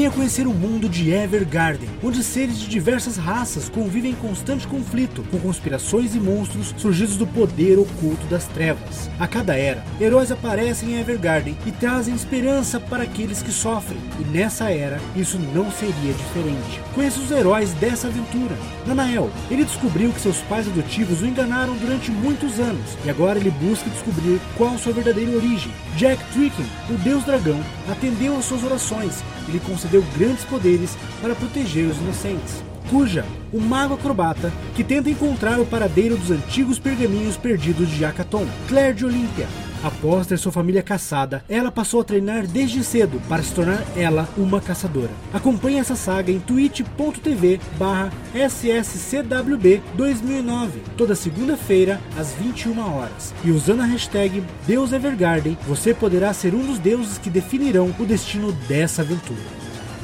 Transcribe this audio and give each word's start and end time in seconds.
Venha 0.00 0.10
conhecer 0.10 0.46
o 0.46 0.54
mundo 0.54 0.88
de 0.88 1.10
Evergarden, 1.10 1.86
onde 2.02 2.24
seres 2.24 2.58
de 2.58 2.66
diversas 2.70 3.18
raças 3.18 3.68
convivem 3.68 4.12
em 4.12 4.14
constante 4.14 4.66
conflito 4.66 5.22
com 5.30 5.38
conspirações 5.38 6.14
e 6.14 6.18
monstros 6.18 6.74
surgidos 6.78 7.18
do 7.18 7.26
poder 7.26 7.78
oculto 7.78 8.26
das 8.26 8.46
trevas. 8.46 9.10
A 9.18 9.28
cada 9.28 9.54
era, 9.54 9.84
heróis 10.00 10.32
aparecem 10.32 10.94
em 10.94 11.00
Evergarden 11.00 11.54
e 11.66 11.70
trazem 11.70 12.14
esperança 12.14 12.80
para 12.80 13.02
aqueles 13.02 13.42
que 13.42 13.52
sofrem, 13.52 14.00
e 14.18 14.24
nessa 14.24 14.70
era 14.70 14.98
isso 15.14 15.38
não 15.54 15.70
seria 15.70 16.14
diferente. 16.14 16.80
Conheça 16.94 17.20
os 17.20 17.30
heróis 17.30 17.74
dessa 17.74 18.06
aventura. 18.06 18.56
Nanael, 18.86 19.30
ele 19.50 19.66
descobriu 19.66 20.14
que 20.14 20.20
seus 20.22 20.38
pais 20.38 20.66
adotivos 20.66 21.20
o 21.20 21.26
enganaram 21.26 21.76
durante 21.76 22.10
muitos 22.10 22.58
anos 22.58 22.96
e 23.04 23.10
agora 23.10 23.38
ele 23.38 23.50
busca 23.50 23.90
descobrir 23.90 24.40
qual 24.56 24.78
sua 24.78 24.94
verdadeira 24.94 25.36
origem. 25.36 25.70
Jack 25.98 26.24
Tricken, 26.32 26.64
o 26.88 26.94
deus 26.94 27.22
dragão, 27.24 27.60
atendeu 27.86 28.38
às 28.38 28.46
suas 28.46 28.64
orações 28.64 29.22
lhe 29.50 29.60
concedeu 29.60 30.04
grandes 30.16 30.44
poderes 30.44 30.96
para 31.20 31.34
proteger 31.34 31.86
os 31.86 31.96
inocentes. 31.98 32.62
Cuja, 32.88 33.24
o 33.52 33.60
mago 33.60 33.94
acrobata 33.94 34.52
que 34.74 34.82
tenta 34.82 35.10
encontrar 35.10 35.60
o 35.60 35.66
paradeiro 35.66 36.16
dos 36.16 36.30
antigos 36.30 36.78
pergaminhos 36.78 37.36
perdidos 37.36 37.88
de 37.88 38.04
Akaton. 38.04 38.46
Claire 38.68 38.94
de 38.94 39.04
Olímpia, 39.04 39.46
Após 39.82 40.26
ter 40.26 40.38
sua 40.38 40.52
família 40.52 40.82
caçada, 40.82 41.42
ela 41.48 41.72
passou 41.72 42.02
a 42.02 42.04
treinar 42.04 42.46
desde 42.46 42.84
cedo 42.84 43.20
para 43.26 43.42
se 43.42 43.54
tornar 43.54 43.82
ela 43.96 44.28
uma 44.36 44.60
caçadora. 44.60 45.10
Acompanhe 45.32 45.78
essa 45.78 45.96
saga 45.96 46.30
em 46.30 46.38
twitch.tv 46.38 47.58
barra 47.78 48.12
sscwb 48.34 49.82
2009, 49.94 50.82
toda 50.98 51.14
segunda-feira 51.14 51.98
às 52.18 52.34
21 52.34 52.78
horas. 52.78 53.34
E 53.42 53.50
usando 53.50 53.80
a 53.80 53.86
hashtag 53.86 54.44
DeusEvergarden, 54.66 55.56
você 55.66 55.94
poderá 55.94 56.32
ser 56.34 56.54
um 56.54 56.66
dos 56.66 56.78
deuses 56.78 57.16
que 57.16 57.30
definirão 57.30 57.94
o 57.98 58.04
destino 58.04 58.52
dessa 58.68 59.00
aventura. 59.00 59.40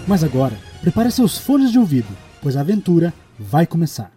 Mas 0.09 0.25
agora, 0.25 0.57
prepare 0.81 1.11
seus 1.11 1.37
fones 1.37 1.71
de 1.71 1.79
ouvido, 1.79 2.09
pois 2.41 2.57
a 2.57 2.61
aventura 2.61 3.13
vai 3.39 3.67
começar. 3.67 4.11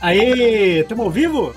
Aê, 0.00 0.80
estamos 0.80 1.04
ao 1.04 1.10
vivo? 1.10 1.54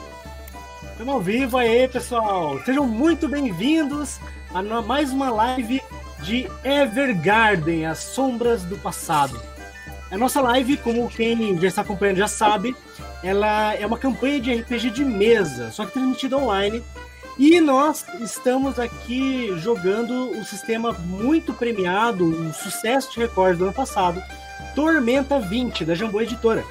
Estamos 0.98 1.14
ao 1.14 1.22
vivo 1.22 1.58
aí, 1.60 1.88
pessoal. 1.88 2.60
Sejam 2.66 2.84
muito 2.88 3.28
bem-vindos 3.28 4.20
a 4.52 4.64
mais 4.82 5.14
uma 5.14 5.30
live 5.30 5.80
de 6.24 6.50
Evergarden, 6.64 7.86
as 7.86 8.00
sombras 8.00 8.64
do 8.64 8.76
passado. 8.80 9.40
A 10.10 10.18
nossa 10.18 10.42
live, 10.42 10.76
como 10.78 11.08
quem 11.08 11.56
já 11.62 11.68
está 11.68 11.82
acompanhando 11.84 12.18
já 12.18 12.28
sabe, 12.28 12.76
ela 13.24 13.76
é 13.76 13.86
uma 13.86 14.00
campanha 14.00 14.42
de 14.42 14.56
RPG 14.56 14.90
de 14.90 15.06
mesa, 15.06 15.70
só 15.70 15.86
que 15.86 15.92
transmitida 15.92 16.36
online. 16.36 16.82
E 17.38 17.62
nós 17.62 18.04
estamos 18.20 18.80
aqui 18.80 19.56
jogando 19.60 20.32
o 20.32 20.44
sistema 20.44 20.94
muito 20.94 21.54
premiado, 21.54 22.26
um 22.26 22.52
sucesso 22.52 23.14
de 23.14 23.20
recorde 23.20 23.60
do 23.60 23.66
ano 23.66 23.74
passado, 23.74 24.20
Tormenta 24.74 25.40
20, 25.40 25.86
da 25.86 25.94
Jambô 25.94 26.22
Editora. 26.22 26.66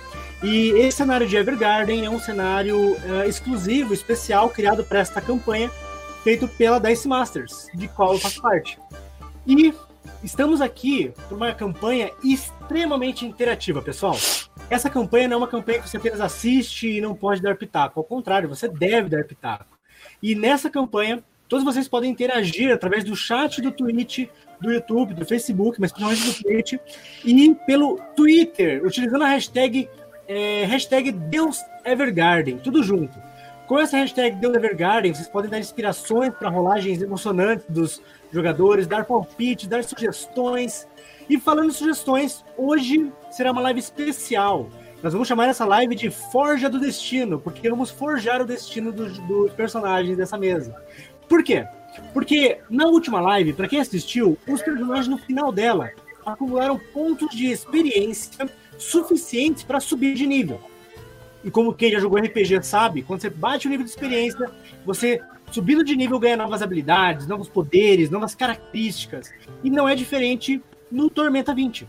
E 0.46 0.68
esse 0.78 0.98
cenário 0.98 1.26
de 1.26 1.36
Evergarden 1.36 2.06
é 2.06 2.08
um 2.08 2.20
cenário 2.20 2.92
uh, 2.92 3.28
exclusivo, 3.28 3.92
especial, 3.92 4.48
criado 4.48 4.84
para 4.84 5.00
esta 5.00 5.20
campanha, 5.20 5.68
feito 6.22 6.46
pela 6.46 6.78
Dice 6.78 7.08
Masters, 7.08 7.66
de 7.74 7.88
qual 7.88 8.12
eu 8.12 8.20
faço 8.20 8.40
parte. 8.40 8.78
E 9.44 9.74
estamos 10.22 10.60
aqui 10.60 11.12
por 11.28 11.36
uma 11.36 11.52
campanha 11.52 12.12
extremamente 12.22 13.26
interativa, 13.26 13.82
pessoal. 13.82 14.16
Essa 14.70 14.88
campanha 14.88 15.26
não 15.26 15.34
é 15.34 15.38
uma 15.38 15.48
campanha 15.48 15.82
que 15.82 15.90
você 15.90 15.96
apenas 15.96 16.20
assiste 16.20 16.96
e 16.96 17.00
não 17.00 17.12
pode 17.12 17.42
dar 17.42 17.56
pitaco. 17.56 17.98
Ao 17.98 18.04
contrário, 18.04 18.48
você 18.48 18.68
deve 18.68 19.08
dar 19.08 19.24
pitaco. 19.24 19.76
E 20.22 20.36
nessa 20.36 20.70
campanha, 20.70 21.24
todos 21.48 21.64
vocês 21.64 21.88
podem 21.88 22.12
interagir 22.12 22.72
através 22.72 23.02
do 23.02 23.16
chat 23.16 23.60
do 23.60 23.72
Twitch, 23.72 24.28
do 24.60 24.70
YouTube, 24.70 25.12
do 25.12 25.26
Facebook, 25.26 25.80
mas 25.80 25.90
principalmente 25.90 26.24
do 26.24 26.44
Twitch, 26.44 26.74
e 27.24 27.54
pelo 27.66 28.00
Twitter, 28.14 28.86
utilizando 28.86 29.24
a 29.24 29.28
hashtag 29.28 29.88
é, 30.28 30.64
hashtag 30.64 31.12
Deus 31.12 31.60
Evergarden, 31.84 32.58
tudo 32.58 32.82
junto. 32.82 33.18
Com 33.66 33.78
essa 33.78 33.96
hashtag 33.96 34.36
Deus 34.36 34.54
Evergarden, 34.54 35.12
vocês 35.12 35.28
podem 35.28 35.50
dar 35.50 35.58
inspirações 35.58 36.32
para 36.34 36.48
rolagens 36.48 37.02
emocionantes 37.02 37.66
dos 37.68 38.00
jogadores, 38.32 38.86
dar 38.86 39.04
palpites, 39.04 39.66
dar 39.66 39.82
sugestões. 39.82 40.86
E 41.28 41.38
falando 41.38 41.70
em 41.70 41.72
sugestões, 41.72 42.44
hoje 42.56 43.10
será 43.30 43.50
uma 43.50 43.60
live 43.62 43.80
especial. 43.80 44.68
Nós 45.02 45.12
vamos 45.12 45.28
chamar 45.28 45.48
essa 45.48 45.64
live 45.64 45.94
de 45.94 46.10
Forja 46.10 46.68
do 46.68 46.78
Destino, 46.78 47.40
porque 47.40 47.68
vamos 47.68 47.90
forjar 47.90 48.40
o 48.40 48.46
destino 48.46 48.92
dos, 48.92 49.18
dos 49.18 49.52
personagens 49.52 50.16
dessa 50.16 50.38
mesa. 50.38 50.74
Por 51.28 51.42
quê? 51.42 51.66
Porque 52.12 52.58
na 52.70 52.86
última 52.86 53.20
live, 53.20 53.52
para 53.52 53.68
quem 53.68 53.80
assistiu, 53.80 54.38
os 54.46 54.62
personagens 54.62 55.08
no 55.08 55.18
final 55.18 55.50
dela 55.50 55.90
acumularam 56.24 56.80
pontos 56.92 57.28
de 57.36 57.46
experiência 57.46 58.48
suficientes 58.78 59.62
para 59.62 59.80
subir 59.80 60.14
de 60.14 60.26
nível. 60.26 60.60
E 61.44 61.50
como 61.50 61.72
quem 61.72 61.92
já 61.92 62.00
jogou 62.00 62.18
RPG 62.18 62.62
sabe, 62.62 63.02
quando 63.02 63.20
você 63.20 63.30
bate 63.30 63.66
o 63.66 63.70
nível 63.70 63.84
de 63.84 63.90
experiência, 63.90 64.50
você 64.84 65.20
subindo 65.50 65.84
de 65.84 65.96
nível 65.96 66.18
ganha 66.18 66.36
novas 66.36 66.62
habilidades, 66.62 67.26
novos 67.26 67.48
poderes, 67.48 68.10
novas 68.10 68.34
características. 68.34 69.32
E 69.62 69.70
não 69.70 69.88
é 69.88 69.94
diferente 69.94 70.60
no 70.90 71.08
Tormenta 71.08 71.54
20. 71.54 71.86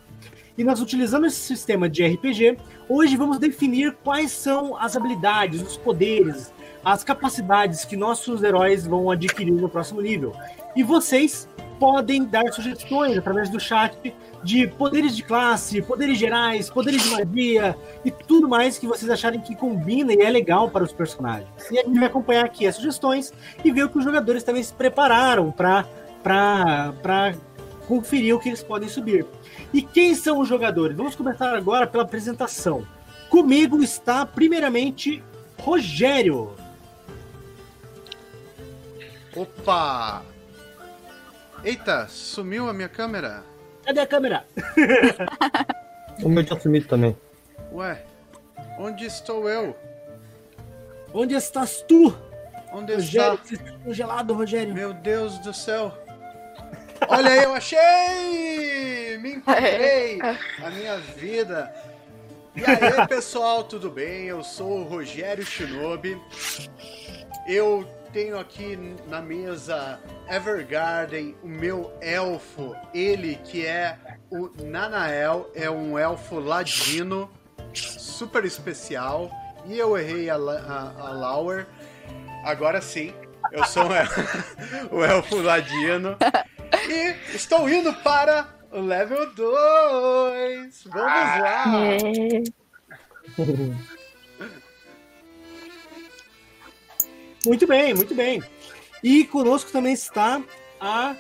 E 0.58 0.64
nós 0.64 0.82
utilizando 0.82 1.28
esse 1.28 1.40
sistema 1.40 1.88
de 1.88 2.06
RPG, 2.06 2.58
hoje 2.90 3.16
vamos 3.16 3.38
definir 3.38 3.96
quais 4.04 4.32
são 4.32 4.76
as 4.76 4.96
habilidades, 4.96 5.62
os 5.62 5.78
poderes, 5.78 6.52
as 6.92 7.04
capacidades 7.04 7.84
que 7.84 7.98
nossos 7.98 8.42
heróis 8.42 8.88
vão 8.88 9.12
adquirir 9.12 9.52
no 9.52 9.68
próximo 9.68 10.02
nível. 10.02 10.34
E 10.74 10.84
vocês 10.84 11.50
podem 11.78 12.24
dar 12.24 12.52
sugestões 12.54 13.18
através 13.18 13.50
do 13.50 13.60
chat 13.60 14.16
de 14.42 14.68
poderes 14.68 15.14
de 15.14 15.22
classe, 15.22 15.82
poderes 15.82 16.18
gerais, 16.18 16.70
poderes 16.70 17.04
de 17.04 17.10
magia 17.10 17.78
e 18.06 18.10
tudo 18.10 18.48
mais 18.48 18.80
que 18.80 18.88
vocês 18.88 19.12
acharem 19.12 19.42
que 19.42 19.54
combina 19.54 20.14
e 20.14 20.22
é 20.22 20.30
legal 20.30 20.70
para 20.72 20.82
os 20.82 20.94
personagens. 20.94 21.50
E 21.70 21.78
a 21.78 21.84
gente 21.84 22.00
vai 22.00 22.08
acompanhar 22.08 22.46
aqui 22.46 22.66
as 22.66 22.76
sugestões 22.76 23.34
e 23.66 23.70
ver 23.70 23.84
o 23.84 23.90
que 23.90 23.98
os 23.98 24.04
jogadores 24.06 24.42
também 24.44 24.64
se 24.64 24.74
prepararam 24.74 25.52
para 25.52 25.86
conferir 27.86 28.34
o 28.34 28.40
que 28.40 28.48
eles 28.48 28.64
podem 28.64 28.88
subir. 28.88 29.26
E 29.74 29.82
quem 29.82 30.16
são 30.16 30.40
os 30.40 30.48
jogadores? 30.48 30.96
Vamos 30.96 31.18
começar 31.18 31.54
agora 31.54 31.86
pela 31.86 32.04
apresentação. 32.04 32.88
Comigo 33.30 33.84
está, 33.84 34.26
primeiramente, 34.26 35.22
Rogério. 35.60 36.52
Opa! 39.38 40.24
Eita, 41.64 42.08
sumiu 42.08 42.68
a 42.68 42.74
minha 42.74 42.90
câmera. 42.90 43.44
Cadê 43.86 44.00
a 44.00 44.08
câmera? 44.08 44.48
o 46.24 46.28
meu 46.28 46.44
tinha 46.44 46.60
sumido 46.60 46.88
também. 46.88 47.16
Ué, 47.72 48.04
onde 48.80 49.06
estou 49.06 49.48
eu? 49.48 49.78
Onde 51.14 51.36
estás 51.36 51.84
tu? 51.88 52.18
Onde 52.74 52.96
Rogério, 52.96 53.40
está? 53.44 53.72
Congelado, 53.84 54.34
Rogério. 54.34 54.74
Meu 54.74 54.92
Deus 54.92 55.38
do 55.38 55.54
céu. 55.54 55.96
Olha 57.08 57.32
aí, 57.32 57.44
eu 57.44 57.54
achei! 57.54 59.18
Me 59.20 59.34
encontrei! 59.36 60.20
A 60.64 60.70
minha 60.72 60.98
vida. 60.98 61.72
E 62.56 62.66
aí, 62.66 63.08
pessoal, 63.08 63.64
tudo 63.64 63.92
bem? 63.92 64.26
Eu 64.26 64.44
sou 64.44 64.80
o 64.80 64.84
Rogério 64.84 65.46
Shinobi. 65.46 66.20
Eu 67.48 67.88
tenho 68.12 68.40
aqui 68.40 68.78
na 69.08 69.22
mesa 69.22 70.00
Evergarden, 70.30 71.36
o 71.44 71.48
meu 71.48 71.94
elfo, 72.02 72.76
ele 72.94 73.36
que 73.44 73.66
é 73.66 73.98
o 74.30 74.50
Nanael, 74.64 75.50
é 75.54 75.70
um 75.70 75.98
elfo 75.98 76.40
ladino, 76.40 77.30
super 77.74 78.46
especial. 78.46 79.30
E 79.66 79.78
eu 79.78 79.98
errei 79.98 80.30
a, 80.30 80.36
a, 80.36 80.94
a 80.98 81.12
Lauer. 81.12 81.68
Agora 82.44 82.82
sim, 82.82 83.14
eu 83.52 83.66
sou 83.66 83.88
um 83.88 83.94
elfo, 83.94 84.22
o 84.92 85.04
elfo 85.04 85.42
ladino. 85.42 86.18
E 86.90 87.36
estou 87.36 87.70
indo 87.70 87.94
para 87.94 88.48
o 88.72 88.80
level 88.80 89.34
2. 89.34 90.84
Vamos 90.86 91.42
lá! 91.42 91.76
Muito 97.46 97.68
bem, 97.68 97.94
muito 97.94 98.14
bem. 98.14 98.42
E 99.04 99.24
conosco 99.26 99.72
também 99.72 99.94
está 99.94 100.42
a 100.80 101.16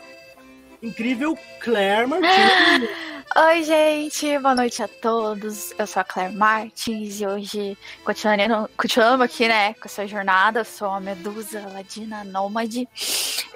incrível 0.81 1.37
Claire 1.59 2.07
Martins. 2.07 2.89
Oi, 3.35 3.63
gente, 3.63 4.39
boa 4.39 4.55
noite 4.55 4.81
a 4.81 4.87
todos. 4.87 5.73
Eu 5.77 5.85
sou 5.85 6.01
a 6.01 6.03
Claire 6.03 6.33
Martins 6.33 7.21
e 7.21 7.27
hoje 7.27 7.77
continuando, 8.03 8.69
continuando 8.75 9.23
aqui, 9.23 9.47
né, 9.47 9.73
com 9.75 9.85
essa 9.85 10.07
jornada. 10.07 10.61
Eu 10.61 10.65
sou 10.65 10.89
a 10.89 10.99
Medusa 10.99 11.61
Ladina 11.71 12.23
Nômade. 12.23 12.87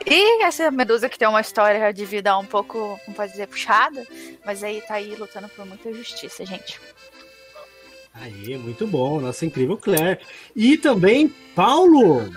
E 0.05 0.43
essa 0.43 0.69
Medusa 0.69 1.09
que 1.09 1.17
tem 1.17 1.27
uma 1.27 1.41
história 1.41 1.91
de 1.93 2.05
vida 2.05 2.37
um 2.37 2.45
pouco, 2.45 2.99
como 3.05 3.15
pode 3.15 3.31
dizer, 3.31 3.47
puxada, 3.47 4.05
mas 4.45 4.63
aí 4.63 4.81
tá 4.81 4.95
aí 4.95 5.15
lutando 5.15 5.49
por 5.49 5.65
muita 5.65 5.91
justiça, 5.93 6.45
gente. 6.45 6.79
Aí, 8.13 8.57
muito 8.57 8.85
bom, 8.85 9.21
nossa 9.21 9.45
incrível 9.45 9.77
Claire. 9.77 10.19
E 10.55 10.77
também 10.77 11.29
Paulo. 11.55 12.29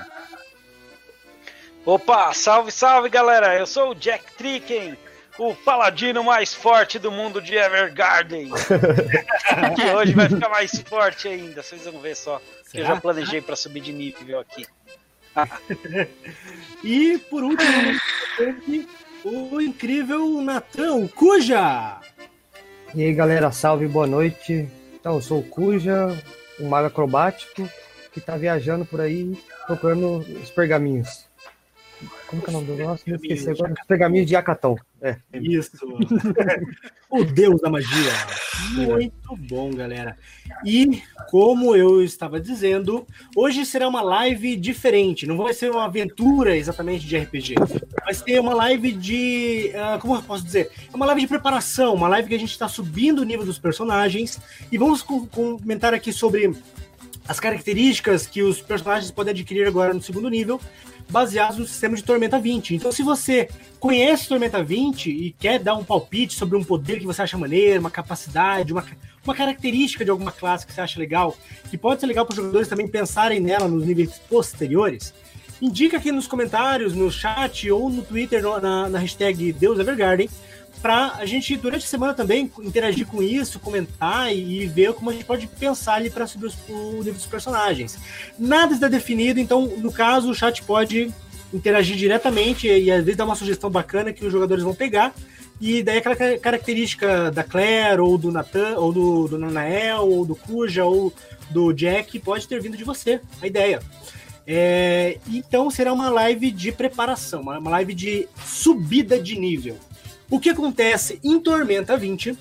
Opa, 1.87 2.33
salve, 2.33 2.73
salve 2.73 3.11
galera! 3.11 3.59
Eu 3.59 3.67
sou 3.67 3.91
o 3.91 3.95
Jack 3.95 4.25
Tricken, 4.39 4.97
o 5.39 5.55
paladino 5.55 6.25
mais 6.25 6.55
forte 6.55 6.99
do 6.99 7.13
mundo 7.13 7.43
de 7.43 7.55
Evergarden. 7.55 8.51
que 9.77 9.83
hoje 9.95 10.15
vai 10.15 10.27
ficar 10.31 10.49
mais 10.49 10.81
forte 10.81 11.29
ainda, 11.29 11.63
vocês 11.63 11.85
vão 11.85 12.01
ver 12.01 12.17
só. 12.17 12.41
Que 12.71 12.79
eu 12.79 12.87
já 12.87 12.99
planejei 12.99 13.43
para 13.43 13.55
subir 13.55 13.83
de 13.83 13.93
nível 13.93 14.41
aqui. 14.41 14.67
e 16.83 17.19
por 17.19 17.45
último, 17.45 18.01
o 19.23 19.61
incrível 19.61 20.41
Natan 20.41 21.07
Cuja. 21.09 22.01
E 22.95 23.05
aí 23.05 23.13
galera, 23.13 23.53
salve, 23.53 23.87
boa 23.87 24.07
noite. 24.07 24.67
Então, 24.95 25.17
eu 25.17 25.21
sou 25.21 25.41
o 25.41 25.45
Cuja, 25.47 26.19
um 26.59 26.67
mago 26.67 26.87
acrobático 26.87 27.69
que 28.11 28.23
tá 28.23 28.39
viajando 28.39 28.87
por 28.87 29.03
aí 29.03 29.37
procurando 29.67 30.19
os 30.19 30.51
pergaminhos. 30.51 31.27
Como 32.27 32.43
que 32.43 32.49
é 32.49 32.51
o 32.51 32.53
nome 32.55 32.67
do 32.67 32.75
negócio? 32.75 33.05
Me 33.07 33.17
esqueci 33.17 33.51
agora. 33.51 33.73
Os 33.73 33.87
pergaminhos 33.87 34.27
de 34.27 34.35
Acatão. 34.35 34.77
É. 35.01 35.17
Isso. 35.35 35.77
o 37.11 37.25
deus 37.25 37.61
da 37.61 37.71
magia. 37.71 38.13
Muito 38.73 39.37
bom, 39.37 39.71
galera. 39.71 40.17
E, 40.65 41.03
como 41.31 41.77
eu 41.77 42.03
estava 42.03 42.41
dizendo, 42.41 43.07
hoje 43.37 43.65
será 43.65 43.87
uma 43.87 44.03
live 44.03 44.57
diferente. 44.57 45.27
Não 45.27 45.37
vai 45.37 45.53
ser 45.53 45.71
uma 45.71 45.85
aventura 45.85 46.57
exatamente 46.57 47.07
de 47.07 47.17
RPG. 47.17 47.55
Vai 48.05 48.15
ser 48.15 48.41
uma 48.41 48.55
live 48.55 48.93
de. 48.93 49.73
Uh, 49.75 50.01
como 50.01 50.17
eu 50.17 50.23
posso 50.23 50.45
dizer? 50.45 50.71
É 50.93 50.97
uma 50.97 51.07
live 51.07 51.21
de 51.21 51.29
preparação. 51.29 51.95
Uma 51.95 52.09
live 52.09 52.29
que 52.29 52.35
a 52.35 52.39
gente 52.39 52.51
está 52.51 52.69
subindo 52.69 53.21
o 53.21 53.25
nível 53.25 53.45
dos 53.45 53.59
personagens. 53.59 54.41
E 54.73 54.79
vamos 54.79 55.03
comentar 55.03 55.95
aqui 55.95 56.13
sobre 56.13 56.53
as 57.27 57.41
características 57.41 58.27
que 58.27 58.43
os 58.43 58.61
personagens 58.61 59.11
podem 59.11 59.33
adquirir 59.33 59.67
agora 59.67 59.95
no 59.95 60.03
segundo 60.03 60.29
nível, 60.29 60.61
baseados 61.09 61.59
no 61.59 61.67
sistema 61.67 61.97
de 61.97 62.03
Tormenta 62.03 62.39
20. 62.39 62.75
Então, 62.75 62.91
se 62.91 63.03
você 63.03 63.49
conhece 63.79 64.29
Tormenta 64.29 64.63
20 64.63 65.11
e 65.11 65.33
quer 65.33 65.59
dar 65.59 65.75
um 65.75 65.85
palpite 65.85 66.35
sobre 66.35 66.57
um 66.57 66.65
poder 66.65 66.99
que 66.99 67.07
você 67.07 67.23
acha 67.23 67.39
maneiro, 67.39 67.81
uma 67.81 67.91
capacidade, 67.91 68.73
uma, 68.73 68.85
uma 69.25 69.35
característica 69.35 70.05
de 70.05 70.11
alguma 70.11 70.33
classe 70.33 70.67
que 70.67 70.73
você 70.73 70.81
acha 70.81 70.99
legal, 70.99 71.37
que 71.71 71.77
pode 71.77 72.01
ser 72.01 72.07
legal 72.07 72.25
para 72.25 72.33
os 72.33 72.37
jogadores 72.37 72.69
também 72.69 72.89
pensarem 72.89 73.41
nela 73.41 73.69
nos 73.69 73.85
níveis 73.85 74.19
posteriores, 74.29 75.15
indica 75.61 75.97
aqui 75.97 76.13
nos 76.13 76.27
comentários, 76.27 76.95
no 76.95 77.11
chat 77.11 77.71
ou 77.71 77.89
no 77.89 78.03
Twitter, 78.03 78.43
na, 78.43 78.89
na 78.89 78.99
hashtag 78.99 79.53
Deus 79.53 79.79
Evergarden, 79.79 80.29
para 80.85 81.15
a 81.15 81.25
gente, 81.25 81.57
durante 81.57 81.87
a 81.87 81.89
semana 81.89 82.13
também, 82.13 82.53
interagir 82.61 83.07
com 83.07 83.23
isso, 83.23 83.59
comentar 83.59 84.31
e, 84.37 84.67
ver 84.67 84.93
como 84.93 85.09
a 85.09 85.15
gente 85.15 85.25
pode 85.25 85.47
pensar 85.47 85.95
ali 85.95 86.11
para 86.11 86.27
subir 86.27 86.45
os, 86.45 86.57
o 86.69 86.99
nível 86.99 87.15
dos 87.15 87.25
personagens. 87.25 87.97
Nada 88.39 88.75
está 88.75 88.87
definido, 88.87 89.41
então, 89.41 89.63
no 89.79 89.91
caso, 89.91 90.31
o 90.31 90.35
chat 90.35 90.63
pode 90.63 91.11
interagir 91.55 91.97
diretamente 91.97 92.69
e, 92.69 92.83
e 92.85 92.91
às 92.91 93.03
vezes 93.03 93.17
dar 93.17 93.25
uma 93.25 93.35
sugestão 93.35 93.71
bacana 93.71 94.13
que 94.13 94.27
os 94.27 94.31
jogadores 94.31 94.63
vão 94.63 94.75
pegar. 94.75 95.15
E 95.59 95.83
daí 95.83 95.97
aquela 95.97 96.17
característica 96.37 97.31
da 97.31 97.43
Claire, 97.43 98.03
ou 98.03 98.19
do 98.19 98.31
Nathan, 98.31 98.77
ou 98.77 98.93
do, 98.93 99.27
do 99.27 99.39
Nanael, 99.39 100.07
ou 100.07 100.27
do 100.27 100.37
Cuja, 100.37 100.85
ou 100.85 101.11
do 101.49 101.73
Jack, 101.73 102.19
pode 102.19 102.47
ter 102.47 102.61
vindo 102.61 102.77
de 102.77 102.85
você, 102.85 103.23
a 103.41 103.47
ideia. 103.47 103.81
É, 104.47 105.17
então 105.29 105.71
será 105.71 105.95
uma 105.95 106.11
live 106.11 106.51
de 106.51 106.71
preparação, 106.73 107.41
uma, 107.41 107.59
uma 107.59 107.71
live 107.71 107.95
de 107.95 108.29
subida 108.45 109.19
de 109.19 109.39
nível. 109.39 109.79
O 110.31 110.41
que 110.41 110.51
acontece 110.51 111.21
em 111.23 111.39
Tormenta 111.39 111.97
20? 111.97 112.37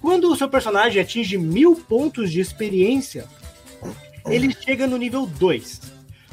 Quando 0.00 0.30
o 0.30 0.36
seu 0.36 0.48
personagem 0.48 1.00
atinge 1.00 1.38
mil 1.38 1.76
pontos 1.76 2.32
de 2.32 2.40
experiência, 2.40 3.26
ele 4.26 4.54
chega 4.54 4.86
no 4.86 4.96
nível 4.96 5.24
2. 5.24 5.80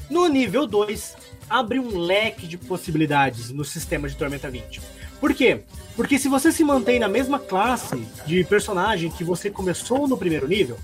No 0.09 0.27
nível 0.27 0.65
2, 0.65 1.15
abre 1.49 1.79
um 1.79 1.97
leque 1.97 2.47
de 2.47 2.57
possibilidades 2.57 3.51
no 3.51 3.63
sistema 3.63 4.09
de 4.09 4.15
Tormenta 4.15 4.49
20. 4.49 4.81
Por 5.19 5.33
quê? 5.33 5.61
Porque 5.95 6.17
se 6.17 6.27
você 6.27 6.51
se 6.51 6.63
mantém 6.63 6.99
na 6.99 7.07
mesma 7.07 7.39
classe 7.39 8.03
de 8.25 8.43
personagem 8.43 9.11
que 9.11 9.23
você 9.23 9.49
começou 9.49 10.07
no 10.07 10.17
primeiro 10.17 10.47
nível, 10.47 10.77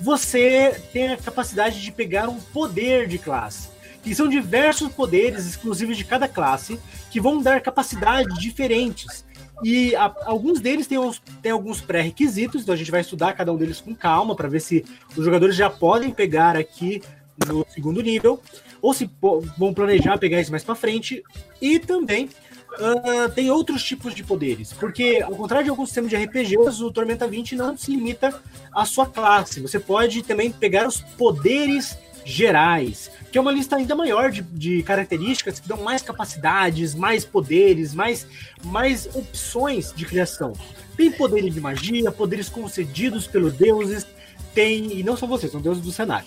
você 0.00 0.80
tem 0.92 1.12
a 1.12 1.16
capacidade 1.16 1.80
de 1.80 1.90
pegar 1.90 2.28
um 2.28 2.38
poder 2.38 3.06
de 3.06 3.18
classe. 3.18 3.68
E 4.04 4.14
são 4.14 4.28
diversos 4.28 4.92
poderes 4.92 5.46
exclusivos 5.46 5.96
de 5.96 6.04
cada 6.04 6.28
classe 6.28 6.78
que 7.10 7.20
vão 7.20 7.42
dar 7.42 7.60
capacidades 7.60 8.38
diferentes 8.38 9.24
e 9.62 9.94
a, 9.96 10.14
alguns 10.24 10.60
deles 10.60 10.86
têm, 10.86 10.98
uns, 10.98 11.20
têm 11.42 11.52
alguns 11.52 11.80
pré-requisitos, 11.80 12.62
então 12.62 12.74
a 12.74 12.78
gente 12.78 12.90
vai 12.90 13.00
estudar 13.00 13.32
cada 13.32 13.52
um 13.52 13.56
deles 13.56 13.80
com 13.80 13.94
calma 13.94 14.34
para 14.34 14.48
ver 14.48 14.60
se 14.60 14.84
os 15.16 15.24
jogadores 15.24 15.56
já 15.56 15.68
podem 15.68 16.10
pegar 16.10 16.56
aqui 16.56 17.02
no 17.46 17.66
segundo 17.68 18.00
nível, 18.00 18.40
ou 18.80 18.92
se 18.94 19.10
vão 19.56 19.74
planejar 19.74 20.18
pegar 20.18 20.40
isso 20.40 20.50
mais 20.50 20.64
para 20.64 20.74
frente. 20.74 21.22
E 21.60 21.78
também 21.78 22.26
uh, 22.26 23.28
tem 23.34 23.50
outros 23.50 23.82
tipos 23.82 24.14
de 24.14 24.22
poderes, 24.22 24.72
porque 24.72 25.20
ao 25.24 25.32
contrário 25.32 25.64
de 25.64 25.70
alguns 25.70 25.88
sistemas 25.88 26.10
de 26.10 26.16
RPGs, 26.16 26.82
o 26.82 26.92
Tormenta 26.92 27.26
20 27.26 27.56
não 27.56 27.76
se 27.76 27.90
limita 27.90 28.34
à 28.72 28.84
sua 28.84 29.06
classe. 29.06 29.60
Você 29.60 29.78
pode 29.80 30.22
também 30.22 30.50
pegar 30.50 30.86
os 30.86 31.00
poderes 31.00 31.98
gerais, 32.28 33.10
que 33.32 33.38
é 33.38 33.40
uma 33.40 33.50
lista 33.50 33.76
ainda 33.76 33.94
maior 33.94 34.30
de, 34.30 34.42
de 34.42 34.82
características 34.82 35.58
que 35.58 35.66
dão 35.66 35.78
mais 35.78 36.02
capacidades, 36.02 36.94
mais 36.94 37.24
poderes, 37.24 37.94
mais, 37.94 38.26
mais 38.64 39.08
opções 39.14 39.92
de 39.94 40.04
criação. 40.04 40.52
Tem 40.96 41.10
poderes 41.10 41.54
de 41.54 41.60
magia, 41.60 42.12
poderes 42.12 42.48
concedidos 42.48 43.26
pelos 43.26 43.54
deuses, 43.54 44.06
tem. 44.54 44.98
E 44.98 45.02
não 45.02 45.16
são 45.16 45.26
vocês, 45.26 45.50
são 45.50 45.60
deuses 45.60 45.82
do 45.82 45.90
cenário. 45.90 46.26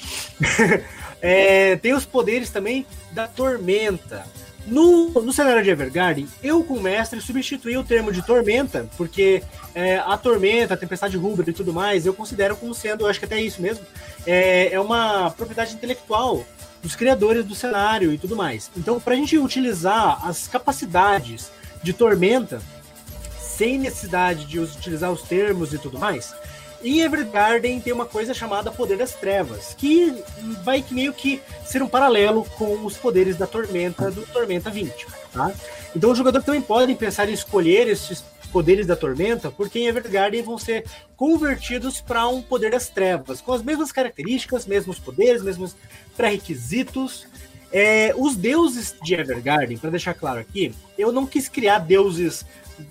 é, 1.21 1.75
tem 1.75 1.93
os 1.93 2.05
poderes 2.05 2.49
também 2.49 2.85
da 3.11 3.27
tormenta. 3.27 4.25
No, 4.67 5.09
no 5.09 5.33
cenário 5.33 5.63
de 5.63 5.69
Evergarden, 5.69 6.27
eu, 6.43 6.63
como 6.63 6.81
mestre, 6.81 7.19
substituí 7.19 7.75
o 7.77 7.83
termo 7.83 8.11
de 8.11 8.21
tormenta, 8.21 8.87
porque 8.95 9.43
é, 9.73 9.97
a 9.97 10.15
tormenta, 10.17 10.75
a 10.75 10.77
tempestade 10.77 11.17
rubra 11.17 11.49
e 11.49 11.53
tudo 11.53 11.73
mais, 11.73 12.05
eu 12.05 12.13
considero 12.13 12.55
como 12.55 12.73
sendo, 12.73 13.03
eu 13.03 13.07
acho 13.07 13.19
que 13.19 13.25
até 13.25 13.41
isso 13.41 13.61
mesmo, 13.61 13.85
é, 14.25 14.71
é 14.73 14.79
uma 14.79 15.31
propriedade 15.31 15.73
intelectual 15.73 16.45
dos 16.81 16.95
criadores 16.95 17.45
do 17.45 17.55
cenário 17.55 18.13
e 18.13 18.17
tudo 18.17 18.35
mais. 18.35 18.69
Então, 18.75 18.99
para 18.99 19.13
a 19.13 19.17
gente 19.17 19.37
utilizar 19.37 20.25
as 20.25 20.47
capacidades 20.47 21.51
de 21.81 21.93
tormenta, 21.93 22.61
sem 23.39 23.77
necessidade 23.77 24.45
de 24.45 24.59
utilizar 24.59 25.11
os 25.11 25.21
termos 25.21 25.73
e 25.73 25.77
tudo 25.77 25.99
mais, 25.99 26.33
em 26.83 27.01
Evergarden 27.01 27.79
tem 27.79 27.93
uma 27.93 28.05
coisa 28.05 28.33
chamada 28.33 28.71
Poder 28.71 28.97
das 28.97 29.13
Trevas, 29.13 29.75
que 29.77 30.15
vai 30.63 30.83
meio 30.89 31.13
que 31.13 31.41
ser 31.65 31.81
um 31.81 31.87
paralelo 31.87 32.45
com 32.57 32.85
os 32.85 32.97
poderes 32.97 33.37
da 33.37 33.45
Tormenta 33.47 34.09
do 34.09 34.21
Tormenta 34.23 34.69
20. 34.69 35.05
Tá? 35.31 35.51
Então 35.95 36.11
os 36.11 36.17
jogadores 36.17 36.45
também 36.45 36.61
podem 36.61 36.95
pensar 36.95 37.29
em 37.29 37.33
escolher 37.33 37.87
esses 37.87 38.23
poderes 38.51 38.85
da 38.85 38.95
Tormenta, 38.95 39.49
porque 39.49 39.79
em 39.79 39.87
Evergarden 39.87 40.43
vão 40.43 40.57
ser 40.57 40.85
convertidos 41.15 42.01
para 42.01 42.27
um 42.27 42.41
Poder 42.41 42.71
das 42.71 42.89
Trevas, 42.89 43.41
com 43.41 43.53
as 43.53 43.63
mesmas 43.63 43.91
características, 43.91 44.65
mesmos 44.65 44.99
poderes, 44.99 45.41
mesmos 45.41 45.75
pré-requisitos. 46.17 47.25
É, 47.71 48.13
os 48.17 48.35
deuses 48.35 48.93
de 49.01 49.13
Evergarden, 49.13 49.77
para 49.77 49.91
deixar 49.91 50.13
claro 50.13 50.41
aqui, 50.41 50.73
eu 50.97 51.11
não 51.11 51.25
quis 51.25 51.47
criar 51.47 51.79
deuses 51.79 52.45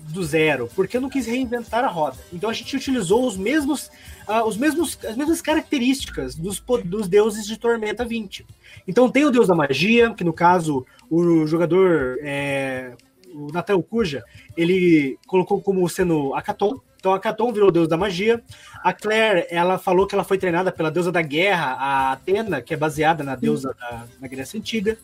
do 0.09 0.23
zero, 0.23 0.69
porque 0.75 0.97
eu 0.97 1.01
não 1.01 1.09
quis 1.09 1.25
reinventar 1.25 1.83
a 1.83 1.87
roda. 1.87 2.17
Então 2.31 2.49
a 2.49 2.53
gente 2.53 2.75
utilizou 2.75 3.27
os 3.27 3.37
mesmos, 3.37 3.89
uh, 4.27 4.45
os 4.45 4.57
mesmos, 4.57 4.97
as 5.05 5.15
mesmas 5.15 5.41
características 5.41 6.35
dos, 6.35 6.61
dos 6.85 7.07
deuses 7.07 7.45
de 7.45 7.57
Tormenta 7.57 8.05
20. 8.05 8.45
Então 8.87 9.09
tem 9.09 9.25
o 9.25 9.31
deus 9.31 9.47
da 9.47 9.55
magia, 9.55 10.13
que 10.13 10.23
no 10.23 10.33
caso 10.33 10.85
o 11.09 11.45
jogador, 11.45 12.17
é, 12.21 12.93
o 13.33 13.51
Natal 13.51 13.81
Cuja, 13.83 14.23
ele 14.55 15.17
colocou 15.27 15.61
como 15.61 15.87
sendo 15.89 16.33
Akaton. 16.33 16.79
Então 16.97 17.13
Akaton 17.13 17.51
virou 17.51 17.71
deus 17.71 17.87
da 17.87 17.97
magia. 17.97 18.43
A 18.83 18.93
Claire, 18.93 19.47
ela 19.49 19.77
falou 19.77 20.05
que 20.05 20.13
ela 20.13 20.23
foi 20.23 20.37
treinada 20.37 20.71
pela 20.71 20.91
deusa 20.91 21.11
da 21.11 21.21
guerra, 21.21 21.73
a 21.73 22.11
Atena, 22.11 22.61
que 22.61 22.73
é 22.73 22.77
baseada 22.77 23.23
na 23.23 23.35
deusa 23.35 23.75
da, 23.79 24.05
na 24.19 24.27
Grécia 24.27 24.59
Antiga. 24.59 24.97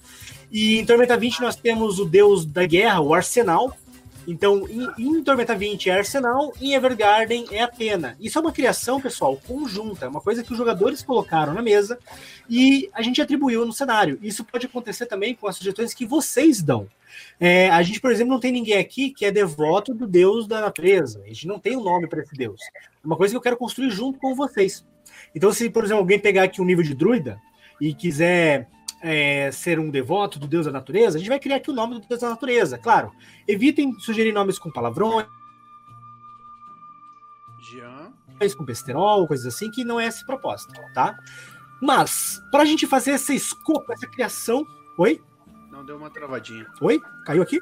E 0.52 0.78
em 0.78 0.86
Tormenta 0.86 1.18
20 1.18 1.42
nós 1.42 1.56
temos 1.56 2.00
o 2.00 2.06
deus 2.06 2.46
da 2.46 2.66
guerra, 2.66 3.02
o 3.02 3.14
Arsenal, 3.14 3.76
então, 4.28 4.68
em, 4.68 4.90
em 4.98 5.24
Tormenta 5.24 5.56
20 5.56 5.90
é 5.90 5.94
Arsenal, 6.00 6.54
em 6.60 6.74
Evergarden 6.74 7.46
é 7.50 7.64
Atena. 7.64 8.18
Isso 8.20 8.38
é 8.38 8.42
uma 8.42 8.52
criação, 8.52 9.00
pessoal, 9.00 9.40
conjunta, 9.48 10.06
é 10.06 10.10
uma 10.10 10.20
coisa 10.20 10.44
que 10.44 10.52
os 10.52 10.58
jogadores 10.58 11.02
colocaram 11.02 11.54
na 11.54 11.62
mesa 11.62 11.98
e 12.50 12.90
a 12.94 13.02
gente 13.02 13.22
atribuiu 13.22 13.66
no 13.66 13.72
cenário. 13.72 14.20
Isso 14.22 14.44
pode 14.44 14.66
acontecer 14.66 15.06
também 15.06 15.34
com 15.34 15.48
as 15.48 15.56
sugestões 15.56 15.94
que 15.94 16.06
vocês 16.06 16.62
dão. 16.62 16.90
É, 17.40 17.70
a 17.70 17.82
gente, 17.82 18.02
por 18.02 18.12
exemplo, 18.12 18.34
não 18.34 18.40
tem 18.40 18.52
ninguém 18.52 18.78
aqui 18.78 19.12
que 19.12 19.26
é 19.26 19.32
devoto 19.32 19.94
do 19.94 20.06
deus 20.06 20.46
da 20.46 20.60
natureza. 20.60 21.22
A 21.24 21.28
gente 21.28 21.48
não 21.48 21.58
tem 21.58 21.78
um 21.78 21.84
nome 21.84 22.08
para 22.08 22.22
esse 22.22 22.36
deus. 22.36 22.60
É 22.76 23.06
uma 23.06 23.16
coisa 23.16 23.32
que 23.32 23.38
eu 23.38 23.42
quero 23.42 23.56
construir 23.56 23.90
junto 23.92 24.20
com 24.20 24.36
vocês. 24.36 24.86
Então, 25.34 25.54
se, 25.54 25.70
por 25.70 25.86
exemplo, 25.86 26.02
alguém 26.02 26.20
pegar 26.20 26.44
aqui 26.44 26.62
um 26.62 26.66
nível 26.66 26.84
de 26.84 26.94
druida 26.94 27.40
e 27.80 27.94
quiser 27.94 28.68
é, 29.02 29.52
ser 29.52 29.80
um 29.80 29.90
devoto 29.90 30.40
do 30.40 30.48
Deus 30.48 30.66
da 30.66 30.72
natureza, 30.72 31.18
a 31.18 31.20
gente 31.20 31.30
vai 31.30 31.40
criar 31.40 31.58
aqui 31.58 31.70
o 31.70 31.74
nome 31.74 31.96
do 32.00 32.08
Deus 32.08 32.22
da 32.22 32.30
natureza. 32.30 32.78
Claro, 32.78 33.12
evitem 33.48 33.98
sugerir 34.00 34.32
nomes 34.32 34.58
com 34.58 34.72
palavrões. 34.72 35.28
Jean. 37.60 38.14
Com 38.56 38.64
besterol, 38.64 39.28
coisas 39.28 39.48
assim, 39.48 39.72
que 39.72 39.84
não 39.84 40.00
é 40.00 40.06
essa 40.06 40.24
proposta, 40.24 40.72
tá? 40.94 41.18
Mas, 41.82 42.42
para 42.52 42.64
a 42.64 42.66
gente 42.66 42.86
fazer 42.86 43.12
essa 43.12 43.34
escopa, 43.34 43.94
essa 43.94 44.08
criação. 44.08 44.66
Oi? 44.98 45.22
Não, 45.72 45.84
deu 45.84 45.98
uma 45.98 46.10
travadinha. 46.10 46.66
Oi? 46.82 47.00
Caiu 47.26 47.42
aqui? 47.42 47.60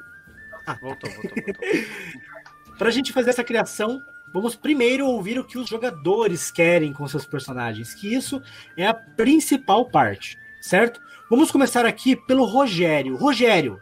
Ah. 0.66 0.78
Voltou, 0.80 1.10
voltou, 1.10 1.30
voltou. 1.44 2.76
Para 2.78 2.88
a 2.88 2.90
gente 2.92 3.12
fazer 3.12 3.30
essa 3.30 3.44
criação, 3.44 4.02
vamos 4.32 4.54
primeiro 4.54 5.06
ouvir 5.06 5.38
o 5.38 5.44
que 5.44 5.58
os 5.58 5.68
jogadores 5.68 6.50
querem 6.50 6.92
com 6.92 7.08
seus 7.08 7.24
personagens, 7.24 7.94
que 7.94 8.14
isso 8.14 8.42
é 8.76 8.86
a 8.86 8.94
principal 8.94 9.88
parte, 9.88 10.38
certo? 10.66 11.00
Vamos 11.30 11.50
começar 11.50 11.86
aqui 11.86 12.16
pelo 12.16 12.44
Rogério. 12.44 13.16
Rogério, 13.16 13.80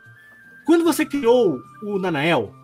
quando 0.66 0.84
você 0.84 1.04
criou 1.04 1.60
o 1.82 1.98
Nanael, 1.98 2.54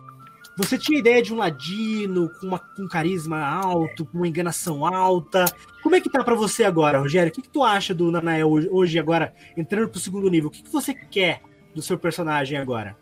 você 0.55 0.77
tinha 0.77 0.99
ideia 0.99 1.21
de 1.21 1.33
um 1.33 1.37
ladino 1.37 2.29
com 2.39 2.47
uma, 2.47 2.61
um 2.77 2.87
carisma 2.87 3.39
alto, 3.39 4.05
com 4.05 4.17
uma 4.17 4.27
enganação 4.27 4.85
alta. 4.85 5.45
Como 5.81 5.95
é 5.95 6.01
que 6.01 6.09
tá 6.09 6.23
para 6.23 6.35
você 6.35 6.63
agora, 6.63 6.99
Rogério? 6.99 7.31
O 7.31 7.33
que, 7.33 7.41
que 7.41 7.49
tu 7.49 7.63
acha 7.63 7.93
do 7.93 8.11
Nanael 8.11 8.51
hoje, 8.51 8.99
agora, 8.99 9.33
entrando 9.57 9.89
pro 9.89 9.99
segundo 9.99 10.29
nível? 10.29 10.49
O 10.49 10.51
que, 10.51 10.63
que 10.63 10.71
você 10.71 10.93
quer 10.93 11.41
do 11.73 11.81
seu 11.81 11.97
personagem 11.97 12.57
agora? 12.57 12.95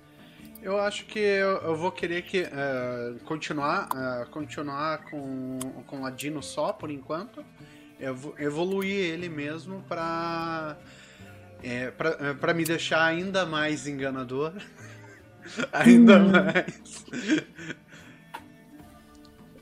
Eu 0.61 0.77
acho 0.79 1.05
que 1.05 1.19
eu, 1.19 1.57
eu 1.57 1.75
vou 1.75 1.91
querer 1.91 2.21
que 2.21 2.41
uh, 2.41 3.19
continuar, 3.25 3.87
uh, 3.87 4.29
continuar 4.29 5.09
com, 5.09 5.59
com 5.87 6.01
Ladino 6.01 6.43
só 6.43 6.71
por 6.71 6.91
enquanto. 6.91 7.43
Eu 7.99 8.35
evoluir 8.37 8.95
ele 8.95 9.27
mesmo 9.27 9.83
para 9.87 10.77
é, 11.63 11.91
para 11.91 12.53
me 12.53 12.63
deixar 12.63 13.03
ainda 13.03 13.45
mais 13.45 13.87
enganador. 13.87 14.53
ainda 15.71 16.17
hum. 16.17 16.31
mais. 16.31 17.05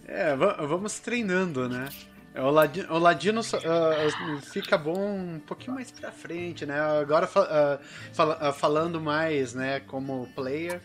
É, 0.08 0.36
vamos 0.36 1.00
treinando, 1.00 1.68
né? 1.68 1.90
O 2.36 2.52
Ladino, 2.52 2.94
o 2.94 3.00
Ladino 3.00 3.42
uh, 3.42 4.42
fica 4.42 4.78
bom 4.78 5.18
um 5.18 5.40
pouquinho 5.40 5.74
mais 5.74 5.90
pra 5.90 6.12
frente, 6.12 6.66
né? 6.68 6.80
Agora 6.80 7.26
uh, 7.26 7.84
fal 8.14 8.30
uh, 8.30 8.54
falando 8.54 9.02
mais, 9.02 9.56
né, 9.56 9.80
como 9.82 10.28
player, 10.36 10.80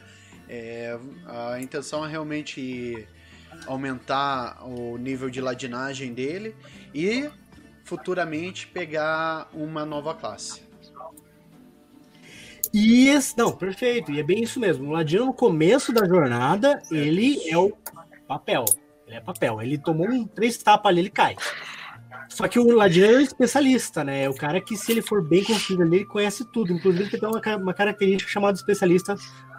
é, 0.49 0.99
a 1.26 1.61
intenção 1.61 2.04
é 2.07 2.11
realmente 2.11 3.07
aumentar 3.66 4.64
o 4.64 4.97
nível 4.97 5.31
de 5.31 5.40
ladinagem 5.40 6.14
dele 6.14 6.57
e 6.95 7.28
futuramente 7.85 8.66
pegar 8.66 9.49
uma 9.52 9.85
nova 9.85 10.14
classe. 10.14 10.62
E 12.73 13.09
esse, 13.09 13.37
não, 13.37 13.52
perfeito, 13.52 14.11
e 14.11 14.19
é 14.19 14.23
bem 14.23 14.43
isso 14.43 14.59
mesmo. 14.59 14.88
O 14.88 14.93
Ladino 14.93 15.26
no 15.26 15.35
começo 15.35 15.93
da 15.93 16.07
jornada, 16.07 16.83
ele 16.91 17.38
é 17.49 17.59
o 17.59 17.73
papel. 18.26 18.64
Ele 19.07 19.17
é 19.17 19.21
papel. 19.21 19.61
Ele 19.61 19.76
tomou 19.76 20.09
um 20.09 20.26
três 20.26 20.57
tapas 20.57 20.91
ali, 20.91 21.00
ele 21.00 21.11
cai. 21.11 21.37
Só 22.31 22.49
que 22.49 22.59
o 22.59 22.75
Ladino 22.75 23.07
é 23.07 23.17
um 23.19 23.21
especialista, 23.21 24.02
né? 24.02 24.25
É 24.25 24.31
o 24.31 24.35
cara 24.35 24.59
que, 24.59 24.75
se 24.75 24.91
ele 24.91 25.02
for 25.02 25.23
bem 25.23 25.45
construído 25.45 25.83
ali, 25.83 25.97
ele 25.97 26.07
conhece 26.07 26.50
tudo. 26.50 26.73
Inclusive, 26.73 27.05
ele 27.05 27.21
tem 27.21 27.29
uma, 27.29 27.57
uma 27.57 27.75
característica 27.75 28.31
chamada 28.31 28.57
especialista 28.57 29.17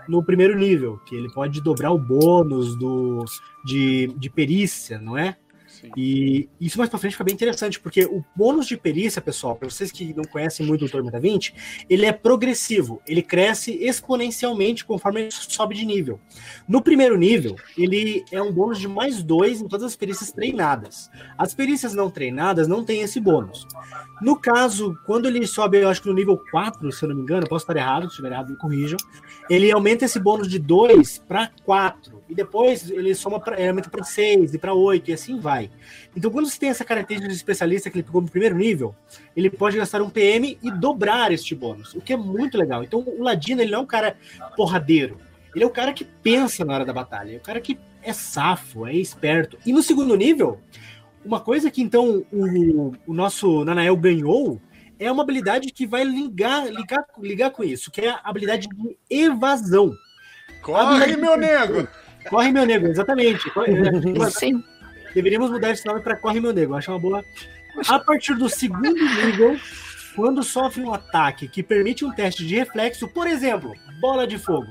no 0.07 0.23
primeiro 0.23 0.57
nível, 0.57 0.99
que 1.05 1.15
ele 1.15 1.31
pode 1.31 1.61
dobrar 1.61 1.91
o 1.91 1.99
bônus 1.99 2.75
do, 2.75 3.23
de, 3.63 4.07
de 4.17 4.29
perícia, 4.29 4.99
não 4.99 5.15
é? 5.15 5.37
E 5.95 6.49
isso 6.59 6.77
mais 6.77 6.89
pra 6.89 6.99
frente 6.99 7.13
fica 7.13 7.23
bem 7.23 7.33
interessante, 7.33 7.79
porque 7.79 8.05
o 8.05 8.23
bônus 8.35 8.67
de 8.67 8.77
perícia, 8.77 9.21
pessoal, 9.21 9.55
para 9.55 9.69
vocês 9.69 9.91
que 9.91 10.13
não 10.13 10.23
conhecem 10.23 10.65
muito 10.65 10.85
o 10.85 10.89
Tormenta 10.89 11.19
20, 11.19 11.85
ele 11.89 12.05
é 12.05 12.11
progressivo, 12.11 13.01
ele 13.07 13.21
cresce 13.21 13.73
exponencialmente 13.83 14.85
conforme 14.85 15.21
ele 15.21 15.31
sobe 15.31 15.75
de 15.75 15.85
nível. 15.85 16.19
No 16.67 16.81
primeiro 16.81 17.17
nível, 17.17 17.55
ele 17.77 18.23
é 18.31 18.41
um 18.41 18.51
bônus 18.51 18.79
de 18.79 18.87
mais 18.87 19.23
dois 19.23 19.61
em 19.61 19.67
todas 19.67 19.87
as 19.87 19.95
perícias 19.95 20.31
treinadas. 20.31 21.09
As 21.37 21.53
perícias 21.53 21.93
não 21.93 22.09
treinadas 22.09 22.67
não 22.67 22.83
têm 22.83 23.01
esse 23.01 23.19
bônus. 23.19 23.67
No 24.21 24.39
caso, 24.39 24.97
quando 25.05 25.27
ele 25.27 25.45
sobe, 25.45 25.79
eu 25.79 25.89
acho 25.89 26.01
que 26.01 26.07
no 26.07 26.13
nível 26.13 26.41
4, 26.51 26.91
se 26.91 27.03
eu 27.03 27.09
não 27.09 27.15
me 27.15 27.23
engano, 27.23 27.47
posso 27.47 27.63
estar 27.63 27.75
errado, 27.75 28.03
se 28.03 28.09
estiver 28.09 28.31
errado, 28.31 28.51
me 28.51 28.57
corrijam, 28.57 28.97
ele 29.49 29.71
aumenta 29.71 30.05
esse 30.05 30.19
bônus 30.19 30.47
de 30.47 30.59
2 30.59 31.23
para 31.27 31.51
4, 31.65 32.12
e 32.29 32.35
depois 32.35 32.89
ele 32.89 33.13
soma 33.13 33.39
pra, 33.39 33.59
ele 33.59 33.69
aumenta 33.69 33.89
para 33.89 34.03
6 34.03 34.53
e 34.53 34.57
para 34.57 34.73
8, 34.73 35.09
e 35.09 35.13
assim 35.13 35.39
vai. 35.39 35.69
Então, 36.15 36.31
quando 36.31 36.49
você 36.49 36.59
tem 36.59 36.69
essa 36.69 36.85
característica 36.85 37.29
de 37.29 37.35
especialista 37.35 37.89
que 37.89 37.97
ele 37.97 38.03
pegou 38.03 38.21
no 38.21 38.29
primeiro 38.29 38.55
nível, 38.55 38.95
ele 39.35 39.49
pode 39.49 39.77
gastar 39.77 40.01
um 40.01 40.09
PM 40.09 40.57
e 40.61 40.71
dobrar 40.71 41.31
este 41.31 41.53
bônus, 41.53 41.93
o 41.93 42.01
que 42.01 42.13
é 42.13 42.17
muito 42.17 42.57
legal. 42.57 42.83
Então, 42.83 43.01
o 43.05 43.23
Ladino 43.23 43.61
ele 43.61 43.71
não 43.71 43.79
é 43.79 43.81
um 43.81 43.87
cara 43.87 44.15
porradeiro, 44.55 45.17
ele 45.53 45.63
é 45.63 45.67
o 45.67 45.71
cara 45.71 45.93
que 45.93 46.03
pensa 46.03 46.65
na 46.65 46.73
hora 46.73 46.85
da 46.85 46.93
batalha, 46.93 47.33
é 47.33 47.37
o 47.37 47.41
cara 47.41 47.61
que 47.61 47.77
é 48.01 48.11
safo, 48.11 48.87
é 48.87 48.93
esperto. 48.93 49.57
E 49.65 49.71
no 49.71 49.83
segundo 49.83 50.15
nível, 50.15 50.59
uma 51.23 51.39
coisa 51.39 51.69
que 51.69 51.81
então 51.81 52.25
o, 52.31 52.93
o 53.07 53.13
nosso 53.13 53.63
Nanael 53.63 53.95
ganhou 53.95 54.59
é 54.99 55.11
uma 55.11 55.23
habilidade 55.23 55.71
que 55.71 55.85
vai 55.85 56.03
ligar, 56.03 56.71
ligar, 56.71 57.05
ligar 57.19 57.51
com 57.51 57.63
isso, 57.63 57.91
que 57.91 58.01
é 58.01 58.09
a 58.09 58.21
habilidade 58.23 58.67
de 58.67 58.97
evasão. 59.09 59.93
Corre, 60.61 61.17
meu 61.17 61.37
nego! 61.37 61.87
Corre, 62.29 62.51
meu 62.51 62.65
nego, 62.65 62.87
exatamente. 62.87 63.51
Sim. 64.31 64.63
Deveríamos 65.13 65.51
mudar 65.51 65.71
esse 65.71 65.85
nome 65.85 66.01
para 66.01 66.15
Corre 66.15 66.39
Meu 66.39 66.53
Nego. 66.53 66.75
Acho 66.75 66.91
uma 66.91 66.99
boa. 66.99 67.25
A 67.87 67.99
partir 67.99 68.35
do 68.35 68.49
segundo 68.49 68.93
nível, 68.93 69.59
quando 70.15 70.43
sofre 70.43 70.81
um 70.81 70.93
ataque 70.93 71.47
que 71.47 71.61
permite 71.61 72.03
um 72.03 72.11
teste 72.11 72.45
de 72.45 72.55
reflexo, 72.55 73.07
por 73.07 73.27
exemplo, 73.27 73.73
bola 73.99 74.25
de 74.25 74.37
fogo. 74.37 74.67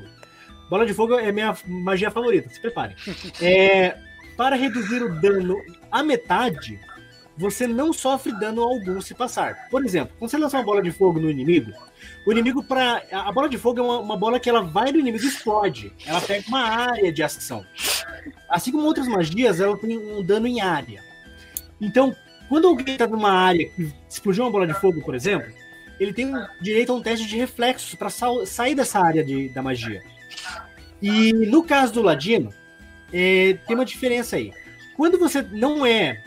Bola 0.69 0.87
de 0.87 0.95
fogo 0.95 1.19
é 1.19 1.31
minha 1.31 1.57
magia 1.67 2.11
favorita, 2.11 2.49
se 2.49 2.61
prepare. 2.61 2.95
É, 3.41 3.97
para 4.37 4.57
reduzir 4.57 5.03
o 5.03 5.21
dano 5.21 5.57
à 5.91 6.03
metade, 6.03 6.81
você 7.37 7.67
não 7.67 7.93
sofre 7.93 8.33
dano 8.39 8.63
algum 8.63 9.01
se 9.01 9.15
passar. 9.15 9.69
Por 9.71 9.85
exemplo, 9.85 10.15
quando 10.19 10.31
você 10.31 10.39
lança 10.39 10.57
uma 10.57 10.65
bola 10.65 10.83
de 10.83 10.91
fogo 10.91 11.21
no 11.21 11.31
inimigo, 11.31 11.73
o 12.27 12.33
inimigo 12.33 12.63
para 12.63 13.03
a 13.11 13.33
bola 13.33 13.49
de 13.49 13.59
fogo 13.59 13.81
é 13.81 13.83
uma, 13.83 13.99
uma, 13.99 14.17
bola 14.17 14.39
que 14.39 14.49
ela 14.49 14.63
vai 14.63 14.93
no 14.93 14.99
inimigo 14.99 15.25
e 15.25 15.29
explode. 15.29 15.93
Ela 16.07 16.21
pega 16.21 16.47
uma 16.49 16.63
área 16.63 17.13
de 17.13 17.23
ação. 17.23 17.65
Assim 18.49 18.71
como 18.71 18.87
outras 18.87 19.09
magias, 19.09 19.61
ela 19.61 19.77
tem 19.77 19.99
um 19.99 20.23
dano 20.23 20.47
em 20.47 20.61
área. 20.61 21.03
Então, 21.81 22.15
quando 22.49 22.69
alguém 22.69 22.95
está 22.95 23.07
numa 23.07 23.33
área 23.33 23.69
que 23.71 23.93
explodiu 24.09 24.45
uma 24.45 24.51
bola 24.51 24.67
de 24.67 24.75
fogo, 24.75 25.03
por 25.03 25.15
exemplo, 25.15 25.53
ele 25.99 26.13
tem 26.13 26.33
direito 26.61 26.93
a 26.93 26.95
um 26.95 27.03
teste 27.03 27.27
de 27.27 27.37
reflexos 27.37 27.95
para 27.95 28.11
sa 28.11 28.29
sair 28.47 28.75
dessa 28.75 29.01
área 29.01 29.25
de, 29.25 29.49
da 29.49 29.63
magia. 29.63 30.03
E 31.01 31.33
no 31.33 31.65
caso 31.65 31.95
do 31.95 32.03
Ladino, 32.03 32.53
é, 33.13 33.59
tem 33.67 33.75
uma 33.75 33.85
diferença 33.85 34.37
aí. 34.37 34.53
Quando 34.97 35.19
você 35.19 35.43
não 35.43 35.85
é, 35.85 36.23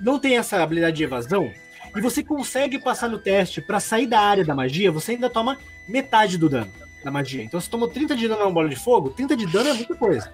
não 0.00 0.18
tem 0.18 0.36
essa 0.36 0.62
habilidade 0.62 0.96
de 0.96 1.04
evasão, 1.04 1.52
e 1.94 2.00
você 2.00 2.22
consegue 2.22 2.78
passar 2.78 3.08
no 3.08 3.18
teste 3.18 3.60
para 3.60 3.80
sair 3.80 4.06
da 4.06 4.20
área 4.20 4.44
da 4.44 4.54
magia, 4.54 4.92
você 4.92 5.12
ainda 5.12 5.28
toma 5.28 5.58
metade 5.88 6.38
do 6.38 6.48
dano 6.48 6.72
da 7.04 7.10
magia. 7.10 7.42
Então, 7.42 7.60
você 7.60 7.70
tomou 7.70 7.88
30 7.88 8.14
de 8.14 8.28
dano 8.28 8.44
na 8.44 8.50
bola 8.50 8.68
de 8.68 8.76
fogo, 8.76 9.10
30 9.10 9.36
de 9.36 9.46
dano 9.46 9.70
é 9.70 9.72
muita 9.72 9.94
coisa. 9.94 10.32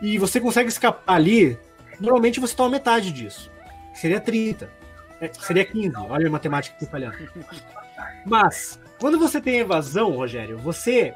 E 0.00 0.18
você 0.18 0.40
consegue 0.40 0.68
escapar 0.68 1.14
ali, 1.14 1.58
normalmente 2.00 2.40
você 2.40 2.54
toma 2.54 2.70
metade 2.70 3.12
disso. 3.12 3.50
Seria 3.94 4.20
30. 4.20 4.68
É, 5.20 5.30
seria 5.32 5.64
15. 5.64 5.96
Olha 6.08 6.26
a 6.26 6.30
matemática 6.30 6.76
que 6.78 6.86
falhando. 6.86 7.16
Mas, 8.26 8.80
quando 8.98 9.18
você 9.18 9.40
tem 9.40 9.58
evasão, 9.58 10.10
Rogério, 10.10 10.58
você 10.58 11.14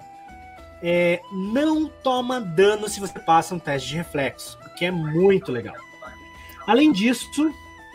é, 0.82 1.20
não 1.32 1.88
toma 1.88 2.40
dano 2.40 2.88
se 2.88 3.00
você 3.00 3.18
passa 3.18 3.54
um 3.54 3.58
teste 3.58 3.88
de 3.88 3.96
reflexo, 3.96 4.58
o 4.66 4.74
que 4.74 4.84
é 4.84 4.90
muito 4.90 5.50
legal. 5.50 5.74
Além 6.66 6.92
disso, 6.92 7.28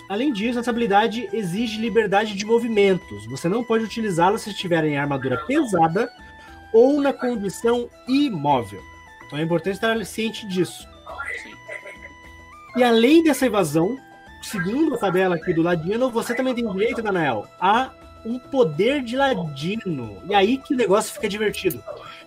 além 0.09 0.31
disso, 0.31 0.59
essa 0.59 0.69
habilidade 0.69 1.29
exige 1.33 1.79
liberdade 1.79 2.35
de 2.35 2.45
movimentos. 2.45 3.25
Você 3.27 3.49
não 3.49 3.63
pode 3.63 3.83
utilizá-la 3.83 4.37
se 4.37 4.49
estiver 4.49 4.83
em 4.85 4.97
armadura 4.97 5.43
pesada 5.45 6.09
ou 6.73 6.99
na 7.01 7.13
condição 7.13 7.89
imóvel. 8.07 8.81
Então 9.25 9.39
é 9.39 9.41
importante 9.43 9.75
estar 9.75 10.05
ciente 10.05 10.47
disso. 10.47 10.87
E 12.75 12.83
além 12.83 13.23
dessa 13.23 13.45
evasão, 13.45 13.97
segundo 14.41 14.95
a 14.95 14.97
tabela 14.97 15.35
aqui 15.35 15.53
do 15.53 15.61
Ladino, 15.61 16.09
você 16.09 16.33
também 16.33 16.55
tem 16.55 16.67
direito, 16.71 17.01
Daniel, 17.01 17.47
a 17.59 17.91
um 18.25 18.39
poder 18.39 19.03
de 19.03 19.15
Ladino. 19.15 20.21
E 20.27 20.33
aí 20.33 20.57
que 20.57 20.73
o 20.73 20.77
negócio 20.77 21.13
fica 21.13 21.29
divertido. 21.29 21.83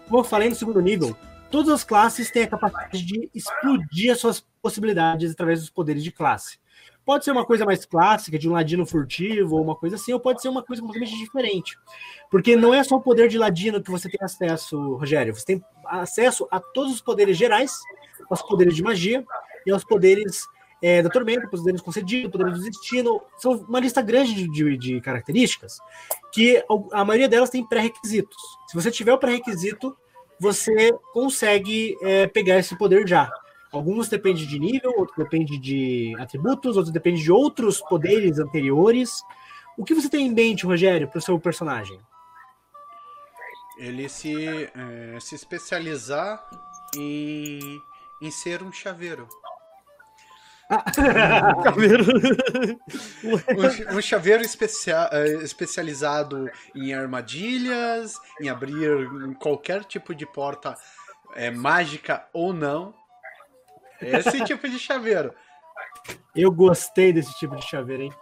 Como 0.06 0.20
eu 0.20 0.24
falei 0.24 0.48
no 0.48 0.54
segundo 0.54 0.80
nível, 0.80 1.16
todas 1.50 1.72
as 1.72 1.84
classes 1.84 2.30
têm 2.30 2.44
a 2.44 2.48
capacidade 2.48 3.04
de 3.04 3.30
explodir 3.34 4.12
as 4.12 4.20
suas 4.20 4.44
possibilidades 4.62 5.32
através 5.32 5.60
dos 5.60 5.70
poderes 5.70 6.04
de 6.04 6.12
classe. 6.12 6.58
Pode 7.06 7.24
ser 7.24 7.30
uma 7.30 7.46
coisa 7.46 7.64
mais 7.64 7.84
clássica, 7.84 8.36
de 8.36 8.48
um 8.48 8.52
ladino 8.52 8.84
furtivo, 8.84 9.54
ou 9.54 9.62
uma 9.62 9.76
coisa 9.76 9.94
assim, 9.94 10.12
ou 10.12 10.18
pode 10.18 10.42
ser 10.42 10.48
uma 10.48 10.64
coisa 10.64 10.82
completamente 10.82 11.16
diferente. 11.16 11.78
Porque 12.28 12.56
não 12.56 12.74
é 12.74 12.82
só 12.82 12.96
o 12.96 13.00
poder 13.00 13.28
de 13.28 13.38
ladino 13.38 13.80
que 13.80 13.92
você 13.92 14.08
tem 14.08 14.18
acesso, 14.20 14.96
Rogério. 14.96 15.32
Você 15.32 15.46
tem 15.46 15.64
acesso 15.84 16.48
a 16.50 16.58
todos 16.58 16.92
os 16.92 17.00
poderes 17.00 17.36
gerais, 17.36 17.78
aos 18.28 18.42
poderes 18.42 18.74
de 18.74 18.82
magia 18.82 19.24
e 19.64 19.70
aos 19.70 19.84
poderes 19.84 20.42
é, 20.82 21.00
da 21.00 21.08
tormenta, 21.08 21.46
poderes 21.46 21.80
concedidos, 21.80 22.32
poderes 22.32 22.58
do 22.58 22.64
destino. 22.64 23.22
São 23.38 23.52
uma 23.52 23.78
lista 23.78 24.02
grande 24.02 24.34
de, 24.34 24.50
de, 24.50 24.76
de 24.76 25.00
características 25.00 25.78
que 26.32 26.60
a 26.92 27.04
maioria 27.04 27.28
delas 27.28 27.50
tem 27.50 27.64
pré-requisitos. 27.64 28.36
Se 28.66 28.74
você 28.74 28.90
tiver 28.90 29.12
o 29.12 29.18
pré-requisito, 29.18 29.96
você 30.40 30.92
consegue 31.12 31.96
é, 32.02 32.26
pegar 32.26 32.58
esse 32.58 32.76
poder 32.76 33.06
já. 33.06 33.30
Alguns 33.76 34.08
dependem 34.08 34.46
de 34.46 34.58
nível, 34.58 34.90
outros 34.96 35.18
dependem 35.18 35.60
de 35.60 36.14
atributos, 36.18 36.76
outros 36.76 36.92
dependem 36.92 37.22
de 37.22 37.30
outros 37.30 37.78
poderes 37.80 38.38
anteriores. 38.38 39.22
O 39.76 39.84
que 39.84 39.92
você 39.94 40.08
tem 40.08 40.26
em 40.26 40.32
mente, 40.32 40.64
Rogério, 40.64 41.06
para 41.08 41.18
o 41.18 41.22
seu 41.22 41.38
personagem? 41.38 42.00
Ele 43.76 44.08
se, 44.08 44.34
é, 44.74 45.20
se 45.20 45.34
especializar 45.34 46.42
em, 46.96 47.60
em 48.22 48.30
ser 48.30 48.62
um 48.62 48.72
chaveiro. 48.72 49.28
Chaveiro. 51.62 52.04
Um, 53.22 53.98
um 53.98 54.02
chaveiro 54.02 54.42
especia- 54.42 55.08
eh, 55.12 55.34
especializado 55.44 56.50
em 56.74 56.92
armadilhas, 56.92 58.16
em 58.40 58.48
abrir 58.48 59.06
qualquer 59.38 59.84
tipo 59.84 60.12
de 60.12 60.26
porta 60.26 60.76
eh, 61.36 61.52
mágica 61.52 62.26
ou 62.32 62.52
não. 62.52 62.92
Esse 64.00 64.44
tipo 64.44 64.68
de 64.68 64.78
chaveiro. 64.78 65.34
Eu 66.34 66.52
gostei 66.52 67.12
desse 67.12 67.32
tipo 67.38 67.56
de 67.56 67.64
chaveiro, 67.64 68.04
hein? 68.04 68.12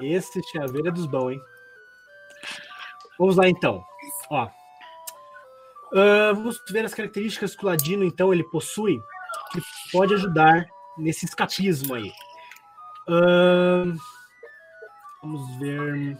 Esse 0.00 0.42
chaveiro 0.50 0.88
é 0.88 0.90
dos 0.90 1.06
bons, 1.06 1.32
hein? 1.32 1.40
Vamos 3.18 3.36
lá, 3.36 3.48
então. 3.48 3.84
Ó. 4.30 4.48
Ah, 5.94 6.32
vamos 6.34 6.60
ver 6.70 6.84
as 6.84 6.94
características 6.94 7.54
que 7.54 7.64
o 7.64 7.68
Ladino, 7.68 8.02
então, 8.02 8.32
ele 8.32 8.44
possui 8.44 8.98
que 9.52 9.60
pode 9.92 10.14
ajudar 10.14 10.66
nesse 10.98 11.24
escapismo 11.26 11.94
aí. 11.94 12.10
Ah, 13.08 13.84
vamos 15.22 15.58
ver. 15.58 16.16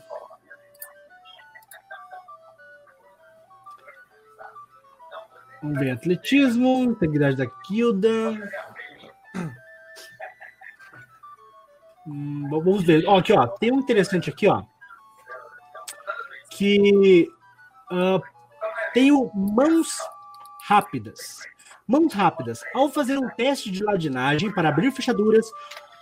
Vamos 5.63 5.79
ver 5.79 5.93
atletismo, 5.93 6.83
integridade 6.83 7.37
da 7.37 7.47
guilda. 7.69 8.09
Hum, 12.07 12.49
vamos 12.51 12.83
ver. 12.83 13.05
Ó, 13.07 13.19
aqui, 13.19 13.33
ó. 13.33 13.47
Tem 13.47 13.73
um 13.73 13.79
interessante 13.79 14.29
aqui, 14.29 14.49
ó. 14.49 14.65
Que 16.51 17.29
ah, 17.91 18.21
tem 18.93 19.13
o 19.13 19.31
mãos 19.35 19.89
rápidas. 20.67 21.41
Mãos 21.87 22.13
rápidas. 22.13 22.61
Ao 22.75 22.89
fazer 22.89 23.19
um 23.19 23.29
teste 23.31 23.71
de 23.71 23.85
ladinagem 23.85 24.53
para 24.53 24.69
abrir 24.69 24.91
fechaduras, 24.91 25.47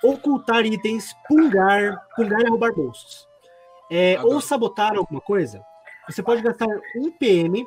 ocultar 0.02 0.64
itens, 0.64 1.14
pungar, 1.28 1.98
pungar 2.16 2.40
e 2.40 2.48
roubar 2.48 2.72
bolsos. 2.72 3.28
É, 3.90 4.16
Adoro. 4.16 4.34
ou 4.34 4.40
sabotar 4.40 4.96
alguma 4.96 5.20
coisa, 5.20 5.60
você 6.08 6.22
pode 6.22 6.42
gastar 6.42 6.68
um 6.96 7.10
PM 7.10 7.66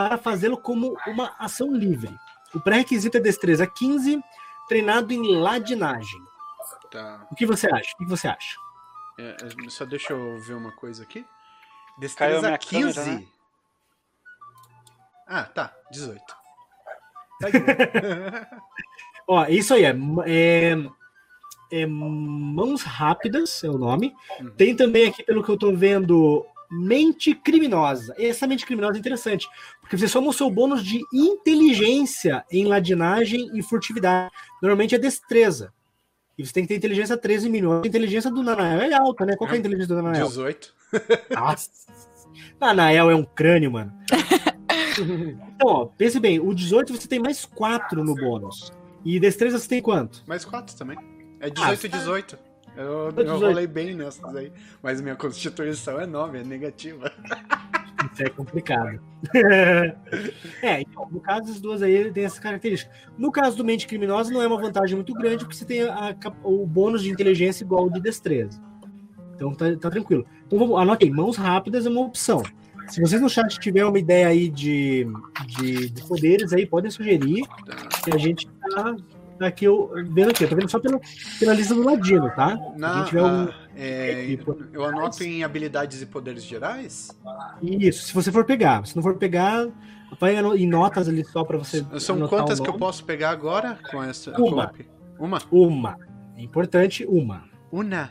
para 0.00 0.16
fazê-lo 0.16 0.56
como 0.56 0.96
uma 1.06 1.34
ação 1.38 1.74
livre. 1.74 2.18
O 2.54 2.60
pré-requisito 2.60 3.18
é 3.18 3.20
destreza 3.20 3.66
15, 3.66 4.18
treinado 4.66 5.12
em 5.12 5.36
ladinagem. 5.36 6.20
Tá. 6.90 7.26
O 7.30 7.34
que 7.34 7.44
você 7.44 7.70
acha? 7.70 7.92
O 7.94 7.98
que 7.98 8.08
você 8.08 8.26
acha? 8.26 8.56
É, 9.18 9.36
é, 9.42 9.68
só 9.68 9.84
deixa 9.84 10.14
eu 10.14 10.40
ver 10.40 10.54
uma 10.54 10.72
coisa 10.72 11.02
aqui. 11.02 11.26
Destreza 11.98 12.46
minha 12.46 12.56
15. 12.56 12.94
câmera, 12.94 13.20
né? 13.20 13.26
Ah, 15.26 15.42
tá. 15.42 15.76
18. 15.92 16.22
Tá. 17.38 17.48
Ó, 19.28 19.46
isso 19.48 19.74
aí 19.74 19.84
é, 19.84 19.94
é, 20.26 20.76
é 21.70 21.86
mãos 21.86 22.82
rápidas, 22.82 23.62
é 23.62 23.68
o 23.68 23.76
nome. 23.76 24.14
Uhum. 24.40 24.50
Tem 24.52 24.74
também 24.74 25.10
aqui, 25.10 25.22
pelo 25.22 25.44
que 25.44 25.50
eu 25.50 25.58
tô 25.58 25.76
vendo, 25.76 26.46
mente 26.70 27.34
criminosa. 27.34 28.14
Essa 28.18 28.46
mente 28.46 28.64
criminosa 28.64 28.96
é 28.96 29.00
interessante, 29.00 29.48
porque 29.80 29.96
você 29.96 30.06
soma 30.06 30.28
o 30.28 30.32
seu 30.32 30.50
bônus 30.50 30.84
de 30.84 31.00
inteligência 31.12 32.44
em 32.50 32.66
ladinagem 32.66 33.50
e 33.54 33.62
furtividade. 33.62 34.30
Normalmente 34.62 34.94
é 34.94 34.98
destreza. 34.98 35.72
E 36.38 36.46
você 36.46 36.52
tem 36.52 36.62
que 36.64 36.68
ter 36.68 36.76
inteligência 36.76 37.16
13 37.16 37.50
milhões. 37.50 37.84
A 37.84 37.88
inteligência 37.88 38.30
do 38.30 38.42
Nanael 38.42 38.80
é 38.80 38.94
alta, 38.94 39.26
né? 39.26 39.36
Qual 39.36 39.48
que 39.48 39.54
é 39.54 39.58
a 39.58 39.60
inteligência 39.60 39.94
do 39.94 40.02
Nanael? 40.02 40.26
18. 40.26 40.74
Nossa. 41.34 41.70
Nanael 42.58 43.10
é 43.10 43.14
um 43.14 43.24
crânio, 43.24 43.72
mano. 43.72 43.92
Então, 44.98 45.66
ó, 45.66 45.86
pense 45.86 46.20
bem, 46.20 46.40
o 46.40 46.52
18 46.52 46.92
você 46.92 47.08
tem 47.08 47.18
mais 47.18 47.46
4 47.46 48.04
no 48.04 48.14
bônus. 48.14 48.70
E 49.04 49.18
destreza 49.18 49.58
você 49.58 49.68
tem 49.68 49.80
quanto? 49.80 50.22
Mais 50.26 50.44
4 50.44 50.76
também. 50.76 50.98
É 51.38 51.48
18 51.48 51.88
tá. 51.88 51.98
18. 51.98 52.38
Eu, 52.80 53.06
eu 53.06 53.12
18. 53.12 53.40
rolei 53.40 53.66
bem 53.66 53.94
nessas 53.94 54.34
aí. 54.34 54.52
Mas 54.82 55.00
minha 55.00 55.16
constituição 55.16 56.00
é 56.00 56.06
9, 56.06 56.38
é 56.38 56.44
negativa. 56.44 57.12
Isso 58.12 58.22
é 58.22 58.30
complicado. 58.30 59.00
é, 60.62 60.80
então, 60.80 61.06
no 61.10 61.20
caso 61.20 61.46
das 61.46 61.60
duas 61.60 61.82
aí, 61.82 61.92
ele 61.92 62.10
tem 62.10 62.24
essa 62.24 62.40
característica. 62.40 62.90
No 63.18 63.30
caso 63.30 63.56
do 63.56 63.64
mente 63.64 63.86
criminosa, 63.86 64.32
não 64.32 64.40
é 64.40 64.46
uma 64.46 64.60
vantagem 64.60 64.96
muito 64.96 65.12
grande, 65.12 65.44
porque 65.44 65.56
você 65.56 65.64
tem 65.64 65.82
a 65.82 66.16
o 66.42 66.66
bônus 66.66 67.02
de 67.02 67.10
inteligência 67.10 67.64
igual 67.64 67.84
ao 67.84 67.90
de 67.90 68.00
destreza. 68.00 68.60
Então 69.34 69.54
tá, 69.54 69.64
tá 69.76 69.90
tranquilo. 69.90 70.26
Então 70.46 70.58
vamos, 70.58 70.78
anote 70.78 71.04
aí, 71.04 71.10
mãos 71.10 71.36
rápidas 71.36 71.86
é 71.86 71.90
uma 71.90 72.00
opção. 72.00 72.42
Se 72.88 73.00
vocês 73.00 73.22
no 73.22 73.28
chat 73.28 73.58
tiver 73.60 73.84
uma 73.84 73.98
ideia 73.98 74.26
aí 74.28 74.48
de, 74.48 75.06
de, 75.46 75.90
de 75.90 76.02
poderes 76.08 76.52
aí, 76.52 76.66
podem 76.66 76.90
sugerir 76.90 77.46
que 78.02 78.12
a 78.12 78.18
gente 78.18 78.48
tá, 78.48 78.82
tá 78.82 78.96
aqui 79.46 79.64
eu, 79.64 79.90
vendo 80.12 80.30
aqui. 80.30 80.44
Eu 80.44 80.48
tô 80.48 80.56
vendo 80.56 80.68
só 80.68 80.78
pela, 80.78 81.00
pela 81.38 81.54
lista 81.54 81.74
do 81.74 81.82
Ladino, 81.82 82.30
tá? 82.30 82.58
Na, 82.76 83.04
um, 83.12 83.26
ah, 83.26 83.54
é, 83.76 84.38
eu 84.72 84.84
anoto 84.84 85.22
em 85.22 85.42
habilidades 85.44 86.02
e 86.02 86.06
poderes 86.06 86.44
gerais? 86.44 87.10
Isso, 87.62 88.06
se 88.06 88.14
você 88.14 88.30
for 88.30 88.44
pegar. 88.44 88.86
Se 88.86 88.94
não 88.96 89.02
for 89.02 89.16
pegar, 89.16 89.68
vai 90.18 90.36
em 90.36 90.66
notas 90.66 91.08
ali 91.08 91.24
só 91.24 91.44
pra 91.44 91.58
você. 91.58 91.84
São 91.98 92.26
quantas 92.28 92.60
que 92.60 92.68
eu 92.68 92.74
posso 92.74 93.04
pegar 93.04 93.30
agora 93.30 93.78
com 93.90 94.02
essa 94.02 94.32
Uma. 94.40 94.72
Uma? 95.18 95.38
Uma. 95.50 95.98
É 96.36 96.42
importante, 96.42 97.04
uma. 97.06 97.44
Una. 97.70 98.10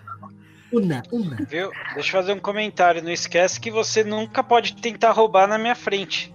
Uma, 0.71 1.01
uma. 1.11 1.35
Viu? 1.35 1.71
Deixa 1.95 2.09
eu 2.09 2.21
fazer 2.21 2.33
um 2.33 2.39
comentário. 2.39 3.01
Não 3.01 3.11
esquece 3.11 3.59
que 3.59 3.71
você 3.71 4.03
nunca 4.03 4.43
pode 4.43 4.75
tentar 4.75 5.11
roubar 5.11 5.47
na 5.47 5.57
minha 5.57 5.75
frente. 5.75 6.33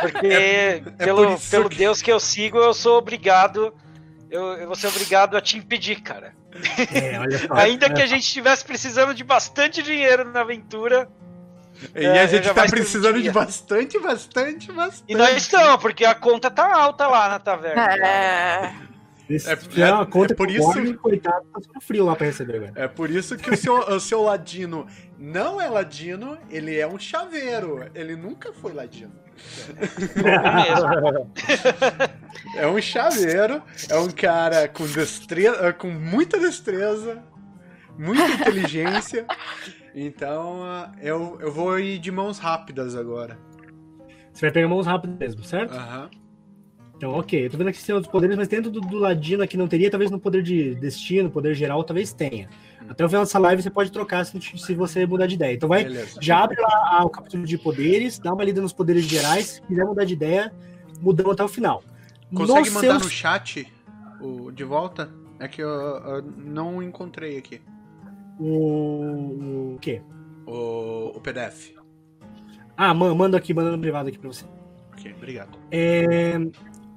Porque 0.00 0.26
é 0.26 0.80
pelo, 0.98 1.24
por 1.26 1.32
isso 1.36 1.50
pelo 1.50 1.68
que- 1.68 1.76
Deus 1.76 2.02
que 2.02 2.10
eu 2.12 2.20
sigo, 2.20 2.58
eu 2.58 2.74
sou 2.74 2.98
obrigado. 2.98 3.72
Eu, 4.30 4.44
eu 4.54 4.66
vou 4.66 4.76
ser 4.76 4.88
obrigado 4.88 5.36
a 5.36 5.40
te 5.40 5.56
impedir, 5.56 6.00
cara. 6.02 6.34
É, 6.92 7.18
olha 7.18 7.38
só. 7.38 7.54
Ainda 7.56 7.88
que 7.90 8.02
a 8.02 8.06
gente 8.06 8.22
estivesse 8.24 8.64
precisando 8.64 9.14
de 9.14 9.24
bastante 9.24 9.82
dinheiro 9.82 10.24
na 10.30 10.40
aventura. 10.40 11.08
E 11.94 12.04
É, 12.04 12.22
a 12.22 12.26
gente 12.26 12.52
tá 12.52 12.64
precisando 12.66 13.22
de 13.22 13.30
bastante, 13.30 13.98
bastante, 14.00 14.70
bastante. 14.72 15.04
E 15.08 15.14
nós 15.14 15.36
estamos, 15.36 15.80
porque 15.80 16.04
a 16.04 16.14
conta 16.14 16.50
tá 16.50 16.74
alta 16.74 17.06
lá 17.06 17.28
na 17.28 17.38
taverna. 17.38 17.84
É. 18.04 18.72
Esse, 19.28 19.50
É- 19.50 19.58
é, 19.82 19.92
uma 19.92 20.02
é- 20.02 20.06
conta 20.06 20.32
é 20.32 20.36
por 20.36 20.46
que 20.46 20.54
isso- 20.54 20.98
coitado, 20.98 21.44
tá 21.52 21.80
frio 21.82 22.04
lá 22.06 22.16
pra 22.16 22.26
receber 22.26 22.56
agora. 22.56 22.72
É 22.76 22.88
por 22.88 23.10
isso 23.10 23.36
que 23.36 23.50
o 23.50 23.56
seu, 23.56 23.74
o 23.78 24.00
seu 24.00 24.22
ladino 24.22 24.86
não 25.18 25.60
é 25.60 25.68
ladino, 25.68 26.38
ele 26.48 26.78
é 26.78 26.86
um 26.86 26.98
chaveiro. 26.98 27.84
Ele 27.94 28.16
nunca 28.16 28.52
foi 28.54 28.72
ladino. 28.72 29.12
É 30.16 30.64
mesmo. 30.64 31.32
É 32.56 32.66
um 32.66 32.80
chaveiro, 32.80 33.62
é 33.88 33.98
um 33.98 34.10
cara 34.10 34.66
com 34.68 34.86
destreza, 34.86 35.72
com 35.74 35.88
muita 35.90 36.38
destreza, 36.38 37.22
muita 37.98 38.26
inteligência. 38.28 39.26
Então 39.94 40.62
eu, 41.00 41.38
eu 41.40 41.52
vou 41.52 41.78
ir 41.78 41.98
de 41.98 42.10
mãos 42.10 42.38
rápidas 42.38 42.94
agora. 42.96 43.38
Você 44.32 44.46
vai 44.46 44.52
pegar 44.52 44.68
mãos 44.68 44.86
rápidas 44.86 45.18
mesmo, 45.18 45.44
certo? 45.44 45.74
Aham. 45.74 46.08
Então, 46.98 47.12
ok. 47.12 47.46
Eu 47.46 47.50
tô 47.50 47.56
vendo 47.56 47.68
aqui 47.68 47.78
que 47.78 47.84
tem 47.86 47.94
outros 47.94 48.10
poderes, 48.10 48.36
mas 48.36 48.48
dentro 48.48 48.72
do, 48.72 48.80
do 48.80 48.98
Ladino 48.98 49.42
aqui 49.44 49.56
não 49.56 49.68
teria, 49.68 49.88
talvez 49.88 50.10
no 50.10 50.18
poder 50.18 50.42
de 50.42 50.74
destino, 50.74 51.30
poder 51.30 51.54
geral, 51.54 51.82
talvez 51.84 52.12
tenha. 52.12 52.48
Até 52.88 53.04
o 53.04 53.08
final 53.08 53.22
dessa 53.22 53.38
live 53.38 53.62
você 53.62 53.70
pode 53.70 53.92
trocar 53.92 54.26
se, 54.26 54.40
se 54.40 54.74
você 54.74 55.06
mudar 55.06 55.26
de 55.28 55.36
ideia. 55.36 55.54
Então 55.54 55.68
vai, 55.68 55.84
Beleza. 55.84 56.18
já 56.20 56.42
abre 56.42 56.60
lá 56.60 57.04
o 57.04 57.08
capítulo 57.08 57.44
de 57.44 57.56
poderes, 57.56 58.18
dá 58.18 58.34
uma 58.34 58.42
lida 58.42 58.60
nos 58.60 58.72
poderes 58.72 59.04
gerais, 59.04 59.46
se 59.46 59.62
quiser 59.62 59.84
mudar 59.84 60.04
de 60.04 60.12
ideia, 60.14 60.52
mudamos 61.00 61.32
até 61.34 61.44
o 61.44 61.48
final. 61.48 61.84
Consegue 62.34 62.70
mandar 62.70 62.98
no 62.98 63.08
chat 63.08 63.72
o, 64.20 64.50
de 64.50 64.64
volta? 64.64 65.08
É 65.38 65.46
que 65.46 65.62
eu, 65.62 65.68
eu 65.68 66.22
não 66.36 66.82
encontrei 66.82 67.38
aqui. 67.38 67.60
O, 68.40 69.74
o 69.74 69.78
quê? 69.80 70.02
O, 70.46 71.12
o 71.16 71.20
PDF. 71.20 71.74
Ah, 72.76 72.92
man- 72.92 73.14
manda 73.14 73.36
aqui, 73.36 73.54
manda 73.54 73.70
no 73.70 73.78
privado 73.78 74.08
aqui 74.08 74.18
pra 74.18 74.28
você. 74.28 74.44
Ok, 74.92 75.12
obrigado. 75.16 75.56
É, 75.70 76.32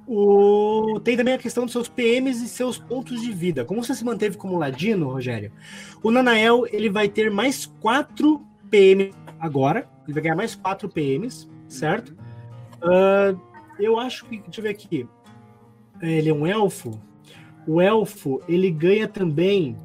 o, 0.06 1.00
tem 1.02 1.16
também 1.16 1.34
a 1.34 1.38
questão 1.38 1.64
dos 1.64 1.72
seus 1.72 1.88
PMs 1.88 2.42
e 2.42 2.48
seus 2.48 2.78
pontos 2.78 3.20
de 3.20 3.32
vida. 3.32 3.64
Como 3.64 3.82
você 3.84 3.94
se 3.94 4.04
manteve 4.04 4.36
como 4.36 4.58
ladino, 4.58 5.08
Rogério? 5.10 5.52
O 6.02 6.10
Nanael 6.10 6.66
ele 6.72 6.90
vai 6.90 7.08
ter 7.08 7.30
mais 7.30 7.66
4 7.80 8.40
PM 8.70 9.12
agora. 9.38 9.88
Ele 10.04 10.14
vai 10.14 10.22
ganhar 10.22 10.36
mais 10.36 10.54
4 10.54 10.88
PMs, 10.88 11.48
certo? 11.68 12.16
Ah, 12.82 13.34
eu 13.78 13.98
acho 13.98 14.24
que. 14.26 14.38
Deixa 14.38 14.60
eu 14.60 14.62
ver 14.64 14.70
aqui. 14.70 15.06
Ele 16.00 16.28
é 16.30 16.34
um 16.34 16.46
elfo. 16.46 16.98
O 17.66 17.80
elfo 17.80 18.40
ele 18.48 18.70
ganha 18.70 19.06
também 19.06 19.76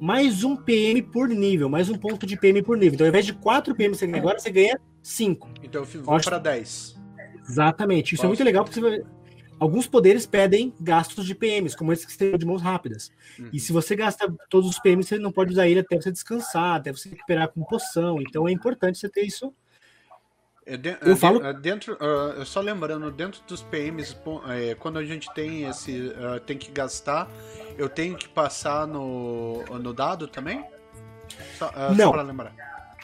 mais 0.00 0.42
um 0.42 0.56
PM 0.56 1.02
por 1.02 1.28
nível, 1.28 1.68
mais 1.68 1.90
um 1.90 1.94
ponto 1.98 2.26
de 2.26 2.36
PM 2.36 2.62
por 2.62 2.76
nível. 2.78 2.94
Então, 2.94 3.06
ao 3.06 3.08
invés 3.10 3.26
de 3.26 3.34
4 3.34 3.74
PM 3.74 3.92
que 3.92 3.98
você 3.98 4.06
ganha 4.06 4.18
agora, 4.20 4.38
você 4.38 4.50
ganha 4.50 4.80
5. 5.02 5.48
Então 5.62 5.82
Acho- 6.08 6.28
para 6.30 6.38
10. 6.38 6.96
Exatamente. 7.48 8.14
Isso 8.14 8.22
é 8.22 8.24
Posso? 8.24 8.28
muito 8.28 8.44
legal 8.44 8.64
porque 8.64 8.80
você 8.80 8.80
vai- 8.80 9.02
alguns 9.58 9.86
poderes 9.86 10.26
pedem 10.26 10.72
gastos 10.80 11.24
de 11.26 11.34
PMs, 11.34 11.76
como 11.76 11.92
esse 11.92 12.06
que 12.06 12.12
você 12.12 12.30
tem 12.30 12.38
de 12.38 12.46
mãos 12.46 12.62
rápidas. 12.62 13.10
Uhum. 13.38 13.50
E 13.52 13.58
se 13.60 13.72
você 13.72 13.94
gasta 13.96 14.32
todos 14.50 14.68
os 14.70 14.78
PMs, 14.78 15.08
você 15.08 15.18
não 15.18 15.32
pode 15.32 15.52
usar 15.52 15.66
ele 15.68 15.80
até 15.80 15.96
você 15.96 16.10
descansar, 16.12 16.76
até 16.76 16.92
você 16.92 17.08
recuperar 17.10 17.48
com 17.48 17.62
poção. 17.64 18.20
Então 18.20 18.46
é 18.48 18.52
importante 18.52 18.98
você 18.98 19.08
ter 19.08 19.22
isso 19.22 19.52
É 20.68 20.76
de- 20.76 20.98
Eu 21.00 21.12
é 21.12 21.16
falo- 21.16 21.38
de- 21.38 21.46
é 21.46 21.52
dentro, 21.52 21.96
ah, 22.00 22.44
só 22.44 22.60
lembrando, 22.60 23.08
dentro 23.12 23.40
dos 23.46 23.62
PMs, 23.62 24.16
é, 24.48 24.74
quando 24.74 24.98
a 24.98 25.04
gente 25.04 25.32
tem 25.32 25.62
esse, 25.62 26.12
ah, 26.18 26.40
tem 26.40 26.58
que 26.58 26.72
gastar, 26.72 27.30
eu 27.78 27.88
tenho 27.88 28.16
que 28.16 28.28
passar 28.28 28.84
no, 28.84 29.62
no 29.78 29.92
dado 29.94 30.26
também? 30.26 30.64
Só, 31.56 31.70
ah, 31.72 31.90
Não. 31.90 32.06
Só 32.06 32.12
pra 32.12 32.22
lembrar. 32.22 32.52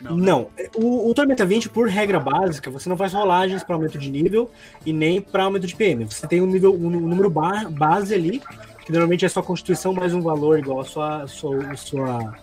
Não. 0.02 0.16
né? 0.16 0.26
Não, 0.26 0.48
o, 0.74 1.10
o 1.10 1.14
Tormenta 1.14 1.46
20, 1.46 1.68
por 1.68 1.88
regra 1.88 2.18
básica, 2.18 2.70
você 2.70 2.88
não 2.88 2.96
faz 2.96 3.12
rolagens 3.12 3.62
para 3.62 3.74
aumento 3.76 3.98
de 3.98 4.10
nível 4.10 4.50
e 4.84 4.92
nem 4.92 5.20
para 5.20 5.44
aumento 5.44 5.66
de 5.66 5.74
PM. 5.76 6.04
Você 6.04 6.26
tem 6.26 6.40
um 6.40 6.46
nível, 6.46 6.74
um, 6.74 6.90
número 6.90 7.30
ba- 7.30 7.68
base 7.70 8.14
ali, 8.14 8.42
que 8.84 8.90
normalmente 8.90 9.24
é 9.24 9.28
sua 9.28 9.42
constituição 9.42 9.92
mais 9.92 10.12
um 10.12 10.20
valor 10.20 10.58
igual 10.58 10.80
a 10.80 10.84
sua, 10.84 11.22
a 11.22 11.26
sua, 11.28 11.66
a 11.70 11.76
sua, 11.76 12.34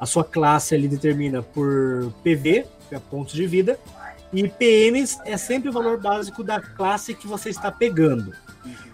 a 0.00 0.06
sua 0.06 0.24
classe 0.24 0.74
ali 0.74 0.86
determina 0.86 1.42
por 1.42 2.12
PV, 2.22 2.66
que 2.88 2.94
é 2.94 2.98
pontos 2.98 3.34
de 3.34 3.46
vida, 3.46 3.78
e 4.32 4.46
PMs 4.46 5.18
é 5.24 5.36
sempre 5.36 5.70
o 5.70 5.72
valor 5.72 5.98
básico 5.98 6.44
da 6.44 6.60
classe 6.60 7.14
que 7.14 7.26
você 7.26 7.48
está 7.48 7.72
pegando. 7.72 8.32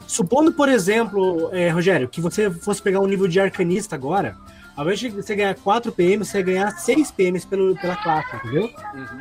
Supondo, 0.07 0.53
por 0.53 0.69
exemplo, 0.69 1.49
é, 1.53 1.71
Rogério, 1.71 2.09
que 2.09 2.21
você 2.21 2.51
fosse 2.51 2.81
pegar 2.81 3.01
um 3.01 3.07
nível 3.07 3.27
de 3.27 3.41
arcanista 3.41 3.97
agora, 3.97 4.37
ao 4.77 4.85
invés 4.85 4.99
de 5.01 5.09
você 5.11 5.35
ganhar 5.35 5.55
4 5.55 5.93
PM, 5.93 6.25
você 6.25 6.43
ganhar 6.43 6.71
6 6.71 7.11
PMs 7.13 7.47
pelo, 7.47 7.77
pela 7.77 7.97
classe, 7.97 8.37
entendeu? 8.37 8.65
Uhum. 8.95 9.21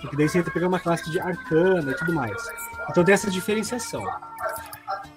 Porque 0.00 0.16
daí 0.16 0.28
você 0.28 0.42
pegar 0.42 0.68
uma 0.68 0.80
classe 0.80 1.10
de 1.10 1.20
arcana 1.20 1.92
e 1.92 1.94
tudo 1.96 2.12
mais. 2.14 2.36
Então 2.90 3.04
tem 3.04 3.12
essa 3.14 3.30
diferenciação. 3.30 4.02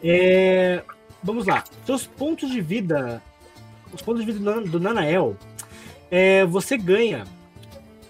É, 0.03 0.83
Vamos 1.25 1.45
lá. 1.47 1.63
Seus 1.85 2.05
pontos 2.05 2.49
de 2.51 2.59
vida. 2.59 3.21
Os 3.93 4.01
pontos 4.01 4.25
de 4.25 4.31
vida 4.31 4.39
do 4.43 4.45
Nan- 4.55 4.63
do 4.69 4.79
Nanael. 4.79 5.37
é, 6.11 6.43
você 6.45 6.77
ganha 6.77 7.23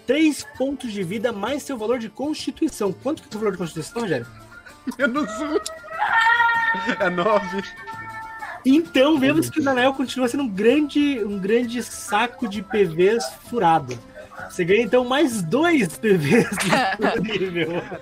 3 0.06 0.44
pontos 0.58 0.92
de 0.92 1.02
vida 1.04 1.32
mais 1.32 1.62
seu 1.62 1.78
valor 1.78 1.98
de 2.00 2.08
constituição. 2.08 2.92
Quanto 2.92 3.22
que 3.22 3.26
é 3.26 3.28
o 3.28 3.32
seu 3.32 3.38
valor 3.40 3.52
de 3.52 3.58
constituição, 3.58 4.02
Rogério? 4.02 4.26
Eu 4.98 5.08
não 5.08 5.26
sou. 5.28 5.60
É 6.98 7.08
nove. 7.08 7.62
Então 8.64 9.18
vemos 9.18 9.50
que 9.50 9.60
o 9.60 9.62
Nanael 9.62 9.92
continua 9.94 10.26
sendo 10.28 10.44
um 10.44 10.48
grande, 10.48 11.22
um 11.24 11.38
grande 11.38 11.82
saco 11.82 12.48
de 12.48 12.62
PVs 12.62 13.24
furado. 13.48 13.98
Você 14.48 14.64
ganha 14.64 14.82
então 14.82 15.04
mais 15.04 15.42
dois 15.42 15.96
PVs 15.98 16.48
no 16.98 17.22
nível. 17.22 17.80
Caramba. 17.82 18.00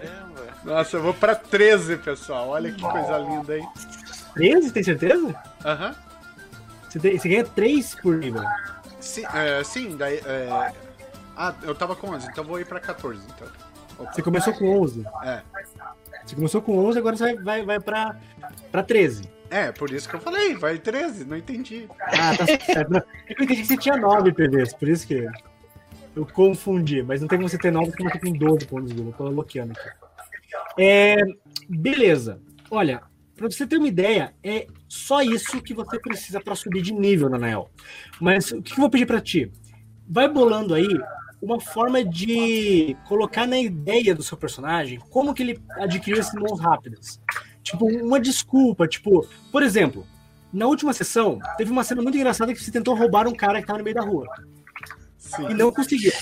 Nossa, 0.65 0.97
eu 0.97 1.03
vou 1.03 1.13
pra 1.15 1.35
13, 1.35 1.97
pessoal. 1.97 2.49
Olha 2.51 2.71
que 2.73 2.81
coisa 2.81 3.19
linda, 3.19 3.59
hein? 3.59 3.69
13, 4.35 4.71
tem 4.73 4.83
certeza? 4.83 5.35
Aham. 5.65 5.95
Você, 6.89 7.01
tem- 7.01 7.19
você 7.19 7.29
ganha 7.29 7.45
3 7.45 7.95
por 7.97 8.17
nível. 8.17 8.43
Sim, 9.01 9.25
é, 9.35 9.65
sim, 9.65 9.97
daí. 9.97 10.21
é, 10.25 10.73
Ah, 11.37 11.55
eu 11.63 11.75
tava 11.75 11.97
com 11.97 12.09
11, 12.11 12.29
então 12.31 12.45
vou 12.45 12.61
ir 12.61 12.67
pra 12.67 12.79
14. 12.79 13.21
Então. 13.35 13.49
Opa. 13.99 14.13
Você 14.13 14.23
começou 14.23 14.53
com 14.55 14.79
11. 14.81 15.05
É. 15.25 15.43
Você 16.25 16.35
começou 16.37 16.63
com 16.63 16.79
11, 16.79 16.99
agora 16.99 17.17
você 17.17 17.35
vai, 17.35 17.43
vai, 17.43 17.65
vai 17.65 17.81
pra, 17.81 18.17
pra 18.71 18.83
13. 18.83 19.29
É, 19.53 19.71
por 19.71 19.91
isso 19.91 20.09
que 20.09 20.17
eu 20.17 20.21
falei, 20.21 20.55
vai 20.55 20.79
13, 20.79 21.27
não 21.27 21.37
entendi. 21.37 21.87
Ah, 22.01 22.35
tá 22.35 22.47
certo. 22.47 22.95
Eu 22.95 23.45
entendi 23.45 23.61
que 23.61 23.67
você 23.67 23.77
tinha 23.77 23.99
9 23.99 24.33
PVs, 24.33 24.73
por 24.73 24.89
isso 24.89 25.07
que 25.07 25.27
eu 26.17 26.25
confundi. 26.25 27.03
Mas 27.03 27.21
não 27.21 27.29
tem 27.29 27.39
como 27.39 27.51
você 27.51 27.59
ter 27.59 27.71
9 27.71 27.91
porque 27.91 28.19
tô 28.19 28.19
com 28.19 28.33
12 28.33 28.67
pontos 28.67 28.95
de. 28.95 29.03
Eu 29.03 29.13
tô 29.13 29.31
bloqueando 29.31 29.73
aqui. 29.73 29.91
É, 30.79 31.17
beleza. 31.69 32.41
Olha, 32.71 33.03
pra 33.37 33.51
você 33.51 33.67
ter 33.67 33.77
uma 33.77 33.89
ideia, 33.89 34.33
é 34.43 34.67
só 34.89 35.21
isso 35.21 35.61
que 35.61 35.75
você 35.75 36.01
precisa 36.01 36.41
pra 36.41 36.55
subir 36.55 36.81
de 36.81 36.95
nível 36.95 37.29
na 37.29 37.39
Nael. 37.39 37.71
Mas 38.19 38.53
o 38.53 38.63
que 38.63 38.73
eu 38.73 38.77
vou 38.79 38.89
pedir 38.89 39.05
pra 39.05 39.21
ti? 39.21 39.53
Vai 40.09 40.31
bolando 40.31 40.73
aí 40.73 40.89
uma 41.43 41.61
forma 41.61 42.03
de 42.03 42.97
colocar 43.07 43.47
na 43.47 43.59
ideia 43.59 44.15
do 44.15 44.23
seu 44.23 44.39
personagem 44.39 44.99
como 45.11 45.35
que 45.35 45.43
ele 45.43 45.61
adquiriu 45.73 46.21
essas 46.21 46.41
mãos 46.41 46.59
rápidas. 46.59 47.21
Tipo, 47.63 47.87
uma 47.87 48.19
desculpa, 48.21 48.89
tipo, 48.89 49.27
por 49.51 49.63
exemplo, 49.63 50.07
na 50.53 50.67
última 50.67 50.93
sessão, 50.93 51.39
teve 51.57 51.71
uma 51.71 51.85
cena 51.85 52.03
muito 52.03 52.17
engraçada 52.17 52.53
que 52.53 52.63
você 52.63 52.71
tentou 52.71 52.95
roubar 52.95 53.27
um 53.27 53.35
cara 53.35 53.61
que 53.61 53.67
tava 53.67 53.79
no 53.79 53.85
meio 53.85 53.97
da 53.97 54.03
rua. 54.03 54.27
Sim. 55.17 55.51
E 55.51 55.55
não 55.55 55.73
conseguiu. 55.73 56.13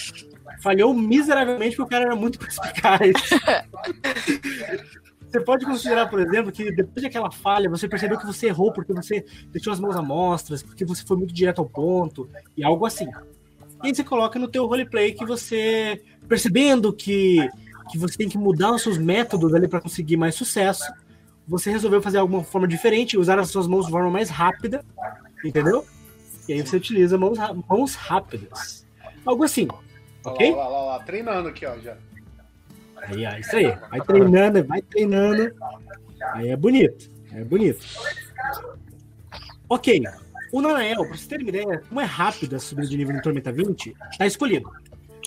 Falhou 0.63 0.93
miseravelmente 0.93 1.77
porque 1.77 1.89
o 1.89 1.91
cara 1.91 2.05
era 2.07 2.17
muito 2.17 2.39
perspicaz. 2.39 3.13
Você 5.31 5.41
pode 5.41 5.65
considerar, 5.65 6.11
por 6.11 6.19
exemplo, 6.21 6.51
que 6.51 6.73
depois 6.73 7.05
daquela 7.05 7.31
falha, 7.31 7.71
você 7.71 7.89
percebeu 7.89 8.19
que 8.19 8.27
você 8.27 8.49
errou 8.49 8.73
porque 8.73 8.93
você 8.93 9.25
deixou 9.53 9.73
as 9.73 9.79
mãos 9.79 9.95
amostras, 9.95 10.61
porque 10.61 10.85
você 10.85 11.05
foi 11.05 11.17
muito 11.17 11.33
direto 11.33 11.61
ao 11.61 11.69
ponto, 11.69 12.29
e 12.57 12.65
algo 12.65 12.85
assim. 12.85 13.07
E 13.83 13.87
aí 13.87 13.95
você 13.95 14.03
coloca 14.03 14.41
no 14.41 14.49
teu 14.49 14.67
roleplay 14.67 15.13
que 15.13 15.25
você, 15.25 16.03
percebendo 16.29 16.93
que, 16.93 17.49
que 17.93 17.97
você 17.97 18.17
tem 18.19 18.29
que 18.29 18.37
mudar 18.37 18.73
os 18.73 18.83
seus 18.83 18.99
métodos 18.99 19.55
ali 19.55 19.69
para 19.69 19.81
conseguir 19.81 20.17
mais 20.17 20.35
sucesso, 20.35 20.85
você 21.51 21.69
resolveu 21.69 22.01
fazer 22.01 22.19
alguma 22.19 22.45
forma 22.45 22.69
diferente, 22.69 23.19
usar 23.19 23.37
as 23.41 23.51
suas 23.51 23.67
mãos 23.67 23.87
de 23.87 23.91
forma 23.91 24.09
mais 24.09 24.31
rápida, 24.31 24.85
entendeu? 25.45 25.85
E 26.49 26.53
aí 26.53 26.63
você 26.65 26.77
utiliza 26.77 27.19
mãos, 27.19 27.39
mãos 27.69 27.97
rápidas. 27.97 28.87
Algo 29.27 29.43
assim, 29.43 29.67
ok? 30.25 30.53
Olha 30.53 30.57
lá, 30.57 30.69
olha 30.69 30.87
lá, 30.93 30.99
treinando 31.01 31.49
aqui, 31.49 31.67
ó, 31.67 31.77
já. 31.79 31.97
Aí, 33.03 33.27
ó, 33.27 33.37
isso 33.37 33.57
aí. 33.57 33.77
Vai 33.91 34.01
treinando, 34.01 34.65
vai 34.65 34.81
treinando. 34.81 35.53
Aí 36.35 36.51
é 36.51 36.57
bonito. 36.57 37.11
É 37.33 37.43
bonito. 37.43 37.85
Ok. 39.69 40.05
O 40.53 40.63
Nanael, 40.63 41.05
pra 41.05 41.17
você 41.17 41.29
ter 41.29 41.41
uma 41.41 41.49
ideia, 41.49 41.83
como 41.89 42.01
é 42.01 42.05
rápido 42.05 42.55
a 42.55 42.61
subida 42.61 42.87
de 42.87 42.97
nível 42.97 43.15
no 43.15 43.23
Tormenta 43.23 43.51
20, 43.51 43.95
tá 44.17 44.27
escolhido. 44.27 44.71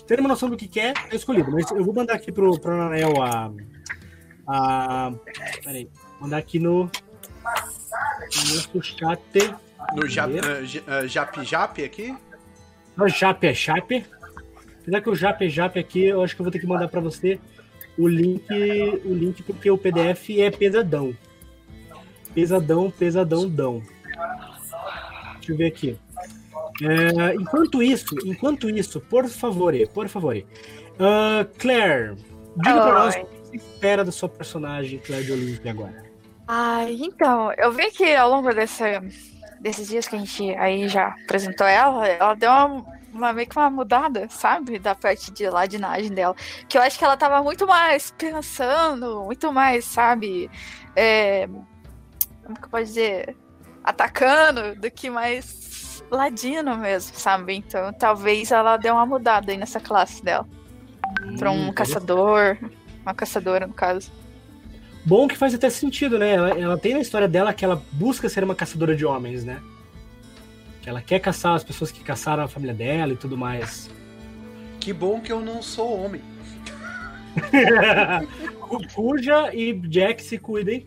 Tendo 0.07 0.19
uma 0.19 0.29
noção 0.29 0.49
do 0.49 0.55
que 0.55 0.67
quer, 0.69 0.93
tá 0.93 1.15
escolhido. 1.15 1.51
Mas 1.51 1.69
eu 1.69 1.83
vou 1.83 1.93
mandar 1.93 2.13
aqui 2.13 2.31
pro, 2.31 2.57
pro 2.59 2.77
Nanael 2.77 3.21
a. 3.21 3.51
a 4.47 5.13
peraí. 5.63 5.89
Mandar 6.23 6.37
aqui 6.37 6.57
no. 6.57 6.85
No 6.85 8.55
nosso 8.55 8.81
chat. 8.81 9.19
No 9.93 10.07
Jap, 10.07 10.33
eh, 10.33 10.81
eh, 10.87 11.07
Jap 11.07 11.43
Jap 11.43 11.83
aqui. 11.83 12.15
No 12.95 13.09
Jap 13.09 13.45
é 13.45 13.53
Jap. 13.53 14.05
Apesar 14.81 15.01
que 15.01 15.09
o 15.09 15.15
Jap 15.15 15.45
é 15.45 15.49
Jap 15.49 15.77
aqui, 15.77 16.05
eu 16.05 16.23
acho 16.23 16.33
que 16.33 16.41
eu 16.41 16.45
vou 16.45 16.51
ter 16.51 16.59
que 16.59 16.65
mandar 16.65 16.87
pra 16.87 17.01
você 17.01 17.37
o 17.97 18.07
link, 18.07 18.45
o 19.03 19.13
link 19.13 19.43
porque 19.43 19.69
o 19.69 19.77
PDF 19.77 20.29
é 20.39 20.49
pesadão. 20.49 21.13
Pesadão, 22.33 22.89
pesadão, 22.89 23.49
dão. 23.49 23.83
Deixa 25.35 25.51
eu 25.51 25.57
ver 25.57 25.67
aqui. 25.67 25.99
É, 26.81 27.35
enquanto 27.35 27.83
isso, 27.83 28.15
enquanto 28.25 28.69
isso, 28.69 29.01
por 29.01 29.27
favor, 29.27 29.73
por 29.93 30.07
favor. 30.07 30.41
ah, 30.99 31.45
Claire, 31.59 32.15
diga 32.55 32.81
pra 32.81 32.93
nós 32.93 33.15
o 33.15 33.25
que 33.25 33.25
você 33.25 33.57
espera 33.57 34.05
da 34.05 34.11
sua 34.11 34.29
personagem, 34.29 34.99
Claire 34.99 35.25
de 35.25 35.31
Olympia, 35.33 35.71
agora. 35.71 36.12
Ai, 36.55 36.97
então, 37.01 37.51
eu 37.57 37.71
vi 37.71 37.89
que 37.89 38.13
ao 38.15 38.29
longo 38.29 38.53
desse, 38.53 38.83
desses 39.59 39.87
dias 39.87 40.07
que 40.07 40.15
a 40.15 40.19
gente 40.19 40.53
aí 40.55 40.87
já 40.87 41.07
apresentou 41.23 41.65
ela, 41.65 42.07
ela 42.07 42.35
deu 42.35 42.51
uma, 42.51 42.85
uma- 43.11 43.33
meio 43.33 43.47
que 43.49 43.57
uma 43.57 43.71
mudada, 43.71 44.27
sabe? 44.29 44.77
Da 44.77 44.93
parte 44.93 45.31
de 45.31 45.49
ladinagem 45.49 46.11
dela. 46.13 46.35
Que 46.69 46.77
eu 46.77 46.81
acho 46.83 46.99
que 46.99 47.03
ela 47.03 47.17
tava 47.17 47.41
muito 47.41 47.65
mais 47.65 48.11
pensando, 48.11 49.23
muito 49.23 49.51
mais, 49.51 49.83
sabe? 49.85 50.47
É, 50.95 51.47
como 52.43 52.55
que 52.55 52.65
eu 52.65 52.69
posso 52.69 52.83
dizer? 52.85 53.35
Atacando 53.83 54.75
do 54.75 54.91
que 54.91 55.09
mais 55.09 56.03
ladino 56.11 56.77
mesmo, 56.77 57.15
sabe? 57.17 57.55
Então 57.55 57.91
talvez 57.93 58.51
ela 58.51 58.77
dê 58.77 58.91
uma 58.91 59.07
mudada 59.07 59.51
aí 59.51 59.57
nessa 59.57 59.79
classe 59.79 60.23
dela. 60.23 60.45
Pra 61.39 61.49
um 61.49 61.69
Hum, 61.69 61.73
caçador. 61.73 62.59
Uma 63.01 63.15
caçadora, 63.15 63.65
no 63.65 63.73
caso. 63.73 64.11
Bom 65.05 65.27
que 65.27 65.35
faz 65.35 65.53
até 65.53 65.69
sentido, 65.69 66.17
né? 66.17 66.33
Ela, 66.33 66.49
ela 66.51 66.77
tem 66.77 66.93
na 66.93 66.99
história 66.99 67.27
dela 67.27 67.53
que 67.53 67.65
ela 67.65 67.81
busca 67.91 68.29
ser 68.29 68.43
uma 68.43 68.55
caçadora 68.55 68.95
de 68.95 69.05
homens, 69.05 69.43
né? 69.43 69.61
Que 70.81 70.89
ela 70.89 71.01
quer 71.01 71.19
caçar 71.19 71.55
as 71.55 71.63
pessoas 71.63 71.91
que 71.91 72.03
caçaram 72.03 72.43
a 72.43 72.47
família 72.47 72.73
dela 72.73 73.13
e 73.13 73.17
tudo 73.17 73.37
mais. 73.37 73.89
Que 74.79 74.93
bom 74.93 75.19
que 75.19 75.31
eu 75.31 75.39
não 75.39 75.61
sou 75.61 76.05
homem. 76.05 76.21
Cuja 78.93 79.53
e 79.53 79.73
Jack 79.73 80.23
se 80.23 80.37
cuidem. 80.37 80.85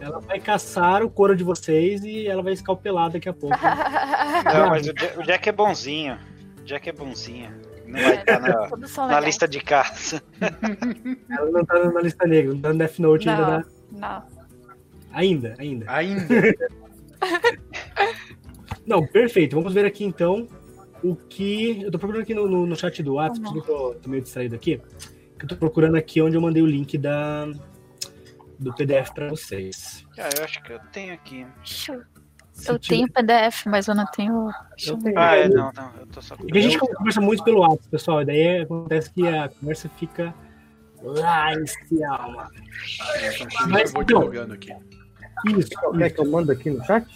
Ela 0.00 0.20
vai 0.20 0.40
caçar 0.40 1.02
o 1.02 1.10
couro 1.10 1.36
de 1.36 1.44
vocês 1.44 2.04
e 2.04 2.26
ela 2.26 2.42
vai 2.42 2.52
escalpelar 2.52 3.10
daqui 3.10 3.28
a 3.28 3.32
pouco. 3.32 3.56
Não, 4.52 4.68
mas 4.70 4.86
o 4.86 4.92
Jack, 4.92 5.18
o 5.18 5.22
Jack 5.22 5.48
é 5.48 5.52
bonzinho. 5.52 6.18
O 6.60 6.64
Jack 6.64 6.88
é 6.88 6.92
bonzinho. 6.92 7.50
Não 7.86 8.00
vai 8.00 8.16
estar 8.16 8.40
na, 8.40 9.06
na 9.08 9.20
lista 9.20 9.46
de 9.46 9.60
caça. 9.60 10.22
Ela 11.30 11.50
não 11.50 11.64
tá 11.64 11.90
na 11.90 12.00
lista 12.00 12.26
negra, 12.26 12.52
não 12.54 12.60
tá 12.60 12.72
no 12.72 12.78
Death 12.78 12.98
Note 12.98 13.28
ainda. 13.28 13.42
Não, 13.42 13.58
né? 13.58 13.64
não. 13.92 14.22
Ainda, 15.12 15.54
ainda. 15.58 15.84
Ainda. 15.92 16.34
Não, 18.86 19.06
perfeito. 19.06 19.56
Vamos 19.56 19.72
ver 19.72 19.84
aqui 19.86 20.04
então 20.04 20.46
o 21.02 21.14
que. 21.16 21.82
Eu 21.82 21.90
tô 21.90 21.98
procurando 21.98 22.22
aqui 22.22 22.34
no, 22.34 22.46
no, 22.48 22.66
no 22.66 22.76
chat 22.76 23.02
do 23.02 23.14
WhatsApp, 23.14 23.48
Uhum. 23.48 23.56
eu 23.56 23.62
tô, 23.62 23.94
tô 23.94 24.10
meio 24.10 24.22
distraído 24.22 24.54
aqui. 24.54 24.80
Eu 25.40 25.48
tô 25.48 25.56
procurando 25.56 25.96
aqui 25.96 26.20
onde 26.20 26.36
eu 26.36 26.40
mandei 26.40 26.62
o 26.62 26.66
link 26.66 26.98
da, 26.98 27.46
do 28.58 28.74
PDF 28.74 29.10
pra 29.14 29.28
vocês. 29.28 30.04
Ah, 30.18 30.28
eu 30.36 30.44
acho 30.44 30.62
que 30.62 30.72
eu 30.72 30.80
tenho 30.92 31.14
aqui. 31.14 31.46
Eu- 31.88 32.02
Se 32.54 32.70
Eu 32.70 32.78
tiver- 32.78 32.96
tenho 32.96 33.12
PDF, 33.12 33.66
mas 33.66 33.88
eu 33.88 33.94
não 33.96 34.06
tenho. 34.06 34.48
Eu. 34.86 34.98
Ah, 35.16 35.36
é, 35.36 35.48
não, 35.48 35.72
não. 35.74 35.90
Eu 35.98 36.06
tô 36.06 36.22
só 36.22 36.34
É 36.34 36.58
a 36.58 36.60
gente 36.60 36.78
conversa 36.78 37.20
muito 37.20 37.42
pelo 37.44 37.58
WhatsApp, 37.60 37.88
pessoal, 37.90 38.22
e 38.22 38.24
daí 38.24 38.60
acontece 38.62 39.10
que 39.12 39.26
a 39.26 39.48
conversa 39.48 39.88
fica 39.98 40.32
Lice 41.02 42.04
Alma. 42.04 42.48
Mas, 43.68 43.88
eu 43.90 43.94
vou 43.94 44.02
então, 44.02 44.20
divulgando 44.20 44.54
aqui. 44.54 44.72
Isso. 45.46 45.70
Quer 45.98 46.10
que 46.10 46.20
eu 46.20 46.30
mando 46.30 46.52
aqui 46.52 46.70
no 46.70 46.82
chat? 46.84 47.06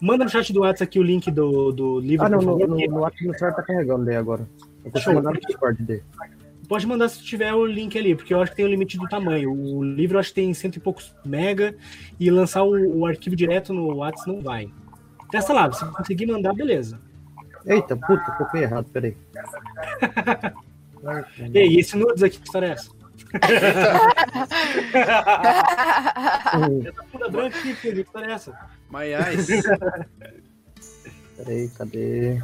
Manda 0.00 0.24
no 0.24 0.30
chat 0.30 0.52
do 0.52 0.60
WhatsApp 0.60 0.84
aqui 0.84 0.98
o 1.00 1.02
link 1.02 1.30
do, 1.30 1.72
do 1.72 2.00
livro. 2.00 2.24
Ah, 2.24 2.28
não, 2.28 2.40
no, 2.40 2.56
no, 2.58 2.76
que- 2.76 2.86
no 2.88 3.00
WhatsApp 3.00 3.26
no 3.26 3.34
celular 3.34 3.56
tá 3.56 3.62
carregando 3.62 4.04
daí 4.04 4.16
agora. 4.16 4.48
Eu 4.84 5.00
Show. 5.00 5.12
mandar 5.12 5.32
no 5.32 5.40
Discord 5.40 5.82
dele. 5.82 6.04
Pode 6.68 6.86
mandar 6.86 7.08
se 7.08 7.22
tiver 7.22 7.52
o 7.54 7.64
link 7.64 7.96
ali, 7.98 8.14
porque 8.14 8.34
eu 8.34 8.40
acho 8.40 8.50
que 8.50 8.56
tem 8.56 8.64
o 8.64 8.68
limite 8.68 8.98
do 8.98 9.08
tamanho. 9.08 9.52
O 9.52 9.84
livro 9.84 10.16
eu 10.16 10.20
acho 10.20 10.30
que 10.30 10.36
tem 10.36 10.52
cento 10.54 10.76
e 10.76 10.80
poucos 10.80 11.14
mega 11.24 11.76
e 12.18 12.30
lançar 12.30 12.62
o, 12.64 12.98
o 12.98 13.06
arquivo 13.06 13.36
direto 13.36 13.72
no 13.72 13.94
WhatsApp 13.94 14.30
não 14.30 14.40
vai. 14.40 14.68
Testa 15.30 15.52
lá, 15.52 15.70
se 15.72 15.84
conseguir 15.92 16.26
mandar, 16.26 16.52
beleza. 16.52 17.00
Eita, 17.66 17.96
puta, 17.96 18.32
coloquei 18.32 18.62
errado, 18.62 18.86
peraí. 18.92 19.16
E 21.52 21.58
aí, 21.58 21.78
esse 21.78 21.96
nudes 21.96 22.22
aqui, 22.22 22.38
que 22.38 22.46
história 22.46 22.66
é 22.66 22.70
essa? 22.70 22.90
Hum, 26.54 26.82
Funda 27.12 27.28
branca 27.28 27.58
aqui, 27.58 27.74
que 27.76 27.88
história 27.88 28.26
é 28.26 28.32
essa? 28.32 28.58
Maiás. 28.90 29.46
Peraí, 31.36 31.68
cadê? 31.76 32.42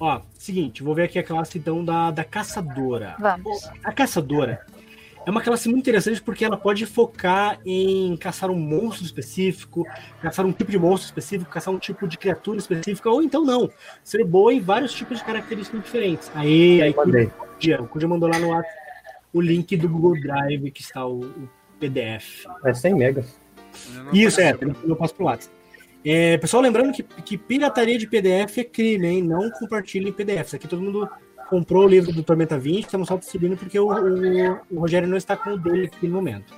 Ó, 0.00 0.20
seguinte, 0.34 0.82
vou 0.82 0.94
ver 0.94 1.04
aqui 1.04 1.18
a 1.18 1.24
classe 1.24 1.58
então 1.58 1.84
da, 1.84 2.10
da 2.10 2.24
caçadora. 2.24 3.16
Vamos. 3.18 3.68
A 3.82 3.92
caçadora 3.92 4.64
é 5.26 5.30
uma 5.30 5.42
classe 5.42 5.68
muito 5.68 5.80
interessante 5.80 6.22
porque 6.22 6.44
ela 6.44 6.56
pode 6.56 6.86
focar 6.86 7.58
em 7.66 8.16
caçar 8.16 8.50
um 8.50 8.58
monstro 8.58 9.04
específico, 9.04 9.84
caçar 10.22 10.46
um 10.46 10.52
tipo 10.52 10.70
de 10.70 10.78
monstro 10.78 11.06
específico, 11.06 11.50
caçar 11.50 11.74
um 11.74 11.78
tipo 11.78 12.06
de 12.06 12.16
criatura 12.16 12.58
específica, 12.58 13.10
ou 13.10 13.22
então 13.22 13.44
não. 13.44 13.68
Ser 14.04 14.24
boa 14.24 14.54
em 14.54 14.60
vários 14.60 14.94
tipos 14.94 15.18
de 15.18 15.24
características 15.24 15.82
diferentes. 15.82 16.30
Aí, 16.34 16.80
aí 16.80 16.94
o 17.78 17.86
Kudia 17.88 18.08
mandou 18.08 18.28
lá 18.28 18.38
no 18.38 18.48
WhatsApp 18.48 18.88
o 19.32 19.40
link 19.40 19.76
do 19.76 19.88
Google 19.88 20.20
Drive 20.20 20.70
que 20.70 20.80
está 20.80 21.04
o, 21.04 21.20
o 21.20 21.48
PDF. 21.78 22.46
É 22.64 22.72
100 22.72 22.94
megas. 22.94 23.38
Isso, 24.12 24.40
é, 24.40 24.56
eu 24.84 24.96
passo 24.96 25.14
pro 25.14 25.26
WhatsApp. 25.26 25.57
É, 26.04 26.38
pessoal, 26.38 26.62
lembrando 26.62 26.92
que, 26.92 27.02
que 27.02 27.36
pirataria 27.36 27.98
de 27.98 28.06
PDF 28.06 28.58
é 28.58 28.64
crime, 28.64 29.06
hein? 29.06 29.22
Não 29.22 29.50
compartilhe 29.50 30.08
em 30.08 30.12
PDF. 30.12 30.46
Isso 30.46 30.56
aqui 30.56 30.68
todo 30.68 30.80
mundo 30.82 31.08
comprou 31.50 31.84
o 31.84 31.88
livro 31.88 32.12
do 32.12 32.22
Tormenta 32.22 32.58
20, 32.58 32.84
estamos 32.84 33.08
só 33.08 33.16
distribuindo 33.16 33.56
porque 33.56 33.78
o, 33.78 33.88
o- 33.88 34.60
o 34.70 34.80
Rogério 34.80 35.08
não 35.08 35.16
está 35.16 35.36
com 35.36 35.50
o 35.50 35.58
dele 35.58 35.86
aqui 35.86 36.06
no 36.06 36.14
momento. 36.14 36.52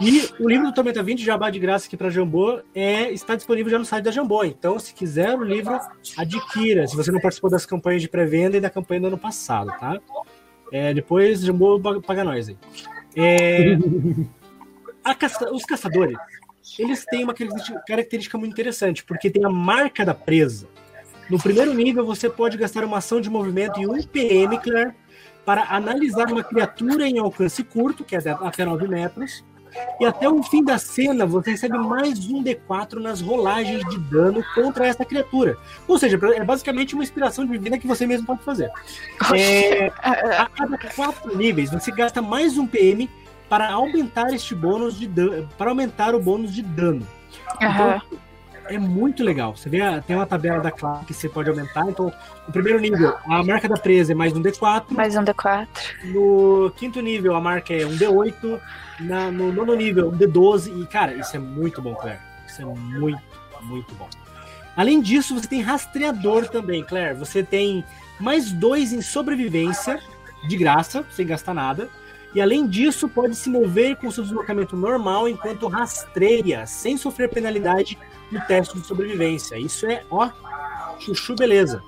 E 0.00 0.28
o 0.42 0.48
livro 0.48 0.66
do 0.66 0.74
Tormenta 0.74 1.02
20, 1.02 1.24
Jabá 1.24 1.48
de 1.50 1.58
Graça 1.58 1.86
aqui 1.86 1.96
para 1.96 2.10
Jambô, 2.10 2.60
é, 2.74 3.10
está 3.12 3.34
disponível 3.34 3.70
já 3.70 3.78
no 3.78 3.84
site 3.84 4.04
da 4.04 4.10
Jambô. 4.10 4.44
Então, 4.44 4.78
se 4.78 4.92
quiser 4.94 5.34
o 5.38 5.42
livro, 5.42 5.78
adquira. 6.18 6.86
Se 6.86 6.94
você 6.96 7.10
não 7.10 7.20
participou 7.20 7.48
das 7.50 7.64
campanhas 7.64 8.02
de 8.02 8.08
pré-venda 8.08 8.56
e 8.58 8.60
da 8.60 8.68
campanha 8.70 9.00
do 9.02 9.06
ano 9.08 9.18
passado, 9.18 9.68
tá? 9.78 9.98
É, 10.72 10.92
depois, 10.92 11.40
Jambô 11.40 11.80
paga 12.02 12.24
nós 12.24 12.48
aí. 12.48 12.56
É, 13.16 13.76
caça- 15.18 15.50
os 15.52 15.64
caçadores, 15.64 16.16
eles 16.78 17.04
têm 17.04 17.24
uma 17.24 17.34
característica- 17.86 18.38
muito 18.38 18.52
interessante, 18.52 19.04
porque 19.04 19.30
tem 19.30 19.44
a 19.44 19.50
marca 19.50 20.04
da 20.04 20.14
presa. 20.14 20.68
No 21.30 21.38
primeiro 21.38 21.74
nível, 21.74 22.06
você 22.06 22.30
pode 22.30 22.56
gastar 22.56 22.84
uma 22.84 22.98
ação 22.98 23.20
de 23.20 23.28
movimento 23.28 23.80
e 23.80 23.86
um 23.86 24.00
PM, 24.02 24.58
Claire, 24.58 24.92
para 25.44 25.62
analisar 25.74 26.30
uma 26.30 26.42
criatura 26.44 27.06
em 27.08 27.18
alcance 27.18 27.62
curto, 27.64 28.04
que 28.04 28.14
é 28.14 28.18
até- 28.18 28.30
até 28.30 28.64
9 28.64 28.86
metros, 28.88 29.44
e 30.00 30.04
até 30.06 30.28
o 30.28 30.42
fim 30.42 30.64
da 30.64 30.78
cena 30.78 31.26
você 31.26 31.50
recebe 31.50 31.76
mais 31.76 32.30
um 32.30 32.42
D4 32.42 33.00
nas 33.00 33.20
rolagens 33.20 33.84
de 33.88 33.98
dano 33.98 34.42
contra 34.54 34.86
essa 34.86 35.04
criatura. 35.04 35.56
Ou 35.86 35.98
seja, 35.98 36.18
é 36.34 36.44
basicamente 36.44 36.94
uma 36.94 37.02
inspiração 37.04 37.44
divina 37.46 37.78
que 37.78 37.86
você 37.86 38.06
mesmo 38.06 38.26
pode 38.26 38.42
fazer. 38.42 38.70
É, 39.34 39.86
a 40.38 40.48
cada 40.48 40.78
quatro 40.78 41.36
níveis, 41.36 41.70
você 41.70 41.90
gasta 41.90 42.22
mais 42.22 42.56
um 42.56 42.66
PM 42.66 43.08
para 43.48 43.70
aumentar 43.72 44.32
este 44.34 44.54
bônus 44.54 44.98
de 44.98 45.06
dano, 45.06 45.48
para 45.56 45.70
aumentar 45.70 46.14
o 46.14 46.20
bônus 46.20 46.52
de 46.54 46.62
dano. 46.62 47.06
Aham. 47.62 48.00
É 48.68 48.78
muito 48.80 49.22
legal. 49.22 49.56
Você 49.56 49.68
vê, 49.70 49.78
tem 50.08 50.16
uma 50.16 50.26
tabela 50.26 50.58
da 50.58 50.72
classe 50.72 51.04
que 51.04 51.14
você 51.14 51.28
pode 51.28 51.48
aumentar. 51.48 51.88
Então, 51.88 52.12
no 52.48 52.52
primeiro 52.52 52.80
nível, 52.80 53.14
a 53.24 53.40
marca 53.44 53.68
da 53.68 53.76
presa 53.76 54.10
é 54.10 54.14
mais 54.14 54.32
um 54.32 54.42
D4. 54.42 54.86
Mais 54.90 55.14
um 55.14 55.22
D4. 55.22 55.68
No 56.06 56.72
quinto 56.76 57.00
nível, 57.00 57.36
a 57.36 57.40
marca 57.40 57.72
é 57.72 57.86
um 57.86 57.96
D8. 57.96 58.60
Na- 58.98 59.30
no 59.30 59.52
nono 59.52 59.72
nível, 59.76 60.08
um 60.08 60.16
D12. 60.18 60.82
E, 60.82 60.86
cara, 60.86 61.14
isso 61.14 61.36
é 61.36 61.38
muito 61.38 61.80
bom, 61.80 61.94
Claire. 61.94 62.18
Isso 62.48 62.60
é 62.60 62.64
muito, 62.64 63.22
muito 63.62 63.94
bom. 63.94 64.08
Além 64.76 65.00
disso, 65.00 65.38
você 65.40 65.46
tem 65.46 65.60
rastreador 65.62 66.48
também, 66.48 66.82
Claire. 66.82 67.16
Você 67.20 67.44
tem 67.44 67.84
mais 68.18 68.50
dois 68.50 68.92
em 68.92 69.00
sobrevivência, 69.00 70.00
de 70.48 70.56
graça, 70.56 71.04
sem 71.12 71.24
gastar 71.24 71.54
nada. 71.54 71.88
E 72.36 72.40
além 72.42 72.66
disso, 72.66 73.08
pode 73.08 73.34
se 73.34 73.48
mover 73.48 73.96
com 73.96 74.10
seu 74.10 74.22
deslocamento 74.22 74.76
normal 74.76 75.26
enquanto 75.26 75.66
rastreia, 75.68 76.66
sem 76.66 76.98
sofrer 76.98 77.30
penalidade 77.30 77.96
no 78.30 78.38
teste 78.42 78.78
de 78.78 78.86
sobrevivência. 78.86 79.56
Isso 79.58 79.86
é, 79.86 80.02
ó, 80.10 80.28
chuchu 81.00 81.34
beleza. 81.34 81.82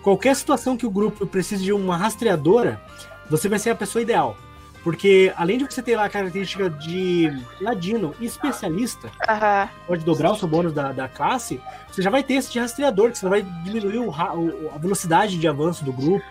Qualquer 0.00 0.36
situação 0.36 0.76
que 0.76 0.86
o 0.86 0.90
grupo 0.90 1.26
precise 1.26 1.64
de 1.64 1.72
uma 1.72 1.96
rastreadora, 1.96 2.80
você 3.28 3.48
vai 3.48 3.58
ser 3.58 3.70
a 3.70 3.74
pessoa 3.74 4.00
ideal. 4.00 4.36
Porque 4.84 5.32
além 5.36 5.58
de 5.58 5.64
você 5.64 5.82
ter 5.82 5.96
lá 5.96 6.04
a 6.04 6.08
característica 6.08 6.70
de 6.70 7.28
ladino 7.60 8.14
e 8.20 8.26
especialista, 8.26 9.10
Aham. 9.28 9.68
pode 9.88 10.04
dobrar 10.04 10.30
o 10.30 10.36
seu 10.36 10.46
bônus 10.46 10.72
da, 10.72 10.92
da 10.92 11.08
classe, 11.08 11.60
você 11.90 12.00
já 12.00 12.08
vai 12.08 12.22
ter 12.22 12.34
esse 12.34 12.52
de 12.52 12.60
rastreador, 12.60 13.10
que 13.10 13.18
você 13.18 13.28
vai 13.28 13.42
diminuir 13.42 13.98
o 13.98 14.08
o- 14.10 14.70
a 14.72 14.78
velocidade 14.78 15.36
de 15.36 15.48
avanço 15.48 15.84
do 15.84 15.92
grupo, 15.92 16.24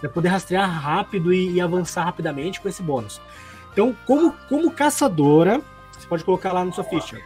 vai 0.00 0.10
poder 0.10 0.28
rastrear 0.28 0.68
rápido 0.68 1.32
e, 1.32 1.52
e 1.52 1.60
avançar 1.60 2.04
rapidamente 2.04 2.60
com 2.60 2.68
esse 2.68 2.82
bônus. 2.82 3.20
Então, 3.72 3.94
como, 4.06 4.32
como 4.48 4.70
caçadora, 4.72 5.60
você 5.92 6.06
pode 6.06 6.24
colocar 6.24 6.52
lá 6.52 6.64
no 6.64 6.72
sua 6.72 6.84
ficha. 6.84 7.20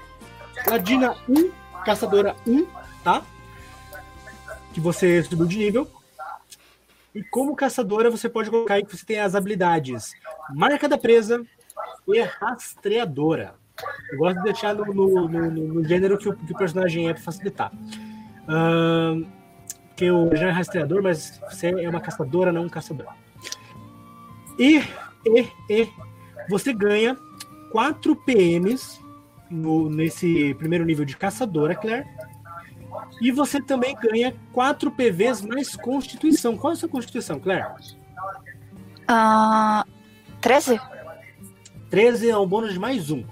Ladina 0.67 1.17
1, 1.29 1.51
caçadora 1.85 2.35
1, 2.47 2.67
tá? 3.03 3.23
Que 4.73 4.81
você 4.81 5.23
subiu 5.23 5.47
de 5.47 5.59
nível. 5.59 5.89
E 7.15 7.23
como 7.23 7.55
caçadora, 7.55 8.11
você 8.11 8.29
pode 8.29 8.51
colocar 8.51 8.75
aí 8.75 8.85
que 8.85 8.97
você 8.97 9.07
tem 9.07 9.21
as 9.21 9.35
habilidades 9.35 10.13
marca 10.53 10.89
da 10.89 10.99
presa 10.99 11.43
e 12.09 12.21
rastreadora. 12.21 13.55
Eu 14.11 14.19
gosto 14.19 14.37
de 14.39 14.43
deixar 14.45 14.75
no, 14.75 14.85
no- 14.87 15.29
no- 15.29 15.51
no- 15.51 15.85
gênero 15.85 16.19
que 16.19 16.29
o, 16.29 16.37
que 16.37 16.53
o 16.53 16.57
personagem 16.57 17.09
é 17.09 17.15
para 17.15 17.23
facilitar. 17.23 17.73
Ahn, 18.49 19.25
que 19.97 20.11
o 20.11 20.35
já 20.35 20.49
é 20.49 20.51
rastreador, 20.51 21.03
mas 21.03 21.41
você 21.51 21.69
é 21.69 21.89
uma 21.89 22.01
caçadora, 22.01 22.53
não 22.53 22.65
um 22.65 22.69
caçador. 22.69 23.07
E, 24.59 24.79
e, 25.27 25.49
e 25.71 25.89
você 26.49 26.73
ganha 26.73 27.17
4 27.71 28.15
PMs 28.17 29.01
no- 29.51 29.89
nesse 29.89 30.55
primeiro 30.55 30.85
nível 30.85 31.05
de 31.05 31.17
caçadora, 31.17 31.75
Claire. 31.75 32.07
E 33.21 33.31
você 33.33 33.61
também 33.61 33.97
ganha 33.97 34.35
4 34.53 34.91
PVs 34.91 35.43
mais 35.43 35.75
Constituição. 35.77 36.57
Qual 36.57 36.73
é 36.73 36.75
a 36.75 36.77
sua 36.79 36.89
Constituição, 36.89 37.39
Claire? 37.41 37.67
Ah, 39.07 39.85
13? 40.41 40.81
13 41.91 42.31
é 42.31 42.37
um 42.39 42.47
bônus 42.47 42.73
de 42.73 42.79
mais 42.79 43.11
um. 43.11 43.25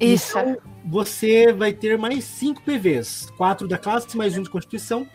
Isso. 0.00 0.38
Então, 0.38 0.56
você 0.84 1.52
vai 1.52 1.72
ter 1.72 1.96
mais 1.96 2.24
5 2.24 2.62
PVs. 2.62 3.30
4 3.36 3.68
da 3.68 3.78
classe, 3.78 4.16
mais 4.16 4.36
um 4.36 4.42
de 4.42 4.50
Constituição. 4.50 5.06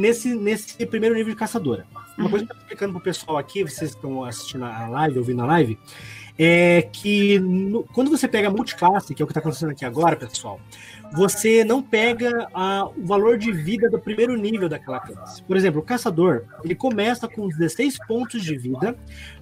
Nesse, 0.00 0.34
nesse 0.34 0.86
primeiro 0.86 1.14
nível 1.14 1.32
de 1.32 1.38
caçadora. 1.38 1.86
Uma 2.16 2.30
coisa 2.30 2.46
que 2.46 2.52
eu 2.52 2.56
tô 2.56 2.62
explicando 2.62 2.92
pro 2.94 3.02
pessoal 3.02 3.36
aqui, 3.38 3.62
vocês 3.62 3.90
que 3.90 3.96
estão 3.96 4.24
assistindo 4.24 4.64
a 4.64 4.88
live, 4.88 5.18
ouvindo 5.18 5.42
a 5.42 5.46
live, 5.46 5.78
é 6.38 6.88
que 6.90 7.38
no- 7.38 7.82
quando 7.84 8.10
você 8.10 8.26
pega 8.26 8.48
multiclasse, 8.50 9.14
que 9.14 9.22
é 9.22 9.24
o 9.24 9.26
que 9.26 9.32
está 9.32 9.40
acontecendo 9.40 9.70
aqui 9.72 9.84
agora, 9.84 10.16
pessoal, 10.16 10.58
você 11.12 11.64
não 11.64 11.82
pega 11.82 12.48
a- 12.54 12.88
o 12.96 13.04
valor 13.04 13.36
de 13.36 13.52
vida 13.52 13.90
do 13.90 13.98
primeiro 13.98 14.36
nível 14.36 14.68
daquela 14.68 15.00
classe. 15.00 15.42
Por 15.42 15.56
exemplo, 15.56 15.80
o 15.80 15.84
caçador, 15.84 16.44
ele 16.64 16.74
começa 16.74 17.28
com 17.28 17.46
16 17.48 17.98
pontos 18.06 18.42
de 18.42 18.56
vida, 18.56 18.96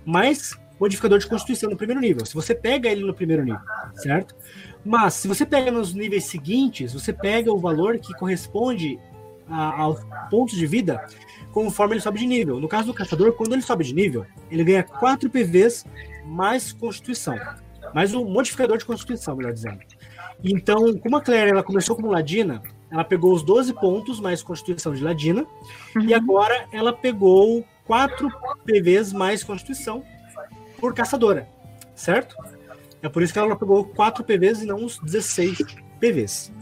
mais 0.04 0.58
modificador 0.80 1.18
de 1.18 1.26
constituição 1.26 1.70
no 1.70 1.76
primeiro 1.76 2.00
nível. 2.00 2.24
Se 2.26 2.34
você 2.34 2.54
pega 2.54 2.88
ele 2.88 3.04
no 3.04 3.14
primeiro 3.14 3.44
nível, 3.44 3.60
certo? 3.94 4.34
Mas 4.84 5.14
se 5.14 5.28
você 5.28 5.44
pega 5.44 5.70
nos 5.70 5.92
níveis 5.94 6.24
seguintes, 6.24 6.92
você 6.94 7.12
pega 7.12 7.52
o 7.52 7.58
valor 7.58 7.98
que 7.98 8.12
corresponde 8.14 8.98
a- 9.50 9.80
aos 9.80 10.00
pontos 10.30 10.56
de 10.56 10.66
vida 10.66 11.04
conforme 11.52 11.94
ele 11.94 12.00
sobe 12.00 12.18
de 12.20 12.26
nível. 12.26 12.60
No 12.60 12.68
caso 12.68 12.86
do 12.88 12.94
caçador, 12.94 13.32
quando 13.32 13.52
ele 13.52 13.62
sobe 13.62 13.84
de 13.84 13.94
nível, 13.94 14.24
ele 14.50 14.64
ganha 14.64 14.82
4 14.82 15.28
PVs 15.30 15.84
mais 16.24 16.72
constituição. 16.72 17.36
Mais 17.94 18.14
um 18.14 18.24
modificador 18.24 18.76
de 18.78 18.84
constituição, 18.84 19.34
melhor 19.34 19.52
dizendo. 19.52 19.78
Então, 20.44 20.96
como 20.98 21.16
a 21.16 21.20
Claire 21.20 21.50
ela 21.50 21.62
começou 21.62 21.96
como 21.96 22.08
Ladina, 22.10 22.62
ela 22.90 23.02
pegou 23.04 23.32
os 23.34 23.42
12 23.42 23.72
pontos 23.72 24.20
mais 24.20 24.42
constituição 24.42 24.94
de 24.94 25.02
Ladina, 25.02 25.46
e 26.00 26.14
agora 26.14 26.66
ela 26.72 26.92
pegou 26.92 27.64
4 27.86 28.30
PVs 28.64 29.12
mais 29.12 29.42
constituição 29.42 30.04
por 30.78 30.94
caçadora, 30.94 31.48
certo? 31.94 32.36
É 33.02 33.08
por 33.08 33.22
isso 33.22 33.32
que 33.32 33.38
ela 33.38 33.56
pegou 33.56 33.84
4 33.84 34.22
PVs 34.22 34.62
e 34.62 34.66
não 34.66 34.84
os 34.84 34.98
16 34.98 35.58
PVs. 35.98 36.52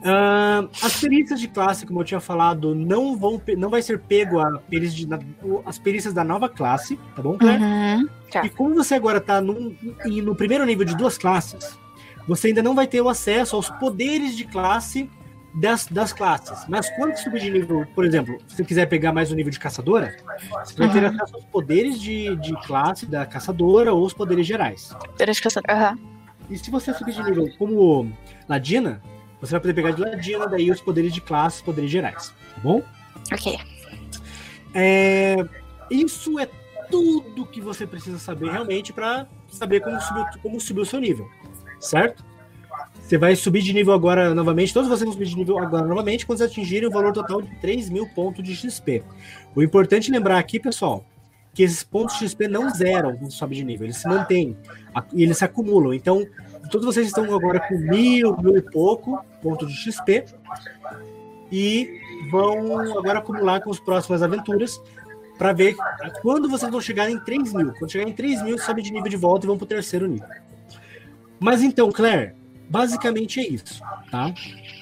Uh, 0.00 0.70
as 0.82 0.98
perícias 0.98 1.38
de 1.38 1.46
classe, 1.46 1.84
como 1.84 2.00
eu 2.00 2.04
tinha 2.04 2.20
falado, 2.20 2.74
não 2.74 3.16
vão 3.16 3.40
não 3.58 3.68
vai 3.68 3.82
ser 3.82 3.98
pego 3.98 4.40
a 4.40 4.58
perícia 4.58 4.96
de, 4.96 5.06
na, 5.06 5.18
as 5.66 5.78
perícias 5.78 6.14
da 6.14 6.24
nova 6.24 6.48
classe, 6.48 6.98
tá 7.14 7.22
bom, 7.22 7.36
Claire? 7.36 7.62
Uhum, 7.62 8.08
tá. 8.30 8.46
E 8.46 8.48
como 8.48 8.74
você 8.74 8.94
agora 8.94 9.20
tá 9.20 9.42
no, 9.42 9.76
no 10.06 10.34
primeiro 10.34 10.64
nível 10.64 10.86
de 10.86 10.96
duas 10.96 11.18
classes, 11.18 11.78
você 12.26 12.48
ainda 12.48 12.62
não 12.62 12.74
vai 12.74 12.86
ter 12.86 13.02
o 13.02 13.10
acesso 13.10 13.56
aos 13.56 13.68
poderes 13.68 14.34
de 14.36 14.44
classe 14.44 15.10
das, 15.54 15.86
das 15.86 16.14
classes. 16.14 16.64
Mas 16.66 16.88
quando 16.96 17.14
subir 17.16 17.40
de 17.40 17.50
nível, 17.50 17.86
por 17.94 18.04
exemplo, 18.04 18.38
se 18.48 18.56
você 18.56 18.64
quiser 18.64 18.86
pegar 18.86 19.12
mais 19.12 19.30
o 19.30 19.34
nível 19.34 19.50
de 19.50 19.58
caçadora, 19.58 20.16
você 20.64 20.76
vai 20.78 20.90
ter 20.90 21.04
acesso 21.04 21.34
aos 21.34 21.44
poderes 21.46 22.00
de, 22.00 22.36
de 22.36 22.54
classe 22.66 23.04
da 23.04 23.26
caçadora 23.26 23.92
ou 23.92 24.04
os 24.04 24.14
poderes 24.14 24.46
gerais. 24.46 24.96
Poderes 25.10 25.36
de 25.36 25.42
caçadora, 25.42 25.90
uhum. 25.90 26.10
E 26.50 26.58
se 26.58 26.70
você 26.70 26.92
subir 26.92 27.12
de 27.12 27.22
nível 27.22 27.48
como 27.56 28.10
Ladina, 28.48 29.00
você 29.40 29.52
vai 29.52 29.60
poder 29.60 29.74
pegar 29.74 29.90
de 29.92 30.00
Ladina, 30.00 30.46
daí 30.46 30.70
os 30.70 30.80
poderes 30.80 31.12
de 31.12 31.20
classe, 31.20 31.56
os 31.56 31.62
poderes 31.62 31.90
gerais. 31.90 32.34
Tá 32.54 32.60
bom? 32.62 32.82
Ok. 33.32 33.58
É, 34.74 35.36
isso 35.90 36.38
é 36.38 36.48
tudo 36.90 37.46
que 37.46 37.60
você 37.60 37.86
precisa 37.86 38.18
saber 38.18 38.50
realmente 38.50 38.92
para 38.92 39.26
saber 39.50 39.80
como 39.80 40.00
subir, 40.00 40.24
como 40.42 40.60
subir 40.60 40.80
o 40.80 40.86
seu 40.86 41.00
nível. 41.00 41.28
Certo? 41.80 42.24
Você 43.00 43.18
vai 43.18 43.34
subir 43.34 43.62
de 43.62 43.72
nível 43.72 43.92
agora 43.92 44.34
novamente. 44.34 44.72
Todos 44.72 44.88
vocês 44.88 45.04
vão 45.04 45.12
subir 45.12 45.26
de 45.26 45.36
nível 45.36 45.58
agora 45.58 45.86
novamente 45.86 46.26
quando 46.26 46.38
vocês 46.38 46.50
atingirem 46.50 46.88
o 46.88 46.92
valor 46.92 47.12
total 47.12 47.42
de 47.42 47.54
3 47.56 47.90
mil 47.90 48.06
pontos 48.08 48.44
de 48.44 48.54
XP. 48.54 49.02
O 49.54 49.62
importante 49.62 50.10
é 50.10 50.14
lembrar 50.14 50.38
aqui, 50.38 50.60
pessoal, 50.60 51.04
que 51.52 51.62
esses 51.62 51.82
pontos 51.82 52.18
de 52.18 52.28
XP 52.28 52.46
não 52.46 52.70
zeram 52.70 53.16
quando 53.16 53.32
sobe 53.32 53.56
de 53.56 53.64
nível, 53.64 53.86
eles 53.86 53.96
se 53.96 54.06
mantêm 54.06 54.56
e 55.12 55.22
eles 55.22 55.38
se 55.38 55.44
acumulam. 55.44 55.92
Então, 55.92 56.24
todos 56.70 56.86
vocês 56.86 57.06
estão 57.08 57.24
agora 57.34 57.60
com 57.60 57.76
mil, 57.76 58.36
mil 58.38 58.56
e 58.56 58.62
pouco 58.62 59.24
pontos 59.42 59.72
de 59.72 59.76
XP 59.76 60.24
e 61.50 62.00
vão 62.30 62.78
agora 62.98 63.18
acumular 63.18 63.60
com 63.60 63.70
as 63.70 63.80
próximas 63.80 64.22
aventuras 64.22 64.80
para 65.36 65.52
ver 65.52 65.74
quando 66.22 66.48
vocês 66.48 66.70
vão 66.70 66.80
chegar 66.80 67.10
em 67.10 67.18
3 67.18 67.52
mil. 67.52 67.72
Quando 67.74 67.90
chegar 67.90 68.08
em 68.08 68.12
3 68.12 68.42
mil, 68.42 68.58
sobe 68.58 68.82
de 68.82 68.92
nível 68.92 69.08
de 69.08 69.16
volta 69.16 69.46
e 69.46 69.48
vão 69.48 69.56
para 69.56 69.64
o 69.64 69.68
terceiro 69.68 70.06
nível. 70.06 70.28
Mas 71.40 71.62
então, 71.62 71.90
Claire, 71.90 72.34
basicamente 72.68 73.40
é 73.40 73.48
isso, 73.48 73.82
tá? 74.10 74.32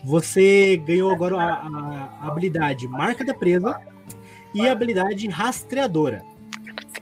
Você 0.04 0.76
ganhou 0.78 1.12
agora 1.12 1.36
a, 1.36 1.52
a, 1.54 2.18
a 2.22 2.28
habilidade 2.28 2.88
Marca 2.88 3.24
da 3.24 3.32
Presa 3.32 3.80
e 4.52 4.68
a 4.68 4.72
habilidade 4.72 5.28
Rastreadora. 5.28 6.22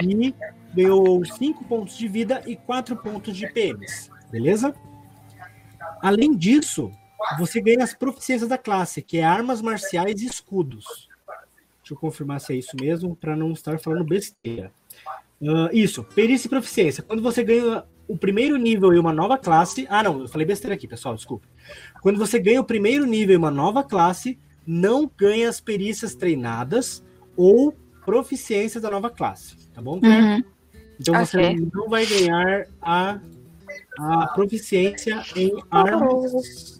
E 0.02 0.34
ganhou 0.74 1.24
5 1.24 1.64
pontos 1.64 1.96
de 1.96 2.06
vida 2.06 2.42
e 2.46 2.54
4 2.54 2.94
pontos 2.96 3.34
de 3.34 3.46
PMs, 3.48 4.10
beleza? 4.36 4.74
Além 6.02 6.36
disso, 6.36 6.92
você 7.38 7.60
ganha 7.60 7.82
as 7.82 7.94
proficiências 7.94 8.48
da 8.48 8.58
classe, 8.58 9.00
que 9.00 9.18
é 9.18 9.24
armas 9.24 9.62
marciais 9.62 10.20
e 10.20 10.26
escudos. 10.26 11.08
Deixa 11.78 11.94
eu 11.94 11.96
confirmar 11.96 12.40
se 12.40 12.52
é 12.52 12.56
isso 12.56 12.76
mesmo, 12.78 13.16
para 13.16 13.34
não 13.34 13.52
estar 13.52 13.78
falando 13.78 14.04
besteira. 14.04 14.70
Uh, 15.40 15.72
isso, 15.72 16.04
perícia 16.04 16.46
e 16.46 16.50
proficiência. 16.50 17.02
Quando 17.02 17.22
você 17.22 17.42
ganha 17.42 17.84
o 18.08 18.16
primeiro 18.16 18.56
nível 18.56 18.94
e 18.94 18.98
uma 18.98 19.12
nova 19.12 19.36
classe. 19.36 19.86
Ah, 19.88 20.02
não, 20.02 20.20
eu 20.20 20.28
falei 20.28 20.46
besteira 20.46 20.74
aqui, 20.74 20.86
pessoal, 20.86 21.14
desculpa. 21.14 21.46
Quando 22.00 22.18
você 22.18 22.38
ganha 22.38 22.60
o 22.60 22.64
primeiro 22.64 23.04
nível 23.04 23.34
e 23.34 23.36
uma 23.36 23.50
nova 23.50 23.82
classe, 23.82 24.38
não 24.66 25.10
ganha 25.16 25.48
as 25.48 25.60
perícias 25.60 26.14
treinadas 26.14 27.02
ou 27.36 27.74
proficiências 28.04 28.82
da 28.82 28.90
nova 28.90 29.10
classe, 29.10 29.56
tá 29.74 29.82
bom? 29.82 30.00
Uhum. 30.02 30.44
Então 31.00 31.14
okay. 31.14 31.26
você 31.26 31.68
não 31.74 31.88
vai 31.88 32.06
ganhar 32.06 32.66
a, 32.80 33.18
a 33.98 34.26
proficiência 34.28 35.22
em 35.34 35.52
armas. 35.70 36.78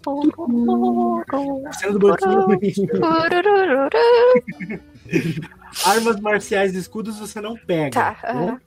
armas 5.85 6.19
marciais 6.19 6.73
e 6.73 6.77
escudos 6.77 7.19
você 7.19 7.41
não 7.41 7.55
pega. 7.55 7.91
Tá. 7.91 8.13
Tá 8.13 8.59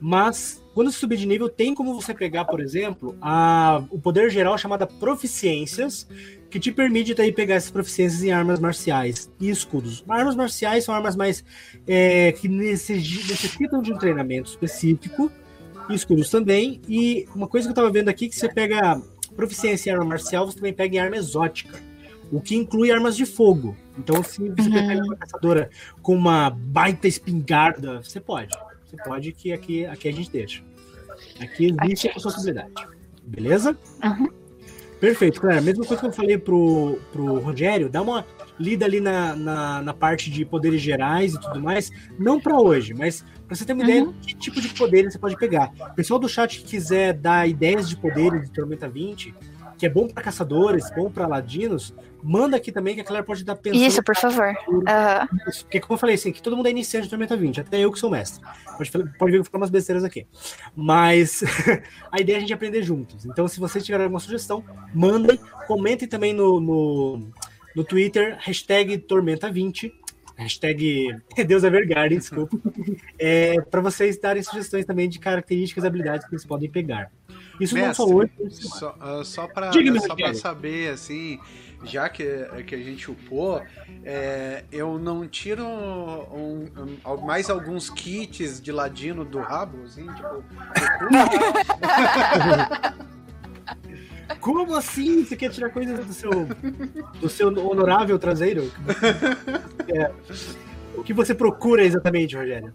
Mas 0.00 0.62
quando 0.78 0.92
você 0.92 0.98
subir 0.98 1.16
de 1.16 1.26
nível, 1.26 1.48
tem 1.48 1.74
como 1.74 1.92
você 1.92 2.14
pegar, 2.14 2.44
por 2.44 2.60
exemplo, 2.60 3.16
a, 3.20 3.82
o 3.90 3.98
poder 3.98 4.30
geral 4.30 4.56
chamado 4.56 4.86
Proficiências, 4.86 6.06
que 6.48 6.60
te 6.60 6.70
permite 6.70 7.14
daí 7.14 7.32
pegar 7.32 7.56
essas 7.56 7.72
proficiências 7.72 8.22
em 8.22 8.30
armas 8.30 8.60
marciais 8.60 9.28
e 9.40 9.50
escudos. 9.50 10.04
Armas 10.08 10.36
marciais 10.36 10.84
são 10.84 10.94
armas 10.94 11.16
mais 11.16 11.44
é, 11.84 12.30
que 12.30 12.46
necessitam 12.46 13.82
de 13.82 13.92
um 13.92 13.98
treinamento 13.98 14.50
específico, 14.50 15.32
escudos 15.94 16.30
também. 16.30 16.80
E 16.88 17.26
uma 17.34 17.48
coisa 17.48 17.66
que 17.66 17.70
eu 17.70 17.72
estava 17.72 17.90
vendo 17.90 18.08
aqui, 18.08 18.28
que 18.28 18.36
você 18.36 18.48
pega 18.48 19.00
proficiência 19.34 19.90
em 19.90 19.92
arma 19.92 20.04
marcial, 20.04 20.46
você 20.46 20.56
também 20.56 20.72
pega 20.72 20.96
em 20.96 20.98
arma 20.98 21.16
exótica, 21.16 21.80
o 22.30 22.40
que 22.40 22.56
inclui 22.56 22.90
armas 22.90 23.16
de 23.16 23.24
fogo. 23.24 23.76
Então, 23.96 24.22
se 24.22 24.48
você 24.50 24.68
uhum. 24.68 24.88
pega 24.88 25.04
uma 25.04 25.16
caçadora 25.16 25.70
com 26.02 26.14
uma 26.14 26.50
baita 26.50 27.06
espingarda, 27.08 28.02
você 28.02 28.20
pode. 28.20 28.56
Você 28.86 28.96
pode 29.02 29.32
que 29.32 29.52
aqui, 29.52 29.84
aqui 29.86 30.08
a 30.08 30.12
gente 30.12 30.30
deixa. 30.30 30.62
Aqui 31.40 31.74
existe 31.82 32.08
a 32.08 32.14
possibilidade. 32.14 32.72
Beleza? 33.22 33.76
Uhum. 34.02 34.28
Perfeito, 35.00 35.40
Clara. 35.40 35.60
Mesma 35.60 35.84
coisa 35.84 36.00
que 36.00 36.08
eu 36.08 36.12
falei 36.12 36.38
pro, 36.38 36.98
pro 37.12 37.38
Rogério, 37.38 37.88
dá 37.88 38.02
uma 38.02 38.24
lida 38.58 38.84
ali 38.84 39.00
na, 39.00 39.34
na, 39.34 39.82
na 39.82 39.94
parte 39.94 40.30
de 40.30 40.44
poderes 40.44 40.80
gerais 40.80 41.34
e 41.34 41.40
tudo 41.40 41.60
mais. 41.60 41.90
Não 42.18 42.40
para 42.40 42.60
hoje, 42.60 42.94
mas 42.94 43.24
para 43.46 43.56
você 43.56 43.64
ter 43.64 43.72
uma 43.72 43.84
uhum. 43.84 43.88
ideia 43.88 44.06
de 44.06 44.26
que 44.26 44.34
tipo 44.34 44.60
de 44.60 44.68
poderes 44.68 45.12
você 45.12 45.18
pode 45.18 45.36
pegar. 45.36 45.72
O 45.78 45.94
pessoal 45.94 46.18
do 46.18 46.28
chat 46.28 46.58
que 46.58 46.64
quiser 46.64 47.14
dar 47.14 47.48
ideias 47.48 47.88
de 47.88 47.96
poderes 47.96 48.44
de 48.44 48.50
Tormenta 48.50 48.88
20, 48.88 49.34
que 49.78 49.86
é 49.86 49.88
bom 49.88 50.08
para 50.08 50.22
caçadores, 50.22 50.90
bom 50.94 51.10
para 51.10 51.26
ladinos, 51.26 51.94
manda 52.22 52.56
aqui 52.56 52.72
também 52.72 52.94
que 52.96 53.00
a 53.00 53.04
Claire 53.04 53.24
pode 53.24 53.44
dar 53.44 53.54
pensando. 53.54 53.82
Isso, 53.82 54.02
por 54.02 54.16
favor. 54.16 54.54
Uhum. 54.66 54.82
Porque, 55.62 55.80
como 55.80 55.94
eu 55.94 55.98
falei, 55.98 56.16
assim, 56.16 56.32
que 56.32 56.42
todo 56.42 56.56
mundo 56.56 56.66
é 56.66 56.70
iniciante 56.70 57.04
de 57.04 57.10
Tormenta 57.10 57.36
20, 57.36 57.60
até 57.60 57.78
eu 57.78 57.92
que 57.92 57.98
sou 57.98 58.10
mestre. 58.10 58.44
Pode, 58.76 58.90
pode 59.18 59.32
ver 59.32 59.48
que 59.48 59.56
umas 59.56 59.70
besteiras 59.70 60.04
aqui. 60.04 60.26
Mas 60.74 61.42
a 62.10 62.20
ideia 62.20 62.36
é 62.36 62.38
a 62.38 62.40
gente 62.40 62.52
aprender 62.52 62.82
juntos. 62.82 63.24
Então, 63.24 63.46
se 63.46 63.60
vocês 63.60 63.84
tiverem 63.84 64.04
alguma 64.04 64.20
sugestão, 64.20 64.64
mandem, 64.92 65.38
comentem 65.66 66.08
também 66.08 66.32
no, 66.34 66.60
no, 66.60 67.30
no 67.78 67.84
Twitter, 67.84 68.36
hashtag 68.40 68.98
Tormenta20. 68.98 69.92
Hashtag 70.36 71.16
Deus 71.46 71.62
é 71.62 71.70
Vergarden, 71.70 72.18
desculpa. 72.18 72.58
É, 73.16 73.60
para 73.60 73.80
vocês 73.80 74.18
darem 74.18 74.42
sugestões 74.42 74.84
também 74.84 75.08
de 75.08 75.20
características 75.20 75.84
e 75.84 75.86
habilidades 75.86 76.26
que 76.26 76.34
eles 76.34 76.44
podem 76.44 76.68
pegar. 76.68 77.10
Isso 77.60 77.74
Mestre, 77.74 77.88
não 77.88 77.94
só 77.94 78.06
hoje. 78.06 78.32
Só, 78.50 78.96
uh, 79.00 79.24
só 79.24 79.46
para 79.46 79.70
saber, 80.34 80.90
assim, 80.90 81.38
já 81.84 82.08
que, 82.08 82.24
que 82.66 82.74
a 82.74 82.78
gente 82.78 83.10
upou, 83.10 83.62
é, 84.04 84.64
eu 84.72 84.98
não 84.98 85.26
tiro 85.26 85.64
um, 85.64 86.68
um, 87.06 87.16
mais 87.24 87.48
alguns 87.48 87.90
kits 87.90 88.60
de 88.60 88.72
ladino 88.72 89.24
do 89.24 89.38
rabo, 89.38 89.84
assim, 89.84 90.06
tipo. 90.14 90.44
Como 94.40 94.74
assim? 94.74 95.24
Você 95.24 95.36
quer 95.36 95.50
tirar 95.50 95.70
coisas 95.70 96.04
do 96.04 96.12
seu, 96.12 96.30
do 97.20 97.28
seu 97.28 97.48
honorável 97.48 98.18
traseiro? 98.18 98.70
É, 99.90 100.12
o 100.94 101.02
que 101.02 101.14
você 101.14 101.34
procura 101.34 101.82
exatamente, 101.82 102.36
Rogério? 102.36 102.74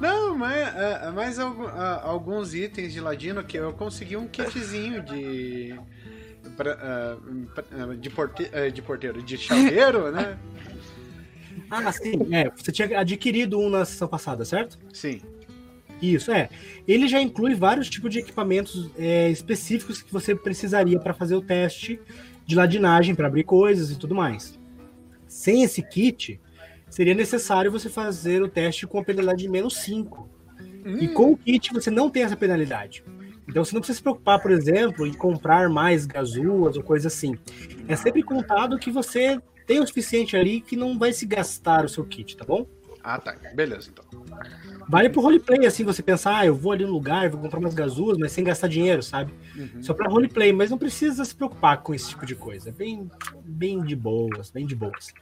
Não, 0.00 0.36
mas, 0.36 0.56
é, 0.74 1.12
mas 1.14 1.38
alguns 1.38 2.54
itens 2.54 2.92
de 2.92 3.00
ladino 3.00 3.44
que 3.44 3.56
eu 3.56 3.72
consegui 3.72 4.16
um 4.16 4.26
kitzinho 4.26 5.00
de 5.00 5.78
pra, 6.56 6.76
uh, 6.76 7.96
de, 7.96 8.10
porte, 8.10 8.50
de 8.72 8.82
porteiro, 8.82 9.22
de 9.22 9.38
chaveiro, 9.38 10.10
né? 10.10 10.36
Ah, 11.70 11.92
sim. 11.92 12.34
É, 12.34 12.50
você 12.50 12.72
tinha 12.72 12.98
adquirido 12.98 13.58
um 13.60 13.70
na 13.70 13.84
sessão 13.84 14.08
passada, 14.08 14.44
certo? 14.44 14.78
Sim. 14.92 15.20
Isso, 16.00 16.30
é. 16.32 16.48
Ele 16.86 17.06
já 17.06 17.20
inclui 17.20 17.54
vários 17.54 17.88
tipos 17.88 18.10
de 18.10 18.18
equipamentos 18.20 18.90
é, 18.98 19.30
específicos 19.30 20.02
que 20.02 20.12
você 20.12 20.34
precisaria 20.34 20.98
para 20.98 21.12
fazer 21.12 21.34
o 21.34 21.42
teste 21.42 22.00
de 22.46 22.56
ladinagem, 22.56 23.14
para 23.14 23.26
abrir 23.26 23.44
coisas 23.44 23.90
e 23.90 23.98
tudo 23.98 24.14
mais. 24.14 24.58
Sem 25.28 25.62
esse 25.62 25.82
kit, 25.82 26.40
seria 26.88 27.14
necessário 27.14 27.70
você 27.70 27.88
fazer 27.88 28.42
o 28.42 28.48
teste 28.48 28.86
com 28.86 28.98
a 28.98 29.04
penalidade 29.04 29.42
de 29.42 29.48
menos 29.48 29.76
5. 29.76 30.28
Hum. 30.84 30.98
E 30.98 31.08
com 31.08 31.32
o 31.32 31.36
kit 31.36 31.72
você 31.72 31.90
não 31.90 32.10
tem 32.10 32.22
essa 32.22 32.36
penalidade. 32.36 33.04
Então 33.46 33.64
você 33.64 33.74
não 33.74 33.80
precisa 33.80 33.96
se 33.96 34.02
preocupar, 34.02 34.40
por 34.40 34.50
exemplo, 34.50 35.06
em 35.06 35.12
comprar 35.12 35.68
mais 35.68 36.06
gazuas 36.06 36.76
ou 36.76 36.82
coisa 36.82 37.08
assim. 37.08 37.36
É 37.88 37.96
sempre 37.96 38.22
contado 38.22 38.78
que 38.78 38.90
você 38.90 39.40
tem 39.66 39.80
o 39.80 39.86
suficiente 39.86 40.36
ali 40.36 40.60
que 40.60 40.76
não 40.76 40.98
vai 40.98 41.12
se 41.12 41.26
gastar 41.26 41.84
o 41.84 41.88
seu 41.88 42.04
kit, 42.04 42.36
tá 42.36 42.44
bom? 42.44 42.66
Ah, 43.02 43.18
tá. 43.18 43.36
Beleza, 43.54 43.90
então. 43.90 44.04
Vale 44.90 45.08
pro 45.08 45.20
roleplay, 45.20 45.64
assim, 45.66 45.84
você 45.84 46.02
pensar, 46.02 46.38
ah, 46.38 46.46
eu 46.46 46.54
vou 46.54 46.72
ali 46.72 46.84
no 46.84 46.90
lugar, 46.90 47.30
vou 47.30 47.40
comprar 47.40 47.60
umas 47.60 47.74
gazuas, 47.74 48.18
mas 48.18 48.32
sem 48.32 48.42
gastar 48.42 48.66
dinheiro, 48.66 49.02
sabe? 49.04 49.32
Uhum. 49.56 49.80
Só 49.80 49.94
pra 49.94 50.08
roleplay, 50.08 50.52
mas 50.52 50.68
não 50.68 50.76
precisa 50.76 51.24
se 51.24 51.32
preocupar 51.32 51.80
com 51.80 51.94
esse 51.94 52.08
tipo 52.08 52.26
de 52.26 52.34
coisa. 52.34 52.70
É 52.70 52.72
bem, 52.72 53.08
bem 53.44 53.84
de 53.84 53.94
boas, 53.94 54.50
bem 54.50 54.66
de 54.66 54.74
boas. 54.74 55.14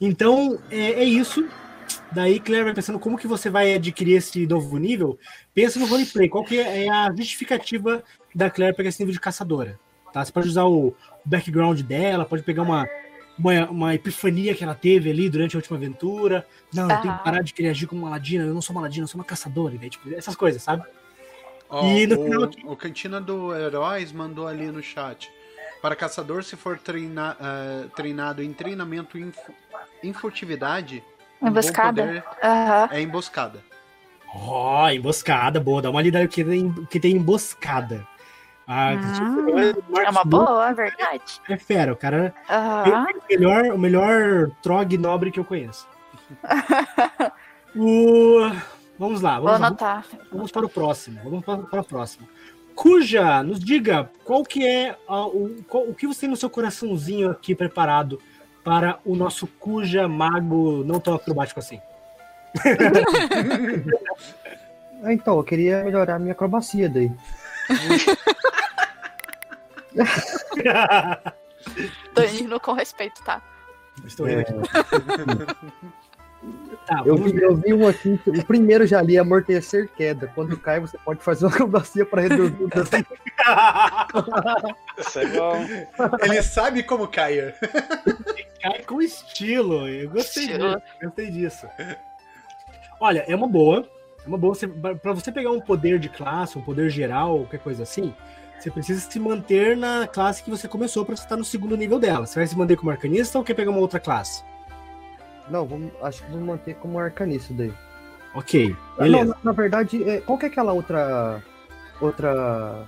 Então, 0.00 0.60
é, 0.70 0.92
é 0.92 1.04
isso. 1.04 1.44
Daí, 2.12 2.38
Claire 2.38 2.66
vai 2.66 2.74
pensando 2.74 3.00
como 3.00 3.18
que 3.18 3.26
você 3.26 3.50
vai 3.50 3.74
adquirir 3.74 4.14
esse 4.14 4.46
novo 4.46 4.78
nível. 4.78 5.18
Pensa 5.52 5.80
no 5.80 5.86
roleplay. 5.86 6.28
Qual 6.28 6.44
que 6.44 6.60
é 6.60 6.88
a 6.88 7.12
justificativa 7.12 8.04
da 8.32 8.48
Claire 8.48 8.76
pegar 8.76 8.90
esse 8.90 9.00
nível 9.00 9.12
de 9.12 9.20
caçadora? 9.20 9.76
tá? 10.16 10.24
Você 10.24 10.32
pode 10.32 10.48
usar 10.48 10.64
o 10.64 10.94
background 11.24 11.82
dela, 11.82 12.24
pode 12.24 12.42
pegar 12.42 12.62
uma, 12.62 12.88
uma, 13.38 13.70
uma 13.70 13.94
epifania 13.94 14.54
que 14.54 14.64
ela 14.64 14.74
teve 14.74 15.10
ali 15.10 15.28
durante 15.28 15.56
a 15.56 15.58
última 15.58 15.76
aventura. 15.76 16.46
Não, 16.72 16.84
eu 16.90 17.00
tenho 17.00 17.14
que 17.14 17.20
Ah. 17.20 17.24
parar 17.24 17.42
de 17.42 17.52
querer 17.54 17.68
agir 17.70 17.86
como 17.86 18.02
uma 18.02 18.10
ladina, 18.10 18.44
eu 18.44 18.54
não 18.54 18.62
sou 18.62 18.74
uma 18.74 18.82
ladina, 18.82 19.04
eu 19.04 19.08
sou 19.08 19.18
uma 19.20 19.24
caçadora, 19.24 19.76
daí, 19.78 19.90
tipo, 19.90 20.12
essas 20.14 20.34
coisas, 20.36 20.62
sabe? 20.62 20.82
Ó, 21.68 21.84
E 21.86 22.06
no 22.06 22.20
o, 22.20 22.24
final 22.24 22.44
aqui- 22.44 22.62
o 22.64 22.76
Cantina 22.76 23.20
do 23.20 23.54
Heróis 23.54 24.12
mandou 24.12 24.46
ali 24.46 24.66
no 24.66 24.82
chat. 24.82 25.30
Para 25.82 25.94
caçador, 25.96 26.42
se 26.44 26.56
for 26.56 26.78
treina- 26.78 27.36
eh, 27.40 27.86
treinado 27.94 28.42
em 28.42 28.52
treinamento 28.52 29.18
em, 29.18 29.32
em 30.02 30.12
furtividade, 30.12 31.02
Emboscada? 31.42 32.02
poder 32.02 32.24
Aham. 32.42 32.88
é 32.90 33.00
emboscada. 33.02 33.62
Ó, 34.34 34.88
emboscada, 34.90 35.60
boa. 35.60 35.82
Dá 35.82 35.90
uma 35.90 36.00
lida 36.02 36.18
aí 36.18 36.28
que 36.28 36.42
tem, 36.44 36.72
que 36.90 36.98
tem 37.00 37.12
emboscada. 37.16 38.06
Ah, 38.68 38.92
o 38.94 39.54
Marcos 39.92 39.98
É 40.06 40.10
uma 40.10 40.24
boa, 40.24 40.70
é 40.70 40.74
verdade. 40.74 41.40
É 41.48 41.56
fera, 41.56 41.92
o 41.92 41.96
cara 41.96 42.34
é 42.48 42.88
o 42.88 43.22
melhor, 43.30 43.64
o 43.74 43.78
melhor 43.78 44.50
trog 44.62 44.98
nobre 44.98 45.30
que 45.30 45.38
eu 45.38 45.44
conheço. 45.44 45.86
o... 47.76 48.50
Vamos 48.98 49.20
lá, 49.20 49.34
Vou 49.38 49.44
vamos, 49.48 49.60
lá, 49.60 49.66
anotar. 49.68 50.04
vamos 50.32 50.50
para 50.50 50.66
o 50.66 50.68
próximo. 50.68 51.20
Vamos 51.22 51.44
para, 51.44 51.58
para 51.58 51.80
o 51.80 51.84
próximo. 51.84 52.26
Cuja, 52.74 53.42
nos 53.42 53.60
diga 53.60 54.10
qual 54.24 54.42
que 54.42 54.66
é 54.66 54.96
a- 55.08 55.26
o, 55.26 55.62
qual- 55.68 55.84
o 55.84 55.94
que 55.94 56.06
você 56.06 56.20
tem 56.22 56.30
no 56.30 56.36
seu 56.36 56.48
coraçãozinho 56.50 57.30
aqui 57.30 57.54
preparado 57.54 58.20
para 58.64 58.98
o 59.04 59.14
nosso 59.14 59.46
Cuja 59.46 60.08
mago 60.08 60.82
não 60.84 60.98
tão 60.98 61.14
acrobático 61.14 61.60
assim. 61.60 61.80
Ah, 65.04 65.12
então, 65.12 65.36
eu 65.36 65.44
queria 65.44 65.84
melhorar 65.84 66.18
minha 66.18 66.32
acrobacia 66.32 66.88
daí. 66.88 67.12
Tô 72.14 72.22
indo 72.22 72.60
com 72.60 72.72
respeito, 72.72 73.22
tá? 73.24 73.42
Estou 74.04 74.26
rindo 74.26 74.40
aqui. 74.40 74.52
Tá, 76.86 77.02
Eu 77.04 77.16
vi, 77.16 77.42
eu 77.42 77.56
vi 77.56 77.74
um 77.74 77.88
aqui, 77.88 78.20
o 78.26 78.44
primeiro 78.44 78.86
já 78.86 79.00
ali, 79.00 79.18
amortecer 79.18 79.88
queda. 79.96 80.30
Quando 80.34 80.56
cai, 80.56 80.78
você 80.78 80.96
pode 80.98 81.20
fazer 81.20 81.46
uma 81.46 81.52
acrobacia 81.52 82.06
para 82.06 82.22
reduzir 82.22 82.62
o 82.62 82.68
dano. 82.68 82.86
Isso 84.98 85.18
é 85.18 85.26
bom. 85.26 85.56
Ele 86.22 86.42
sabe 86.42 86.84
como 86.84 87.08
cair. 87.08 87.56
Cai 88.62 88.82
com 88.84 89.02
estilo. 89.02 89.88
Eu 89.88 90.10
gostei 90.10 90.44
Estilo. 90.44 90.76
disso. 90.76 90.82
Gostei 91.02 91.30
disso. 91.30 91.66
Olha, 93.00 93.24
é 93.26 93.34
uma 93.34 93.48
boa. 93.48 93.88
É 94.26 94.28
uma 94.28 94.36
boa. 94.36 94.54
Pra 95.00 95.12
você 95.12 95.30
pegar 95.30 95.52
um 95.52 95.60
poder 95.60 95.98
de 96.00 96.08
classe, 96.08 96.58
um 96.58 96.62
poder 96.62 96.90
geral, 96.90 97.38
qualquer 97.38 97.60
coisa 97.60 97.84
assim, 97.84 98.12
você 98.58 98.70
precisa 98.70 99.00
se 99.00 99.20
manter 99.20 99.76
na 99.76 100.06
classe 100.06 100.42
que 100.42 100.50
você 100.50 100.66
começou 100.66 101.04
pra 101.04 101.14
você 101.14 101.22
estar 101.22 101.36
no 101.36 101.44
segundo 101.44 101.76
nível 101.76 101.98
dela. 101.98 102.26
Você 102.26 102.38
vai 102.38 102.46
se 102.46 102.58
manter 102.58 102.76
como 102.76 102.90
arcanista 102.90 103.38
ou 103.38 103.44
quer 103.44 103.54
pegar 103.54 103.70
uma 103.70 103.80
outra 103.80 104.00
classe? 104.00 104.42
Não, 105.48 105.64
vamos, 105.64 105.92
acho 106.02 106.24
que 106.24 106.30
vou 106.32 106.40
manter 106.40 106.74
como 106.74 106.98
arcanista 106.98 107.54
daí. 107.54 107.72
Ok, 108.34 108.74
Ah, 108.98 109.02
beleza. 109.04 109.24
Não, 109.24 109.30
na, 109.30 109.36
na 109.44 109.52
verdade, 109.52 110.02
é, 110.08 110.20
qual 110.20 110.36
que 110.36 110.46
é 110.46 110.48
aquela 110.48 110.72
outra. 110.72 111.42
Outra. 112.00 112.84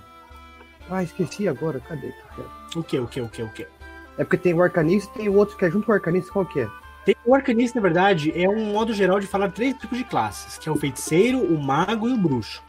Ah, 0.89 1.01
esqueci 1.01 1.47
agora, 1.47 1.79
cadê? 1.79 2.13
O 2.75 2.83
que, 2.83 2.99
o 2.99 3.07
que, 3.07 3.21
o 3.21 3.29
que, 3.29 3.41
o 3.41 3.49
que? 3.49 3.67
É 4.17 4.23
porque 4.23 4.37
tem 4.37 4.53
o 4.53 4.61
arcanista 4.61 5.09
e 5.15 5.19
tem 5.19 5.29
o 5.29 5.35
outro 5.35 5.55
que 5.55 5.65
é 5.65 5.71
junto 5.71 5.85
com 5.85 5.91
o 5.91 5.95
arcanista, 5.95 6.31
qual 6.31 6.45
que 6.45 6.59
é? 6.59 6.67
O 7.25 7.33
arcanista, 7.35 7.79
na 7.79 7.83
verdade, 7.83 8.31
é 8.35 8.47
um 8.49 8.71
modo 8.71 8.93
geral 8.93 9.19
de 9.19 9.27
falar 9.27 9.51
três 9.51 9.73
tipos 9.77 9.97
de 9.97 10.03
classes, 10.03 10.57
que 10.57 10.67
é 10.67 10.71
o 10.71 10.75
feiticeiro, 10.75 11.39
o 11.39 11.61
mago 11.61 12.07
e 12.09 12.13
o 12.13 12.17
bruxo. 12.17 12.63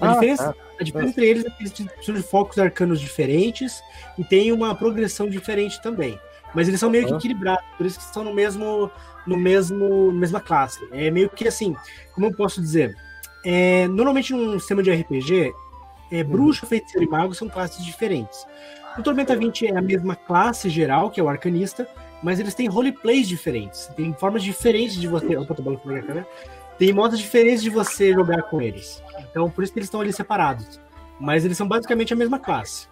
A 0.00 0.10
Ah, 0.10 0.12
diferença, 0.14 0.52
tá. 0.52 0.60
a 0.80 0.84
diferença 0.84 1.10
entre 1.10 1.26
eles 1.28 1.44
é 1.44 1.50
que 1.50 1.62
eles 1.62 1.72
precisam 1.72 2.14
de 2.16 2.22
focos 2.22 2.58
arcanos 2.58 3.00
diferentes 3.00 3.80
e 4.18 4.24
tem 4.24 4.50
uma 4.52 4.74
progressão 4.74 5.28
diferente 5.28 5.80
também. 5.82 6.18
Mas 6.54 6.68
eles 6.68 6.78
são 6.80 6.90
meio 6.90 7.06
que 7.06 7.12
Ah. 7.12 7.16
equilibrados, 7.16 7.64
por 7.76 7.86
isso 7.86 7.98
que 7.98 8.04
estão 8.04 8.24
no 8.24 8.34
mesmo, 8.34 8.90
no 9.26 9.36
mesmo, 9.36 10.12
mesma 10.12 10.40
classe. 10.40 10.78
É 10.92 11.10
meio 11.10 11.28
que 11.30 11.46
assim, 11.48 11.74
como 12.14 12.26
eu 12.26 12.32
posso 12.34 12.60
dizer? 12.60 12.94
É, 13.44 13.86
normalmente 13.88 14.32
num 14.32 14.58
sistema 14.58 14.82
de 14.82 14.90
RPG, 14.90 15.52
é, 16.10 16.22
bruxo, 16.24 16.66
feiticeiro 16.66 17.06
e 17.06 17.08
mago 17.10 17.34
são 17.34 17.48
classes 17.48 17.84
diferentes. 17.84 18.46
O 18.98 19.02
Tormenta 19.02 19.34
20 19.36 19.66
é 19.66 19.76
a 19.76 19.82
mesma 19.82 20.14
classe 20.14 20.68
geral, 20.70 21.10
que 21.10 21.18
é 21.20 21.22
o 21.22 21.28
arcanista, 21.28 21.88
mas 22.24 22.40
eles 22.40 22.54
têm 22.54 22.66
roleplays 22.66 23.28
diferentes. 23.28 23.86
Tem 23.88 24.14
formas 24.14 24.42
diferentes 24.42 24.98
de 24.98 25.06
você. 25.06 25.36
Opa, 25.36 25.54
tô 25.54 25.62
balançando 25.62 25.94
a 25.94 26.00
câmera. 26.00 26.26
Tem 26.78 26.90
modos 26.90 27.18
diferentes 27.18 27.62
de 27.62 27.68
você 27.68 28.14
jogar 28.14 28.44
com 28.44 28.62
eles. 28.62 29.02
Então, 29.30 29.50
por 29.50 29.62
isso 29.62 29.70
que 29.70 29.78
eles 29.78 29.88
estão 29.88 30.00
ali 30.00 30.10
separados. 30.10 30.80
Mas 31.20 31.44
eles 31.44 31.58
são 31.58 31.68
basicamente 31.68 32.14
a 32.14 32.16
mesma 32.16 32.38
classe. 32.38 32.88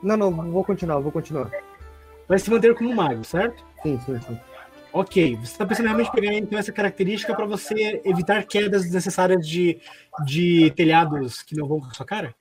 Não, 0.00 0.16
não, 0.16 0.30
vou 0.30 0.64
continuar, 0.64 1.00
vou 1.00 1.10
continuar. 1.10 1.50
Vai 2.28 2.38
se 2.38 2.48
manter 2.48 2.76
como 2.76 2.90
um 2.90 2.94
mago, 2.94 3.24
certo? 3.24 3.66
Sim, 3.82 3.98
sim, 4.06 4.20
sim. 4.20 4.40
Ok. 4.92 5.34
Você 5.34 5.42
está 5.50 5.66
pensando 5.66 5.86
realmente 5.86 6.12
pegar 6.12 6.32
então 6.34 6.60
essa 6.60 6.70
característica 6.70 7.34
para 7.34 7.44
você 7.44 8.00
evitar 8.04 8.46
quedas 8.46 8.84
desnecessárias 8.84 9.44
de, 9.44 9.80
de 10.24 10.70
telhados 10.76 11.42
que 11.42 11.56
não 11.56 11.66
vão 11.66 11.80
com 11.80 11.86
a 11.86 11.94
sua 11.94 12.06
cara? 12.06 12.32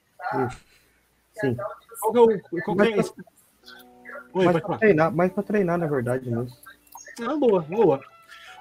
Sim. 1.41 1.57
Qual 1.99 2.13
que 2.13 2.19
é 2.19 2.21
o. 2.21 2.61
Qual 2.63 2.81
é? 2.83 3.36
Oi, 4.37 4.45
pode 4.45 4.61
pra 4.61 4.77
treinar, 4.77 5.13
mais 5.13 5.31
pra 5.31 5.43
treinar, 5.43 5.77
na 5.77 5.87
verdade, 5.87 6.29
mesmo. 6.29 6.55
Ah, 7.21 7.35
boa, 7.35 7.61
boa. 7.61 7.99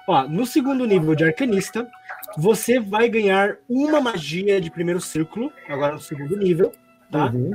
Ó, 0.07 0.27
no 0.27 0.45
segundo 0.45 0.85
nível 0.85 1.13
de 1.13 1.23
arcanista, 1.23 1.87
você 2.37 2.79
vai 2.79 3.09
ganhar 3.09 3.57
uma 3.69 3.99
magia 3.99 4.59
de 4.59 4.71
primeiro 4.71 5.01
círculo, 5.01 5.51
agora 5.67 5.93
no 5.93 5.99
segundo 5.99 6.35
nível, 6.37 6.71
tá? 7.11 7.25
Uhum. 7.25 7.51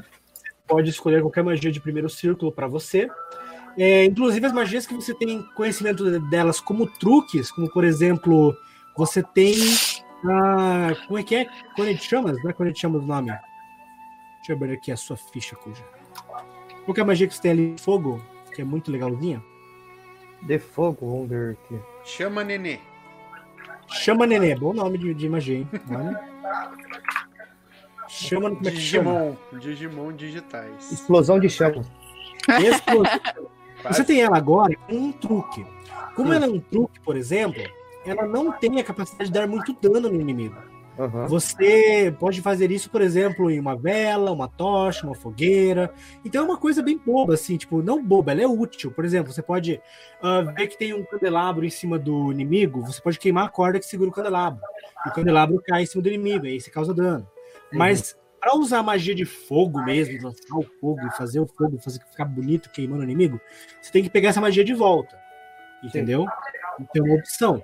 Pode 0.67 0.91
escolher 0.91 1.23
qualquer 1.23 1.43
magia 1.43 1.73
de 1.73 1.81
primeiro 1.81 2.09
círculo 2.09 2.53
para 2.53 2.67
você. 2.67 3.09
É, 3.77 4.05
inclusive 4.05 4.47
as 4.47 4.53
magias 4.53 4.87
que 4.87 4.95
você 4.95 5.15
tem 5.15 5.43
conhecimento 5.55 6.21
delas 6.29 6.61
como 6.61 6.87
truques, 6.87 7.51
como 7.51 7.71
por 7.71 7.85
exemplo, 7.85 8.55
você 8.97 9.23
tem. 9.23 9.55
Ah, 10.25 10.91
como 11.07 11.19
é 11.19 11.23
que 11.23 11.35
é? 11.35 11.47
Corrente 11.75 12.05
Chamas? 12.05 12.37
Não 12.43 12.51
é 12.51 12.53
Corrente 12.53 12.81
Chamas 12.81 13.03
o 13.03 13.07
nome? 13.07 13.33
Deixa 14.37 14.53
eu 14.53 14.59
ver 14.59 14.75
aqui 14.75 14.93
a 14.93 14.97
sua 14.97 15.17
ficha, 15.17 15.57
cuja. 15.57 15.83
Qual 16.85 16.95
que 16.95 17.01
é 17.01 17.03
a 17.03 17.07
magia 17.07 17.27
que 17.27 17.35
você 17.35 17.43
tem 17.43 17.51
ali? 17.53 17.75
Fogo, 17.79 18.21
que 18.55 18.63
é 18.63 18.65
muito 18.65 18.91
legalzinha. 18.91 19.43
De 20.43 20.59
fogo, 20.59 21.11
vamos 21.11 21.29
ver 21.29 21.53
aqui. 21.53 21.81
Chama 22.05 22.43
Nenê. 22.43 22.81
Chama 23.89 24.27
Nenê, 24.27 24.55
bom 24.57 24.73
nome 24.73 24.99
de, 24.99 25.15
de 25.15 25.29
magia, 25.29 25.59
hein? 25.59 25.69
Chama, 28.09 28.51
como 28.51 28.69
é 28.69 28.71
que 28.71 28.81
chama? 28.81 29.37
Digimon. 29.53 29.61
Digimon 29.61 30.13
digitais. 30.13 30.93
Explosão 30.93 31.39
de 31.39 31.49
chama. 31.49 31.83
Explosivo. 32.61 33.21
Você 33.89 34.05
tem 34.05 34.21
ela 34.21 34.37
agora 34.37 34.75
com 34.77 34.95
um 34.95 35.13
truque. 35.13 35.67
Como 36.15 36.33
ela 36.33 36.47
é 36.47 36.49
um 36.49 36.61
truque, 36.61 37.01
por 37.01 37.17
exemplo, 37.17 37.63
ela 38.05 38.27
não 38.27 38.53
tem 38.53 38.79
a 38.79 38.85
capacidade 38.85 39.31
de 39.31 39.33
dar 39.33 39.47
muito 39.47 39.73
dano 39.73 40.09
no 40.09 40.21
inimigo. 40.21 40.57
Aham. 40.99 41.27
Você 41.27 42.15
pode 42.19 42.43
fazer 42.43 42.71
isso, 42.71 42.91
por 42.91 43.01
exemplo, 43.01 43.51
em 43.51 43.59
uma 43.59 43.75
vela, 43.75 44.31
uma 44.31 44.47
tocha, 44.47 45.07
uma 45.07 45.15
fogueira. 45.15 45.93
Então 46.25 46.43
é 46.43 46.45
uma 46.45 46.59
coisa 46.59 46.83
bem 46.83 46.99
boba, 46.99 47.35
assim, 47.35 47.57
tipo, 47.57 47.83
não 47.83 48.03
boba, 48.03 48.33
ela 48.33 48.43
é 48.43 48.47
útil. 48.47 48.91
Por 48.91 49.05
exemplo, 49.05 49.33
você 49.33 49.43
pode 49.43 49.81
ah, 50.23 50.43
ver 50.43 50.67
que 50.69 50.79
tem 50.79 50.93
um 50.93 51.05
candelabro 51.05 51.65
em 51.65 51.71
cima 51.71 51.99
do 51.99 52.31
inimigo, 52.31 52.85
você 52.85 53.01
pode 53.01 53.19
queimar 53.19 53.47
a 53.47 53.51
corda 53.51 53.79
que 53.79 53.87
segura 53.87 54.11
o 54.11 54.13
candelabro. 54.13 54.61
E 55.07 55.09
o 55.09 55.13
candelabro 55.13 55.63
cai 55.67 55.83
em 55.83 55.87
cima 55.87 56.03
do 56.03 56.09
inimigo, 56.09 56.47
aí 56.47 56.61
você 56.61 56.71
causa 56.71 56.93
dano. 56.93 57.27
Mas 57.73 58.15
para 58.39 58.57
usar 58.57 58.83
magia 58.83 59.15
de 59.15 59.25
fogo 59.25 59.83
mesmo, 59.83 60.21
lançar 60.23 60.57
o 60.57 60.67
fogo 60.81 61.07
e 61.07 61.17
fazer 61.17 61.41
o 61.41 61.47
fogo, 61.47 61.79
fazer 61.79 62.01
ficar 62.11 62.25
bonito 62.25 62.71
queimando 62.71 63.01
o 63.01 63.05
inimigo, 63.05 63.41
você 63.81 63.91
tem 63.91 64.03
que 64.03 64.11
pegar 64.11 64.31
essa 64.31 64.41
magia 64.41 64.65
de 64.65 64.75
volta. 64.75 65.19
Entendeu? 65.83 66.27
Então 66.79 67.07
é 67.07 67.09
uma 67.09 67.19
opção. 67.19 67.63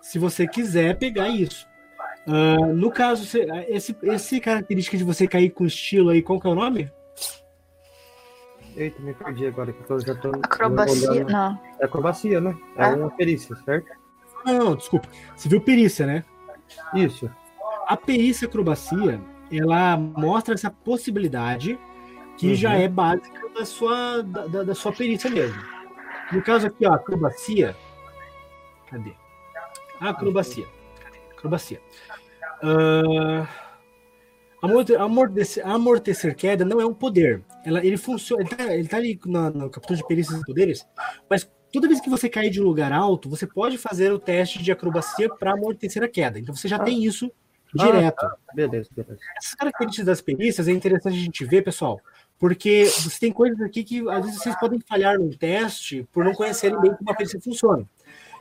Se 0.00 0.18
você 0.18 0.46
quiser 0.46 0.98
pegar 0.98 1.28
isso. 1.28 1.66
Ah, 2.26 2.66
no 2.66 2.90
caso, 2.90 3.24
você- 3.24 3.46
esse, 3.68 3.96
esse 4.02 4.40
característica 4.40 4.96
de 4.96 5.04
você 5.04 5.26
cair 5.28 5.50
com 5.50 5.64
estilo 5.64 6.10
aí, 6.10 6.22
qual 6.22 6.40
que 6.40 6.46
é 6.46 6.50
o 6.50 6.54
nome? 6.54 6.90
Eita, 8.76 9.00
me 9.00 9.14
perdi 9.14 9.46
agora, 9.46 9.72
que 9.72 9.90
eu 9.90 10.00
já 10.00 10.14
tô. 10.14 10.28
Acrobacia. 10.42 11.10
olhando. 11.10 11.30
Não. 11.32 11.60
É 11.80 11.84
acrobacia, 11.86 12.40
né? 12.40 12.54
É 12.76 12.84
Ah. 12.84 12.88
uma 12.94 13.10
perícia, 13.10 13.56
certo? 13.64 13.90
Não, 14.44 14.58
não, 14.58 14.76
desculpa. 14.76 15.08
Você 15.34 15.48
viu 15.48 15.60
perícia, 15.60 16.04
né? 16.06 16.24
Isso. 16.94 17.30
A 17.86 17.96
perícia 17.96 18.46
acrobacia, 18.46 19.20
ela 19.50 19.96
mostra 19.96 20.54
essa 20.54 20.70
possibilidade 20.70 21.78
que 22.36 22.48
Uhum. 22.48 22.54
já 22.54 22.74
é 22.74 22.86
básica 22.86 23.48
da 23.54 23.64
sua, 23.64 24.22
da, 24.22 24.46
da- 24.46 24.62
da 24.64 24.74
sua 24.74 24.92
perícia 24.92 25.30
mesmo. 25.30 25.60
No 26.32 26.42
caso 26.42 26.66
aqui, 26.66 26.86
ó, 26.86 26.92
acrobacia. 26.92 27.74
Cadê? 28.90 29.12
Acrobacia. 30.00 30.66
Acrobacia. 31.36 31.80
Ah, 32.62 33.46
amorte- 34.62 34.94
amortecer, 34.96 35.66
amortecer 35.66 36.34
queda 36.34 36.64
não 36.64 36.80
é 36.80 36.86
um 36.86 36.94
poder. 36.94 37.42
Ela, 37.64 37.84
ele 37.84 37.96
funciona. 37.96 38.42
Ele 38.42 38.50
tá, 38.56 38.74
ele 38.74 38.88
tá 38.88 38.96
ali 38.96 39.20
na, 39.26 39.50
no 39.50 39.70
capítulo 39.70 39.96
de 39.98 40.06
perícias 40.06 40.40
e 40.40 40.44
poderes, 40.44 40.86
mas 41.28 41.48
toda 41.72 41.88
vez 41.88 42.00
que 42.00 42.08
você 42.10 42.28
cair 42.28 42.50
de 42.50 42.60
um 42.60 42.64
lugar 42.64 42.92
alto, 42.92 43.28
você 43.28 43.46
pode 43.46 43.76
fazer 43.76 44.12
o 44.12 44.18
teste 44.18 44.62
de 44.62 44.72
acrobacia 44.72 45.28
para 45.34 45.52
amortecer 45.52 46.02
a 46.02 46.08
queda. 46.08 46.38
Então 46.38 46.54
você 46.54 46.68
já 46.68 46.76
Ah. 46.76 46.84
tem 46.84 47.04
isso 47.04 47.30
direto. 47.74 48.26
Beleza, 48.54 48.88
beleza. 48.96 49.18
Essas 49.36 49.54
características 49.54 50.06
das 50.06 50.20
perícias 50.22 50.66
é 50.68 50.72
interessante 50.72 51.14
a 51.14 51.20
gente 51.20 51.44
ver, 51.44 51.62
pessoal, 51.62 52.00
Porque 52.38 52.84
você 52.84 53.18
tem 53.18 53.32
coisas 53.32 53.58
aqui 53.62 53.82
que 53.82 54.06
às 54.10 54.22
vezes 54.24 54.42
vocês 54.42 54.54
podem 54.60 54.78
falhar 54.78 55.18
no 55.18 55.34
teste 55.34 56.06
por 56.12 56.22
não 56.22 56.34
conhecerem 56.34 56.78
bem 56.80 56.94
como 56.94 57.10
a 57.10 57.14
perícia 57.14 57.40
funciona. 57.40 57.86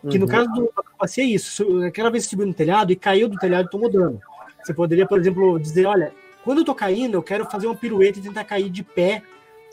Que 0.09 0.17
no 0.19 0.25
Uhum. 0.25 0.31
caso 0.31 0.49
do 0.53 0.71
acrobacia 0.75 1.23
é 1.23 1.27
isso. 1.27 1.81
Aquela 1.83 2.09
vez 2.09 2.25
que 2.25 2.29
subiu 2.31 2.45
no 2.45 2.53
telhado 2.53 2.91
e 2.91 2.95
caiu 2.95 3.27
do 3.27 3.37
telhado 3.37 3.67
e 3.67 3.69
tomou 3.71 3.89
dano. 3.89 4.21
Você 4.63 4.73
poderia, 4.73 5.05
por 5.07 5.19
exemplo, 5.19 5.59
dizer: 5.59 5.85
olha, 5.85 6.13
quando 6.43 6.59
eu 6.59 6.65
tô 6.65 6.75
caindo, 6.75 7.15
eu 7.15 7.23
quero 7.23 7.45
fazer 7.45 7.67
uma 7.67 7.75
pirueta 7.75 8.19
e 8.19 8.21
tentar 8.21 8.43
cair 8.43 8.69
de 8.69 8.83
pé 8.83 9.23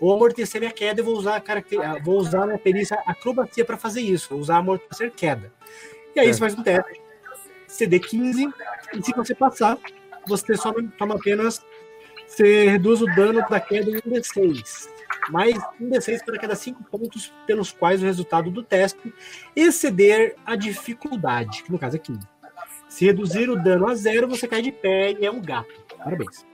ou 0.01 0.12
amortecer 0.14 0.61
minha 0.61 0.73
queda 0.73 1.01
e 1.01 1.05
vou 1.05 1.14
usar 1.16 1.37
a 1.37 1.41
caracter... 1.41 1.81
ah, 1.81 1.99
vou 2.03 2.16
usar 2.18 2.43
a 2.43 2.47
minha 2.47 2.59
perícia 2.59 2.99
acrobacia 3.07 3.64
para 3.64 3.77
fazer 3.77 4.01
isso, 4.01 4.31
vou 4.31 4.41
usar 4.41 4.57
amortecer 4.57 5.12
queda. 5.12 5.53
E 6.16 6.20
aí 6.20 6.29
É. 6.29 6.33
você 6.33 6.39
faz 6.41 6.59
um 6.59 6.62
teste, 6.62 7.01
CD15, 7.68 8.53
e 8.95 9.03
se 9.03 9.12
você 9.14 9.35
passar, 9.35 9.79
você 10.27 10.57
só 10.57 10.73
toma 10.99 11.14
apenas. 11.14 11.61
Você 12.27 12.68
reduz 12.68 13.03
o 13.03 13.07
dano 13.07 13.45
da 13.49 13.61
queda 13.61 13.91
em 13.91 14.01
1d6. 14.01 14.89
Mais 15.31 15.57
um 15.81 15.89
D6 15.89 16.25
para 16.25 16.39
cada 16.39 16.55
5 16.55 16.83
pontos 16.85 17.33
pelos 17.47 17.73
quais 17.73 18.03
o 18.03 18.07
resultado 18.07 18.51
do 18.51 18.62
teste 18.62 19.12
exceder 19.55 20.35
a 20.45 20.57
dificuldade, 20.57 21.62
que 21.62 21.73
no 21.73 21.79
caso 21.79 21.97
é 21.97 21.99
15. 21.99 22.20
Se 22.89 23.07
reduzir 23.07 23.49
o 23.49 23.57
dano 23.57 23.89
a 23.89 23.95
zero, 23.95 24.29
você 24.29 24.47
cai 24.47 24.61
de 24.61 24.73
pé 24.73 25.12
e 25.12 25.25
é 25.25 25.31
um 25.31 25.41
gato. 25.41 25.73
Parabéns. 25.97 26.45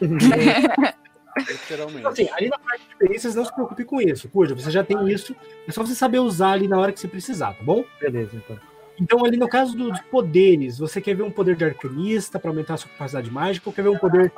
Então, 0.00 0.18
Literalmente. 1.36 2.06
assim, 2.06 2.28
ali 2.32 2.48
na 2.48 2.58
parte 2.58 2.88
de 2.88 2.96
perícias, 2.96 3.34
não 3.34 3.44
se 3.44 3.52
preocupe 3.52 3.84
com 3.84 4.00
isso. 4.00 4.28
Cuja, 4.28 4.54
você 4.54 4.70
já 4.70 4.84
tem 4.84 5.08
isso. 5.08 5.34
É 5.66 5.72
só 5.72 5.84
você 5.84 5.94
saber 5.94 6.20
usar 6.20 6.52
ali 6.52 6.68
na 6.68 6.78
hora 6.78 6.92
que 6.92 7.00
você 7.00 7.08
precisar, 7.08 7.54
tá 7.54 7.62
bom? 7.62 7.84
Beleza, 8.00 8.36
então. 8.36 8.58
Então, 9.00 9.24
ali 9.24 9.36
no 9.36 9.48
caso 9.48 9.76
dos 9.76 10.00
poderes, 10.02 10.78
você 10.78 11.00
quer 11.00 11.14
ver 11.14 11.24
um 11.24 11.30
poder 11.30 11.56
de 11.56 11.64
arcanista 11.64 12.38
para 12.38 12.50
aumentar 12.50 12.74
a 12.74 12.76
sua 12.76 12.90
capacidade 12.90 13.30
mágica, 13.30 13.68
ou 13.68 13.72
quer 13.72 13.82
ver 13.82 13.88
um 13.88 13.98
poder, 13.98 14.32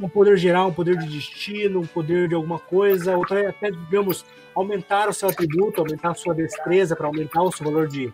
um 0.00 0.08
poder 0.08 0.36
geral, 0.38 0.68
um 0.68 0.72
poder 0.72 0.96
de 0.96 1.06
destino, 1.06 1.80
um 1.80 1.86
poder 1.86 2.28
de 2.28 2.34
alguma 2.34 2.58
coisa, 2.58 3.16
ou 3.16 3.24
até, 3.24 3.70
digamos, 3.70 4.24
aumentar 4.54 5.08
o 5.08 5.12
seu 5.12 5.28
atributo, 5.28 5.80
aumentar 5.80 6.12
a 6.12 6.14
sua 6.14 6.34
destreza 6.34 6.96
para 6.96 7.06
aumentar 7.06 7.42
o 7.42 7.52
seu 7.52 7.66
valor 7.66 7.86
de, 7.86 8.12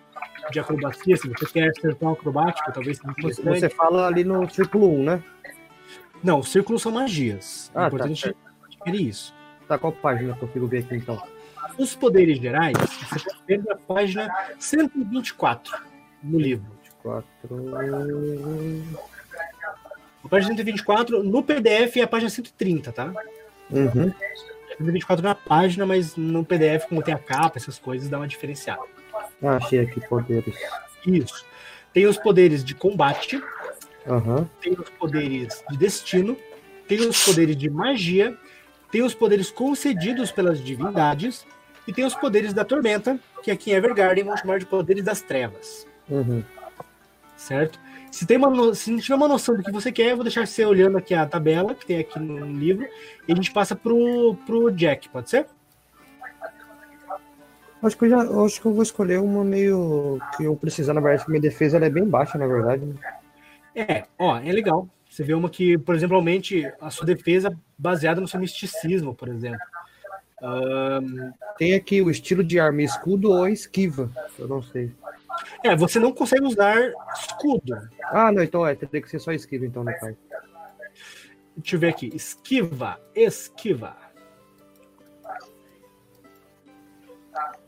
de 0.51 0.59
acrobacia, 0.59 1.17
se 1.17 1.29
você 1.29 1.47
quer 1.47 1.73
ser 1.81 1.95
tão 1.95 2.11
acrobático, 2.13 2.73
talvez 2.73 2.99
Você, 3.23 3.43
você 3.43 3.69
fala 3.69 4.09
ali 4.09 4.25
no 4.25 4.49
círculo 4.51 4.93
1, 5.01 5.05
né? 5.05 5.23
Não, 6.23 6.41
os 6.41 6.51
círculos 6.51 6.83
são 6.83 6.93
magias. 6.93 7.71
Ah, 7.75 7.85
é 7.85 7.87
importante 7.87 8.33
tá, 8.33 8.35
adquirir 8.67 9.09
isso. 9.09 9.35
Tá, 9.69 9.79
qual 9.79 9.93
página 9.93 10.35
que 10.35 10.43
eu 10.43 10.49
consigo 10.49 10.67
ver 10.67 10.79
aqui 10.79 10.97
então? 10.97 11.23
Os 11.79 11.95
poderes 11.95 12.39
gerais, 12.39 12.77
você 12.79 13.19
pode 13.25 13.43
ver 13.47 13.65
na 13.65 13.77
página 13.77 14.29
124 14.59 15.79
no 16.23 16.39
livro. 16.39 16.81
4. 17.03 17.31
A 20.23 20.29
página 20.29 20.55
124, 20.55 21.23
no 21.23 21.43
PDF 21.43 21.97
é 21.97 22.03
a 22.03 22.07
página 22.07 22.29
130, 22.31 22.93
tá? 22.93 23.13
Uhum. 23.71 24.13
124 24.77 25.23
na 25.25 25.35
página, 25.35 25.87
mas 25.87 26.17
no 26.17 26.45
PDF, 26.45 26.87
como 26.89 27.03
tem 27.03 27.15
a 27.15 27.19
capa, 27.19 27.59
essas 27.59 27.79
coisas, 27.79 28.09
dá 28.09 28.19
uma 28.19 28.29
diferenciada. 28.29 28.83
Ah, 29.43 29.57
achei 29.57 29.81
aqui 29.81 30.07
poderes. 30.07 30.55
Isso. 31.07 31.45
Tem 31.93 32.07
os 32.07 32.19
poderes 32.19 32.63
de 32.63 32.75
combate, 32.75 33.43
Aham. 34.07 34.49
tem 34.61 34.75
os 34.75 34.89
poderes 34.91 35.65
de 35.71 35.77
destino, 35.77 36.37
tem 36.87 37.01
os 37.01 37.25
poderes 37.25 37.57
de 37.57 37.71
magia, 37.71 38.37
tem 38.91 39.03
os 39.03 39.15
poderes 39.15 39.51
concedidos 39.51 40.31
pelas 40.33 40.63
divindades 40.63 41.47
e 41.87 41.93
tem 41.93 42.05
os 42.05 42.15
poderes 42.15 42.53
da 42.53 42.65
tormenta, 42.65 43.19
que 43.43 43.51
aqui 43.51 43.71
em 43.71 43.75
Evergarden 43.75 44.25
vão 44.25 44.37
chamar 44.37 44.59
de 44.59 44.67
poderes 44.67 45.05
das 45.05 45.21
trevas. 45.21 45.87
Uhum. 46.09 46.43
certo? 47.37 47.79
Se, 48.11 48.27
tem 48.27 48.37
uma, 48.37 48.75
se 48.75 48.91
não 48.91 48.99
tiver 48.99 49.15
uma 49.15 49.29
noção 49.29 49.57
do 49.57 49.63
que 49.63 49.71
você 49.71 49.93
quer, 49.93 50.11
eu 50.11 50.17
vou 50.17 50.25
deixar 50.25 50.47
você 50.47 50.65
olhando 50.65 50.99
aqui 50.99 51.15
a 51.15 51.25
tabela 51.27 51.75
que 51.75 51.87
tem 51.87 52.01
aqui 52.01 52.19
no 52.19 52.45
livro 52.45 52.87
e 53.29 53.33
a 53.33 53.35
gente 53.35 53.53
passa 53.53 53.77
pro, 53.77 54.37
pro 54.45 54.71
Jack, 54.73 55.09
pode 55.09 55.31
ser? 55.31 55.47
Acho 57.83 57.97
que 57.97 58.05
eu 58.05 58.11
já 58.11 58.21
acho 58.45 58.61
que 58.61 58.67
eu 58.67 58.75
vou 58.75 58.83
escolher 58.83 59.21
uma 59.21 59.43
meio 59.43 60.21
que 60.37 60.45
eu 60.45 60.55
precisar, 60.55 60.93
na 60.93 61.01
verdade, 61.01 61.23
porque 61.23 61.33
minha 61.33 61.41
defesa 61.41 61.79
ela 61.79 61.87
é 61.87 61.91
bem 61.91 62.05
baixa, 62.05 62.37
na 62.37 62.47
verdade. 62.47 62.83
É, 63.75 64.05
ó, 64.19 64.37
é 64.37 64.53
legal. 64.53 64.87
Você 65.11 65.25
vê 65.25 65.35
uma 65.35 65.51
que, 65.51 65.77
por 65.77 65.97
exemplo, 65.97 66.15
aumente 66.15 66.73
a 66.81 66.89
sua 66.89 67.05
defesa 67.05 67.59
baseada 67.77 68.21
no 68.21 68.29
seu 68.29 68.39
misticismo, 68.39 69.13
por 69.13 69.29
exemplo. 69.29 69.59
Ahn, 70.41 71.33
Tem 71.59 71.75
aqui 71.75 72.01
o 72.01 72.11
estilo 72.11 72.45
de 72.45 72.61
arma 72.61 72.83
escudo 72.83 73.33
ou 73.33 73.49
esquiva. 73.49 74.09
Eu 74.39 74.47
não 74.47 74.63
sei. 74.63 74.93
é, 75.65 75.75
você 75.75 75.99
não 75.99 76.13
consegue 76.13 76.45
usar 76.45 76.77
escudo. 77.13 77.77
Ah, 78.05 78.31
não, 78.31 78.43
então 78.43 78.65
é, 78.65 78.77
teria 78.77 79.03
que 79.03 79.11
ser 79.11 79.19
só 79.19 79.33
esquiva, 79.33 79.67
então, 79.67 79.83
no 79.83 79.93
caso. 79.93 80.17
Deixa 81.57 81.75
eu 81.75 81.81
ver 81.81 81.89
aqui. 81.89 82.11
Esquiva, 82.15 83.01
esquiva. 83.15 83.97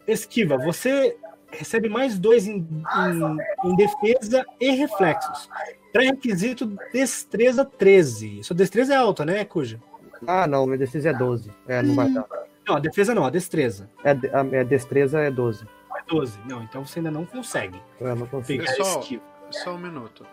Esquiva, 0.07 0.57
você 0.59 1.17
recebe 1.53 1.89
mais 1.89 2.19
dois 2.19 2.47
em, 2.47 2.57
em- 2.57 3.69
em 3.71 3.77
defesa 3.77 4.45
e 4.61 4.71
reflexos. 4.73 5.49
Pré-requisito 5.93 6.67
destreza 6.93 7.65
13. 7.65 8.43
Sua 8.43 8.57
destreza 8.57 8.95
é 8.95 8.97
alta, 8.97 9.25
né, 9.25 9.45
Cuja? 9.45 9.81
Ah, 10.27 10.47
não, 10.47 10.65
minha 10.67 10.79
defesa 10.79 11.11
é 11.11 11.13
12. 11.13 11.51
É, 11.69 11.83
não 11.83 11.95
vai 11.95 12.09
dar. 12.11 12.25
Não, 12.67 12.77
a 12.77 12.81
defesa 12.81 13.15
não, 13.15 13.25
a 13.25 13.31
destreza. 13.31 13.91
É, 14.05 14.11
a 14.37 14.43
minha 14.45 14.65
destreza 14.65 15.21
é 15.21 15.31
12. 15.31 15.67
É 15.97 16.03
12. 16.07 16.39
Não, 16.49 16.63
então 16.63 16.85
você 16.85 17.01
ainda 17.01 17.11
não 17.11 17.27
consegue 17.27 17.81
Então 17.97 18.09
eu 18.09 18.17
não 18.17 18.27
consigo. 18.27 18.65
Pessoal, 18.65 19.01
esquiva. 19.01 19.23
Só 19.51 19.75
um 19.75 19.79
minuto. 19.79 20.25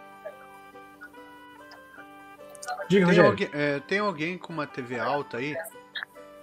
Diga, 2.87 3.07
Tem 3.07 3.19
alguém, 3.19 3.49
é, 3.53 3.79
tem 3.81 3.99
alguém 3.99 4.37
com 4.37 4.53
uma 4.53 4.65
TV 4.65 4.99
alta 4.99 5.37
aí? 5.37 5.55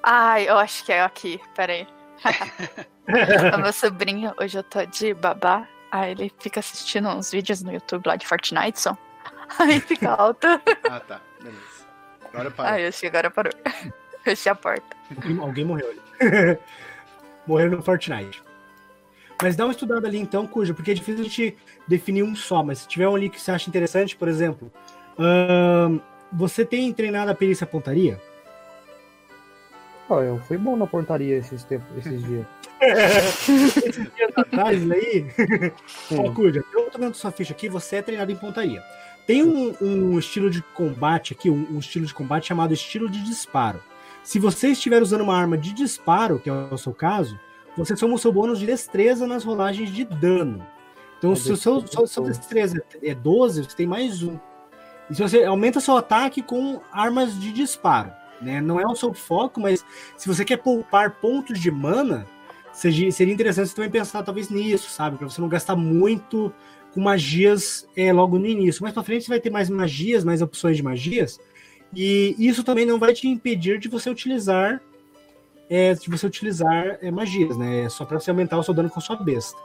Ai, 0.02 0.48
eu 0.48 0.56
acho 0.58 0.84
que 0.84 0.92
é 0.92 1.02
aqui, 1.02 1.40
peraí. 1.54 1.86
o 3.54 3.58
meu 3.58 3.72
sobrinho, 3.72 4.34
hoje 4.40 4.58
eu 4.58 4.62
tô 4.62 4.84
de 4.84 5.14
babá. 5.14 5.66
Aí 5.90 6.12
ele 6.12 6.32
fica 6.38 6.60
assistindo 6.60 7.08
uns 7.08 7.30
vídeos 7.30 7.62
no 7.62 7.72
YouTube 7.72 8.06
lá 8.06 8.16
de 8.16 8.26
Fortnite 8.26 8.80
só. 8.80 8.96
Aí 9.58 9.80
fica 9.80 10.10
alto. 10.10 10.46
Ah, 10.90 11.00
tá. 11.00 11.20
Beleza. 11.40 11.60
Agora 12.32 12.50
para. 12.50 12.70
Ai, 12.70 12.86
acho 12.86 13.00
que 13.00 13.06
agora 13.06 13.30
parou. 13.30 13.52
Fechei 14.22 14.50
a 14.50 14.54
porta. 14.54 14.96
Alguém 15.40 15.64
morreu 15.64 15.90
ali. 15.90 16.58
Morreu 17.46 17.70
no 17.70 17.82
Fortnite. 17.82 18.42
Mas 19.40 19.54
dá 19.54 19.64
uma 19.64 19.72
estudada 19.72 20.08
ali 20.08 20.18
então, 20.18 20.46
cuja, 20.46 20.72
porque 20.72 20.90
é 20.90 20.94
difícil 20.94 21.20
a 21.20 21.24
gente 21.24 21.56
definir 21.86 22.22
um 22.22 22.34
só, 22.34 22.62
mas 22.62 22.80
se 22.80 22.88
tiver 22.88 23.08
um 23.08 23.14
ali 23.14 23.28
que 23.28 23.40
você 23.40 23.50
acha 23.50 23.68
interessante, 23.68 24.16
por 24.16 24.28
exemplo, 24.28 24.72
ahn, 25.18 26.00
você 26.32 26.64
tem 26.64 26.92
treinado 26.92 27.30
a 27.30 27.34
perícia 27.34 27.66
pontaria? 27.66 28.20
Ó, 30.08 30.22
eu 30.22 30.38
fui 30.38 30.56
bom 30.56 30.76
na 30.76 30.86
portaria 30.86 31.36
esses, 31.36 31.64
tempos, 31.64 31.88
esses 31.98 32.22
dias. 32.24 32.46
Esses 32.78 34.12
dias 34.14 34.30
atrás 34.36 34.90
aí, 34.90 35.26
ó, 36.12 36.30
cuja, 36.34 36.62
eu 36.74 36.90
tô 36.90 36.98
vendo 36.98 37.14
sua 37.14 37.30
ficha 37.32 37.54
aqui, 37.54 37.70
você 37.70 37.96
é 37.96 38.02
treinado 38.02 38.30
em 38.30 38.36
pontaria. 38.36 38.82
Tem 39.26 39.42
um, 39.42 39.74
um 39.80 40.18
estilo 40.18 40.50
de 40.50 40.60
combate 40.60 41.32
aqui, 41.32 41.50
um, 41.50 41.66
um 41.70 41.78
estilo 41.78 42.04
de 42.04 42.12
combate 42.12 42.48
chamado 42.48 42.74
estilo 42.74 43.08
de 43.08 43.24
disparo. 43.24 43.82
Se 44.22 44.38
você 44.38 44.68
estiver 44.68 45.00
usando 45.00 45.22
uma 45.22 45.36
arma 45.36 45.56
de 45.56 45.72
disparo, 45.72 46.38
que 46.38 46.50
é 46.50 46.52
o 46.52 46.76
seu 46.76 46.92
caso, 46.92 47.38
você 47.76 47.96
soma 47.96 48.14
o 48.14 48.18
seu 48.18 48.32
bônus 48.32 48.58
de 48.58 48.66
destreza 48.66 49.26
nas 49.26 49.42
rolagens 49.42 49.90
de 49.90 50.04
dano. 50.04 50.64
Então, 51.18 51.34
se 51.34 51.50
o 51.50 51.56
seu, 51.56 51.78
é 51.78 52.06
sua 52.06 52.26
destreza 52.26 52.82
é 53.02 53.14
12, 53.14 53.64
você 53.64 53.76
tem 53.76 53.86
mais 53.86 54.22
um. 54.22 54.38
E 55.10 55.14
se 55.14 55.22
você 55.22 55.44
aumenta 55.44 55.80
seu 55.80 55.96
ataque 55.96 56.42
com 56.42 56.80
armas 56.92 57.38
de 57.40 57.52
disparo. 57.52 58.12
Né? 58.40 58.60
Não 58.60 58.78
é 58.78 58.86
o 58.86 58.94
seu 58.94 59.14
foco, 59.14 59.60
mas 59.60 59.84
se 60.16 60.28
você 60.28 60.44
quer 60.44 60.58
poupar 60.58 61.12
pontos 61.20 61.58
de 61.58 61.70
mana, 61.70 62.26
seja- 62.72 63.10
seria 63.10 63.32
interessante 63.32 63.68
você 63.68 63.74
também 63.76 63.90
pensar 63.90 64.22
talvez 64.22 64.50
nisso, 64.50 64.90
sabe? 64.90 65.16
Pra 65.16 65.28
você 65.28 65.40
não 65.40 65.48
gastar 65.48 65.74
muito 65.76 66.52
com 66.92 67.00
magias 67.00 67.86
é, 67.96 68.12
logo 68.12 68.38
no 68.38 68.46
início. 68.46 68.82
Mais 68.82 68.92
pra 68.94 69.02
frente 69.02 69.24
você 69.24 69.30
vai 69.30 69.40
ter 69.40 69.50
mais 69.50 69.70
magias, 69.70 70.24
mais 70.24 70.42
opções 70.42 70.76
de 70.76 70.82
magias. 70.82 71.38
E 71.94 72.34
isso 72.38 72.62
também 72.64 72.84
não 72.84 72.98
vai 72.98 73.14
te 73.14 73.26
impedir 73.28 73.78
de 73.78 73.88
você 73.88 74.10
utilizar 74.10 74.80
é, 75.68 75.94
de 75.94 76.08
você 76.08 76.26
utilizar 76.26 76.98
é, 77.02 77.10
magias, 77.10 77.56
né? 77.56 77.84
É 77.84 77.88
só 77.88 78.04
para 78.04 78.20
você 78.20 78.30
aumentar 78.30 78.56
o 78.58 78.62
seu 78.62 78.72
dano 78.72 78.88
com 78.88 79.00
a 79.00 79.02
sua 79.02 79.16
besta. 79.16 79.58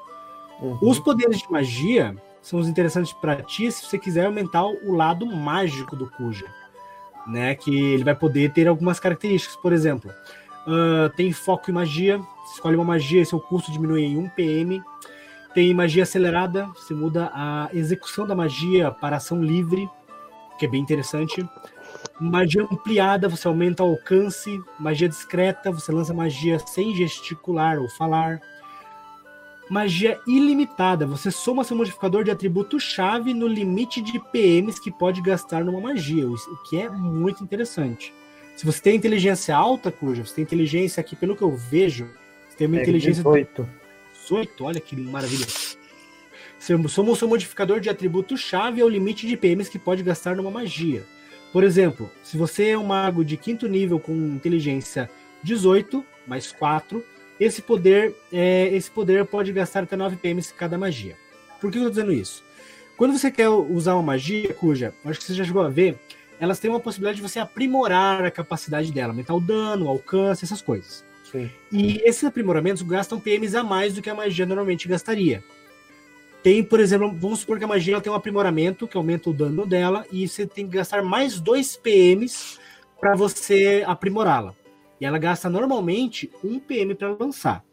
Uhum. 0.60 0.78
Os 0.82 1.00
poderes 1.00 1.40
de 1.40 1.52
magia 1.52 2.16
são 2.42 2.60
os 2.60 2.68
interessantes 2.68 3.14
para 3.14 3.36
ti 3.44 3.72
se 3.72 3.86
você 3.86 4.00
quiser 4.00 4.26
aumentar 4.26 4.66
o 4.66 4.94
lado 4.96 5.26
mágico 5.28 5.96
do 5.96 6.10
Kuja. 6.10 6.46
Né, 7.28 7.54
que 7.56 7.94
ele 7.94 8.04
vai 8.04 8.16
poder 8.16 8.52
ter 8.52 8.68
algumas 8.68 9.00
características. 9.00 9.56
Por 9.56 9.72
exemplo, 9.72 10.12
ah, 10.68 11.12
tem 11.16 11.32
foco 11.32 11.70
em 11.70 11.74
magia. 11.74 12.18
Você 12.18 12.56
escolhe 12.56 12.76
uma 12.76 12.86
magia 12.86 13.22
e 13.22 13.26
seu 13.26 13.40
custo 13.40 13.72
diminui 13.72 14.04
em 14.04 14.18
1 14.18 14.30
PM. 14.30 14.82
Tem 15.54 15.74
magia 15.74 16.04
acelerada, 16.04 16.68
você 16.68 16.94
muda 16.94 17.30
a 17.34 17.70
execução 17.74 18.26
da 18.26 18.34
magia 18.34 18.90
para 18.90 19.18
ação 19.18 19.44
livre, 19.44 19.90
que 20.58 20.66
é 20.66 20.70
bem 20.70 20.82
interessante. 20.82 21.46
Magia 22.20 22.64
ampliada, 22.64 23.28
você 23.28 23.48
aumenta 23.48 23.84
o 23.84 23.92
alcance. 23.92 24.62
Magia 24.80 25.10
discreta, 25.10 25.72
você 25.72 25.92
lança 25.92 26.14
magia 26.14 26.58
sem 26.60 26.96
gesticular 26.96 27.80
ou 27.80 27.90
falar. 27.90 28.40
Magia 29.72 30.20
ilimitada, 30.28 31.06
você 31.06 31.32
soma 31.32 31.64
seu 31.64 31.78
modificador 31.78 32.26
de 32.26 32.30
atributo-chave 32.30 33.34
no 33.34 33.48
limite 33.48 34.02
de 34.02 34.20
PMs 34.20 34.78
que 34.78 34.92
pode 34.92 35.22
gastar 35.22 35.64
numa 35.64 35.80
magia, 35.80 36.28
o 36.28 36.34
o 36.34 36.58
que 36.64 36.78
é 36.78 36.90
muito 36.90 37.42
interessante. 37.42 38.14
Se 38.54 38.66
você 38.66 38.82
tem 38.82 38.98
inteligência 38.98 39.56
alta, 39.56 39.90
cuja, 39.90 40.26
você 40.26 40.36
tem 40.36 40.44
inteligência 40.44 41.00
aqui, 41.00 41.16
pelo 41.16 41.38
que 41.38 41.42
eu 41.42 41.56
vejo, 41.56 42.10
você 42.50 42.58
tem 42.58 42.68
uma 42.68 42.80
É, 42.80 42.82
inteligência 42.82 43.24
18. 43.24 43.66
18, 44.24 44.66
olha 44.66 44.82
que 44.82 44.94
maravilha. 44.94 45.48
Seu, 46.60 46.90
somos 46.90 47.18
seu 47.18 47.30
modificador 47.30 47.80
de 47.80 47.90
atributo-chave 47.90 48.82
é 48.82 48.84
o 48.84 48.90
limite 48.90 49.26
de 49.26 49.38
PMs 49.38 49.70
que 49.70 49.80
pode 49.80 50.04
gastar 50.04 50.36
numa 50.36 50.52
magia. 50.52 51.06
Por 51.54 51.64
exemplo, 51.64 52.12
se 52.22 52.38
você 52.38 52.72
é 52.72 52.78
um 52.78 52.88
mago 52.88 53.24
de 53.24 53.38
quinto 53.38 53.70
nível 53.70 54.02
com 54.02 54.12
inteligência 54.12 55.10
18, 55.44 56.06
mais 56.28 56.52
4, 56.52 57.02
esse 57.42 57.60
poder, 57.60 58.16
é, 58.32 58.70
esse 58.72 58.92
poder 58.92 59.26
pode 59.26 59.52
gastar 59.52 59.82
até 59.82 59.96
9 59.96 60.16
PMs 60.18 60.54
cada 60.54 60.78
magia. 60.78 61.18
Por 61.60 61.72
que 61.72 61.80
eu 61.80 61.88
estou 61.88 61.90
dizendo 61.90 62.14
isso? 62.14 62.44
Quando 62.96 63.18
você 63.18 63.32
quer 63.32 63.50
usar 63.50 63.96
uma 63.96 64.04
magia, 64.04 64.54
cuja, 64.54 64.94
acho 65.04 65.20
que 65.20 65.26
você 65.26 65.34
já 65.34 65.44
chegou 65.44 65.64
a 65.64 65.68
ver, 65.68 65.98
elas 66.40 66.60
têm 66.60 66.70
uma 66.70 66.80
possibilidade 66.80 67.16
de 67.16 67.28
você 67.28 67.40
aprimorar 67.40 68.24
a 68.24 68.30
capacidade 68.30 68.92
dela, 68.92 69.12
aumentar 69.12 69.34
o 69.34 69.40
dano, 69.40 69.86
o 69.86 69.90
alcance, 69.90 70.46
essas 70.46 70.62
coisas. 70.62 71.04
Sim. 71.32 71.50
E 71.72 72.00
esses 72.06 72.24
aprimoramentos 72.24 72.84
gastam 72.84 73.20
PMs 73.20 73.56
a 73.56 73.64
mais 73.64 73.96
do 73.96 74.04
que 74.04 74.10
a 74.10 74.16
magia 74.16 74.46
normalmente 74.46 74.88
gastaria. 74.88 75.44
Tem, 76.44 76.64
por 76.64 76.80
exemplo, 76.80 77.12
vamos 77.12 77.40
supor 77.40 77.58
que 77.58 77.64
a 77.64 77.68
magia 77.68 78.00
tem 78.02 78.12
um 78.12 78.16
aprimoramento 78.16 78.88
que 78.88 78.98
aumenta 78.98 79.32
o 79.32 79.34
dano 79.34 79.66
dela 79.66 80.06
e 80.12 80.28
você 80.28 80.46
tem 80.46 80.68
que 80.68 80.78
gastar 80.78 81.02
mais 81.02 81.40
2 81.40 81.76
PMs 81.78 82.60
para 83.00 83.16
você 83.16 83.84
aprimorá-la. 83.88 84.54
E 85.02 85.06
ela 85.06 85.18
gasta 85.18 85.50
normalmente 85.50 86.30
1 86.44 86.60
PM 86.60 86.94
para 86.94 87.18
lançar. 87.20 87.66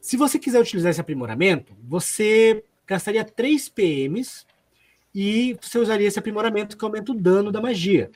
Se 0.00 0.16
você 0.16 0.38
quiser 0.38 0.60
utilizar 0.60 0.90
esse 0.90 1.00
aprimoramento, 1.00 1.72
você 1.82 2.64
gastaria 2.84 3.24
3 3.24 3.68
PMs 3.68 4.44
e 5.14 5.56
você 5.62 5.78
usaria 5.78 6.08
esse 6.08 6.18
aprimoramento 6.18 6.76
que 6.76 6.84
aumenta 6.84 7.12
o 7.12 7.14
dano 7.14 7.52
da 7.52 7.60
magia. 7.60 8.10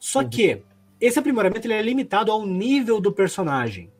Só 0.00 0.20
Uhum. 0.20 0.28
que 0.28 0.60
esse 1.00 1.18
aprimoramento 1.18 1.66
ele 1.66 1.74
é 1.74 1.80
limitado 1.80 2.32
ao 2.32 2.44
nível 2.44 3.00
do 3.00 3.12
personagem. 3.12 3.90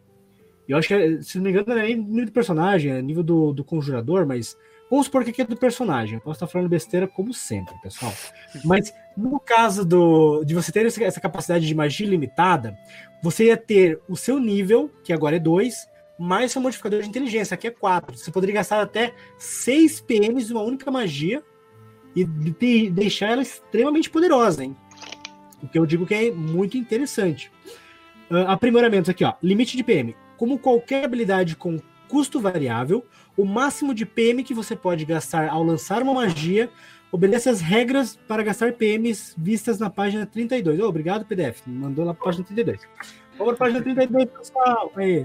Eu 0.69 0.77
acho 0.77 0.89
que, 0.89 1.23
se 1.23 1.37
não 1.37 1.45
me 1.45 1.51
engano, 1.51 1.67
não 1.69 1.79
é 1.79 1.83
nem 1.85 1.97
nível 1.97 2.27
do 2.27 2.33
personagem, 2.33 2.93
é 2.93 3.01
nível 3.01 3.23
do, 3.23 3.53
do 3.53 3.63
conjurador, 3.63 4.27
mas 4.27 4.57
vamos 4.91 5.07
supor 5.07 5.23
que 5.23 5.31
aqui 5.31 5.43
é 5.43 5.45
do 5.45 5.57
personagem. 5.57 6.17
Eu 6.17 6.21
posso 6.21 6.37
estar 6.37 6.47
falando 6.47 6.69
besteira 6.69 7.07
como 7.07 7.33
sempre, 7.33 7.75
pessoal. 7.83 8.13
Mas 8.65 8.93
no 9.17 9.39
caso 9.39 9.85
do, 9.85 10.43
de 10.45 10.55
você 10.55 10.73
ter 10.73 10.87
essa 10.87 11.21
capacidade 11.21 11.67
de 11.67 11.75
magia 11.75 12.07
limitada, 12.07 12.77
você 13.25 13.47
ia 13.47 13.57
ter 13.57 13.99
o 14.07 14.17
seu 14.17 14.39
nível, 14.39 14.91
que 15.03 15.13
agora 15.13 15.37
é 15.37 15.39
2, 15.39 15.75
mais 16.19 16.53
seu 16.53 16.61
modificador 16.61 17.01
de 17.01 17.09
inteligência, 17.09 17.57
que 17.57 17.67
é 17.67 17.71
4. 17.71 18.17
Você 18.19 18.31
poderia 18.31 18.57
gastar 18.57 18.83
até 18.83 19.15
6 19.39 20.01
PMs 20.03 20.47
de 20.47 20.53
uma 20.53 20.63
única 20.63 20.91
magia 20.91 21.43
e 22.15 22.23
de- 22.25 22.91
deixar 22.91 23.31
ela 23.31 23.43
extremamente 23.43 24.11
poderosa, 24.11 24.63
hein? 24.63 24.77
O 25.63 25.67
que 25.69 25.79
eu 25.79 25.87
digo 25.87 26.05
que 26.07 26.15
é 26.15 26.31
muito 26.31 26.77
interessante. 26.77 27.51
Ah, 28.31 28.53
aprimoramentos 28.53 29.09
aqui, 29.09 29.25
ó. 29.25 29.33
Limite 29.43 29.77
de 29.77 29.83
PM. 29.83 30.15
Como 30.37 30.59
qualquer 30.59 31.05
habilidade 31.05 31.57
com 31.57 31.79
custo 32.09 32.39
variável, 32.39 33.05
o 33.37 33.45
máximo 33.45 33.95
de 33.95 34.05
PM 34.05 34.45
que 34.45 34.53
você 34.55 34.77
pode 34.77 35.05
gastar 35.07 35.49
ao 35.49 35.63
lançar 35.65 36.03
uma 36.03 36.13
magia 36.13 36.71
obedece 37.15 37.49
às 37.49 37.61
regras 37.61 38.17
para 38.27 38.43
gastar 38.43 38.73
PMs 38.73 39.37
vistas 39.39 39.79
na 39.79 39.89
página 39.89 40.27
32. 40.27 40.81
Ô, 40.81 40.89
obrigado, 40.89 41.25
PDF. 41.25 41.63
Mandou 41.65 42.05
lá 42.05 42.13
para 42.13 42.23
a 42.23 42.25
página 42.25 42.45
32. 42.45 42.81
Vamos 43.39 43.57
para 43.57 43.67
página 43.67 43.83
32, 43.83 44.25
pessoal. 44.31 44.91
Aí. 44.97 45.25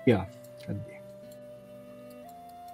Aqui, 0.00 0.12
ó. 0.12 0.24
Cadê? 0.64 1.00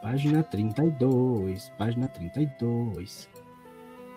Página 0.02 0.42
32. 0.42 1.72
Página 1.78 2.06
32. 2.08 3.30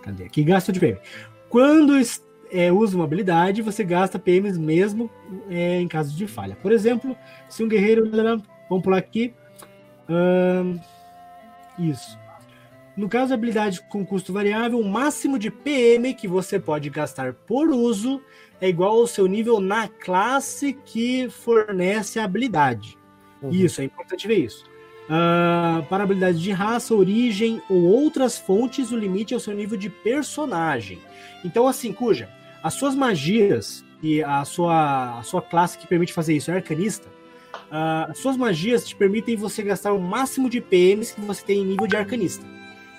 Cadê? 0.01 0.25
Aqui, 0.25 0.43
gasto 0.43 0.73
de 0.73 0.81
PM. 0.81 0.99
Quando 1.47 1.93
é, 2.51 2.69
usa 2.69 2.97
uma 2.97 3.05
habilidade, 3.05 3.61
você 3.61 3.85
gasta 3.85 4.19
PMs 4.19 4.59
mesmo 4.59 5.09
é, 5.49 5.79
em 5.79 5.87
caso 5.87 6.13
de 6.13 6.27
falha. 6.27 6.57
Por 6.61 6.73
exemplo, 6.73 7.15
se 7.47 7.63
um 7.63 7.69
guerreiro. 7.69 8.11
Vamos 8.69 8.83
pular 8.83 8.97
aqui. 8.97 9.33
Ahn, 10.09 10.81
isso. 11.79 12.21
No 12.95 13.09
caso 13.09 13.27
de 13.27 13.33
habilidade 13.33 13.81
com 13.89 14.05
custo 14.05 14.31
variável, 14.31 14.79
o 14.79 14.87
máximo 14.87 15.39
de 15.39 15.49
PM 15.49 16.13
que 16.13 16.27
você 16.27 16.59
pode 16.59 16.89
gastar 16.89 17.33
por 17.33 17.69
uso 17.71 18.21
é 18.61 18.69
igual 18.69 18.99
ao 18.99 19.07
seu 19.07 19.25
nível 19.25 19.59
na 19.59 19.87
classe 19.87 20.73
que 20.85 21.27
fornece 21.29 22.19
a 22.19 22.23
habilidade. 22.23 22.97
Uhum. 23.41 23.49
Isso, 23.49 23.81
é 23.81 23.85
importante 23.85 24.27
ver 24.27 24.37
isso. 24.37 24.63
Ah, 25.09 25.83
para 25.89 26.03
habilidades 26.03 26.39
de 26.39 26.51
raça, 26.51 26.93
origem 26.93 27.61
ou 27.69 27.83
outras 27.83 28.37
fontes, 28.37 28.91
o 28.91 28.97
limite 28.97 29.33
é 29.33 29.37
o 29.37 29.39
seu 29.39 29.53
nível 29.53 29.77
de 29.77 29.89
personagem. 29.89 30.99
Então, 31.43 31.67
assim, 31.67 31.91
cuja, 31.91 32.29
as 32.61 32.75
suas 32.75 32.95
magias 32.95 33.83
e 34.01 34.23
a 34.23 34.45
sua, 34.45 35.19
a 35.19 35.23
sua 35.23 35.41
classe 35.41 35.77
que 35.77 35.87
permite 35.87 36.13
fazer 36.13 36.35
isso 36.35 36.51
é 36.51 36.55
arcanista, 36.55 37.11
as 38.07 38.19
suas 38.19 38.37
magias 38.37 38.85
te 38.87 38.95
permitem 38.95 39.35
você 39.35 39.63
gastar 39.63 39.93
o 39.93 39.99
máximo 39.99 40.49
de 40.49 40.61
PMs 40.61 41.13
que 41.13 41.21
você 41.21 41.43
tem 41.43 41.61
em 41.61 41.65
nível 41.65 41.87
de 41.87 41.95
arcanista. 41.95 42.45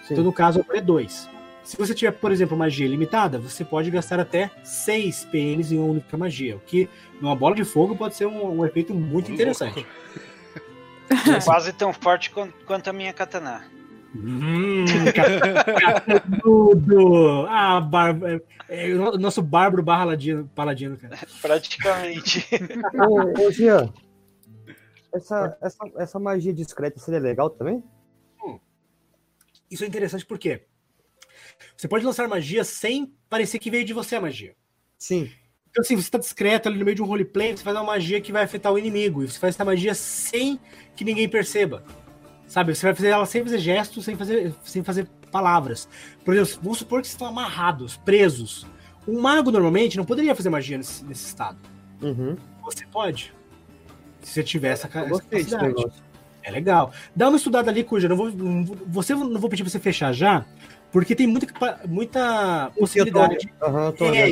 Sim. 0.07 0.15
Então, 0.15 0.25
no 0.25 0.33
caso, 0.33 0.65
é 0.71 0.81
2. 0.81 1.31
Se 1.63 1.77
você 1.79 1.95
tiver, 1.95 2.13
por 2.13 2.31
exemplo, 2.31 2.57
magia 2.57 2.87
limitada, 2.87 3.39
você 3.39 3.65
pode 3.65 3.91
gastar 3.91 4.21
até 4.21 4.51
6 4.63 5.25
PMs 5.27 5.73
em 5.73 5.79
uma 5.79 5.87
única 5.93 6.17
magia, 6.17 6.57
o 6.57 6.61
que 6.61 6.89
numa 7.21 7.35
bola 7.35 7.55
de 7.55 7.65
fogo 7.65 7.97
pode 7.97 8.15
ser 8.15 8.27
um, 8.27 8.59
um 8.59 8.67
efeito 8.67 8.93
muito 8.95 9.33
interessante. 9.33 9.87
Quase 11.45 11.73
tão 11.73 11.93
forte 11.93 12.31
quan- 12.31 12.53
quanto 12.67 12.89
a 12.89 12.93
minha 12.93 13.13
katana. 13.13 13.65
Hum, 14.15 14.85
tudo. 16.43 17.47
Ah, 17.49 17.81
bar... 17.81 18.17
é, 18.69 18.91
é, 18.91 18.95
o 18.95 19.19
nosso 19.19 19.43
bárbaro 19.43 19.83
barra 19.83 20.05
ladino, 20.05 20.49
paladino, 20.55 20.97
cara. 20.97 21.19
Praticamente. 21.43 22.47
Ô, 23.09 23.47
ô 23.47 23.51
Jean, 23.51 23.93
essa, 25.13 25.57
essa, 25.61 25.79
essa 25.99 26.19
magia 26.19 26.53
discreta 26.53 27.01
seria 27.01 27.21
legal 27.21 27.51
também? 27.51 27.83
Isso 29.75 29.83
é 29.83 29.89
interessante 29.89 30.25
porque 30.25 30.63
você 31.77 31.89
pode 31.89 32.05
lançar 32.05 32.29
magia 32.29 32.63
sem 32.63 33.13
parecer 33.29 33.59
que 33.59 33.71
veio 33.71 33.85
de 33.85 33.93
você 33.93 34.15
a 34.15 34.21
magia. 34.21 34.55
Sim. 34.97 35.31
Então, 35.69 35.83
assim, 35.83 35.97
você 35.97 36.09
tá 36.09 36.19
discreto 36.19 36.69
ali 36.69 36.79
no 36.79 36.85
meio 36.85 36.95
de 36.95 37.03
um 37.03 37.07
roleplay, 37.07 37.57
você 37.57 37.65
faz 37.65 37.77
uma 37.77 37.83
magia 37.83 38.21
que 38.21 38.31
vai 38.31 38.45
afetar 38.45 38.73
o 38.73 38.79
inimigo. 38.79 39.25
E 39.25 39.29
você 39.29 39.37
faz 39.37 39.57
essa 39.57 39.65
magia 39.65 39.93
sem 39.93 40.61
que 40.95 41.05
ninguém 41.05 41.29
perceba. 41.29 41.83
Sabe? 42.47 42.73
Você 42.73 42.87
vai 42.87 42.95
fazer 42.95 43.09
ela 43.09 43.27
sem 43.27 43.43
fazer 43.43 43.59
gestos, 43.59 44.05
sem 44.05 44.17
fazer, 44.17 44.55
sem 44.63 44.85
fazer 44.85 45.09
palavras. 45.33 45.89
Por 46.25 46.35
exemplo, 46.35 46.61
vamos 46.63 46.79
supor 46.79 47.01
que 47.01 47.09
vocês 47.09 47.15
estão 47.15 47.27
amarrados, 47.27 47.97
presos. 47.97 48.65
Um 49.09 49.21
mago, 49.21 49.51
normalmente, 49.51 49.97
não 49.97 50.05
poderia 50.05 50.37
fazer 50.37 50.51
magia 50.51 50.79
nesse, 50.79 51.05
nesse 51.05 51.27
estado. 51.27 51.59
Uhum. 52.01 52.37
Você 52.63 52.87
pode. 52.87 53.35
Se 54.23 54.35
você 54.35 54.45
tiver 54.45 54.69
essa, 54.69 54.87
essa 54.87 55.23
capacidade. 55.23 55.75
É 56.45 56.51
legal. 56.51 56.93
Dá 57.17 57.29
uma 57.29 57.37
estudada 57.37 57.71
ali, 57.71 57.83
Cuja. 57.83 58.09
Não 58.09 58.17
vou, 58.17 58.31
não 58.31 58.65
vou- 58.65 58.77
você 58.87 59.15
não 59.15 59.39
vou 59.41 59.49
pedir 59.51 59.63
pra 59.65 59.71
você 59.71 59.79
fechar 59.81 60.13
já, 60.13 60.45
porque 60.93 61.15
tem 61.15 61.27
muita, 61.27 61.81
muita 61.89 62.71
possibilidade. 62.79 63.51
Aham, 63.63 63.87
eu 63.87 63.93
tô 63.93 64.05
É, 64.07 64.31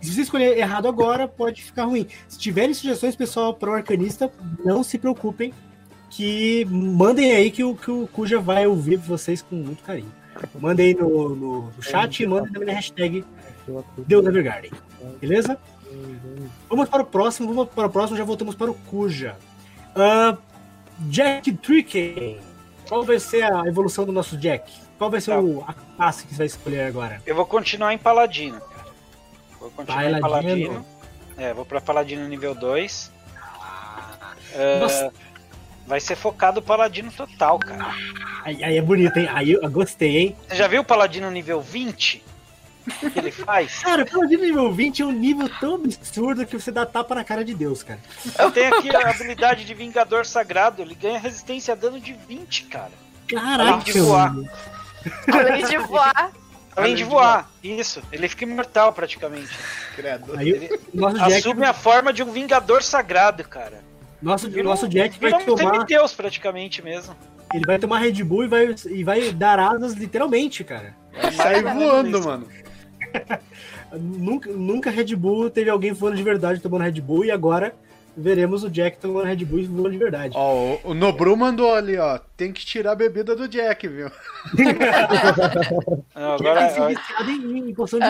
se 0.00 0.14
você 0.14 0.20
escolher 0.22 0.56
errado 0.56 0.86
agora, 0.86 1.26
pode 1.26 1.62
ficar 1.62 1.84
ruim. 1.84 2.06
Se 2.28 2.38
tiverem 2.38 2.72
sugestões, 2.72 3.16
pessoal, 3.16 3.52
para 3.52 3.70
o 3.70 3.74
arcanista, 3.74 4.30
não 4.64 4.84
se 4.84 4.96
preocupem, 4.98 5.52
que 6.10 6.64
mandem 6.70 7.32
aí 7.32 7.50
que 7.50 7.64
o, 7.64 7.74
que 7.74 7.90
o 7.90 8.06
Cuja 8.12 8.38
vai 8.38 8.66
ouvir 8.66 8.96
vocês 8.96 9.42
com 9.42 9.56
muito 9.56 9.82
carinho. 9.82 10.12
Mandem 10.60 10.86
aí 10.86 10.94
no, 10.94 11.34
no- 11.34 11.72
chat 11.82 12.22
e 12.22 12.26
mandem 12.26 12.52
também 12.52 12.68
na 12.68 12.74
hashtag 12.74 13.24
Deus 14.06 14.24
Evergarden. 14.24 14.70
Beleza? 15.20 15.58
Vamos 16.70 16.88
para 16.88 17.02
o 17.02 17.06
próximo, 17.06 17.52
vamos 17.52 17.68
para 17.74 17.86
o 17.88 17.90
próximo, 17.90 18.16
já 18.16 18.22
voltamos 18.24 18.54
para 18.54 18.70
o 18.70 18.74
Cuja. 18.74 19.36
Ah, 19.96 20.36
Jack 21.00 21.52
Trickey. 21.52 22.38
Qual 22.88 23.02
vai 23.04 23.18
ser 23.18 23.42
a 23.44 23.64
evolução 23.66 24.04
do 24.04 24.12
nosso 24.12 24.36
Jack? 24.36 24.72
Qual 24.96 25.10
vai 25.10 25.20
ser 25.20 25.32
Tá. 25.32 25.40
o, 25.40 25.62
a 25.66 25.72
classe 25.96 26.24
que 26.26 26.30
você 26.32 26.38
vai 26.38 26.46
escolher 26.46 26.80
agora? 26.82 27.22
Eu 27.26 27.34
vou 27.36 27.46
continuar 27.46 27.92
em 27.94 27.98
Paladino, 27.98 28.60
cara. 28.60 28.86
Vou 29.60 29.70
continuar 29.70 30.04
em 30.10 30.20
Paladino. 30.20 30.66
Paladino. 30.68 30.86
É, 31.36 31.54
vou 31.54 31.64
pra 31.64 31.80
Paladino 31.80 32.26
nível 32.26 32.54
2. 32.54 33.12
Nossa. 34.80 35.12
vai 35.86 36.00
ser 36.00 36.16
focado 36.16 36.60
Paladino 36.60 37.12
total, 37.12 37.58
cara. 37.58 37.94
Aí, 38.44 38.64
aí 38.64 38.76
é 38.76 38.82
bonito, 38.82 39.16
hein? 39.18 39.28
Aí 39.32 39.52
eu 39.52 39.70
gostei, 39.70 40.16
hein? 40.16 40.36
Você 40.48 40.56
já 40.56 40.66
viu 40.66 40.80
o 40.80 40.84
Paladino 40.84 41.30
nível 41.30 41.60
20? 41.60 42.24
O 43.02 43.10
que 43.10 43.18
ele 43.18 43.30
faz? 43.32 43.78
Cara, 43.78 44.02
o 44.02 44.10
Paladino 44.10 44.42
nível 44.42 44.72
20 44.72 45.02
é 45.02 45.06
um 45.06 45.12
nível 45.12 45.48
tão 45.60 45.74
absurdo 45.76 46.46
que 46.46 46.58
você 46.58 46.70
dá 46.70 46.86
tapa 46.86 47.14
na 47.14 47.24
cara 47.24 47.44
de 47.44 47.54
Deus, 47.54 47.82
cara. 47.82 48.00
Eu 48.38 48.50
tenho 48.50 48.74
aqui 48.74 48.94
a 48.94 49.10
habilidade 49.10 49.64
de 49.64 49.74
Vingador 49.74 50.24
Sagrado. 50.24 50.82
Ele 50.82 50.94
ganha 50.94 51.18
resistência 51.18 51.72
a 51.72 51.76
dano 51.76 52.00
de 52.00 52.12
20, 52.12 52.64
cara. 52.64 52.92
Caraca, 53.28 53.62
Além 53.62 53.78
de 53.80 54.00
voar. 54.00 54.34
Além 55.32 55.64
de 55.66 55.78
voar. 55.78 56.32
Além 56.76 56.94
de 56.94 57.04
voar. 57.04 57.50
Isso. 57.62 58.02
Ele 58.12 58.28
fica 58.28 58.44
imortal 58.44 58.92
praticamente. 58.92 59.50
Credo. 59.96 60.36
Aí 60.38 60.48
Ele 60.50 60.80
o 60.94 61.00
nosso 61.00 61.16
Jack, 61.16 61.32
assume 61.34 61.66
a 61.66 61.72
forma 61.74 62.12
de 62.12 62.22
um 62.22 62.30
Vingador 62.30 62.82
Sagrado, 62.82 63.42
cara. 63.44 63.82
nosso, 64.22 64.48
Vira 64.48 64.62
nosso 64.62 64.88
Jack 64.88 65.18
vai 65.20 65.32
um 65.34 65.44
tomar, 65.44 65.72
semideus 65.72 66.14
praticamente 66.14 66.80
mesmo. 66.82 67.16
ele 67.52 67.66
vai 67.66 67.78
tomar 67.78 67.98
Red 67.98 68.22
Bull 68.22 68.44
e 68.44 68.48
vai, 68.48 68.74
e 68.86 69.04
vai 69.04 69.32
dar 69.32 69.58
asas 69.58 69.94
literalmente, 69.94 70.62
cara. 70.62 70.94
Sai 71.36 71.62
voando, 71.62 72.22
mano. 72.22 72.46
nunca, 73.92 74.50
nunca 74.50 74.90
Red 74.90 75.14
Bull 75.16 75.50
teve 75.50 75.70
alguém 75.70 75.92
voando 75.92 76.16
de 76.16 76.22
verdade 76.22 76.60
tomando 76.60 76.82
Red 76.82 77.00
Bull 77.00 77.24
e 77.24 77.30
agora 77.30 77.74
veremos 78.16 78.64
o 78.64 78.70
Jack 78.70 78.98
tomando 78.98 79.26
Red 79.26 79.44
Bull 79.44 79.60
e 79.60 79.66
voando 79.66 79.90
de 79.90 79.98
verdade. 79.98 80.34
Ó, 80.36 80.54
o, 80.84 80.90
o 80.90 80.94
Nobru 80.94 81.36
mandou 81.36 81.72
ali, 81.74 81.96
ó. 81.96 82.18
Tem 82.36 82.52
que 82.52 82.64
tirar 82.66 82.92
a 82.92 82.96
bebida 82.96 83.36
do 83.36 83.46
Jack, 83.48 83.86
viu? 83.86 84.10
Não, 86.14 86.32
agora, 86.34 86.60
Jack 86.68 86.74
se 86.74 86.86
viciado 86.86 87.30
em, 87.30 87.58
em 87.70 87.74
poção 87.74 87.98
de 88.00 88.06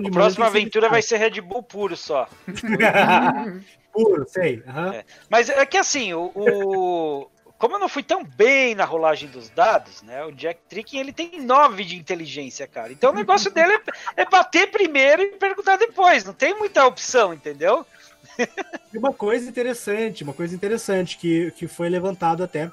de 0.00 0.08
a 0.08 0.10
próxima 0.12 0.44
tem 0.46 0.52
que 0.54 0.72
ser 0.72 0.78
aventura 0.78 0.88
vai 0.88 1.02
ser 1.02 1.16
Red 1.16 1.40
Bull 1.40 1.62
puro 1.62 1.96
só. 1.96 2.28
Puro, 3.92 4.24
sei. 4.26 4.62
aham. 4.66 4.94
É. 4.94 5.04
Mas 5.28 5.50
é 5.50 5.66
que 5.66 5.76
assim, 5.76 6.14
o, 6.14 6.30
o- 6.34 7.26
como 7.62 7.76
eu 7.76 7.78
não 7.78 7.88
fui 7.88 8.02
tão 8.02 8.24
bem 8.24 8.74
na 8.74 8.84
rolagem 8.84 9.28
dos 9.28 9.48
dados, 9.48 10.02
né? 10.02 10.24
O 10.24 10.32
Jack 10.32 10.62
Tricking 10.68 10.98
ele 10.98 11.12
tem 11.12 11.40
9 11.40 11.84
de 11.84 11.94
inteligência, 11.94 12.66
cara. 12.66 12.92
Então 12.92 13.12
o 13.12 13.14
negócio 13.14 13.48
dele 13.54 13.74
é, 14.16 14.22
é 14.22 14.24
bater 14.28 14.68
primeiro 14.72 15.22
e 15.22 15.26
perguntar 15.36 15.76
depois. 15.76 16.24
Não 16.24 16.32
tem 16.32 16.58
muita 16.58 16.84
opção, 16.84 17.32
entendeu? 17.32 17.86
E 18.92 18.98
uma 18.98 19.12
coisa 19.12 19.48
interessante, 19.48 20.24
uma 20.24 20.32
coisa 20.32 20.56
interessante 20.56 21.16
que, 21.16 21.52
que 21.52 21.68
foi 21.68 21.88
levantado 21.88 22.42
até. 22.42 22.68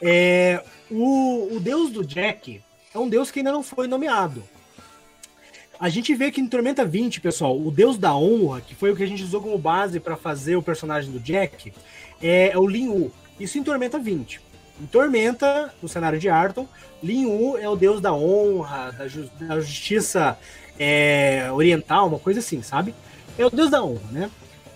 É, 0.00 0.62
o, 0.88 1.56
o 1.56 1.58
deus 1.58 1.90
do 1.90 2.06
Jack 2.06 2.62
é 2.94 2.98
um 3.00 3.08
deus 3.08 3.32
que 3.32 3.40
ainda 3.40 3.50
não 3.50 3.64
foi 3.64 3.88
nomeado. 3.88 4.44
A 5.80 5.88
gente 5.88 6.14
vê 6.14 6.30
que 6.30 6.40
em 6.40 6.46
Tormenta 6.46 6.84
20, 6.84 7.20
pessoal, 7.20 7.60
o 7.60 7.68
deus 7.68 7.98
da 7.98 8.14
honra, 8.14 8.60
que 8.60 8.76
foi 8.76 8.92
o 8.92 8.96
que 8.96 9.02
a 9.02 9.08
gente 9.08 9.24
usou 9.24 9.42
como 9.42 9.58
base 9.58 9.98
para 9.98 10.16
fazer 10.16 10.54
o 10.54 10.62
personagem 10.62 11.10
do 11.10 11.18
Jack, 11.18 11.72
é, 12.22 12.50
é 12.52 12.56
o 12.56 12.64
Lin 12.64 12.90
Wu. 12.90 13.12
Isso 13.40 13.58
em 13.58 13.62
Tormenta 13.64 13.98
20. 13.98 14.40
Em 14.80 14.86
Tormenta, 14.86 15.72
no 15.82 15.88
cenário 15.88 16.18
de 16.18 16.28
Arton, 16.28 16.66
Lin 17.02 17.26
Wu 17.26 17.58
é 17.58 17.68
o 17.68 17.74
deus 17.76 18.00
da 18.00 18.12
honra, 18.14 18.92
da, 18.92 19.08
ju- 19.08 19.30
da 19.40 19.58
justiça 19.60 20.38
é, 20.78 21.48
oriental, 21.52 22.06
uma 22.08 22.18
coisa 22.18 22.40
assim, 22.40 22.62
sabe? 22.62 22.94
É 23.38 23.44
o 23.44 23.50
deus 23.50 23.70
da 23.70 23.82
honra, 23.82 24.10
né? 24.12 24.30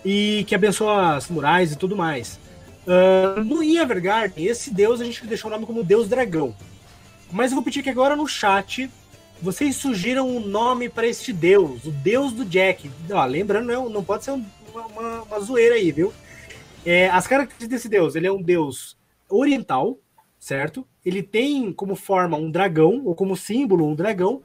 e 0.07 0.43
que 0.47 0.53
abençoa 0.53 1.19
samurais 1.19 1.71
e 1.71 1.75
tudo 1.75 1.95
mais. 1.95 2.39
Ah, 2.87 3.41
no 3.43 3.63
Evergarden, 3.63 4.45
esse 4.45 4.71
deus 4.71 5.01
a 5.01 5.03
gente 5.03 5.25
deixou 5.25 5.49
o 5.49 5.53
nome 5.53 5.65
como 5.65 5.83
Deus 5.83 6.07
Dragão. 6.07 6.55
Mas 7.31 7.49
eu 7.51 7.55
vou 7.55 7.63
pedir 7.63 7.81
que 7.81 7.89
agora 7.89 8.15
no 8.15 8.27
chat 8.27 8.87
vocês 9.41 9.75
sugiram 9.75 10.29
um 10.29 10.39
nome 10.39 10.89
para 10.89 11.07
este 11.07 11.33
deus, 11.33 11.85
o 11.85 11.91
deus 11.91 12.31
do 12.33 12.45
Jack. 12.45 12.89
Ó, 13.11 13.25
lembrando, 13.25 13.65
não, 13.65 13.89
não 13.89 14.03
pode 14.03 14.23
ser 14.25 14.31
um- 14.31 14.45
uma- 14.75 15.23
uma 15.23 15.39
zoeira 15.39 15.73
aí, 15.73 15.91
viu? 15.91 16.13
É, 16.85 17.09
as 17.09 17.25
características 17.27 17.67
desse 17.69 17.89
deus, 17.89 18.15
ele 18.15 18.27
é 18.27 18.31
um 18.31 18.41
deus 18.41 18.97
oriental, 19.29 19.97
certo? 20.39 20.85
Ele 21.03 21.23
tem 21.23 21.73
como 21.73 21.95
forma 21.95 22.37
um 22.37 22.49
dragão, 22.51 23.01
ou 23.05 23.15
como 23.15 23.35
símbolo 23.35 23.87
um 23.87 23.95
dragão, 23.95 24.41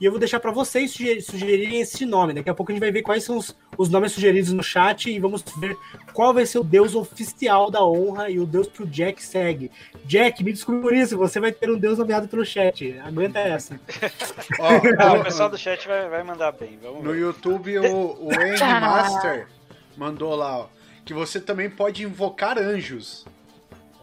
e 0.00 0.04
eu 0.04 0.10
vou 0.12 0.18
deixar 0.20 0.38
para 0.40 0.50
vocês 0.52 0.92
sugerir- 0.92 1.20
sugerirem 1.20 1.80
esse 1.80 2.06
nome. 2.06 2.32
Daqui 2.32 2.48
a 2.48 2.54
pouco 2.54 2.70
a 2.70 2.74
gente 2.74 2.80
vai 2.80 2.90
ver 2.92 3.02
quais 3.02 3.24
são 3.24 3.36
os, 3.36 3.54
os 3.76 3.88
nomes 3.88 4.12
sugeridos 4.12 4.52
no 4.52 4.62
chat 4.62 5.10
e 5.10 5.18
vamos 5.18 5.42
ver 5.58 5.76
qual 6.14 6.32
vai 6.32 6.46
ser 6.46 6.58
o 6.58 6.64
deus 6.64 6.94
oficial 6.94 7.70
da 7.70 7.84
honra 7.84 8.30
e 8.30 8.38
o 8.38 8.46
deus 8.46 8.66
que 8.68 8.82
o 8.82 8.86
Jack 8.86 9.22
segue. 9.22 9.70
Jack, 10.04 10.42
me 10.44 10.52
desculpe 10.52 10.80
por 10.80 10.94
isso, 10.94 11.16
você 11.18 11.38
vai 11.40 11.52
ter 11.52 11.70
um 11.70 11.78
deus 11.78 11.98
nomeado 11.98 12.28
pelo 12.28 12.44
chat. 12.44 12.98
Aguenta 13.00 13.40
essa. 13.40 13.74
No- 13.74 13.80
o 15.20 15.24
pessoal 15.24 15.50
do 15.50 15.58
chat 15.58 15.86
vai, 15.86 16.08
vai 16.08 16.22
mandar 16.22 16.52
bem. 16.52 16.78
Vamos 16.82 17.02
No 17.04 17.12
ver. 17.12 17.18
YouTube, 17.20 17.78
o, 17.80 18.12
o 18.12 18.28
Master 18.80 19.48
mandou 19.96 20.34
lá, 20.34 20.60
ó, 20.60 20.66
que 21.10 21.14
você 21.14 21.40
também 21.40 21.68
pode 21.68 22.04
invocar 22.04 22.56
anjos. 22.56 23.26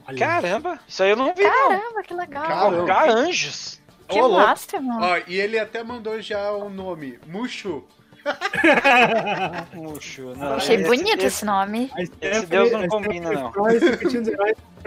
Olha, 0.05 0.17
Caramba, 0.19 0.77
isso 0.85 1.01
aí 1.01 1.11
eu 1.11 1.15
não 1.15 1.33
vi, 1.33 1.41
não. 1.41 1.69
Caramba, 1.69 2.03
que 2.03 2.13
legal. 2.13 2.43
Caramba. 2.45 2.75
Invocar 2.75 3.09
anjos. 3.09 3.79
Que 4.09 4.19
louco. 4.19 4.35
massa, 4.35 4.81
mano. 4.81 5.05
Ó, 5.05 5.17
e 5.25 5.39
ele 5.39 5.57
até 5.57 5.81
mandou 5.85 6.19
já 6.21 6.51
o 6.51 6.69
nome, 6.69 7.17
Mushu. 7.25 7.85
Eu 10.17 10.35
não. 10.35 10.55
Achei 10.55 10.75
esse- 10.75 10.83
bonito 10.85 11.15
esse- 11.19 11.25
esse 11.27 11.45
nome. 11.45 11.89
a 11.95 12.05
Stephanie- 12.05 12.45
deus 12.47 12.71
não 12.73 12.87
combina, 12.89 13.31
não. 13.31 13.53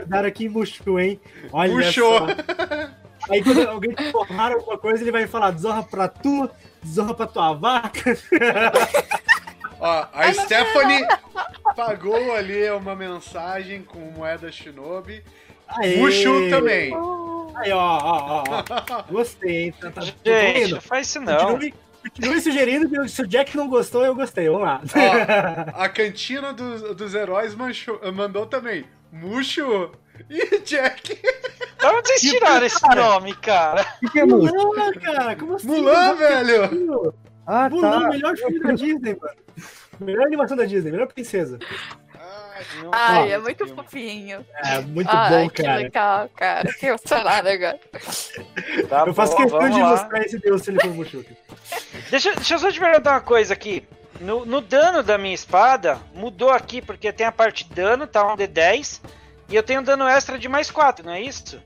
Dar 0.07 0.27
aqui 0.27 0.45
em 0.45 0.49
Mushu, 0.51 0.99
hein? 1.01 1.19
Olha 1.51 1.91
só. 1.91 2.27
Aí 3.31 3.43
quando 3.43 3.67
alguém 3.67 3.95
te 3.95 4.13
porrar 4.13 4.53
alguma 4.53 4.77
coisa, 4.77 5.03
ele 5.03 5.11
vai 5.13 5.27
falar 5.27 5.53
desonra 5.53 5.83
pra 5.83 6.07
tu, 6.07 6.51
desonra 6.83 7.15
pra 7.15 7.27
tua 7.27 7.55
vaca. 7.55 8.15
Ó, 9.83 10.07
a 10.13 10.33
Stephanie 10.35 11.07
pagou 11.81 12.35
ali 12.35 12.71
uma 12.71 12.95
mensagem 12.95 13.83
com 13.83 13.99
moeda 13.99 14.53
Shinobi. 14.53 15.25
Aê. 15.67 15.97
Mushu 15.97 16.51
também. 16.51 16.93
Aí, 17.55 17.73
ó, 17.73 17.99
ó, 18.03 18.45
ó. 18.47 19.03
Gostei, 19.11 19.65
hein? 19.65 19.75
Tá, 19.81 19.91
tá, 19.91 20.03
Gente, 20.03 20.69
tá 20.69 20.75
não 20.75 20.81
faz 20.83 21.07
isso 21.09 21.21
não. 21.21 21.39
Continue, 21.53 21.75
continue 22.03 22.41
sugerindo 22.43 22.89
que 22.89 23.09
se 23.09 23.23
o 23.23 23.27
Jack 23.27 23.57
não 23.57 23.67
gostou, 23.67 24.05
eu 24.05 24.15
gostei. 24.15 24.49
Vamos 24.49 24.65
lá. 24.65 24.81
Ó, 25.75 25.81
a 25.83 25.89
cantina 25.89 26.53
dos, 26.53 26.95
dos 26.95 27.15
heróis 27.15 27.55
manchou- 27.55 28.01
mandou 28.13 28.45
também. 28.45 28.85
Mushu 29.11 29.91
e 30.29 30.59
Jack. 30.61 31.19
Da 31.81 31.93
onde 31.93 32.09
vocês 32.09 32.21
tiraram 32.21 32.67
esse 32.67 32.81
cara? 32.81 33.03
nome, 33.03 33.35
cara? 33.37 33.87
O 34.03 34.11
que, 34.11 34.21
é 34.21 34.27
Mulan? 34.27 34.53
Mulan, 34.53 34.93
cara, 34.93 35.35
como 35.35 35.55
assim? 35.55 35.67
Mulan, 35.67 36.15
velho. 36.15 37.15
Ah, 37.47 37.71
Mulan, 37.71 38.01
tá. 38.03 38.09
melhor 38.11 38.37
filme 38.37 38.61
da 38.61 38.73
Disney, 38.73 39.17
mano. 39.21 39.35
Melhor 40.01 40.27
animação 40.27 40.57
da 40.57 40.65
Disney, 40.65 40.91
melhor 40.91 41.07
princesa. 41.07 41.59
Ai, 42.93 43.25
vi 43.27 43.33
é 43.33 43.35
esse 43.37 43.43
muito 43.43 43.65
filme. 43.67 43.83
fofinho. 43.83 44.47
É, 44.65 44.81
muito 44.81 45.09
Ai, 45.11 45.31
bom, 45.31 45.51
que 45.51 45.63
cara. 45.63 45.77
legal, 45.79 46.29
cara. 46.37 46.73
Que 46.75 46.87
emocionada 46.87 47.53
agora. 47.53 47.81
Tá 48.89 49.05
Eu 49.07 49.15
faço 49.15 49.33
bom, 49.33 49.43
questão 49.43 49.71
de 49.71 49.81
lá. 49.81 49.91
mostrar 49.91 50.21
esse 50.23 50.39
deus 50.39 50.63
se 50.63 50.71
ele 50.71 50.81
for 50.81 50.95
Mushu. 50.95 51.25
Deixa, 52.11 52.35
deixa 52.35 52.55
eu 52.55 52.59
só 52.59 52.71
te 52.71 52.79
perguntar 52.79 53.13
uma 53.13 53.21
coisa 53.21 53.55
aqui. 53.55 53.85
No, 54.21 54.45
no 54.45 54.61
dano 54.61 55.03
da 55.03 55.17
minha 55.17 55.35
espada, 55.35 55.99
mudou 56.15 56.51
aqui, 56.51 56.83
porque 56.83 57.11
tem 57.13 57.27
a 57.27 57.33
parte 57.33 57.65
de 57.65 57.75
dano, 57.75 58.07
tá 58.07 58.23
um 58.31 58.37
D10, 58.37 59.01
e 59.49 59.57
eu 59.57 59.63
tenho 59.63 59.81
um 59.81 59.85
dano 59.85 60.07
extra 60.07 60.39
de 60.39 60.47
mais 60.47 60.71
4, 60.71 61.07
não 61.07 61.13
é 61.15 61.23
isso? 61.23 61.59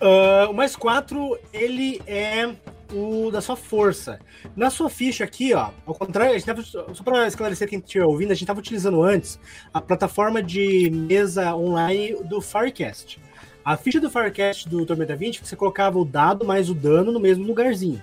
Ah, 0.00 0.48
o 0.50 0.52
mais 0.52 0.74
4, 0.74 1.38
ele 1.52 2.02
é 2.06 2.48
o 2.92 3.30
da 3.30 3.40
sua 3.40 3.56
força. 3.56 4.18
Na 4.56 4.70
sua 4.70 4.88
ficha 4.88 5.24
aqui, 5.24 5.54
ó, 5.54 5.70
ao 5.86 5.94
contrário, 5.94 6.32
a 6.34 6.38
gente 6.38 6.46
tava, 6.46 6.62
só 6.62 7.02
para 7.02 7.26
esclarecer 7.26 7.68
quem 7.68 7.78
estiver 7.78 8.04
ouvindo, 8.04 8.30
a 8.30 8.34
gente 8.34 8.44
estava 8.44 8.60
utilizando 8.60 9.02
antes 9.02 9.38
a 9.72 9.80
plataforma 9.80 10.42
de 10.42 10.90
mesa 10.90 11.54
online 11.54 12.16
do 12.24 12.40
Firecast. 12.40 13.20
A 13.64 13.76
ficha 13.76 14.00
do 14.00 14.10
Firecast 14.10 14.68
do 14.68 14.86
Tormenta 14.86 15.14
20, 15.14 15.44
você 15.44 15.54
colocava 15.54 15.98
o 15.98 16.04
dado 16.04 16.44
mais 16.44 16.70
o 16.70 16.74
dano 16.74 17.12
no 17.12 17.20
mesmo 17.20 17.46
lugarzinho. 17.46 18.02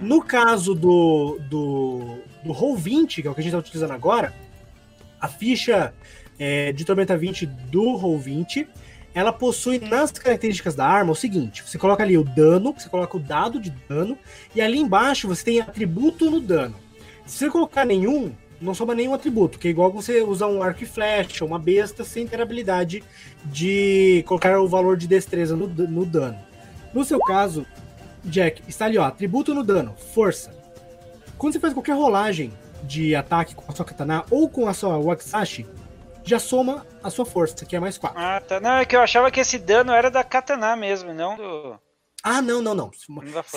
No 0.00 0.22
caso 0.22 0.74
do, 0.74 1.38
do, 1.50 2.18
do 2.44 2.52
Roll20, 2.52 3.20
que 3.20 3.26
é 3.26 3.30
o 3.30 3.34
que 3.34 3.40
a 3.40 3.42
gente 3.42 3.52
está 3.52 3.58
utilizando 3.58 3.92
agora, 3.92 4.32
a 5.20 5.28
ficha 5.28 5.92
é, 6.38 6.72
de 6.72 6.84
Tormenta 6.84 7.16
20 7.16 7.46
do 7.46 7.98
Roll20, 7.98 8.66
ela 9.14 9.32
possui 9.32 9.78
nas 9.78 10.10
características 10.10 10.74
da 10.74 10.86
arma 10.86 11.12
o 11.12 11.16
seguinte: 11.16 11.62
você 11.66 11.78
coloca 11.78 12.02
ali 12.02 12.16
o 12.16 12.24
dano, 12.24 12.74
você 12.76 12.88
coloca 12.88 13.16
o 13.16 13.20
dado 13.20 13.60
de 13.60 13.70
dano, 13.88 14.18
e 14.54 14.60
ali 14.60 14.78
embaixo 14.78 15.28
você 15.28 15.44
tem 15.44 15.60
atributo 15.60 16.30
no 16.30 16.40
dano. 16.40 16.74
Se 17.26 17.38
você 17.38 17.50
colocar 17.50 17.84
nenhum, 17.84 18.32
não 18.60 18.74
soma 18.74 18.94
nenhum 18.94 19.14
atributo, 19.14 19.58
que 19.58 19.68
é 19.68 19.70
igual 19.70 19.92
você 19.92 20.22
usar 20.22 20.46
um 20.46 20.62
arco 20.62 20.82
e 20.82 20.86
flecha, 20.86 21.44
uma 21.44 21.58
besta, 21.58 22.04
sem 22.04 22.26
ter 22.26 22.40
habilidade 22.40 23.02
de 23.44 24.24
colocar 24.26 24.58
o 24.60 24.68
valor 24.68 24.96
de 24.96 25.06
destreza 25.06 25.56
no, 25.56 25.66
no 25.66 26.06
dano. 26.06 26.38
No 26.94 27.04
seu 27.04 27.18
caso, 27.20 27.66
Jack, 28.24 28.62
está 28.68 28.84
ali, 28.84 28.98
ó, 28.98 29.04
atributo 29.04 29.54
no 29.54 29.64
dano, 29.64 29.94
força. 30.14 30.54
Quando 31.36 31.54
você 31.54 31.60
faz 31.60 31.72
qualquer 31.72 31.94
rolagem 31.94 32.52
de 32.84 33.14
ataque 33.16 33.54
com 33.54 33.64
a 33.70 33.74
sua 33.74 33.84
katana 33.84 34.24
ou 34.30 34.48
com 34.48 34.68
a 34.68 34.74
sua 34.74 34.96
wakizashi, 34.96 35.66
já 36.24 36.38
soma 36.38 36.86
a 37.02 37.10
sua 37.10 37.24
força, 37.26 37.64
que 37.64 37.74
é 37.74 37.80
mais 37.80 37.98
4. 37.98 38.18
Ah, 38.18 38.40
tá. 38.40 38.60
Não, 38.60 38.76
é 38.76 38.84
que 38.84 38.96
eu 38.96 39.00
achava 39.00 39.30
que 39.30 39.40
esse 39.40 39.58
dano 39.58 39.92
era 39.92 40.10
da 40.10 40.22
katana 40.22 40.76
mesmo, 40.76 41.12
não 41.12 41.36
do. 41.36 41.78
Ah, 42.22 42.40
não, 42.40 42.62
não, 42.62 42.74
não. 42.74 42.90
Se, 42.92 43.06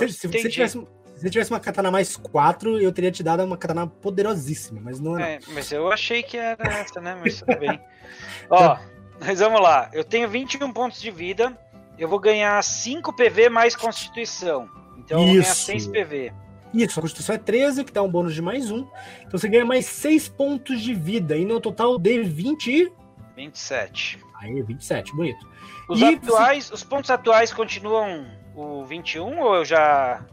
se, 0.10 0.28
você 0.28 0.50
tivesse, 0.50 0.80
se 0.80 1.22
você 1.22 1.30
tivesse 1.30 1.52
uma 1.52 1.60
katana 1.60 1.91
mais 1.91 2.18
4, 2.18 2.82
eu 2.82 2.91
teria 2.91 3.12
te 3.12 3.22
dado 3.22 3.43
uma 3.43 3.58
katana 3.58 3.86
poderosíssima, 3.86 4.82
mas 4.84 5.00
não 5.00 5.20
é. 5.20 5.36
É, 5.36 5.39
mas 5.50 5.72
eu 5.72 5.91
achei 5.91 6.24
que 6.24 6.38
era 6.38 6.64
essa, 6.80 7.00
né? 7.00 7.18
Mas 7.22 7.39
tudo 7.39 7.58
bem. 7.60 7.80
Ó, 8.50 8.78
mas 9.20 9.39
vamos 9.39 9.62
lá. 9.62 9.89
Eu 9.93 10.04
tenho 10.04 10.28
21 10.28 10.72
pontos 10.74 11.00
de 11.00 11.12
vida. 11.12 11.58
Eu 11.98 12.10
vou 12.10 12.20
ganhar 12.20 12.62
5 12.62 13.14
PV 13.14 13.50
mais 13.50 13.76
Constituição. 13.76 14.68
Então 14.98 15.20
eu 15.20 15.26
vou 15.26 15.34
ganhar 15.36 15.52
Isso. 15.52 15.66
6 15.66 15.88
PV. 15.88 16.34
Isso, 16.74 17.00
a 17.00 17.02
Constituição 17.02 17.36
é 17.36 17.38
13, 17.38 17.86
que 17.86 17.93
dá 17.93 18.04
um 18.04 18.10
bônus 18.10 18.34
de 18.34 18.41
mais 18.41 18.70
um. 18.70 18.86
Então 19.22 19.39
você 19.39 19.48
ganha 19.48 19.64
mais 19.64 19.86
6 19.86 20.28
pontos 20.30 20.82
de 20.82 20.93
vida, 20.93 21.38
e 21.38 21.46
no 21.46 21.62
total 21.62 21.98
de 21.98 22.22
20. 22.24 22.91
E- 23.38 23.42
27. 23.42 24.20
Aí, 24.42 24.62
27, 24.62 25.16
bonito. 25.16 25.48
Os 25.88 26.00
E 26.00 26.06
atuais, 26.06 26.72
os 26.72 26.84
pontos 26.84 27.10
atuais 27.10 27.54
continuam 27.54 28.26
o 28.56 28.84
21 28.86 29.40
ou 29.40 29.56
eu 29.56 29.66
já 29.66 30.24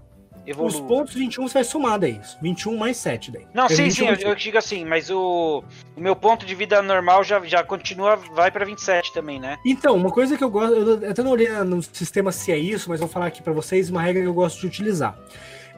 evoluo? 0.46 0.68
Os 0.68 0.80
pontos 0.80 1.14
21 1.14 1.46
você 1.46 1.54
vai 1.54 1.64
somar 1.64 1.98
daí. 1.98 2.20
21 2.40 2.76
mais 2.76 2.96
7 2.96 3.30
daí. 3.30 3.46
Não, 3.52 3.64
Porque 3.64 3.76
sim, 3.76 3.84
21 3.84 4.16
sim, 4.16 4.22
eu, 4.22 4.28
eu 4.30 4.34
digo 4.34 4.58
assim, 4.58 4.84
mas 4.84 5.10
o, 5.10 5.62
o 5.96 6.00
meu 6.00 6.16
ponto 6.16 6.46
de 6.46 6.54
vida 6.54 6.80
normal 6.82 7.22
já, 7.22 7.40
já 7.44 7.62
continua, 7.62 8.16
vai 8.16 8.50
pra 8.50 8.64
27 8.64 9.12
também, 9.12 9.38
né? 9.38 9.58
Então, 9.64 9.94
uma 9.96 10.10
coisa 10.10 10.36
que 10.36 10.44
eu 10.44 10.50
gosto, 10.50 10.74
eu 10.74 11.10
até 11.10 11.22
não 11.22 11.32
olhei 11.32 11.48
no 11.48 11.82
sistema 11.82 12.32
se 12.32 12.50
é 12.52 12.58
isso, 12.58 12.88
mas 12.88 13.00
vou 13.00 13.08
falar 13.08 13.26
aqui 13.26 13.42
pra 13.42 13.52
vocês 13.52 13.90
uma 13.90 14.00
regra 14.02 14.22
que 14.22 14.28
eu 14.28 14.34
gosto 14.34 14.60
de 14.60 14.66
utilizar. 14.66 15.16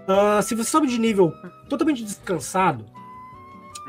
Uh, 0.07 0.43
se 0.43 0.55
você 0.55 0.71
sobe 0.71 0.87
de 0.87 0.99
nível 0.99 1.33
totalmente 1.69 2.05
descansado. 2.05 2.85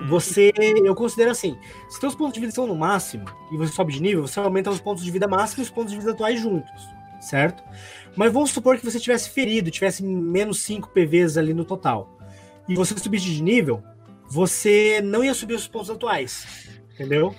Você. 0.07 0.51
Eu 0.57 0.95
considero 0.95 1.31
assim: 1.31 1.57
se 1.89 1.99
seus 1.99 2.15
pontos 2.15 2.33
de 2.33 2.39
vida 2.39 2.49
estão 2.49 2.67
no 2.67 2.75
máximo 2.75 3.25
e 3.51 3.57
você 3.57 3.73
sobe 3.73 3.93
de 3.93 4.01
nível, 4.01 4.27
você 4.27 4.39
aumenta 4.39 4.69
os 4.69 4.79
pontos 4.79 5.03
de 5.03 5.11
vida 5.11 5.27
máximo 5.27 5.61
e 5.61 5.63
os 5.63 5.69
pontos 5.69 5.91
de 5.91 5.99
vida 5.99 6.11
atuais 6.11 6.39
juntos, 6.39 6.71
certo? 7.19 7.63
Mas 8.15 8.31
vamos 8.31 8.51
supor 8.51 8.77
que 8.77 8.85
você 8.85 8.99
tivesse 8.99 9.29
ferido, 9.29 9.71
tivesse 9.71 10.03
menos 10.03 10.61
5 10.61 10.89
PVs 10.89 11.37
ali 11.37 11.53
no 11.53 11.65
total, 11.65 12.17
e 12.67 12.75
você 12.75 12.97
subisse 12.97 13.25
de 13.25 13.43
nível, 13.43 13.83
você 14.29 15.01
não 15.03 15.23
ia 15.23 15.33
subir 15.33 15.55
os 15.55 15.67
pontos 15.67 15.89
atuais, 15.89 16.69
entendeu? 16.93 17.33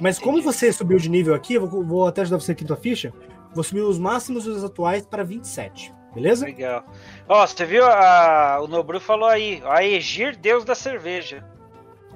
Mas 0.00 0.18
como 0.18 0.40
você 0.40 0.72
subiu 0.72 0.98
de 0.98 1.08
nível 1.08 1.34
aqui, 1.34 1.54
eu 1.54 1.66
vou, 1.66 1.84
vou 1.84 2.06
até 2.06 2.20
ajudar 2.22 2.40
você 2.40 2.52
aqui 2.52 2.62
na 2.62 2.68
tua 2.68 2.76
ficha, 2.76 3.12
vou 3.54 3.64
subir 3.64 3.80
os 3.80 3.98
máximos 3.98 4.46
e 4.46 4.50
os 4.50 4.62
atuais 4.62 5.04
para 5.04 5.24
27, 5.24 5.92
beleza? 6.14 6.46
Legal. 6.46 6.84
Ó, 7.28 7.46
você 7.46 7.64
viu 7.64 7.84
a, 7.84 8.60
o 8.62 8.68
Nobru 8.68 9.00
falou 9.00 9.28
aí, 9.28 9.60
a 9.64 9.84
Egir, 9.84 10.36
deus 10.36 10.64
da 10.64 10.74
cerveja. 10.74 11.44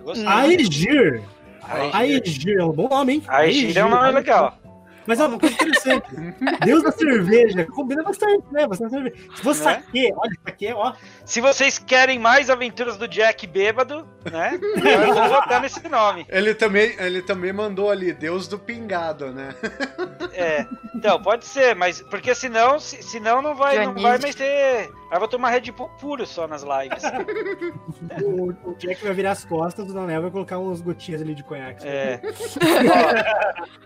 Gostei. 0.04 0.26
Aegir! 0.26 1.22
Aegir. 1.92 2.58
É 2.58 2.64
um 2.64 2.72
bom 2.72 2.88
nome, 2.88 3.14
hein? 3.14 3.22
Aegir 3.28 3.76
é 3.78 3.84
um 3.84 3.90
nome 3.90 4.10
legal. 4.12 4.58
Mas 5.06 5.18
é 5.18 5.26
uma 5.26 5.38
coisa 5.38 5.54
interessante. 5.54 6.06
Deus 6.64 6.82
da 6.82 6.92
cerveja. 6.92 7.64
Combina 7.66 8.02
bastante, 8.04 8.44
né? 8.52 8.66
Bastante 8.66 8.90
cerveja. 8.90 9.16
Se 9.34 9.42
fosse 9.42 9.64
Né? 9.64 9.74
saque, 9.74 10.12
olha, 10.16 10.32
saque, 10.44 10.72
ó. 10.72 10.92
Se 11.24 11.40
vocês 11.40 11.78
querem 11.78 12.18
mais 12.18 12.50
aventuras 12.50 12.96
do 12.96 13.06
Jack 13.06 13.46
bêbado, 13.46 14.06
né? 14.30 14.58
Eu 14.76 15.14
vou 15.14 15.28
votar 15.28 15.60
nesse 15.60 15.88
nome. 15.88 16.26
Ele 16.28 16.54
também, 16.54 16.94
ele 16.98 17.22
também 17.22 17.52
mandou 17.52 17.90
ali, 17.90 18.12
Deus 18.12 18.48
do 18.48 18.58
pingado, 18.58 19.32
né? 19.32 19.54
É. 20.32 20.66
Então, 20.94 21.20
pode 21.22 21.44
ser, 21.46 21.74
mas 21.76 22.00
porque 22.02 22.34
senão, 22.34 22.78
se- 22.80 23.02
senão 23.02 23.40
não 23.40 23.54
vai, 23.54 23.84
não 23.86 23.94
vai 23.94 24.18
mais 24.18 24.34
ter. 24.34 24.44
Aí 24.90 24.90
eu 25.12 25.18
vou 25.18 25.28
tomar 25.28 25.50
Red 25.50 25.70
Bull 25.72 25.88
puro 26.00 26.26
só 26.26 26.46
nas 26.48 26.62
lives. 26.62 27.02
O, 28.22 28.70
o 28.70 28.74
Jack 28.76 29.02
vai 29.04 29.12
virar 29.14 29.32
as 29.32 29.44
costas 29.44 29.86
do 29.86 29.94
Daniel 29.94 30.22
vai 30.22 30.30
colocar 30.30 30.58
umas 30.58 30.80
gotinhas 30.80 31.22
ali 31.22 31.34
de 31.34 31.42
conhaque. 31.44 31.86
É. 31.86 32.20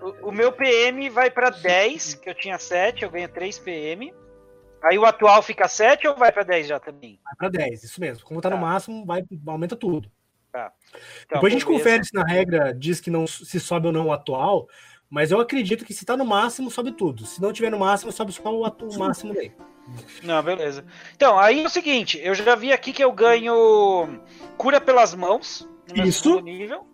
Ó, 0.00 0.06
o, 0.06 0.28
o 0.28 0.32
meu 0.32 0.52
PM 0.52 1.08
vai 1.10 1.30
pra 1.30 1.50
10, 1.50 2.14
que 2.14 2.30
eu 2.30 2.34
tinha 2.34 2.58
7, 2.58 3.02
eu 3.02 3.10
ganho 3.10 3.28
3 3.28 3.58
PM. 3.58 4.14
Aí 4.86 4.98
o 4.98 5.04
atual 5.04 5.42
fica 5.42 5.66
7 5.68 6.06
ou 6.08 6.14
vai 6.16 6.30
pra 6.32 6.42
10 6.42 6.66
já 6.68 6.78
também? 6.80 7.18
Vai 7.24 7.34
pra 7.36 7.48
10, 7.48 7.82
isso 7.84 8.00
mesmo. 8.00 8.24
Como 8.24 8.40
tá 8.40 8.48
no 8.50 8.56
Tá. 8.56 8.62
máximo, 8.62 9.04
vai, 9.04 9.22
aumenta 9.46 9.74
tudo. 9.76 10.10
Então, 10.48 10.70
Depois 11.34 11.52
a 11.52 11.56
gente 11.56 11.66
beleza. 11.66 11.84
confere 11.84 12.04
se 12.04 12.14
na 12.14 12.24
regra 12.24 12.72
diz 12.72 12.98
que 13.00 13.10
não 13.10 13.26
se 13.26 13.60
sobe 13.60 13.88
ou 13.88 13.92
não 13.92 14.06
o 14.06 14.12
atual. 14.12 14.66
Mas 15.08 15.30
eu 15.30 15.38
acredito 15.40 15.84
que 15.84 15.92
se 15.94 16.04
tá 16.04 16.16
no 16.16 16.24
máximo, 16.24 16.70
sobe 16.70 16.90
tudo. 16.92 17.26
Se 17.26 17.40
não 17.42 17.52
tiver 17.52 17.70
no 17.70 17.78
máximo, 17.78 18.10
sobe 18.10 18.32
só 18.32 18.52
o, 18.52 18.64
atu- 18.64 18.88
o 18.88 18.98
máximo 18.98 19.32
dele. 19.34 19.54
Não, 20.22 20.42
beleza. 20.42 20.84
Então, 21.14 21.38
aí 21.38 21.62
é 21.62 21.66
o 21.66 21.70
seguinte, 21.70 22.18
eu 22.20 22.34
já 22.34 22.56
vi 22.56 22.72
aqui 22.72 22.92
que 22.92 23.04
eu 23.04 23.12
ganho 23.12 24.20
cura 24.56 24.80
pelas 24.80 25.14
mãos 25.14 25.68
no 25.94 26.04
Isso. 26.04 26.40
nível. 26.40 26.86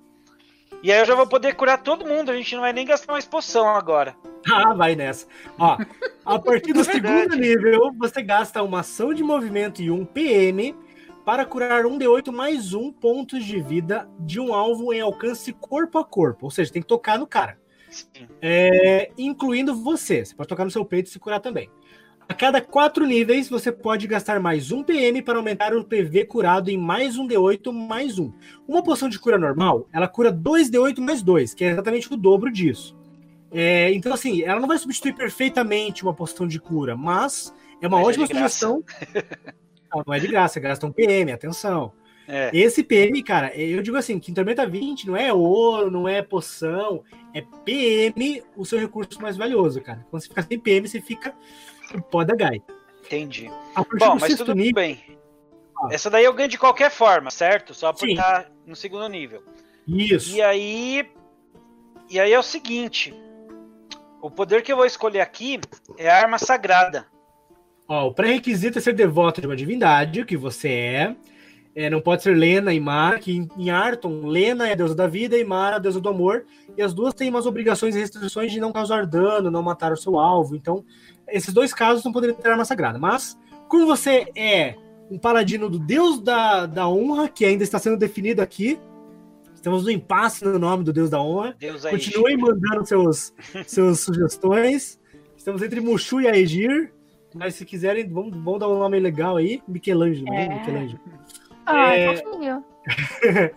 E 0.82 0.90
aí 0.90 0.98
eu 0.98 1.06
já 1.06 1.14
vou 1.14 1.26
poder 1.26 1.54
curar 1.54 1.80
todo 1.80 2.04
mundo, 2.04 2.30
a 2.30 2.36
gente 2.36 2.54
não 2.54 2.62
vai 2.62 2.72
nem 2.72 2.84
gastar 2.84 3.12
uma 3.12 3.22
poção 3.22 3.68
agora. 3.68 4.16
Ah, 4.52 4.74
vai 4.74 4.96
nessa. 4.96 5.28
Ó, 5.56 5.78
a 6.26 6.36
partir 6.36 6.72
do 6.72 6.80
É 6.82 6.84
segundo 6.84 7.36
nível, 7.36 7.92
você 7.96 8.20
gasta 8.20 8.60
uma 8.60 8.80
ação 8.80 9.14
de 9.14 9.22
movimento 9.22 9.80
e 9.80 9.88
um 9.88 10.04
PM 10.04 10.74
para 11.24 11.44
curar 11.44 11.86
um 11.86 11.96
D8 11.96 12.32
mais 12.32 12.74
um 12.74 12.90
pontos 12.90 13.44
de 13.44 13.60
vida 13.60 14.10
de 14.18 14.40
um 14.40 14.52
alvo 14.52 14.92
em 14.92 15.00
alcance 15.00 15.52
corpo 15.52 15.96
a 15.96 16.04
corpo. 16.04 16.46
Ou 16.46 16.50
seja, 16.50 16.72
tem 16.72 16.82
que 16.82 16.88
tocar 16.88 17.20
no 17.20 17.26
cara. 17.26 17.56
Sim. 17.88 18.26
É, 18.40 19.12
incluindo 19.16 19.76
você. 19.76 20.24
Você 20.24 20.34
pode 20.34 20.48
tocar 20.48 20.64
no 20.64 20.72
seu 20.72 20.84
peito 20.84 21.06
e 21.06 21.12
se 21.12 21.20
curar 21.20 21.38
também. 21.38 21.70
A 22.28 22.34
cada 22.34 22.60
quatro 22.60 23.04
níveis, 23.04 23.48
você 23.48 23.70
pode 23.70 24.06
gastar 24.06 24.40
mais 24.40 24.72
um 24.72 24.82
PM 24.82 25.20
para 25.22 25.38
aumentar 25.38 25.74
o 25.74 25.84
PV 25.84 26.24
curado 26.24 26.70
em 26.70 26.78
mais 26.78 27.18
um 27.18 27.26
D8 27.26 27.70
mais 27.72 28.18
um. 28.18 28.32
Uma 28.66 28.82
poção 28.82 29.08
de 29.08 29.18
cura 29.18 29.36
normal, 29.36 29.86
ela 29.92 30.08
cura 30.08 30.32
2D8 30.32 30.98
mais 31.00 31.22
2, 31.22 31.52
que 31.52 31.64
é 31.64 31.70
exatamente 31.70 32.12
o 32.12 32.16
dobro 32.16 32.50
disso. 32.50 32.96
É, 33.50 33.92
então, 33.92 34.14
assim, 34.14 34.42
ela 34.42 34.60
não 34.60 34.68
vai 34.68 34.78
substituir 34.78 35.14
perfeitamente 35.14 36.02
uma 36.02 36.14
poção 36.14 36.46
de 36.46 36.58
cura, 36.58 36.96
mas 36.96 37.52
é 37.82 37.86
uma 37.86 37.98
Mas 37.98 38.06
é 38.06 38.10
ótima 38.10 38.26
graça. 38.28 38.58
sugestão. 38.58 38.84
Ela 39.92 40.04
não 40.06 40.14
é 40.14 40.18
de 40.18 40.28
graça, 40.28 40.58
gasta 40.58 40.86
um 40.86 40.92
PM, 40.92 41.32
atenção. 41.32 41.92
É. 42.26 42.50
Esse 42.54 42.82
PM, 42.82 43.22
cara, 43.22 43.54
eu 43.54 43.82
digo 43.82 43.96
assim, 43.96 44.18
que 44.18 44.32
Tormenta 44.32 44.66
20 44.66 45.08
não 45.08 45.16
é 45.16 45.32
ouro, 45.32 45.90
não 45.90 46.08
é 46.08 46.22
poção, 46.22 47.02
é 47.34 47.42
PM 47.64 48.42
o 48.56 48.64
seu 48.64 48.78
recurso 48.78 49.20
mais 49.20 49.36
valioso, 49.36 49.82
cara. 49.82 50.06
Quando 50.08 50.22
você 50.22 50.28
fica 50.28 50.42
sem 50.42 50.58
PM, 50.58 50.88
você 50.88 51.00
fica 51.00 51.34
o 51.98 52.02
pó 52.02 52.24
da 52.24 52.34
gaita. 52.34 52.72
Entendi. 53.04 53.50
Bom, 53.98 54.16
mas 54.20 54.36
tudo 54.36 54.54
nível, 54.54 54.74
bem. 54.74 55.00
Ah. 55.78 55.88
Essa 55.90 56.08
daí 56.08 56.24
eu 56.24 56.32
ganho 56.32 56.48
de 56.48 56.58
qualquer 56.58 56.90
forma, 56.90 57.30
certo? 57.30 57.74
Só 57.74 57.92
por 57.92 58.00
Sim. 58.06 58.12
estar 58.12 58.50
no 58.66 58.76
segundo 58.76 59.08
nível. 59.08 59.42
isso. 59.86 60.34
E 60.36 60.40
aí. 60.42 61.08
E 62.08 62.20
aí 62.20 62.32
é 62.32 62.38
o 62.38 62.42
seguinte. 62.42 63.14
O 64.20 64.30
poder 64.30 64.62
que 64.62 64.72
eu 64.72 64.76
vou 64.76 64.86
escolher 64.86 65.20
aqui 65.20 65.60
é 65.98 66.08
a 66.08 66.16
arma 66.16 66.38
sagrada. 66.38 67.06
Ó, 67.88 68.06
o 68.08 68.14
pré-requisito 68.14 68.78
é 68.78 68.80
ser 68.80 68.92
devoto 68.94 69.40
de 69.40 69.46
uma 69.46 69.56
divindade, 69.56 70.20
o 70.20 70.26
que 70.26 70.36
você 70.36 70.68
é. 70.68 71.16
É, 71.74 71.88
não 71.90 72.00
pode 72.02 72.22
ser 72.22 72.36
Lena 72.36 72.72
e 72.72 72.78
Mara, 72.78 73.18
que 73.18 73.48
em- 73.56 73.70
Arton, 73.70 74.26
Lena 74.26 74.68
é 74.68 74.72
a 74.72 74.76
deusa 74.76 74.94
da 74.94 75.06
vida 75.06 75.38
e 75.38 75.44
Mara 75.44 75.76
a 75.76 75.78
deusa 75.78 76.00
do 76.00 76.08
amor. 76.08 76.44
E 76.76 76.82
as 76.82 76.92
duas 76.92 77.14
têm 77.14 77.30
umas 77.30 77.46
obrigações 77.46 77.96
e 77.96 77.98
restrições 77.98 78.52
de 78.52 78.60
não 78.60 78.72
causar 78.72 79.06
dano, 79.06 79.50
não 79.50 79.62
matar 79.62 79.90
o 79.90 79.96
seu 79.96 80.18
alvo. 80.18 80.54
Então, 80.54 80.84
esses 81.32 81.52
dois 81.52 81.72
casos 81.74 82.04
não 82.04 82.12
poderiam 82.12 82.36
ter 82.36 82.50
arma 82.50 82.64
sagrada. 82.64 82.98
Mas, 82.98 83.38
como 83.68 83.86
você 83.86 84.26
é 84.36 84.74
um 85.10 85.18
paladino 85.18 85.68
do 85.68 85.78
deus 85.78 86.20
da, 86.20 86.66
da 86.66 86.88
honra, 86.88 87.28
que 87.28 87.44
ainda 87.44 87.64
está 87.64 87.78
sendo 87.78 87.96
definido 87.96 88.40
aqui, 88.42 88.78
estamos 89.54 89.84
no 89.84 89.90
impasse 89.90 90.44
no 90.44 90.58
nome 90.58 90.84
do 90.84 90.92
deus 90.92 91.10
da 91.10 91.20
honra. 91.20 91.54
Deus 91.58 91.84
aí. 91.84 91.92
Continuem 91.92 92.36
mandando 92.36 92.86
seus, 92.86 93.32
seus 93.66 94.00
sugestões. 94.00 94.98
Estamos 95.36 95.62
entre 95.62 95.80
Mushu 95.80 96.20
e 96.20 96.28
Aegir. 96.28 96.92
Mas 97.34 97.54
se 97.54 97.64
quiserem, 97.64 98.06
vamos, 98.08 98.36
vamos 98.36 98.60
dar 98.60 98.68
um 98.68 98.78
nome 98.78 99.00
legal 99.00 99.36
aí. 99.36 99.62
Michelangelo, 99.66 100.26
né? 100.26 100.44
É. 100.44 100.58
Michelangelo. 100.58 101.00
Ai, 101.66 102.00
É. 102.00 102.16
fofinho. 102.16 102.64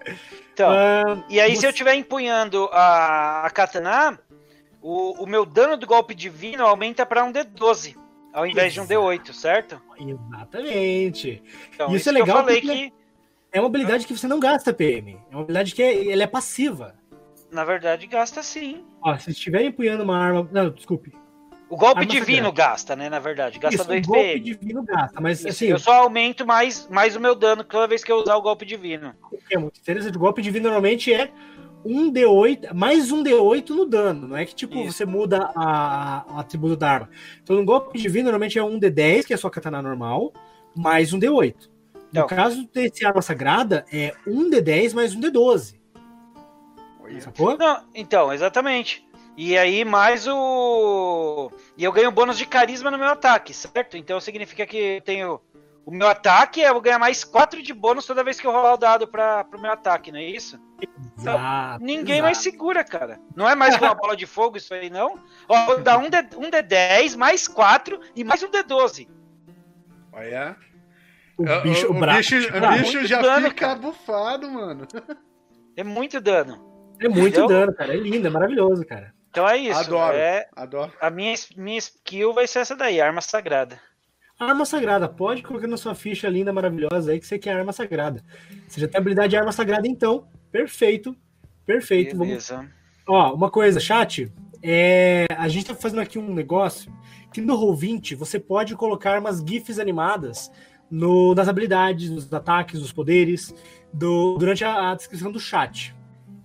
Então, 0.53 0.69
Ah, 0.71 1.21
e 1.29 1.37
aí, 1.37 1.51
se 1.53 1.57
você- 1.61 1.65
eu 1.67 1.69
estiver 1.71 1.95
empunhando 1.95 2.69
a, 2.71 3.45
a 3.45 3.49
katana, 3.49 4.17
o, 4.87 5.23
o 5.23 5.27
meu 5.27 5.45
dano 5.45 5.75
do 5.77 5.87
golpe 5.87 6.13
divino 6.13 6.63
aumenta 6.65 7.05
para 7.05 7.23
um 7.23 7.33
D12, 7.33 7.95
ao 8.31 8.45
invés 8.45 8.71
de 8.73 8.79
um 8.79 8.85
D8, 8.85 9.33
certo? 9.33 9.81
exatamente. 9.97 11.41
Então, 11.73 11.87
Isso 11.87 11.95
isso, 11.97 12.09
é 12.09 12.11
legal 12.11 12.37
eu 12.37 12.43
falei 12.43 12.61
que, 12.61 12.93
É 13.51 13.59
uma 13.59 13.67
habilidade 13.67 14.05
que 14.05 14.15
você 14.15 14.27
não 14.27 14.39
gasta 14.39 14.73
PM. 14.73 15.17
É 15.31 15.35
uma 15.35 15.41
habilidade 15.41 15.73
que 15.73 15.81
é, 15.81 16.11
ela 16.11 16.23
é 16.23 16.27
passiva. 16.27 16.95
na 17.51 17.63
verdade, 17.63 18.05
gasta 18.05 18.43
sim. 18.43 18.83
Ó, 19.01 19.17
se 19.17 19.31
estiver 19.31 19.63
empunhando 19.63 20.03
uma 20.03 20.17
arma. 20.17 20.47
Não, 20.51 20.69
desculpe. 20.69 21.13
O 21.67 21.75
golpe 21.77 22.01
Arma 22.01 22.11
divino 22.11 22.49
sagrada. 22.49 22.69
gasta, 22.71 22.95
né? 22.95 23.09
Na 23.09 23.17
verdade, 23.17 23.57
gasta 23.57 23.75
Isso, 23.75 23.83
o 23.85 23.87
2 23.87 24.05
golpe 24.05 24.21
PM. 24.23 24.39
divino 24.39 24.83
gasta. 24.83 25.19
Mas 25.19 25.39
Isso, 25.39 25.47
assim, 25.47 25.65
eu 25.65 25.79
só 25.79 25.93
aumento 26.03 26.45
mais, 26.45 26.87
mais 26.89 27.15
o 27.15 27.19
meu 27.19 27.33
dano 27.33 27.63
toda 27.63 27.87
vez 27.87 28.03
que 28.03 28.11
eu 28.11 28.17
usar 28.17 28.35
o 28.35 28.41
golpe 28.41 28.65
divino. 28.65 29.15
o 29.31 29.37
é 29.49 29.57
muito 29.57 29.79
interessante. 29.79 30.15
O 30.15 30.19
golpe 30.19 30.43
divino 30.43 30.65
normalmente 30.65 31.11
é 31.11 31.31
um 31.85 32.11
D8, 32.11 32.73
mais 32.73 33.11
um 33.11 33.23
D8 33.23 33.69
no 33.69 33.85
dano. 33.85 34.27
Não 34.27 34.35
é 34.37 34.45
que 34.45 34.55
tipo 34.55 34.75
Isso. 34.79 34.91
você 34.97 35.05
muda 35.05 35.51
a, 35.55 36.25
a 36.35 36.39
atributo 36.39 36.75
da 36.75 36.89
arma. 36.91 37.09
Então, 37.43 37.55
no 37.55 37.63
golpe 37.63 37.97
divino, 37.99 38.23
normalmente 38.25 38.57
é 38.57 38.63
um 38.63 38.79
D10, 38.79 39.25
que 39.25 39.33
é 39.33 39.35
a 39.35 39.37
sua 39.37 39.51
katana 39.51 39.81
normal, 39.81 40.33
mais 40.75 41.13
um 41.13 41.19
D8. 41.19 41.55
No 41.93 42.01
Então. 42.11 42.27
caso 42.27 42.67
desse 42.73 43.05
arma 43.05 43.21
sagrada, 43.21 43.85
é 43.93 44.13
um 44.25 44.49
D10 44.49 44.93
mais 44.93 45.13
um 45.13 45.21
D12. 45.21 45.75
Sacou? 47.19 47.57
Não, 47.57 47.83
então, 47.93 48.33
exatamente. 48.33 49.05
E 49.37 49.57
aí, 49.57 49.83
mais 49.85 50.25
o. 50.27 51.51
E 51.77 51.83
eu 51.83 51.91
ganho 51.91 52.09
bônus 52.11 52.37
de 52.37 52.45
carisma 52.45 52.89
no 52.89 52.97
meu 52.97 53.07
ataque, 53.09 53.53
certo? 53.53 53.97
Então 53.97 54.19
significa 54.19 54.65
que 54.65 54.77
eu 54.77 55.01
tenho. 55.01 55.41
O 55.85 55.91
meu 55.91 56.07
ataque, 56.07 56.61
eu 56.61 56.73
vou 56.73 56.81
ganhar 56.81 56.97
mais 56.97 57.23
4 57.23 57.61
de 57.61 57.71
bônus 57.73 58.05
toda 58.07 58.23
vez 58.23 58.39
que 58.39 58.47
eu 58.47 58.51
rolar 58.51 58.73
o 58.73 58.77
dado 58.77 59.07
para 59.07 59.43
pro 59.43 59.61
meu 59.61 59.71
ataque, 59.71 60.11
não 60.11 60.17
é 60.19 60.23
isso? 60.25 60.59
Exato, 61.15 61.83
Ninguém 61.83 62.15
exato. 62.15 62.23
mais 62.23 62.37
segura, 62.39 62.83
cara. 62.83 63.19
Não 63.35 63.47
é 63.47 63.53
mais 63.53 63.77
com 63.77 63.85
uma 63.85 63.93
bola 63.95 64.15
de 64.15 64.25
fogo 64.25 64.57
isso 64.57 64.73
aí, 64.73 64.89
não? 64.89 65.19
Ó, 65.47 65.65
vou 65.67 65.79
dar 65.81 65.99
um, 65.99 66.09
D, 66.09 66.17
um 66.37 66.49
D10, 66.49 67.15
mais 67.15 67.47
4 67.47 67.99
e 68.15 68.23
mais 68.23 68.41
um 68.41 68.49
D12. 68.49 69.07
Olha. 70.11 70.55
O 71.37 71.43
O, 71.43 71.61
bicho, 71.61 71.87
o, 71.87 71.91
o 71.91 71.99
braço. 71.99 72.17
bicho, 72.35 72.49
o 72.49 72.71
bicho 72.79 73.05
já 73.05 73.21
dano, 73.21 73.49
fica 73.49 73.67
cara. 73.67 73.79
bufado, 73.79 74.49
mano. 74.49 74.87
É 75.77 75.83
muito 75.83 76.19
dano. 76.19 76.65
É 76.99 77.07
muito 77.07 77.37
Entendeu? 77.39 77.47
dano, 77.47 77.75
cara. 77.75 77.93
É 77.93 77.97
lindo, 77.97 78.25
é 78.25 78.29
maravilhoso, 78.31 78.85
cara. 78.85 79.13
Então 79.29 79.47
é 79.47 79.57
isso. 79.57 79.77
Adoro. 79.79 80.15
É, 80.15 80.47
Adoro. 80.55 80.93
a 80.99 81.09
minha, 81.09 81.35
minha 81.57 81.77
skill 81.77 82.33
vai 82.33 82.47
ser 82.47 82.59
essa 82.59 82.75
daí, 82.75 82.99
arma 83.01 83.19
sagrada. 83.21 83.79
Arma 84.37 84.65
sagrada, 84.65 85.07
pode 85.07 85.41
colocar 85.41 85.67
na 85.67 85.77
sua 85.77 85.95
ficha 85.95 86.27
linda, 86.27 86.51
maravilhosa 86.51 87.11
aí 87.11 87.19
que 87.19 87.25
você 87.25 87.39
quer 87.39 87.55
arma 87.55 87.71
sagrada. 87.71 88.21
Você 88.67 88.81
já 88.81 88.87
tem 88.87 88.99
habilidade 88.99 89.29
de 89.29 89.37
arma 89.37 89.51
sagrada, 89.51 89.87
então. 89.87 90.27
Perfeito. 90.51 91.15
Perfeito. 91.65 92.11
Vamos... 92.17 92.27
Beleza. 92.27 92.69
Ó, 93.07 93.33
uma 93.33 93.49
coisa, 93.49 93.79
chat. 93.79 94.31
É... 94.61 95.25
A 95.37 95.47
gente 95.47 95.67
tá 95.67 95.75
fazendo 95.75 96.01
aqui 96.01 96.19
um 96.19 96.33
negócio 96.33 96.93
que 97.31 97.39
no 97.39 97.57
Roll20 97.57 98.15
você 98.15 98.37
pode 98.37 98.75
colocar 98.75 99.19
umas 99.19 99.39
GIFs 99.39 99.79
animadas 99.79 100.51
no, 100.91 101.33
nas 101.33 101.47
habilidades, 101.47 102.09
nos 102.09 102.31
ataques, 102.31 102.79
nos 102.79 102.91
poderes, 102.91 103.55
do, 103.93 104.37
durante 104.37 104.65
a, 104.65 104.91
a 104.91 104.95
descrição 104.95 105.31
do 105.31 105.39
chat. 105.39 105.95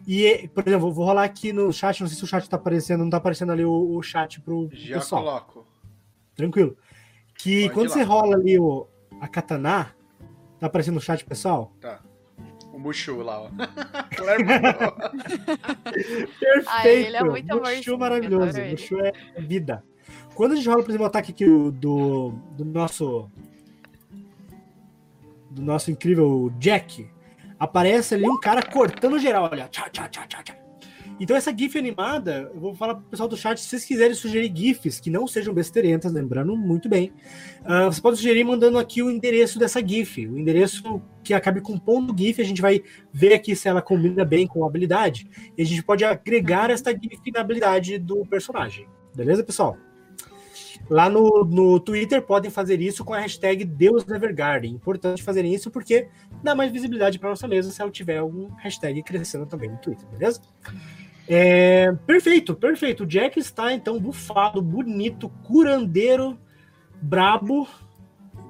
E, 0.07 0.49
por 0.55 0.67
exemplo, 0.67 0.93
vou 0.93 1.05
rolar 1.05 1.25
aqui 1.25 1.53
no 1.53 1.73
chat, 1.73 2.01
não 2.01 2.09
sei 2.09 2.17
se 2.17 2.25
o 2.25 2.27
chat 2.27 2.49
tá 2.49 2.57
aparecendo, 2.57 3.03
não 3.03 3.11
tá 3.11 3.19
aparecendo 3.19 3.53
ali 3.53 3.65
o, 3.65 3.97
o 3.97 4.03
chat 4.03 4.41
pro 4.41 4.69
Já 4.73 4.97
pessoal. 4.97 5.23
coloco. 5.23 5.67
Tranquilo. 6.35 6.77
Que 7.43 7.63
Pode 7.63 7.75
quando 7.75 7.89
você 7.89 8.03
rola 8.03 8.37
ali 8.37 8.59
o, 8.59 8.87
a 9.21 9.27
katana, 9.27 9.95
tá 10.59 10.67
aparecendo 10.67 10.97
no 10.97 11.01
chat, 11.01 11.25
pessoal? 11.25 11.73
Tá. 11.81 12.01
O 12.73 12.79
Mushu 12.79 13.23
lá, 13.23 13.43
ó. 13.43 13.51
Perfeito! 16.39 16.69
Ai, 16.69 16.89
ele 17.07 17.17
é 17.17 17.25
muito 17.25 17.47
Mushu 17.47 17.59
amorzinho, 17.59 17.99
maravilhoso. 17.99 18.61
Mushu 18.61 19.01
é 19.01 19.13
vida. 19.39 19.83
Quando 20.35 20.53
a 20.53 20.57
gente 20.57 20.69
rola, 20.69 20.83
por 20.83 20.91
exemplo, 20.91 21.05
o 21.05 21.09
ataque 21.09 21.33
aqui 21.33 21.45
do, 21.45 21.71
do, 21.73 22.31
do 22.57 22.65
nosso. 22.65 23.31
Do 25.51 25.63
nosso 25.63 25.91
incrível 25.91 26.53
Jack, 26.59 27.11
aparece 27.59 28.15
ali 28.15 28.29
um 28.29 28.39
cara 28.39 28.63
cortando 28.63 29.19
geral, 29.19 29.49
olha. 29.51 29.67
Tchá, 29.69 29.89
tchá, 29.91 30.09
tchá, 30.09 30.27
tchá, 30.27 30.43
tchá. 30.43 30.57
Então, 31.21 31.37
essa 31.37 31.55
GIF 31.55 31.79
animada, 31.79 32.51
eu 32.55 32.59
vou 32.59 32.75
falar 32.75 32.95
pro 32.95 33.05
pessoal 33.05 33.29
do 33.29 33.37
chat, 33.37 33.61
se 33.61 33.69
vocês 33.69 33.85
quiserem 33.85 34.15
sugerir 34.15 34.51
GIFs 34.55 34.99
que 34.99 35.11
não 35.11 35.27
sejam 35.27 35.53
besteirentas, 35.53 36.11
lembrando 36.11 36.57
muito 36.57 36.89
bem, 36.89 37.13
ah, 37.63 37.85
você 37.85 38.01
pode 38.01 38.17
sugerir 38.17 38.43
mandando 38.43 38.79
aqui 38.79 39.03
o 39.03 39.11
endereço 39.11 39.59
dessa 39.59 39.87
GIF, 39.87 40.27
o 40.27 40.39
endereço 40.39 41.03
que 41.23 41.35
acabe 41.35 41.61
com 41.61 41.79
ponto 41.79 42.17
GIF, 42.17 42.41
a 42.41 42.45
gente 42.45 42.63
vai 42.63 42.83
ver 43.13 43.35
aqui 43.35 43.55
se 43.55 43.69
ela 43.69 43.83
combina 43.83 44.25
bem 44.25 44.47
com 44.47 44.65
a 44.65 44.67
habilidade, 44.67 45.29
e 45.59 45.61
a 45.61 45.67
gente 45.67 45.83
pode 45.83 46.03
agregar 46.07 46.71
esta 46.71 46.91
GIF 46.91 47.31
na 47.35 47.41
habilidade 47.43 47.99
do 47.99 48.25
personagem. 48.25 48.89
Beleza, 49.15 49.45
pessoal? 49.45 49.77
Lá 50.89 51.11
no, 51.11 51.45
no 51.45 51.79
Twitter 51.79 52.23
podem 52.23 52.51
fazer 52.51 52.81
isso 52.81 53.05
com 53.05 53.13
a 53.13 53.21
hashtag 53.21 53.65
Deus 53.65 54.09
Evergarden. 54.09 54.73
Importante 54.73 55.23
fazerem 55.23 55.55
isso 55.55 55.71
porque 55.71 56.09
dá 56.43 56.55
mais 56.55 56.73
visibilidade 56.73 57.19
para 57.19 57.29
nossa 57.29 57.47
mesa 57.47 57.71
se 57.71 57.81
ela 57.81 57.91
tiver 57.91 58.17
algum 58.17 58.49
hashtag 58.55 59.03
crescendo 59.03 59.47
também 59.47 59.71
no 59.71 59.77
Twitter, 59.77 60.09
beleza? 60.09 60.41
É, 61.33 61.93
perfeito, 62.07 62.57
perfeito. 62.57 63.05
O 63.05 63.07
Jack 63.07 63.39
está 63.39 63.73
então 63.73 64.01
bufado, 64.01 64.61
bonito, 64.61 65.29
curandeiro, 65.45 66.37
brabo. 67.01 67.69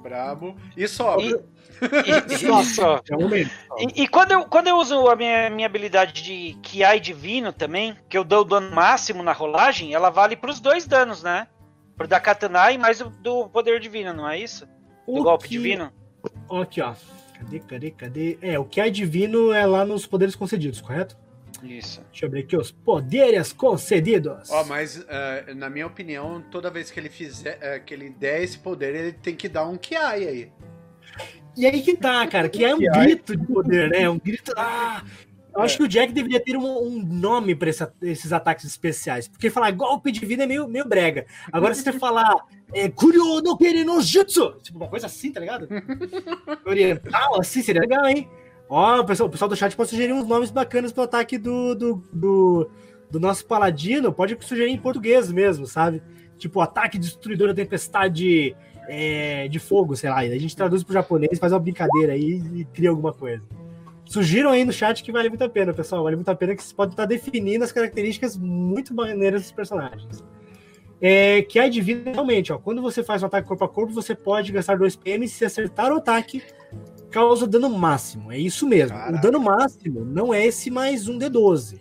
Brabo. 0.01 0.55
E 0.75 0.87
sobe. 0.87 1.25
E, 1.25 2.33
e- 2.33 2.63
só. 2.65 2.95
É. 2.97 3.83
E, 3.83 4.01
e 4.03 4.07
quando, 4.07 4.31
eu, 4.31 4.45
quando 4.45 4.67
eu 4.67 4.77
uso 4.77 5.07
a 5.07 5.15
minha, 5.15 5.47
minha 5.51 5.67
habilidade 5.67 6.23
de 6.23 6.57
Kiai 6.63 6.99
Divino 6.99 7.53
também, 7.53 7.95
que 8.09 8.17
eu 8.17 8.23
dou 8.23 8.41
o 8.41 8.45
dano 8.45 8.73
máximo 8.73 9.21
na 9.21 9.31
rolagem, 9.31 9.93
ela 9.93 10.09
vale 10.09 10.35
pros 10.35 10.59
dois 10.59 10.87
danos, 10.87 11.21
né? 11.21 11.47
Pro 11.95 12.07
da 12.07 12.19
Katana 12.19 12.71
e 12.71 12.79
mais 12.79 12.99
o 12.99 13.09
do 13.11 13.47
poder 13.49 13.79
divino, 13.79 14.11
não 14.11 14.27
é 14.27 14.39
isso? 14.39 14.65
Do 15.05 15.19
O 15.19 15.23
golpe 15.23 15.43
que- 15.47 15.51
divino? 15.57 15.91
Aqui, 16.51 16.81
ó. 16.81 16.95
Cadê, 17.37 17.59
cadê, 17.59 17.91
cadê? 17.91 18.37
É, 18.41 18.57
o 18.57 18.65
que 18.65 18.81
é 18.81 18.89
divino 18.89 19.51
é 19.51 19.65
lá 19.67 19.85
nos 19.85 20.07
poderes 20.07 20.35
concedidos, 20.35 20.81
correto? 20.81 21.15
Isso. 21.63 22.01
Deixa 22.11 22.25
eu 22.25 22.27
abrir 22.27 22.39
aqui 22.41 22.57
os 22.57 22.71
poderes 22.71 23.53
concedidos. 23.53 24.49
Ó, 24.49 24.63
mas 24.63 25.05
eh, 25.07 25.53
na 25.55 25.69
minha 25.69 25.85
opinião, 25.87 26.41
toda 26.51 26.69
vez 26.71 26.89
que 26.89 26.99
ele 26.99 27.09
fizer, 27.09 27.57
eh, 27.61 27.79
que 27.79 27.93
ele 27.93 28.09
der 28.09 28.43
esse 28.43 28.57
poder, 28.57 28.95
ele 28.95 29.11
tem 29.13 29.35
que 29.35 29.47
dar 29.47 29.65
um 29.67 29.77
Kiai 29.77 30.27
aí. 30.27 30.51
E 31.55 31.65
aí 31.65 31.81
que 31.81 31.95
tá, 31.97 32.25
cara, 32.27 32.47
que 32.49 32.63
é 32.63 32.73
um 32.73 32.79
grito 32.91 33.35
de 33.35 33.45
poder, 33.45 33.89
né? 33.89 34.09
Um 34.09 34.17
grito. 34.19 34.51
Ah! 34.57 35.03
Eu 35.53 35.59
acho 35.61 35.75
que 35.75 35.83
o 35.83 35.87
Jack 35.87 36.13
deveria 36.13 36.39
ter 36.39 36.55
um, 36.55 36.63
um 36.65 37.03
nome 37.03 37.53
pra 37.53 37.69
esse- 37.69 37.85
esses 38.03 38.31
ataques 38.31 38.63
especiais. 38.63 39.27
Porque 39.27 39.49
falar 39.49 39.69
golpe 39.71 40.09
de 40.09 40.25
vida 40.25 40.43
é 40.45 40.47
meio, 40.47 40.65
meio 40.65 40.87
brega. 40.87 41.25
Agora, 41.51 41.73
se 41.73 41.83
você 41.83 41.91
falar 41.99 42.33
é, 42.73 42.87
Kuryo 42.87 43.41
no 43.41 43.57
Kere 43.57 43.83
no 43.83 44.01
Jutsu, 44.01 44.57
tipo 44.63 44.77
uma 44.77 44.87
coisa 44.87 45.07
assim, 45.07 45.29
tá 45.29 45.41
ligado? 45.41 45.67
Oriental, 46.65 47.39
assim, 47.39 47.61
seria 47.61 47.81
legal, 47.81 48.05
hein? 48.07 48.29
Ó, 48.73 49.01
o 49.01 49.05
pessoal, 49.05 49.27
o 49.27 49.29
pessoal 49.29 49.49
do 49.49 49.55
chat 49.57 49.75
pode 49.75 49.89
sugerir 49.89 50.13
uns 50.13 50.25
nomes 50.25 50.49
bacanas 50.49 50.93
pro 50.93 51.03
ataque 51.03 51.37
do, 51.37 51.75
do, 51.75 52.03
do, 52.13 52.71
do 53.11 53.19
nosso 53.19 53.45
paladino. 53.45 54.13
Pode 54.13 54.37
sugerir 54.39 54.71
em 54.71 54.77
português 54.77 55.29
mesmo, 55.29 55.67
sabe? 55.67 56.01
Tipo, 56.37 56.61
ataque 56.61 56.97
destruidor 56.97 57.49
da 57.49 57.53
tempestade 57.53 58.55
é, 58.87 59.49
de 59.49 59.59
fogo, 59.59 59.93
sei 59.97 60.09
lá. 60.09 60.19
A 60.19 60.37
gente 60.37 60.55
traduz 60.55 60.85
pro 60.85 60.93
japonês, 60.93 61.37
faz 61.37 61.51
uma 61.51 61.59
brincadeira 61.59 62.13
aí 62.13 62.41
e 62.55 62.63
cria 62.63 62.89
alguma 62.89 63.11
coisa. 63.11 63.43
Sugiram 64.05 64.51
aí 64.51 64.63
no 64.63 64.71
chat 64.71 65.03
que 65.03 65.11
vale 65.11 65.27
muito 65.27 65.43
a 65.43 65.49
pena, 65.49 65.73
pessoal. 65.73 66.05
Vale 66.05 66.15
muito 66.15 66.29
a 66.29 66.35
pena 66.35 66.55
que 66.55 66.63
você 66.63 66.73
pode 66.73 66.93
estar 66.93 67.05
definindo 67.05 67.65
as 67.65 67.73
características 67.73 68.37
muito 68.37 68.95
maneiras 68.95 69.41
dos 69.41 69.51
personagens. 69.51 70.23
É, 71.01 71.41
que 71.41 71.59
a 71.59 71.67
divina, 71.67 72.13
realmente, 72.13 72.53
ó, 72.53 72.57
quando 72.57 72.81
você 72.81 73.03
faz 73.03 73.21
um 73.21 73.25
ataque 73.25 73.49
corpo 73.49 73.65
a 73.65 73.67
corpo, 73.67 73.91
você 73.91 74.15
pode 74.15 74.49
gastar 74.53 74.77
2 74.77 74.95
PM 74.95 75.27
se 75.27 75.43
acertar 75.43 75.91
o 75.91 75.97
ataque, 75.97 76.41
causa 77.11 77.45
dano 77.47 77.69
máximo. 77.69 78.31
É 78.31 78.37
isso 78.37 78.67
mesmo. 78.67 78.97
Caraca. 78.97 79.17
O 79.17 79.21
dano 79.21 79.39
máximo 79.39 80.05
não 80.05 80.33
é 80.33 80.45
esse 80.45 80.69
mais 80.71 81.07
um 81.07 81.17
D12. 81.19 81.79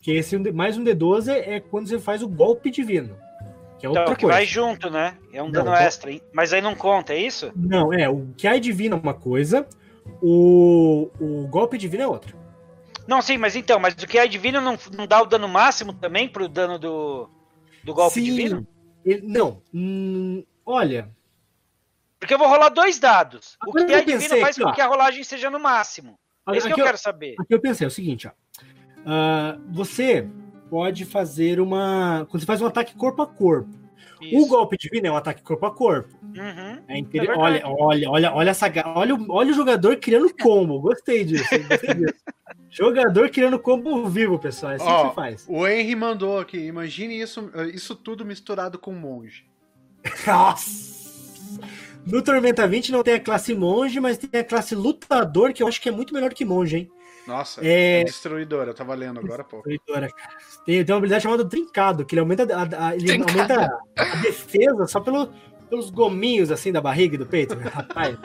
Que 0.00 0.12
esse 0.12 0.36
um 0.36 0.42
D- 0.42 0.52
mais 0.52 0.78
um 0.78 0.84
D12 0.84 1.28
é 1.28 1.60
quando 1.60 1.88
você 1.88 1.98
faz 1.98 2.22
o 2.22 2.28
golpe 2.28 2.70
divino. 2.70 3.16
Que 3.78 3.86
é 3.86 3.88
outra 3.88 4.04
Então, 4.04 4.14
que 4.16 4.22
coisa. 4.22 4.36
vai 4.36 4.46
junto, 4.46 4.90
né? 4.90 5.16
É 5.32 5.42
um 5.42 5.46
Não, 5.46 5.52
dano 5.52 5.70
então- 5.70 5.82
extra. 5.82 6.10
hein? 6.10 6.20
Mas 6.32 6.52
aí 6.52 6.60
não 6.60 6.74
conta, 6.74 7.12
é 7.12 7.18
isso? 7.18 7.52
Não, 7.54 7.92
é, 7.92 8.08
o 8.08 8.26
que 8.36 8.46
é 8.48 8.58
divino 8.58 8.96
é 8.96 9.00
uma 9.00 9.14
coisa, 9.14 9.66
o, 10.22 11.10
o 11.20 11.46
golpe 11.48 11.78
divino 11.78 12.02
é 12.02 12.06
outra. 12.06 12.34
Não, 13.06 13.22
sim, 13.22 13.38
mas 13.38 13.56
então, 13.56 13.78
mas 13.78 13.94
o 13.94 14.06
que 14.06 14.18
é 14.18 14.26
divino 14.26 14.60
não, 14.60 14.76
não 14.96 15.06
dá 15.06 15.22
o 15.22 15.26
dano 15.26 15.48
máximo 15.48 15.92
também 15.92 16.28
pro 16.28 16.48
dano 16.48 16.78
do, 16.78 17.28
do 17.84 17.94
golpe 17.94 18.14
Sim, 18.14 18.24
divino? 18.24 18.66
ele- 19.04 19.26
não, 19.26 19.62
hum, 19.72 20.44
olha, 20.66 21.08
Porque 22.18 22.34
eu 22.34 22.38
vou 22.38 22.48
rolar 22.48 22.68
dois 22.70 22.98
dados. 22.98 23.56
O 23.66 23.72
que 23.72 23.82
é 23.82 24.00
divino 24.00 24.20
pensei 24.20 24.40
faz 24.40 24.56
aqui, 24.56 24.62
com 24.64 24.70
ó. 24.70 24.72
que 24.72 24.80
a 24.80 24.86
rolagem 24.86 25.22
seja 25.24 25.48
no 25.50 25.60
máximo. 25.60 26.18
É 26.48 26.56
isso 26.56 26.66
que 26.66 26.72
eu 26.72 26.78
eu, 26.78 26.84
quero 26.84 26.98
saber. 26.98 27.34
aqui 27.38 27.54
eu 27.54 27.60
pensei 27.60 27.84
é 27.84 27.88
o 27.88 27.90
seguinte, 27.90 28.26
ó. 28.26 28.30
Ah, 29.06 29.58
você 29.68 30.28
pode 30.68 31.04
fazer 31.04 31.60
uma. 31.60 32.26
Quando 32.30 32.40
você 32.40 32.46
faz 32.46 32.60
um 32.60 32.66
ataque 32.66 32.94
corpo 32.96 33.22
a 33.22 33.26
corpo. 33.26 33.70
O 34.20 34.24
Isso. 34.24 34.48
golpe 34.48 34.76
divino 34.76 35.06
é 35.06 35.12
um 35.12 35.16
ataque 35.16 35.42
corpo 35.42 35.64
a 35.64 35.72
corpo. 35.72 36.12
Uhum. 36.22 36.82
É 36.88 36.98
inter- 36.98 37.30
É 37.30 37.36
olha, 37.36 37.62
olha, 37.64 38.10
olha, 38.10 38.32
olha 38.34 38.50
essa. 38.50 38.66
Olha, 38.86 39.14
o- 39.14 39.26
olha 39.30 39.52
o 39.52 39.54
jogador 39.54 39.96
criando 39.98 40.34
combo. 40.34 40.80
Gostei 40.80 41.24
disso. 41.24 41.44
Gostei 41.68 41.94
disso. 41.94 42.14
jogador 42.68 43.30
criando 43.30 43.58
combo 43.60 44.08
vivo, 44.08 44.36
pessoal. 44.38 44.72
É 44.72 44.74
assim 44.74 44.84
Ó, 44.86 45.02
que 45.02 45.08
você 45.10 45.14
faz. 45.14 45.46
O 45.48 45.66
Henry 45.66 45.94
mandou 45.94 46.40
aqui. 46.40 46.58
Imagine 46.58 47.20
isso, 47.20 47.48
isso 47.72 47.94
tudo 47.94 48.24
misturado 48.24 48.76
com 48.76 48.92
monge. 48.92 49.46
Nossa! 50.26 50.97
No 52.10 52.22
Tormenta 52.22 52.66
20 52.66 52.90
não 52.92 53.02
tem 53.02 53.14
a 53.14 53.20
classe 53.20 53.54
monge, 53.54 54.00
mas 54.00 54.16
tem 54.18 54.40
a 54.40 54.44
classe 54.44 54.74
lutador, 54.74 55.52
que 55.52 55.62
eu 55.62 55.68
acho 55.68 55.80
que 55.80 55.88
é 55.88 55.92
muito 55.92 56.12
melhor 56.14 56.32
que 56.32 56.44
monge, 56.44 56.76
hein? 56.78 56.90
Nossa, 57.26 57.60
É- 57.62 58.00
é 58.00 58.04
destruidora. 58.04 58.70
Eu 58.70 58.74
tava 58.74 58.94
lendo 58.94 59.20
agora 59.20 59.42
há 59.42 59.44
pouco. 59.44 59.68
Destruidora, 59.68 60.10
cara. 60.10 60.30
Tem, 60.64 60.82
tem 60.84 60.92
uma 60.94 60.98
habilidade 60.98 61.22
chamada 61.24 61.44
Trincado, 61.44 62.06
que 62.06 62.14
ele 62.14 62.20
aumenta, 62.20 62.44
a, 62.56 62.88
a- 62.88 62.96
ele 62.96 63.06
Trincado. 63.08 63.30
aumenta 63.38 63.78
a 63.96 64.04
defesa 64.22 64.86
só 64.86 64.98
pelo, 65.00 65.30
pelos 65.68 65.90
gominhos 65.90 66.50
assim 66.50 66.72
da 66.72 66.80
barriga 66.80 67.16
e 67.16 67.18
do 67.18 67.26
peito. 67.26 67.54
Rapaz, 67.58 68.16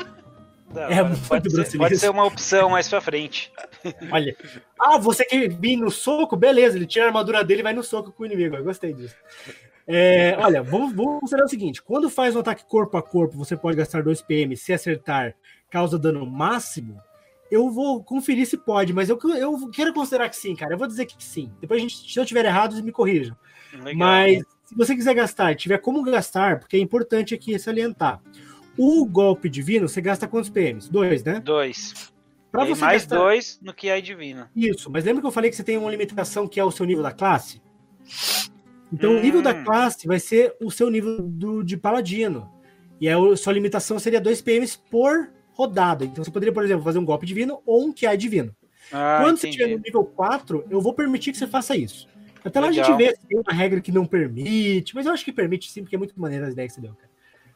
Não, 0.73 0.84
É 0.84 1.03
muito 1.03 1.27
pode 1.27 1.49
Bruce 1.49 1.71
ser, 1.71 1.77
pode 1.77 1.97
ser 1.97 2.09
uma 2.09 2.23
opção 2.25 2.69
mais 2.69 2.88
pra 2.88 3.01
frente. 3.01 3.51
olha. 4.09 4.36
Ah, 4.79 4.97
você 4.97 5.25
quer 5.25 5.49
vir 5.49 5.75
no 5.75 5.91
soco? 5.91 6.38
Beleza, 6.38 6.77
ele 6.77 6.86
tira 6.88 7.03
a 7.05 7.07
armadura 7.09 7.43
dele 7.43 7.59
e 7.59 7.63
vai 7.63 7.73
no 7.73 7.84
soco 7.84 8.11
com 8.13 8.23
o 8.23 8.25
inimigo. 8.25 8.55
Eu 8.55 8.63
gostei 8.63 8.93
disso. 8.93 9.15
É, 9.88 10.38
olha, 10.39 10.63
vamos, 10.63 10.93
vamos 10.93 11.19
considerar 11.19 11.45
o 11.45 11.49
seguinte: 11.49 11.81
quando 11.81 12.09
faz 12.09 12.36
um 12.36 12.39
ataque 12.39 12.65
corpo 12.65 12.97
a 12.97 13.01
corpo, 13.01 13.38
você 13.38 13.55
pode 13.55 13.77
gastar 13.77 14.03
2 14.03 14.21
PM. 14.21 14.55
Se 14.55 14.73
acertar, 14.73 15.36
causa 15.69 15.99
dano 15.99 16.25
máximo. 16.25 16.97
Eu 17.51 17.69
vou 17.69 18.03
conferir 18.03 18.47
se 18.47 18.57
pode, 18.57 18.93
mas 18.93 19.09
eu, 19.09 19.19
eu 19.38 19.69
quero 19.69 19.93
considerar 19.93 20.27
que 20.29 20.36
sim, 20.36 20.55
cara. 20.55 20.73
Eu 20.73 20.77
vou 20.77 20.88
dizer 20.88 21.05
que 21.05 21.15
sim. 21.23 21.51
Depois, 21.61 21.79
a 21.79 21.81
gente, 21.81 22.11
se 22.11 22.19
eu 22.19 22.25
tiver 22.25 22.45
errado, 22.45 22.81
me 22.81 22.91
corrijam. 22.91 23.36
Legal. 23.73 23.95
Mas 23.95 24.43
se 24.63 24.75
você 24.75 24.95
quiser 24.95 25.13
gastar, 25.13 25.55
tiver 25.55 25.77
como 25.77 26.01
gastar, 26.03 26.59
porque 26.59 26.77
é 26.77 26.79
importante 26.79 27.36
aqui 27.36 27.57
salientar. 27.59 28.21
O 28.77 29.05
golpe 29.05 29.49
divino, 29.49 29.88
você 29.88 30.01
gasta 30.01 30.27
quantos 30.27 30.49
PMs? 30.49 30.89
Dois, 30.89 31.23
né? 31.23 31.39
Dois. 31.41 32.11
Pra 32.51 32.65
você 32.65 32.81
mais 32.81 33.01
gastar 33.03 33.17
dois 33.17 33.59
no 33.61 33.73
que 33.73 33.89
é 33.89 33.99
divino. 34.01 34.47
isso, 34.55 34.89
mas 34.89 35.03
lembra 35.03 35.21
que 35.21 35.27
eu 35.27 35.31
falei 35.31 35.49
que 35.49 35.55
você 35.55 35.63
tem 35.63 35.77
uma 35.77 35.91
limitação 35.91 36.47
que 36.47 36.59
é 36.59 36.63
o 36.63 36.71
seu 36.71 36.86
nível 36.86 37.03
da 37.03 37.11
classe? 37.11 37.61
Então 38.93 39.11
Hum. 39.13 39.17
o 39.17 39.21
nível 39.21 39.41
da 39.41 39.53
classe 39.63 40.05
vai 40.07 40.19
ser 40.19 40.55
o 40.61 40.69
seu 40.69 40.89
nível 40.89 41.19
do, 41.21 41.63
de 41.63 41.75
paladino. 41.75 42.47
E 43.01 43.09
a 43.09 43.15
sua 43.35 43.51
limitação 43.51 43.97
seria 43.97 44.21
2 44.21 44.39
PMs 44.41 44.77
por 44.77 45.29
rodada. 45.51 46.05
Então 46.05 46.23
você 46.23 46.29
poderia, 46.31 46.53
por 46.53 46.63
exemplo, 46.63 46.83
fazer 46.83 46.99
um 46.99 47.05
golpe 47.05 47.25
divino 47.25 47.59
ou 47.65 47.83
um 47.87 47.91
QI 47.93 48.15
divino. 48.15 48.55
Ah, 48.91 49.19
Quando 49.21 49.37
você 49.37 49.47
entendi. 49.47 49.61
estiver 49.63 49.77
no 49.77 49.83
nível 49.83 50.05
4, 50.05 50.65
eu 50.69 50.79
vou 50.79 50.93
permitir 50.93 51.31
que 51.31 51.37
você 51.37 51.47
faça 51.47 51.75
isso. 51.75 52.07
Até 52.45 52.59
lá 52.59 52.67
a 52.67 52.69
Legal. 52.69 52.85
gente 52.85 52.97
vê 52.97 53.15
se 53.15 53.25
tem 53.27 53.39
uma 53.39 53.53
regra 53.53 53.79
que 53.81 53.91
não 53.91 54.05
permite, 54.05 54.93
mas 54.93 55.05
eu 55.05 55.13
acho 55.13 55.23
que 55.25 55.31
permite 55.31 55.71
sim, 55.71 55.81
porque 55.81 55.95
é 55.95 55.97
muito 55.99 56.13
maneira 56.19 56.45
as 56.45 56.53
ideias 56.53 56.73
que 56.73 56.81
você 56.81 56.87
deu, 56.87 56.93
cara. 56.95 57.09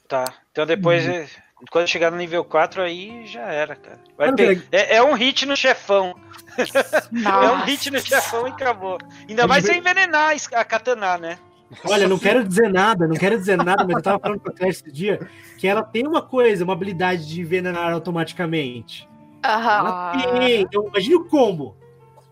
Tá. 0.07 0.33
Então 0.51 0.65
depois, 0.65 1.05
Uhum. 1.05 1.25
Quando 1.72 1.88
chegar 1.88 2.12
no 2.12 2.18
nível 2.18 2.43
4, 2.45 2.82
aí 2.82 3.26
já 3.26 3.41
era, 3.41 3.76
cara. 3.76 3.99
Vai 4.18 4.28
Cara, 4.28 4.55
pe- 4.55 4.68
é, 4.72 4.97
é 4.97 5.03
um 5.03 5.14
hit 5.14 5.45
no 5.45 5.55
chefão. 5.55 6.16
É 6.58 7.51
um 7.51 7.64
hit 7.66 7.91
no 7.91 7.99
chefão 7.99 8.47
e 8.47 8.51
acabou. 8.51 8.97
Ainda 9.30 9.45
mais 9.45 9.64
sem 9.64 9.78
envenenar 9.78 10.36
a 10.53 10.66
katana, 10.66 11.18
né? 11.18 11.38
Olha, 11.86 12.08
não 12.08 12.18
quero 12.18 12.43
dizer 12.43 12.72
nada, 12.72 13.08
não 13.08 13.16
quero 13.16 13.38
dizer 13.38 13.58
nada, 13.58 13.84
mas 13.84 13.97
eu 13.97 14.01
tava 14.01 14.20
falando 14.20 14.39
com 14.39 14.49
a 14.49 14.53
Claire 14.53 14.74
esse 14.74 14.91
dia 14.91 15.30
que 15.58 15.68
ela 15.68 15.84
tem 15.84 16.08
uma 16.08 16.22
coisa, 16.22 16.64
uma 16.64 16.74
habilidade 16.74 17.28
de 17.28 17.41
envenenar 17.41 17.91
automaticamente. 17.91 19.08
Ela 19.43 20.12
tem. 20.14 20.62
Então, 20.62 20.88
imagina 20.88 21.18
o 21.18 21.26
combo. 21.26 21.76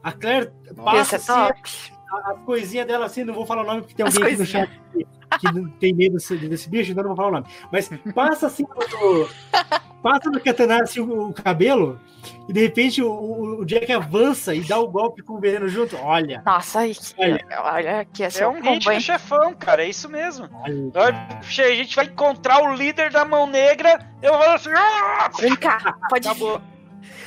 A 0.02 0.12
Claire 0.12 0.52
passa 0.84 1.18
Esse 1.18 1.32
é 1.32 1.34
assim, 1.34 1.92
a, 2.12 2.32
a 2.32 2.34
coisinha 2.46 2.86
dela 2.86 3.06
assim, 3.06 3.24
não 3.24 3.34
vou 3.34 3.46
falar 3.46 3.64
o 3.64 3.66
nome 3.66 3.82
porque 3.82 3.94
tem 3.96 4.06
alguém 4.06 4.24
aqui 4.24 4.38
no 4.38 4.46
chat 4.46 4.70
que, 5.40 5.70
tem 5.80 5.94
medo 5.94 6.14
desse, 6.14 6.36
desse 6.38 6.70
bicho, 6.70 6.92
então 6.92 7.04
não 7.04 7.10
vou 7.16 7.18
falar 7.18 7.30
o 7.30 7.32
nome. 7.42 7.46
Mas 7.72 7.90
passa 8.14 8.48
assim, 8.48 8.64
no, 8.64 9.28
passa 10.02 10.30
no 10.30 10.40
katana 10.40 10.82
assim, 10.84 11.00
o, 11.00 11.30
o 11.30 11.34
cabelo, 11.34 12.00
e 12.48 12.54
de 12.54 12.62
repente 12.62 13.02
o, 13.02 13.60
o- 13.60 13.66
Jack 13.66 13.92
avança 13.92 14.54
e 14.56 14.62
dá 14.62 14.78
o 14.80 14.88
golpe 14.88 15.22
com 15.22 15.34
o 15.34 15.40
veneno 15.40 15.68
junto. 15.68 15.96
Olha, 15.98 16.42
Nossa, 16.46 16.80
aí, 16.80 16.96
Olha. 17.18 17.46
olha 17.64 18.06
que 18.06 18.24
esse 18.24 18.42
É 18.42 18.48
um 18.48 18.62
hit 18.62 18.86
do 18.90 19.00
chefão, 19.02 19.54
cara, 19.54 19.84
é 19.84 19.90
isso 19.90 20.08
mesmo. 20.10 20.48
olha. 20.64 20.92
Olha, 20.96 21.28
A 21.40 21.76
gente 21.76 21.96
vai 21.96 22.06
encontrar 22.06 22.62
o 22.64 22.76
líder 22.76 23.12
da 23.12 23.26
mão 23.26 23.48
negra, 23.48 24.00
eu 24.22 24.34
vou 24.34 24.50
assim, 24.52 24.70
"Ah!" 24.76 25.30
Vem 25.40 25.56
cá, 25.56 25.96
pode 26.10 26.28
acabou. 26.28 26.62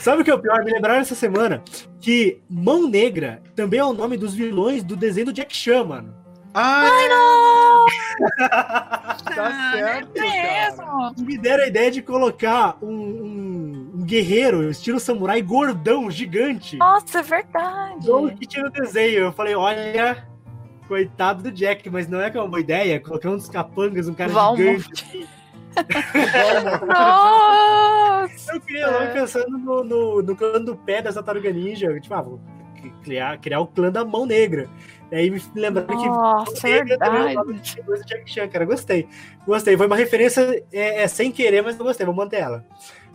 Sabe 0.00 0.22
o 0.22 0.24
que 0.24 0.30
é 0.30 0.34
o 0.34 0.38
pior? 0.38 0.64
Me 0.64 0.72
lembraram 0.72 1.00
essa 1.00 1.14
semana 1.16 1.62
que 2.00 2.40
Mão 2.48 2.88
Negra 2.88 3.42
também 3.56 3.80
é 3.80 3.84
o 3.84 3.92
nome 3.92 4.16
dos 4.16 4.32
vilões 4.32 4.84
do 4.84 4.94
desenho 4.94 5.26
do 5.26 5.32
Jack 5.32 5.54
Chan, 5.54 5.84
mano. 5.84 6.14
Ai, 6.60 7.08
não! 7.08 7.86
tá 8.48 9.72
certo, 9.72 10.16
É 10.18 10.70
cara. 10.72 11.12
Me 11.18 11.38
deram 11.38 11.64
a 11.64 11.66
ideia 11.68 11.90
de 11.90 12.02
colocar 12.02 12.76
um, 12.82 12.88
um- 12.88 13.90
um 13.96 14.02
guerreiro, 14.04 14.68
estilo 14.70 14.98
samurai, 14.98 15.40
gordão, 15.42 16.10
gigante. 16.10 16.76
Nossa, 16.76 17.20
é 17.20 17.22
verdade. 17.22 18.04
Igual 18.06 18.24
o 18.24 18.34
que 18.36 18.46
tinha 18.46 18.64
no 18.64 18.70
desenho. 18.70 19.18
Eu 19.20 19.32
falei, 19.32 19.54
olha, 19.54 20.26
coitado 20.88 21.42
do 21.44 21.52
Jack, 21.52 21.88
mas 21.90 22.08
não 22.08 22.20
é 22.20 22.30
que 22.30 22.36
é 22.36 22.40
uma 22.40 22.48
boa 22.48 22.60
ideia. 22.60 22.98
Colocar 23.00 23.28
uns 23.30 23.48
capangas, 23.48 24.08
um 24.08 24.14
cara 24.14 24.32
Valmont. 24.32 24.78
gigante. 24.80 25.28
Nossa! 26.86 28.52
Eu 28.54 28.60
queria 28.60 28.90
logo 28.90 29.12
pensando 29.12 29.58
no, 29.58 29.84
no, 29.84 30.22
no 30.22 30.36
clã 30.36 30.60
do 30.60 30.74
pé 30.76 31.02
dessa 31.02 31.22
tartaruga 31.22 31.52
ninja. 31.52 31.98
Tipo, 32.00 32.14
ah, 32.14 32.22
vou 32.22 32.40
criar, 33.02 33.38
criar 33.38 33.60
o 33.60 33.66
clã 33.66 33.90
da 33.90 34.04
mão 34.04 34.26
negra. 34.26 34.68
E 35.10 35.14
aí 35.16 35.30
me 35.30 35.42
lembrando 35.54 35.86
que 35.86 36.06
Nossa, 36.06 36.68
é 36.68 36.84
verdade. 36.84 37.82
coisa 37.84 38.04
Jack 38.04 38.30
Chan, 38.30 38.48
cara. 38.48 38.64
Gostei. 38.66 39.08
Gostei. 39.46 39.76
Foi 39.76 39.86
uma 39.86 39.96
referência 39.96 40.62
é, 40.72 41.02
é 41.02 41.08
sem 41.08 41.32
querer, 41.32 41.62
mas 41.62 41.78
eu 41.78 41.84
gostei. 41.84 42.04
Vou 42.04 42.14
manter 42.14 42.40
ela. 42.40 42.64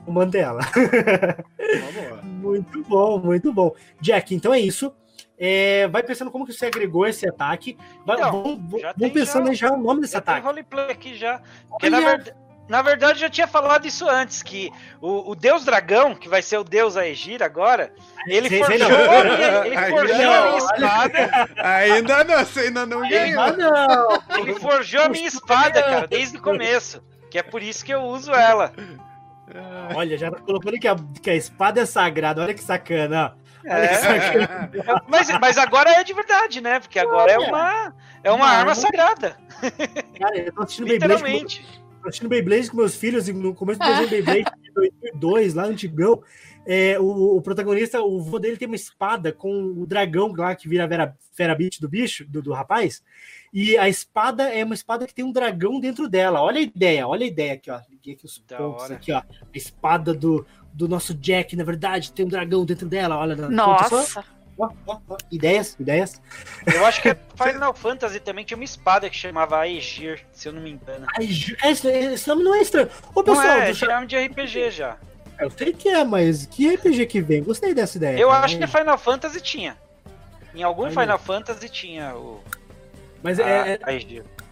Vou 0.05 0.13
manter 0.13 0.39
ela. 0.39 0.61
Vamos 0.61 2.23
Muito 2.43 2.83
bom, 2.83 3.19
muito 3.19 3.53
bom. 3.53 3.71
Jack, 4.01 4.33
então 4.35 4.53
é 4.53 4.59
isso. 4.59 4.93
É, 5.37 5.87
vai 5.87 6.03
pensando 6.03 6.29
como 6.31 6.45
que 6.45 6.53
você 6.53 6.65
agregou 6.67 7.05
esse 7.07 7.27
ataque. 7.27 7.77
Vai, 8.05 8.17
Então, 8.17 8.31
vamos, 8.43 8.81
já 8.81 8.87
vamos 8.87 8.95
tem 8.99 9.09
pensando 9.09 9.53
já- 9.53 9.67
já 9.67 9.73
o 9.73 9.77
nome 9.77 10.01
desse 10.01 10.13
Já 10.13 10.21
tem 10.21 10.33
ataque. 10.35 10.47
roleplay 10.47 10.91
aqui 10.91 11.15
já. 11.15 11.41
Porque 11.69 11.89
na, 11.89 11.97
Olha. 11.97 12.07
verda- 12.07 12.35
na 12.69 12.81
verdade 12.81 13.13
eu 13.13 13.19
já 13.21 13.29
tinha 13.29 13.47
falado 13.47 13.85
isso 13.85 14.07
antes, 14.07 14.41
que 14.43 14.71
o, 15.01 15.31
o 15.31 15.35
Deus 15.35 15.65
Dragão, 15.65 16.15
que 16.15 16.29
vai 16.29 16.41
ser 16.41 16.57
o 16.57 16.63
Deus 16.63 16.95
Aegir 16.95 17.41
agora, 17.43 17.91
ele 18.27 18.49
forjou, 18.63 18.77
não. 18.89 18.95
a 19.19 19.23
minha- 19.23 19.65
ele 19.67 19.75
Ai, 19.77 19.89
forjou 19.89 20.17
não, 20.17 20.33
a 20.33 20.45
minha 20.47 20.57
espada. 20.57 21.49
Ainda 21.57 22.23
não, 22.23 22.39
você 22.45 22.59
ainda 22.61 22.85
não 22.85 23.01
ganhou. 23.09 23.41
Ah, 23.41 23.51
não! 23.51 24.37
Ele 24.39 24.55
forjou 24.55 25.01
a 25.03 25.09
minha 25.09 25.27
espada, 25.27 25.81
cara, 25.83 26.07
desde 26.07 26.37
o 26.37 26.41
começo. 26.41 27.03
Que 27.29 27.39
é 27.39 27.43
por 27.43 27.61
isso 27.63 27.83
que 27.83 27.93
eu 27.93 28.01
uso 28.01 28.31
ela. 28.31 28.71
Olha, 29.95 30.17
já 30.17 30.31
tá 30.31 30.39
colocando 30.39 30.79
que 30.79 30.87
a, 30.87 30.95
que 31.21 31.29
a 31.29 31.35
espada 31.35 31.81
é 31.81 31.85
sagrada. 31.85 32.41
Olha 32.41 32.53
que 32.53 32.63
sacana. 32.63 33.35
Olha 33.65 33.87
que 33.87 33.93
É, 33.93 33.97
sacana. 33.97 35.03
mas, 35.07 35.29
mas 35.39 35.57
agora 35.57 35.89
é 35.91 36.03
de 36.03 36.13
verdade, 36.13 36.61
né? 36.61 36.79
Porque 36.79 36.99
agora 36.99 37.31
é 37.31 37.37
uma, 37.39 37.93
é 38.23 38.31
uma 38.31 38.37
Uma 38.37 38.47
arma 38.47 38.59
arma. 38.71 38.75
sagrada, 38.75 39.37
Cara, 40.19 40.37
eu 40.37 40.51
tô 40.53 40.63
assistindo 40.63 40.87
Beyblade 40.87 41.13
com, 41.21 41.27
literalmente. 41.27 41.65
tô 42.01 42.07
assistindo 42.09 42.29
Beyblade 42.29 42.69
com 42.71 42.77
meus 42.77 42.95
filhos 42.95 43.27
e 43.27 43.33
no 43.33 43.53
começo 43.53 43.79
do 43.79 43.85
desenho 43.85 44.09
Beyblade 44.09 44.43
de 44.61 44.71
2002, 44.73 45.53
lá 45.53 45.63
antigão. 45.63 46.21
É, 46.65 46.97
o, 46.99 47.37
o 47.37 47.41
protagonista, 47.41 48.01
o 48.01 48.21
vô 48.21 48.39
dele 48.39 48.55
tem 48.57 48.67
uma 48.67 48.75
espada 48.75 49.31
com 49.33 49.51
o 49.65 49.85
dragão 49.85 50.33
lá 50.37 50.55
que 50.55 50.69
vira 50.69 50.85
a 50.85 50.87
Vera, 50.87 51.15
Fera 51.35 51.53
Beat 51.55 51.79
do 51.81 51.89
bicho, 51.89 52.25
do, 52.25 52.41
do 52.41 52.53
rapaz. 52.53 53.03
E 53.53 53.77
a 53.77 53.89
espada 53.89 54.43
é 54.49 54.63
uma 54.63 54.73
espada 54.73 55.05
que 55.05 55.13
tem 55.13 55.25
um 55.25 55.31
dragão 55.31 55.79
dentro 55.79 56.07
dela. 56.07 56.41
Olha 56.41 56.59
a 56.59 56.61
ideia, 56.61 57.07
olha 57.07 57.23
a 57.25 57.27
ideia 57.27 57.53
aqui, 57.53 57.69
ó. 57.69 57.79
Liguei 57.89 58.13
aqui 58.13 58.25
os 58.25 58.41
Da 58.47 58.57
pontos 58.57 58.83
hora. 58.83 58.93
aqui, 58.95 59.11
ó. 59.11 59.17
A 59.19 59.23
espada 59.53 60.13
do, 60.13 60.45
do 60.73 60.87
nosso 60.87 61.13
Jack, 61.13 61.55
na 61.55 61.63
verdade, 61.63 62.11
tem 62.13 62.25
um 62.25 62.29
dragão 62.29 62.65
dentro 62.65 62.87
dela. 62.87 63.17
Olha, 63.17 63.35
Nossa! 63.35 64.23
Ó, 64.57 64.69
ó, 64.87 64.99
ó. 65.09 65.17
Ideias, 65.31 65.75
ideias. 65.79 66.21
Eu 66.73 66.85
acho 66.85 67.01
que 67.01 67.09
é 67.09 67.17
Final 67.35 67.73
Fantasy 67.73 68.19
também 68.19 68.45
tinha 68.45 68.55
uma 68.57 68.63
espada 68.63 69.09
que 69.09 69.17
chamava 69.17 69.57
Aegir, 69.57 70.25
se 70.31 70.47
eu 70.47 70.53
não 70.53 70.61
me 70.61 70.71
engano. 70.71 71.05
Ju- 71.21 71.55
esse, 71.63 71.87
esse 71.89 72.27
nome 72.27 72.43
não 72.43 72.53
é 72.55 72.61
estranho. 72.61 72.87
Ô, 73.13 73.19
Não 73.19 73.23
pessoal, 73.23 73.47
é, 73.47 73.65
deixa- 73.65 73.91
é 73.91 74.05
de 74.05 74.15
RPG 74.17 74.71
já. 74.71 74.97
Eu 75.43 75.51
sei 75.51 75.73
que 75.73 75.89
é, 75.89 76.03
mas 76.03 76.45
que 76.45 76.73
RPG 76.73 77.05
que 77.05 77.21
vem? 77.21 77.43
Gostei 77.43 77.73
dessa 77.73 77.97
ideia. 77.97 78.17
Eu 78.17 78.29
cara. 78.29 78.45
acho 78.45 78.57
que 78.57 78.67
Final 78.67 78.97
Fantasy 78.97 79.41
tinha. 79.41 79.77
Em 80.55 80.63
algum 80.63 80.85
Aí. 80.85 80.91
Final 80.91 81.19
Fantasy 81.19 81.69
tinha 81.69 82.15
o 82.15 82.41
Mas 83.21 83.39
a, 83.39 83.49
é, 83.49 83.73
é. 83.73 83.79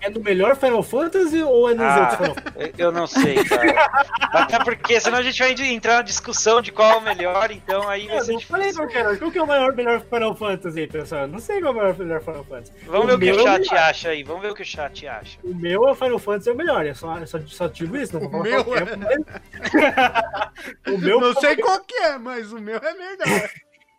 É 0.01 0.09
no 0.09 0.19
melhor 0.19 0.55
Final 0.55 0.81
Fantasy 0.83 1.41
ou 1.43 1.69
é 1.69 1.73
nos 1.75 1.83
Ah. 1.85 1.99
outros 1.99 2.17
Final 2.17 2.35
Fantasy? 2.35 2.71
Eu- 2.77 2.85
Eu 2.87 2.91
não 2.91 3.07
sei, 3.07 3.43
cara. 3.43 3.61
Até 4.33 4.63
porque 4.63 4.99
senão 4.99 5.19
a 5.19 5.21
gente 5.21 5.39
vai 5.39 5.51
entrar 5.51 5.95
na 5.97 6.01
discussão 6.01 6.61
de 6.61 6.71
qual 6.71 6.91
é 6.91 6.95
o 6.95 7.01
melhor, 7.01 7.51
então 7.51 7.87
aí 7.87 8.07
vai 8.07 8.17
Eu 8.17 8.23
ser 8.23 8.33
não 8.33 8.39
falei, 8.41 8.67
difícil. 8.71 8.85
não, 8.85 8.91
cara. 8.93 9.17
Qual 9.17 9.31
que 9.31 9.37
é 9.37 9.43
o 9.43 9.47
maior, 9.47 9.75
melhor 9.75 10.01
Final 10.01 10.35
Fantasy, 10.35 10.87
pessoal? 10.87 11.27
Não 11.27 11.39
sei 11.39 11.59
qual 11.61 11.73
é 11.73 11.75
o 11.75 11.77
maior, 11.79 11.97
melhor 11.97 12.21
Final 12.21 12.43
Fantasy. 12.45 12.71
Vamos 12.85 13.05
ver 13.07 13.13
o 13.13 13.19
que 13.19 13.25
meu 13.25 13.35
o 13.35 13.39
é 13.39 13.41
o 13.41 13.45
chat 13.45 13.59
melhor. 13.69 13.83
acha 13.83 14.09
aí, 14.09 14.23
vamos 14.23 14.41
ver 14.41 14.51
o 14.51 14.55
que 14.55 14.61
o 14.61 14.65
chat 14.65 15.07
acha. 15.07 15.37
O 15.43 15.53
meu 15.55 15.87
é 15.87 15.91
o 15.91 15.95
Final 15.95 16.19
Fantasy 16.19 16.49
é 16.49 16.53
o 16.53 16.55
melhor. 16.57 16.85
Eu 16.85 16.95
só, 16.95 17.17
eu 17.17 17.27
só, 17.27 17.39
só 17.47 17.67
digo 17.67 17.95
isso. 17.97 18.13
Não 18.19 18.25
O 18.25 18.29
vou 18.29 18.41
falar 18.43 18.43
meu 18.43 18.63
qual 18.65 18.77
que 18.77 18.83
é, 18.83 18.95
mas- 18.97 19.21
o 20.87 20.97
meu 20.97 21.19
Não 21.21 21.33
sei 21.35 21.55
qual 21.57 21.79
que 21.81 21.95
é, 21.95 22.17
mas 22.17 22.51
o 22.51 22.59
meu 22.59 22.77
é 22.77 22.93
melhor. 22.93 23.49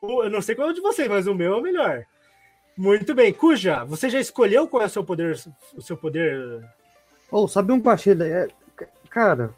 o- 0.00 0.24
Eu 0.24 0.30
não 0.30 0.42
sei 0.42 0.54
qual 0.54 0.68
é 0.68 0.70
o 0.70 0.74
de 0.74 0.80
vocês, 0.80 1.08
mas 1.08 1.26
o 1.26 1.34
meu 1.34 1.54
é 1.54 1.56
o 1.56 1.62
melhor. 1.62 2.02
Muito 2.76 3.14
bem. 3.14 3.32
Cuja, 3.32 3.84
você 3.84 4.08
já 4.08 4.18
escolheu 4.18 4.66
qual 4.66 4.82
é 4.82 4.86
o 4.86 4.90
seu 4.90 5.04
poder? 5.04 5.38
O 5.76 5.82
seu 5.82 5.96
poder. 5.96 6.64
Ô, 7.30 7.46
sabe 7.46 7.72
um 7.72 7.80
eu 7.84 7.90
achei. 7.90 8.14
é, 8.22 8.48
Cara. 9.10 9.54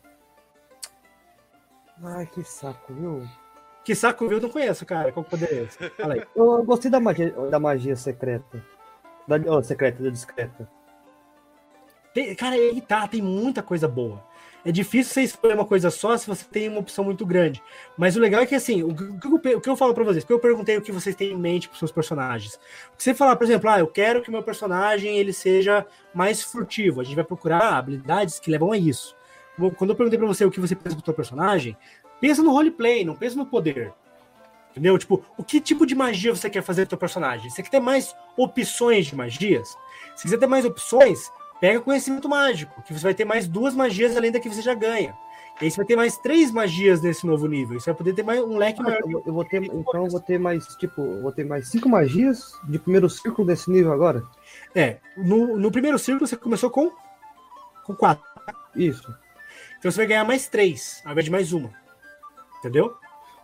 Ai, 2.02 2.26
que 2.26 2.42
saco, 2.42 2.92
viu? 2.92 3.26
Que 3.84 3.94
saco 3.94 4.24
eu 4.24 4.40
não 4.40 4.48
conheço, 4.48 4.84
cara. 4.84 5.12
Qual 5.12 5.24
poder 5.24 5.52
é 5.52 5.62
esse? 5.62 5.90
Fala 5.96 6.14
aí. 6.14 6.24
Eu 6.34 6.62
gostei 6.64 6.90
da 6.90 6.98
magia, 6.98 7.30
da 7.50 7.60
magia 7.60 7.94
secreta. 7.96 8.64
Da, 9.28 9.36
oh, 9.46 9.62
secreta, 9.62 10.02
da 10.02 10.10
discreta. 10.10 10.68
Tem- 12.12 12.34
cara, 12.34 12.54
aí 12.54 12.80
tá, 12.80 13.06
tem 13.08 13.22
muita 13.22 13.62
coisa 13.62 13.86
boa. 13.88 14.22
É 14.64 14.72
difícil 14.72 15.12
você 15.12 15.22
escolher 15.22 15.54
uma 15.54 15.66
coisa 15.66 15.90
só 15.90 16.16
se 16.16 16.26
você 16.26 16.44
tem 16.50 16.68
uma 16.68 16.80
opção 16.80 17.04
muito 17.04 17.26
grande. 17.26 17.62
Mas 17.98 18.16
o 18.16 18.20
legal 18.20 18.40
é 18.40 18.46
que, 18.46 18.54
assim, 18.54 18.82
o 18.82 18.94
que, 18.94 19.18
que 19.18 19.26
eu, 19.26 19.58
o 19.58 19.60
que 19.60 19.68
eu 19.68 19.76
falo 19.76 19.92
pra 19.92 20.04
vocês, 20.04 20.24
porque 20.24 20.32
eu 20.32 20.38
perguntei 20.38 20.76
o 20.78 20.80
que 20.80 20.90
vocês 20.90 21.14
têm 21.14 21.32
em 21.32 21.36
mente 21.36 21.68
pros 21.68 21.78
seus 21.78 21.92
personagens. 21.92 22.52
Se 22.96 23.04
você 23.04 23.14
falar, 23.14 23.36
por 23.36 23.44
exemplo, 23.44 23.68
ah, 23.68 23.78
eu 23.78 23.86
quero 23.86 24.22
que 24.22 24.30
meu 24.30 24.42
personagem 24.42 25.18
ele 25.18 25.34
seja 25.34 25.86
mais 26.14 26.42
furtivo, 26.42 27.02
a 27.02 27.04
gente 27.04 27.14
vai 27.14 27.24
procurar 27.24 27.76
habilidades 27.76 28.40
que 28.40 28.50
levam 28.50 28.72
a 28.72 28.78
isso. 28.78 29.14
Quando 29.76 29.90
eu 29.90 29.96
perguntei 29.96 30.18
pra 30.18 30.26
você 30.26 30.44
o 30.44 30.50
que 30.50 30.60
você 30.60 30.74
pensa 30.74 30.96
do 30.96 31.04
seu 31.04 31.14
personagem, 31.14 31.76
pensa 32.20 32.42
no 32.42 32.50
roleplay, 32.50 33.04
não 33.04 33.14
pensa 33.14 33.36
no 33.36 33.44
poder. 33.44 33.92
Entendeu? 34.70 34.98
Tipo, 34.98 35.22
o 35.36 35.44
que 35.44 35.60
tipo 35.60 35.86
de 35.86 35.94
magia 35.94 36.34
você 36.34 36.50
quer 36.50 36.62
fazer 36.62 36.86
do 36.86 36.88
seu 36.88 36.98
personagem? 36.98 37.48
Você 37.48 37.62
quer 37.62 37.70
ter 37.70 37.80
mais 37.80 38.16
opções 38.36 39.06
de 39.06 39.14
magias? 39.14 39.76
Se 40.16 40.24
quiser 40.24 40.38
ter 40.38 40.48
mais 40.48 40.64
opções, 40.64 41.30
pega 41.60 41.80
conhecimento 41.80 42.28
mágico, 42.28 42.82
que 42.82 42.92
você 42.92 43.02
vai 43.02 43.14
ter 43.14 43.24
mais 43.24 43.46
duas 43.48 43.74
magias 43.74 44.16
além 44.16 44.30
da 44.30 44.40
que 44.40 44.48
você 44.48 44.62
já 44.62 44.74
ganha. 44.74 45.16
E 45.60 45.64
aí 45.64 45.70
você 45.70 45.76
vai 45.76 45.86
ter 45.86 45.96
mais 45.96 46.16
três 46.18 46.50
magias 46.50 47.00
nesse 47.00 47.24
novo 47.24 47.46
nível. 47.46 47.78
Você 47.78 47.90
vai 47.90 47.96
poder 47.96 48.12
ter 48.12 48.24
mais 48.24 48.40
um 48.40 48.56
leque 48.56 48.82
maior. 48.82 49.00
Eu, 49.08 49.22
eu 49.24 49.32
vou 49.32 49.44
ter, 49.44 49.62
então 49.62 50.04
eu 50.04 50.10
vou 50.10 50.20
ter 50.20 50.38
mais, 50.38 50.66
tipo, 50.76 51.20
vou 51.22 51.30
ter 51.30 51.44
mais 51.44 51.68
cinco 51.68 51.88
magias 51.88 52.58
de 52.68 52.78
primeiro 52.78 53.08
círculo 53.08 53.46
desse 53.46 53.70
nível 53.70 53.92
agora. 53.92 54.22
É, 54.74 54.98
no, 55.16 55.56
no 55.56 55.70
primeiro 55.70 55.98
círculo 55.98 56.26
você 56.26 56.36
começou 56.36 56.70
com, 56.70 56.90
com 57.84 57.94
quatro. 57.94 58.24
Isso. 58.74 59.14
Então 59.78 59.92
você 59.92 59.98
vai 59.98 60.06
ganhar 60.06 60.24
mais 60.24 60.48
três, 60.48 61.00
ao 61.04 61.12
invés 61.12 61.24
de 61.24 61.30
mais 61.30 61.52
uma. 61.52 61.70
Entendeu? 62.58 62.96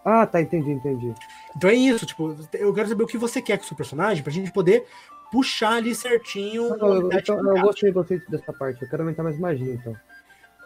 Ah, 0.05 0.27
tá, 0.27 0.41
entendi, 0.41 0.71
entendi. 0.71 1.15
Então 1.55 1.71
é 1.71 1.75
isso, 1.75 2.07
tipo, 2.07 2.35
eu 2.55 2.75
quero 2.75 2.89
saber 2.89 3.05
o 3.05 3.07
que 3.07 3.19
você 3.19 3.41
quer 3.41 3.59
com 3.59 3.65
o 3.65 3.67
seu 3.67 3.77
personagem 3.77 4.23
pra 4.23 4.33
gente 4.33 4.51
poder 4.51 4.85
puxar 5.31 5.75
ali 5.75 5.95
certinho. 5.95 6.77
Não, 6.77 6.89
uma 6.89 7.15
eu, 7.15 7.19
então, 7.19 7.57
eu 7.57 7.63
gostei, 7.63 7.93
gostei 7.93 8.21
dessa 8.29 8.53
parte. 8.53 8.83
Eu 8.83 8.89
quero 8.89 9.03
aumentar 9.03 9.23
mais 9.23 9.39
magia, 9.39 9.75
então. 9.75 9.97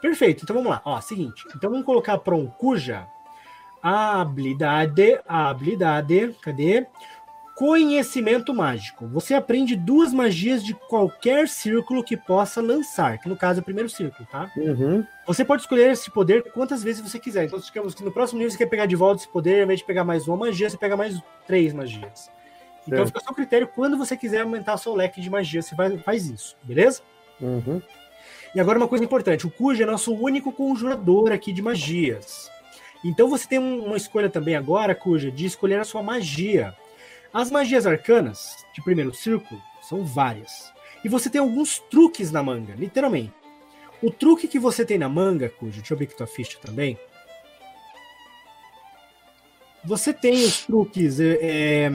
Perfeito, 0.01 0.45
então 0.45 0.55
vamos 0.55 0.71
lá. 0.71 0.83
Ó, 0.85 1.01
seguinte. 1.01 1.45
Então 1.57 1.71
vamos 1.71 1.87
colocar 1.87 2.19
para 2.19 2.35
um 2.35 2.47
cuja 2.47 3.07
a 3.83 4.21
habilidade, 4.21 5.21
a 5.29 5.51
habilidade, 5.51 6.35
cadê? 6.41 6.87
Conhecimento 7.55 8.53
mágico. 8.53 9.07
Você 9.09 9.35
aprende 9.35 9.77
duas 9.77 10.13
magias 10.13 10.65
de 10.65 10.75
qualquer 10.75 11.49
círculo 11.49 12.03
que 12.03 12.17
possa 12.17 12.61
lançar, 12.61 13.19
que 13.19 13.29
no 13.29 13.37
caso 13.37 13.61
é 13.61 13.63
o 13.63 13.65
primeiro 13.65 13.89
círculo, 13.89 14.27
tá? 14.31 14.51
Uhum. 14.57 15.07
Você 15.27 15.45
pode 15.45 15.63
escolher 15.63 15.93
esse 15.93 16.11
poder 16.11 16.51
quantas 16.53 16.83
vezes 16.83 17.01
você 17.01 17.19
quiser. 17.19 17.45
Então, 17.45 17.59
digamos 17.59 17.95
que 17.95 18.03
no 18.03 18.11
próximo 18.11 18.39
nível 18.39 18.51
você 18.51 18.59
quer 18.59 18.67
pegar 18.67 18.87
de 18.87 18.97
volta 18.97 19.21
esse 19.21 19.29
poder, 19.29 19.59
ao 19.59 19.65
invés 19.65 19.79
de 19.81 19.87
pegar 19.87 20.03
mais 20.03 20.27
uma 20.27 20.37
magia, 20.37 20.69
você 20.69 20.77
pega 20.77 20.97
mais 20.97 21.19
três 21.47 21.73
magias. 21.73 22.31
Então 22.87 23.07
fica 23.07 23.19
ao 23.19 23.25
seu 23.25 23.35
critério 23.35 23.67
quando 23.69 23.97
você 23.97 24.17
quiser 24.17 24.43
aumentar 24.43 24.77
seu 24.77 24.95
leque 24.95 25.21
de 25.21 25.31
magia, 25.31 25.63
você 25.63 25.75
faz, 25.75 26.03
faz 26.03 26.27
isso, 26.27 26.57
beleza? 26.63 27.03
Uhum. 27.41 27.81
E 28.55 28.61
agora 28.61 28.79
uma 28.79 28.89
coisa 28.89 29.05
importante, 29.05 29.47
o 29.47 29.51
Cujo 29.51 29.83
é 29.83 29.87
nosso 29.87 30.15
único 30.15 30.53
conjurador 30.53 31.33
aqui 31.33 31.53
de 31.53 31.63
magias. 31.63 32.51
Então 33.05 33.29
você 33.29 33.49
tem 33.49 33.59
um- 33.59 33.87
uma 33.87 33.97
escolha 33.97 34.31
também 34.31 34.55
agora, 34.55 34.95
Cuja, 34.95 35.31
de 35.31 35.47
escolher 35.47 35.81
a 35.81 35.85
sua 35.85 36.03
magia. 36.03 36.75
As 37.33 37.51
magias 37.51 37.87
arcanas, 37.87 38.65
de 38.73 38.83
primeiro 38.83 39.13
círculo, 39.13 39.61
são 39.83 40.05
várias. 40.05 40.73
E 41.05 41.09
você 41.09 41.29
tem 41.29 41.41
alguns 41.41 41.79
truques 41.79 42.31
na 42.31 42.43
manga, 42.43 42.75
literalmente. 42.75 43.33
O 44.03 44.11
truque 44.11 44.47
que 44.47 44.59
você 44.59 44.85
tem 44.85 44.99
na 44.99 45.09
manga, 45.09 45.49
Cujo, 45.49 45.79
deixa 45.79 45.93
eu 45.95 45.99
ver 45.99 46.05
aqui 46.05 46.17
tua 46.17 46.27
ficha 46.27 46.59
também. 46.61 46.99
Você 49.85 50.15
tem 50.15 50.45
os 50.45 50.65
truques 50.65 51.21
é, 51.21 51.39
é, 51.43 51.91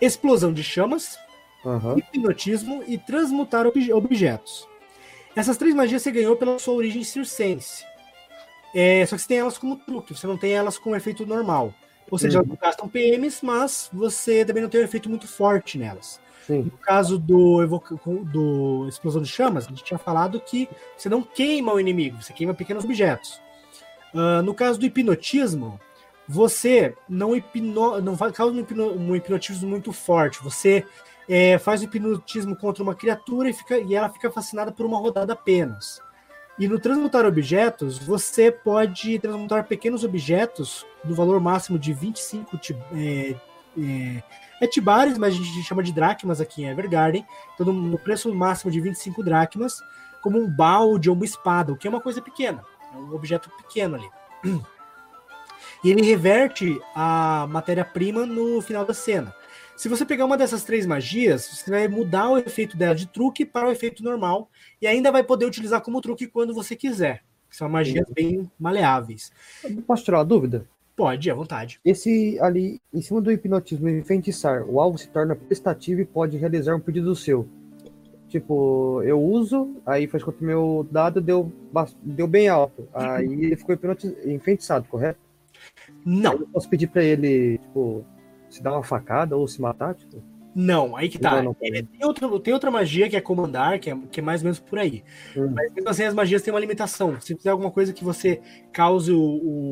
explosão 0.00 0.52
de 0.52 0.62
chamas, 0.62 1.18
Aham. 1.64 1.96
hipnotismo 1.98 2.82
e 2.86 2.96
transmutar 2.98 3.66
obje- 3.66 3.92
objetos. 3.92 4.66
Essas 5.36 5.56
três 5.56 5.74
magias 5.74 6.02
você 6.02 6.10
ganhou 6.10 6.36
pela 6.36 6.58
sua 6.58 6.74
origem 6.74 7.04
circense. 7.04 7.84
É, 8.74 9.04
só 9.06 9.16
que 9.16 9.22
você 9.22 9.28
tem 9.28 9.38
elas 9.38 9.58
como 9.58 9.76
truque, 9.76 10.14
você 10.16 10.26
não 10.26 10.36
tem 10.36 10.52
elas 10.52 10.78
com 10.78 10.94
efeito 10.94 11.26
normal. 11.26 11.74
Ou 12.10 12.18
seja, 12.18 12.38
Uhum. 12.38 12.44
elas 12.44 12.48
não 12.48 12.56
gastam 12.60 12.88
PMs, 12.88 13.44
mas 13.44 13.88
você 13.92 14.44
também 14.44 14.62
não 14.62 14.70
tem 14.70 14.80
um 14.80 14.84
efeito 14.84 15.08
muito 15.08 15.28
forte 15.28 15.78
nelas. 15.78 16.20
Sim. 16.46 16.62
No 16.62 16.70
caso 16.78 17.18
do, 17.18 17.64
do 18.32 18.86
Explosão 18.88 19.22
de 19.22 19.28
Chamas, 19.28 19.66
a 19.66 19.68
gente 19.68 19.84
tinha 19.84 19.98
falado 19.98 20.40
que 20.40 20.68
você 20.96 21.08
não 21.08 21.22
queima 21.22 21.72
o 21.72 21.78
inimigo, 21.78 22.20
você 22.20 22.32
queima 22.32 22.54
pequenos 22.54 22.84
objetos. 22.84 23.40
Ah, 24.12 24.42
no 24.42 24.52
caso 24.54 24.78
do 24.80 24.86
hipnotismo, 24.86 25.78
você 26.30 26.94
não, 27.08 27.34
hipno, 27.34 28.00
não 28.00 28.16
causa 28.16 28.54
um, 28.54 28.60
hipno- 28.60 29.16
hipnotismo 29.16 29.68
muito 29.68 29.92
forte. 29.92 30.42
Você 30.44 30.86
é, 31.28 31.58
faz 31.58 31.80
o 31.80 31.84
hipnotismo 31.84 32.54
contra 32.54 32.84
uma 32.84 32.94
criatura 32.94 33.50
e, 33.50 33.52
fica, 33.52 33.78
e 33.78 33.96
ela 33.96 34.08
fica 34.08 34.30
fascinada 34.30 34.70
por 34.70 34.86
uma 34.86 34.98
rodada 34.98 35.32
apenas. 35.32 36.00
E 36.56 36.68
no 36.68 36.78
transmutar 36.78 37.26
objetos, 37.26 37.98
você 37.98 38.52
pode 38.52 39.18
transmutar 39.18 39.64
pequenos 39.64 40.04
objetos 40.04 40.86
do 41.02 41.14
valor 41.16 41.40
máximo 41.40 41.78
de 41.78 41.92
25 41.92 42.58
ti- 42.58 42.76
é, 42.94 43.34
é, 43.76 44.22
é 44.60 44.66
tibares, 44.68 45.18
mas 45.18 45.34
a 45.34 45.36
gente 45.36 45.62
chama 45.64 45.82
de 45.82 45.92
dracmas 45.92 46.40
aqui 46.40 46.62
em 46.62 46.68
Evergarden. 46.68 47.26
Então, 47.54 47.72
no 47.72 47.98
preço 47.98 48.32
máximo 48.32 48.70
de 48.70 48.80
25 48.80 49.24
dracmas, 49.24 49.82
como 50.22 50.38
um 50.38 50.48
balde 50.48 51.10
ou 51.10 51.16
uma 51.16 51.24
espada, 51.24 51.72
o 51.72 51.76
que 51.76 51.88
é 51.88 51.90
uma 51.90 52.00
coisa 52.00 52.22
pequena. 52.22 52.62
É 52.94 52.96
um 52.96 53.14
objeto 53.14 53.50
pequeno 53.56 53.96
ali. 53.96 54.60
E 55.82 55.90
ele 55.90 56.02
reverte 56.02 56.80
a 56.94 57.46
matéria-prima 57.48 58.26
no 58.26 58.60
final 58.60 58.84
da 58.84 58.94
cena. 58.94 59.34
Se 59.76 59.88
você 59.88 60.04
pegar 60.04 60.26
uma 60.26 60.36
dessas 60.36 60.62
três 60.62 60.84
magias, 60.84 61.46
você 61.46 61.70
vai 61.70 61.88
mudar 61.88 62.28
o 62.28 62.36
efeito 62.36 62.76
dela 62.76 62.94
de 62.94 63.06
truque 63.06 63.46
para 63.46 63.66
o 63.66 63.72
efeito 63.72 64.04
normal 64.04 64.50
e 64.80 64.86
ainda 64.86 65.10
vai 65.10 65.22
poder 65.22 65.46
utilizar 65.46 65.80
como 65.80 66.02
truque 66.02 66.26
quando 66.26 66.52
você 66.52 66.76
quiser. 66.76 67.22
São 67.48 67.66
magias 67.66 68.06
bem 68.14 68.50
maleáveis. 68.58 69.32
Posso 69.86 70.04
tirar 70.04 70.18
uma 70.18 70.24
dúvida? 70.24 70.66
Pode, 70.94 71.30
à 71.30 71.34
vontade. 71.34 71.80
Esse 71.82 72.38
ali, 72.40 72.78
em 72.92 73.00
cima 73.00 73.22
do 73.22 73.32
hipnotismo 73.32 73.88
e 73.88 73.98
enfeitiçar, 73.98 74.64
o 74.68 74.78
alvo 74.78 74.98
se 74.98 75.08
torna 75.08 75.34
prestativo 75.34 76.02
e 76.02 76.04
pode 76.04 76.36
realizar 76.36 76.76
um 76.76 76.80
pedido 76.80 77.16
seu. 77.16 77.48
Tipo, 78.28 79.02
eu 79.02 79.18
uso, 79.18 79.76
aí 79.86 80.06
faz 80.06 80.22
com 80.22 80.30
que 80.30 80.44
o 80.44 80.46
meu 80.46 80.86
dado 80.90 81.22
deu, 81.22 81.50
deu 82.02 82.26
bem 82.26 82.48
alto. 82.48 82.86
Aí 82.92 83.24
ele 83.24 83.56
ficou 83.56 83.74
hipnotiz... 83.74 84.14
enfeitiçado, 84.26 84.86
correto? 84.86 85.18
Não, 86.04 86.32
Eu 86.32 86.46
posso 86.48 86.68
pedir 86.68 86.86
pra 86.88 87.02
ele, 87.04 87.58
tipo, 87.58 88.04
se 88.48 88.62
dar 88.62 88.72
uma 88.72 88.82
facada 88.82 89.36
ou 89.36 89.46
se 89.46 89.60
matar, 89.60 89.94
tipo. 89.94 90.22
não, 90.54 90.96
aí 90.96 91.08
que 91.08 91.18
tá. 91.18 91.36
Não, 91.36 91.42
não. 91.52 91.56
É, 91.62 91.82
tem, 91.82 92.04
outra, 92.04 92.40
tem 92.40 92.52
outra 92.54 92.70
magia 92.70 93.08
que 93.08 93.16
é 93.16 93.20
comandar, 93.20 93.78
que 93.78 93.88
é, 93.90 93.96
que 94.10 94.18
é 94.20 94.22
mais 94.22 94.40
ou 94.40 94.44
menos 94.46 94.58
por 94.58 94.78
aí. 94.78 95.04
Hum. 95.36 95.52
Mas 95.54 95.72
mesmo 95.72 95.88
assim, 95.90 96.02
as 96.04 96.14
magias 96.14 96.42
têm 96.42 96.52
uma 96.52 96.58
limitação. 96.60 97.20
Se 97.20 97.36
fizer 97.36 97.50
alguma 97.50 97.70
coisa 97.70 97.92
que 97.92 98.02
você 98.04 98.40
cause 98.72 99.12
o, 99.12 99.20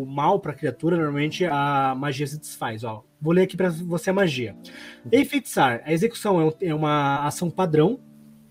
o 0.03 0.07
mal 0.07 0.39
pra 0.39 0.53
criatura, 0.55 0.97
normalmente 0.97 1.45
a 1.45 1.95
magia 1.97 2.27
se 2.27 2.39
desfaz. 2.39 2.85
Ó, 2.85 3.03
vou 3.21 3.33
ler 3.33 3.43
aqui 3.43 3.57
pra 3.57 3.71
você 3.71 4.11
a 4.11 4.15
magia. 4.15 4.55
Enfeitiçar. 5.13 5.83
A 5.85 5.93
execução 5.93 6.41
é, 6.41 6.45
um- 6.45 6.53
é 6.61 6.75
uma 6.75 7.27
ação 7.27 7.51
padrão. 7.51 7.99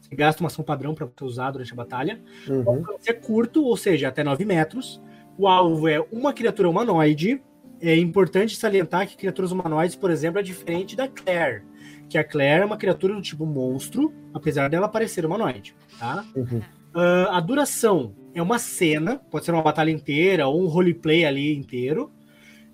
Você 0.02 0.16
gasta 0.16 0.42
uma 0.42 0.48
ação 0.48 0.64
padrão 0.64 0.94
para 0.96 1.08
usar 1.22 1.52
durante 1.52 1.72
a 1.74 1.76
batalha. 1.76 2.22
O 2.48 2.52
Uhum. 2.54 2.70
alcance 2.70 3.10
é 3.10 3.14
curto, 3.14 3.64
ou 3.64 3.76
seja, 3.78 4.08
até 4.08 4.24
9 4.24 4.46
metros. 4.46 5.02
O 5.38 5.48
alvo 5.48 5.88
é 5.88 6.00
uma 6.12 6.34
criatura 6.34 6.70
humanoide. 6.70 7.42
É 7.80 7.96
importante 7.96 8.56
salientar 8.56 9.08
que 9.08 9.18
criaturas 9.18 9.52
humanoides, 9.52 9.96
por 9.96 10.10
exemplo, 10.10 10.40
é 10.40 10.44
diferente 10.44 10.96
da 10.96 11.08
Claire. 11.08 11.64
Que 12.10 12.18
a 12.18 12.24
Claire 12.24 12.64
é 12.64 12.66
uma 12.66 12.78
criatura 12.78 13.14
do 13.14 13.22
tipo 13.22 13.46
monstro, 13.46 14.14
apesar 14.34 14.70
dela 14.70 14.88
parecer 14.88 15.26
humanoide. 15.26 15.76
Tá? 16.00 16.26
Uhum. 16.36 16.62
Ah, 16.94 17.38
a 17.38 17.40
duração 17.40 18.16
é 18.34 18.42
uma 18.42 18.58
cena, 18.58 19.18
pode 19.30 19.46
ser 19.46 19.52
uma 19.52 19.62
batalha 19.62 19.92
inteira 19.92 20.48
ou 20.48 20.64
um 20.64 20.68
roleplay 20.68 21.26
ali 21.26 21.56
inteiro. 21.56 22.12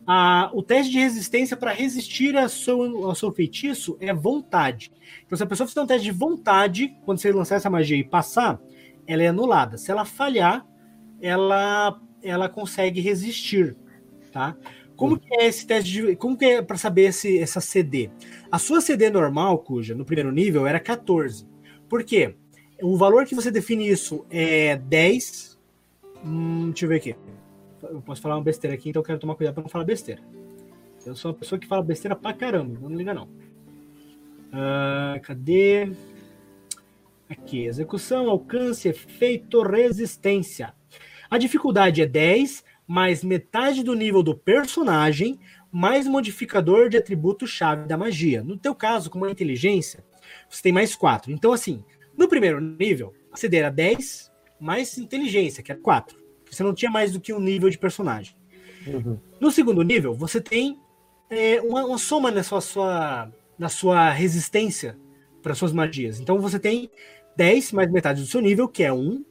Ah, 0.08 0.50
o 0.54 0.62
teste 0.62 0.92
de 0.92 1.00
resistência 1.00 1.56
para 1.56 1.72
resistir 1.72 2.36
a 2.38 2.48
seu, 2.50 3.06
ao 3.06 3.16
seu 3.16 3.32
feitiço 3.32 3.98
é 4.00 4.14
vontade. 4.14 4.92
Então, 5.26 5.38
se 5.38 5.44
a 5.44 5.48
pessoa 5.48 5.68
fizer 5.68 5.82
um 5.82 5.88
teste 5.88 6.06
de 6.06 6.12
vontade, 6.12 6.94
quando 7.06 7.20
você 7.20 7.32
lançar 7.32 7.56
essa 7.56 7.70
magia 7.70 7.98
e 7.98 8.04
passar, 8.04 8.60
ela 9.08 9.24
é 9.24 9.28
anulada. 9.28 9.78
Se 9.78 9.92
ela 9.92 10.06
falhar, 10.06 10.66
ela, 11.22 12.00
ela 12.22 12.50
consegue 12.50 13.00
resistir. 13.02 13.76
Tá? 14.32 14.56
Como 15.04 15.20
que 15.20 15.34
é 15.34 15.48
esse 15.48 15.68
teste 15.68 15.92
de. 15.92 16.16
Como 16.16 16.38
que 16.38 16.46
é 16.46 16.62
para 16.62 16.78
saber 16.78 17.10
esse, 17.10 17.38
essa 17.38 17.60
CD? 17.60 18.10
A 18.50 18.58
sua 18.58 18.80
CD 18.80 19.10
normal, 19.10 19.60
cuja 19.60 19.94
no 19.94 20.06
primeiro 20.06 20.32
nível 20.32 20.66
era 20.66 20.80
14. 20.80 21.46
Por 21.90 22.06
quê? 22.06 22.36
O 22.82 22.96
valor 22.96 23.26
que 23.26 23.36
você 23.36 23.52
define 23.52 23.90
isso 23.90 24.26
é 24.30 24.78
10. 24.78 25.60
Hum, 26.26 26.70
deixa 26.70 26.86
eu 26.86 26.90
ver 26.90 26.96
aqui. 26.96 27.16
Eu 27.82 28.02
posso 28.02 28.22
falar 28.22 28.38
uma 28.38 28.44
besteira 28.44 28.76
aqui, 28.76 28.90
então 28.92 29.02
eu 29.02 29.06
quero 29.06 29.20
tomar 29.20 29.36
cuidado 29.36 29.56
para 29.56 29.64
não 29.64 29.70
falar 29.70 29.84
besteira. 29.84 30.22
Eu 31.06 31.18
sou 31.18 31.32
uma 31.32 31.38
pessoa 31.38 31.60
que 31.60 31.68
fala 31.68 31.84
besteira 31.84 32.16
pra 32.16 32.32
caramba, 32.32 32.80
não 32.80 32.96
liga 32.96 33.14
não. 33.14 33.28
Ah, 34.54 35.20
cadê? 35.22 35.92
Aqui, 37.30 37.66
execução, 37.66 38.30
alcance, 38.30 38.88
efeito, 38.88 39.62
resistência. 39.64 40.74
A 41.30 41.38
dificuldade 41.38 42.02
é 42.02 42.06
10, 42.06 42.64
mais 42.94 43.24
metade 43.24 43.82
do 43.82 43.96
nível 43.96 44.22
do 44.22 44.38
personagem, 44.38 45.40
mais 45.72 46.06
modificador 46.06 46.90
de 46.90 46.98
atributo-chave 46.98 47.88
da 47.88 47.98
magia. 47.98 48.44
No 48.44 48.56
teu 48.56 48.76
caso, 48.76 49.10
como 49.10 49.26
é 49.26 49.32
inteligência, 49.32 50.06
você 50.48 50.62
tem 50.62 50.72
mais 50.72 50.96
4. 50.96 51.32
Então, 51.32 51.52
assim, 51.52 51.84
no 52.16 52.28
primeiro 52.28 52.62
nível, 52.62 53.12
a 53.32 53.36
CD 53.36 53.58
era 53.58 53.72
10, 53.72 54.32
mais 54.60 54.96
inteligência, 55.00 55.64
que 55.64 55.72
é 55.72 55.76
4. 55.76 56.16
Você 56.52 56.62
não 56.62 56.72
tinha 56.72 56.92
mais 56.92 57.12
do 57.12 57.20
que 57.20 57.34
um 57.34 57.40
nível 57.40 57.68
de 57.68 57.80
personagem. 57.80 58.36
Uhum. 58.86 59.18
No 59.42 59.52
segundo 59.52 59.82
nível, 59.82 60.14
você 60.14 60.40
tem 60.40 60.78
é, 61.32 61.60
uma, 61.64 61.84
uma 61.86 61.98
soma 61.98 62.30
na 62.30 62.44
sua, 62.44 62.62
sua- 62.62 63.34
na 63.58 63.70
sua 63.70 64.12
resistência 64.12 64.96
para 65.42 65.56
suas 65.56 65.74
magias. 65.74 66.20
Então 66.20 66.38
você 66.38 66.60
tem 66.60 66.92
10 67.36 67.72
mais 67.72 67.90
metade 67.92 68.22
do 68.22 68.28
seu 68.28 68.40
nível, 68.40 68.68
que 68.68 68.84
é 68.84 68.94
1, 68.94 69.26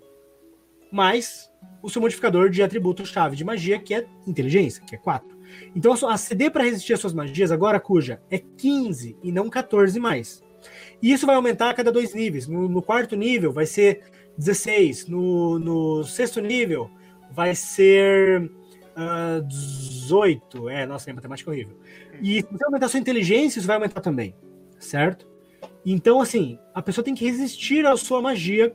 mais 0.91 1.49
o 1.83 1.91
seu 1.91 2.01
modificador 2.01 2.49
de 2.49 2.63
atributo-chave 2.63 3.37
de 3.37 3.45
magia, 3.45 3.79
que 3.79 3.95
é 3.95 4.07
inteligência, 4.27 4.83
que 4.85 4.95
é 4.95 4.99
4. 4.99 5.37
Então 5.75 5.93
a 6.09 6.17
CD 6.17 6.51
para 6.51 6.65
resistir 6.65 6.95
às 6.95 7.01
suas 7.01 7.13
magias 7.13 7.51
agora, 7.51 7.81
cuja, 7.81 8.23
é 8.31 8.39
15 8.39 9.17
e 9.23 9.33
não 9.33 9.51
14 9.51 9.99
mais. 9.99 10.43
E 11.03 11.13
isso 11.13 11.27
vai 11.27 11.35
aumentar 11.35 11.71
a 11.71 11.75
cada 11.75 11.91
dois 11.91 12.15
níveis. 12.15 12.47
No, 12.47 12.69
no 12.69 12.81
quarto 12.81 13.17
nível 13.17 13.53
vai 13.53 13.67
ser 13.67 14.05
16. 14.39 15.09
No, 15.09 15.59
no 15.59 16.05
sexto 16.05 16.41
nível 16.41 16.89
vai 17.33 17.55
ser 17.55 18.51
ah, 18.95 19.41
18. 19.45 20.69
É, 20.69 20.87
nossa, 20.87 21.07
minha 21.07 21.17
matemática 21.17 21.51
é 21.51 21.53
horrível. 21.53 21.77
E 22.21 22.43
se 22.43 22.49
você 22.51 22.65
aumentar 22.65 22.87
a 22.87 22.89
sua 22.89 23.01
inteligência, 23.01 23.59
isso 23.59 23.67
vai 23.67 23.77
aumentar 23.77 24.01
também. 24.01 24.35
Certo? 24.79 25.27
Então, 25.85 26.21
assim, 26.21 26.59
a 26.75 26.81
pessoa 26.81 27.05
tem 27.05 27.15
que 27.15 27.25
resistir 27.25 27.85
à 27.87 27.97
sua 27.97 28.23
magia, 28.23 28.73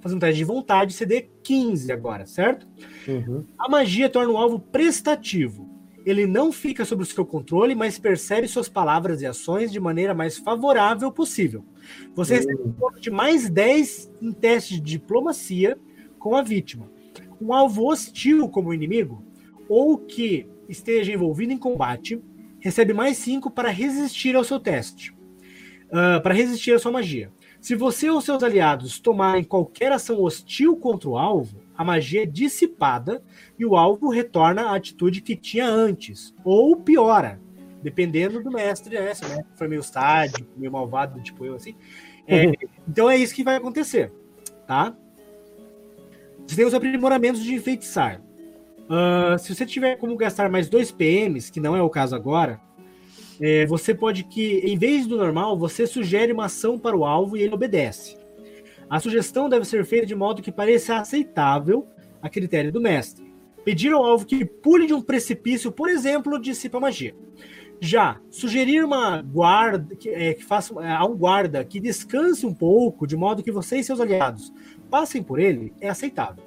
fazendo 0.00 0.18
um 0.18 0.20
teste 0.20 0.38
de 0.38 0.44
vontade, 0.44 0.92
CD 0.92 1.28
15 1.42 1.92
agora, 1.92 2.26
certo? 2.26 2.66
Uhum. 3.06 3.44
A 3.58 3.68
magia 3.68 4.08
torna 4.08 4.32
o 4.32 4.36
alvo 4.36 4.58
prestativo. 4.58 5.68
Ele 6.06 6.26
não 6.26 6.50
fica 6.50 6.84
sob 6.84 7.02
o 7.02 7.06
seu 7.06 7.26
controle, 7.26 7.74
mas 7.74 7.98
percebe 7.98 8.48
suas 8.48 8.68
palavras 8.68 9.20
e 9.20 9.26
ações 9.26 9.70
de 9.70 9.78
maneira 9.78 10.14
mais 10.14 10.38
favorável 10.38 11.12
possível. 11.12 11.64
Você 12.14 12.36
recebe 12.36 12.62
um 12.62 12.72
ponto 12.72 13.00
de 13.00 13.10
mais 13.10 13.50
10 13.50 14.10
em 14.22 14.32
teste 14.32 14.74
de 14.74 14.80
diplomacia 14.80 15.78
com 16.18 16.34
a 16.34 16.42
vítima. 16.42 16.90
Um 17.40 17.52
alvo 17.52 17.86
hostil 17.86 18.48
como 18.48 18.72
inimigo, 18.72 19.22
ou 19.68 19.98
que 19.98 20.48
esteja 20.68 21.12
envolvido 21.12 21.52
em 21.52 21.58
combate, 21.58 22.22
recebe 22.58 22.92
mais 22.92 23.18
5 23.18 23.50
para 23.50 23.68
resistir 23.68 24.34
ao 24.34 24.44
seu 24.44 24.58
teste. 24.58 25.14
Ah, 25.90 26.20
para 26.20 26.34
resistir 26.34 26.72
à 26.72 26.78
sua 26.78 26.92
magia. 26.92 27.30
Se 27.68 27.74
você 27.74 28.08
ou 28.08 28.18
seus 28.22 28.42
aliados 28.42 28.98
tomarem 28.98 29.44
qualquer 29.44 29.92
ação 29.92 30.22
hostil 30.22 30.74
contra 30.78 31.06
o 31.06 31.18
alvo, 31.18 31.60
a 31.76 31.84
magia 31.84 32.22
é 32.22 32.24
dissipada 32.24 33.22
e 33.58 33.66
o 33.66 33.76
alvo 33.76 34.08
retorna 34.08 34.70
à 34.70 34.74
atitude 34.74 35.20
que 35.20 35.36
tinha 35.36 35.66
antes, 35.66 36.34
ou 36.42 36.76
piora. 36.76 37.38
Dependendo 37.82 38.42
do 38.42 38.50
mestre, 38.50 38.98
né? 38.98 39.12
Se 39.12 39.22
o 39.22 39.28
mestre 39.28 39.54
for 39.54 39.68
meio 39.68 39.82
sádico, 39.82 40.48
meio 40.56 40.72
malvado, 40.72 41.20
tipo 41.20 41.44
eu, 41.44 41.56
assim. 41.56 41.76
É, 42.26 42.50
então 42.88 43.10
é 43.10 43.18
isso 43.18 43.34
que 43.34 43.44
vai 43.44 43.56
acontecer, 43.56 44.14
tá? 44.66 44.96
Você 46.46 46.56
tem 46.56 46.64
os 46.64 46.72
aprimoramentos 46.72 47.42
de 47.44 47.52
enfeitiçar. 47.52 48.22
Uh, 48.88 49.38
se 49.38 49.54
você 49.54 49.66
tiver 49.66 49.96
como 49.96 50.16
gastar 50.16 50.48
mais 50.48 50.70
dois 50.70 50.90
PMs, 50.90 51.52
que 51.52 51.60
não 51.60 51.76
é 51.76 51.82
o 51.82 51.90
caso 51.90 52.16
agora, 52.16 52.58
é, 53.40 53.66
você 53.66 53.94
pode 53.94 54.24
que, 54.24 54.58
em 54.64 54.76
vez 54.76 55.06
do 55.06 55.16
normal, 55.16 55.58
você 55.58 55.86
sugere 55.86 56.32
uma 56.32 56.46
ação 56.46 56.78
para 56.78 56.96
o 56.96 57.04
alvo 57.04 57.36
e 57.36 57.42
ele 57.42 57.54
obedece. 57.54 58.16
A 58.90 58.98
sugestão 58.98 59.48
deve 59.48 59.64
ser 59.64 59.84
feita 59.84 60.06
de 60.06 60.14
modo 60.14 60.42
que 60.42 60.50
pareça 60.50 60.96
aceitável 60.96 61.86
a 62.22 62.28
critério 62.28 62.72
do 62.72 62.80
mestre. 62.80 63.26
Pedir 63.64 63.92
ao 63.92 64.04
alvo 64.04 64.26
que 64.26 64.44
pule 64.44 64.86
de 64.86 64.94
um 64.94 65.02
precipício, 65.02 65.70
por 65.70 65.88
exemplo, 65.88 66.40
dissipa 66.40 66.80
magia. 66.80 67.14
Já, 67.80 68.18
sugerir 68.30 68.84
uma 68.84 69.22
guarda 69.22 69.94
que, 69.94 70.08
é, 70.08 70.34
que 70.34 70.44
faça 70.44 70.74
é, 70.82 70.90
a 70.90 71.04
um 71.04 71.16
guarda 71.16 71.64
que 71.64 71.78
descanse 71.78 72.44
um 72.44 72.52
pouco, 72.52 73.06
de 73.06 73.16
modo 73.16 73.42
que 73.42 73.52
você 73.52 73.78
e 73.78 73.84
seus 73.84 74.00
aliados 74.00 74.52
passem 74.90 75.22
por 75.22 75.38
ele, 75.38 75.72
é 75.80 75.88
aceitável. 75.88 76.42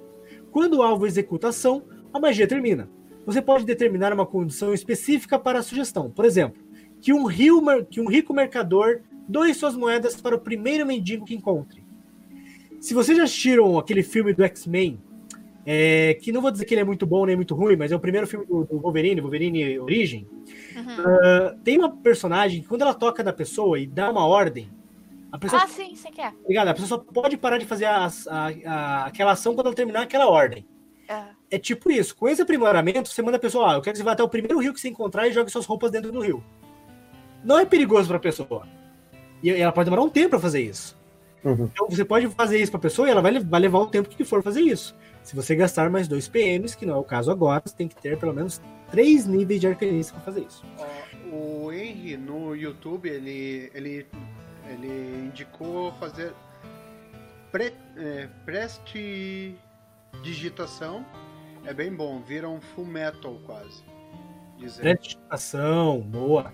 Quando 0.52 0.78
o 0.78 0.82
alvo 0.82 1.06
executa 1.06 1.48
a 1.48 1.50
ação, 1.52 1.84
a 2.14 2.20
magia 2.20 2.48
termina. 2.48 2.90
Você 3.26 3.42
pode 3.42 3.66
determinar 3.66 4.12
uma 4.12 4.26
condição 4.26 4.74
específica 4.74 5.40
para 5.40 5.60
a 5.60 5.64
sugestão. 5.64 6.10
Por 6.10 6.26
exemplo, 6.26 6.62
que 7.02 7.12
um, 7.12 7.26
rio, 7.26 7.62
que 7.90 8.00
um 8.00 8.08
rico 8.08 8.34
mercador 8.34 9.02
doe 9.28 9.54
suas 9.54 9.76
moedas 9.76 10.20
para 10.20 10.36
o 10.36 10.40
primeiro 10.40 10.86
mendigo 10.86 11.26
que 11.26 11.34
encontre. 11.36 11.84
Se 12.80 12.94
vocês 12.94 13.18
já 13.18 13.24
assistiram 13.24 13.78
aquele 13.78 14.04
filme 14.04 14.34
do 14.34 14.44
X-Men, 14.44 15.00
é, 15.66 16.16
que 16.16 16.32
não 16.32 16.42
vou 16.42 16.52
dizer 16.52 16.66
que 16.66 16.74
ele 16.74 16.82
é 16.82 16.84
muito 16.84 17.06
bom 17.06 17.26
nem 17.26 17.36
muito 17.36 17.54
ruim, 17.54 17.76
mas 17.76 17.92
é 17.92 17.96
o 17.96 18.00
primeiro 18.00 18.26
filme 18.26 18.46
do, 18.46 18.64
do 18.64 18.80
Wolverine, 18.80 19.22
Wolverine 19.22 19.80
Origem. 19.80 20.28
Uhum. 20.76 20.84
Uh, 20.84 21.60
tem 21.64 21.78
uma 21.78 21.90
personagem 21.90 22.62
que 22.62 22.68
quando 22.68 22.82
ela 22.82 22.94
toca 22.94 23.24
na 23.24 23.34
pessoa 23.34 23.80
e 23.80 23.86
dá 23.86 24.10
uma 24.10 24.26
ordem, 24.26 24.70
a 25.32 25.38
pessoa. 25.38 25.62
Ah, 25.64 25.68
sim, 25.68 25.96
você 25.96 26.10
quer. 26.10 26.34
Obrigado, 26.44 26.68
a 26.70 26.74
pessoa 26.74 26.88
só 26.88 26.98
pode 26.98 27.38
parar 27.38 27.58
de 27.58 27.66
fazer 27.66 27.86
a, 27.86 28.08
a, 28.08 28.48
a, 28.66 29.06
aquela 29.06 29.32
ação 29.32 29.54
quando 29.54 29.68
ela 29.68 29.76
terminar 29.76 30.02
aquela 30.02 30.28
ordem. 30.28 30.66
É. 31.08 31.24
é 31.52 31.60
tipo 31.60 31.92
isso. 31.92 32.16
Com 32.16 32.28
esse 32.28 32.42
aprimoramento, 32.42 33.10
você 33.10 33.22
manda 33.22 33.38
a 33.38 33.40
pessoa, 33.40 33.72
ah, 33.72 33.76
eu 33.76 33.82
quero 33.82 33.94
que 33.94 33.98
você 33.98 34.04
vá 34.04 34.14
até 34.14 34.24
o 34.24 34.30
primeiro 34.30 34.60
rio 34.60 34.74
que 34.74 34.80
você 34.80 34.90
encontrar 34.90 35.28
e 35.28 35.32
jogue 35.32 35.52
suas 35.52 35.66
roupas 35.66 35.92
dentro 35.92 36.12
do 36.12 36.20
rio. 36.20 36.44
Não 37.44 37.60
é 37.60 37.66
perigoso 37.66 38.08
para 38.08 38.18
a 38.18 38.20
pessoa. 38.20 38.68
E 39.42 39.50
ela 39.50 39.72
pode 39.72 39.86
demorar 39.86 40.04
um 40.04 40.10
tempo 40.10 40.32
para 40.32 40.40
fazer 40.40 40.62
isso. 40.62 40.96
Uhum. 41.44 41.68
Então 41.72 41.90
você 41.90 42.06
pode 42.06 42.28
fazer 42.30 42.60
isso 42.60 42.72
para 42.72 42.78
a 42.78 42.82
pessoa 42.82 43.08
e 43.08 43.12
ela 43.12 43.22
vai, 43.22 43.40
vai 43.40 43.60
levar 43.60 43.80
o 43.80 43.88
tempo 43.88 44.10
que 44.10 44.24
for 44.24 44.44
fazer 44.44 44.62
isso. 44.62 44.96
Se 45.24 45.36
você 45.36 45.56
gastar 45.56 45.90
mais 45.90 46.08
dois 46.08 46.28
PMs, 46.28 46.76
que 46.76 46.86
não 46.86 46.94
é 46.96 46.98
o 46.98 47.04
caso 47.04 47.32
agora, 47.32 47.64
você 47.66 47.76
tem 47.76 47.88
que 47.88 47.96
ter 47.96 48.18
pelo 48.18 48.34
menos 48.34 48.62
três 48.92 49.26
níveis 49.26 49.60
de 49.60 49.68
arcanista 49.68 50.14
para 50.14 50.22
fazer 50.22 50.42
isso. 50.42 50.64
o 51.32 51.72
Henry 51.72 52.16
no 52.18 52.56
YouTube 52.56 53.10
ele, 53.10 53.72
ele, 53.74 54.06
ele 54.70 55.26
indicou 55.26 55.92
fazer 55.94 56.34
pre, 57.52 57.74
é, 57.98 58.28
prestidigitação. 58.46 61.04
É 61.66 61.74
bem 61.74 61.92
bom, 61.94 62.22
vira 62.22 62.48
um 62.50 62.62
full 62.62 62.86
metal 62.86 63.40
quase. 63.46 63.84
Prestidigitação, 64.58 66.02
boa. 66.02 66.54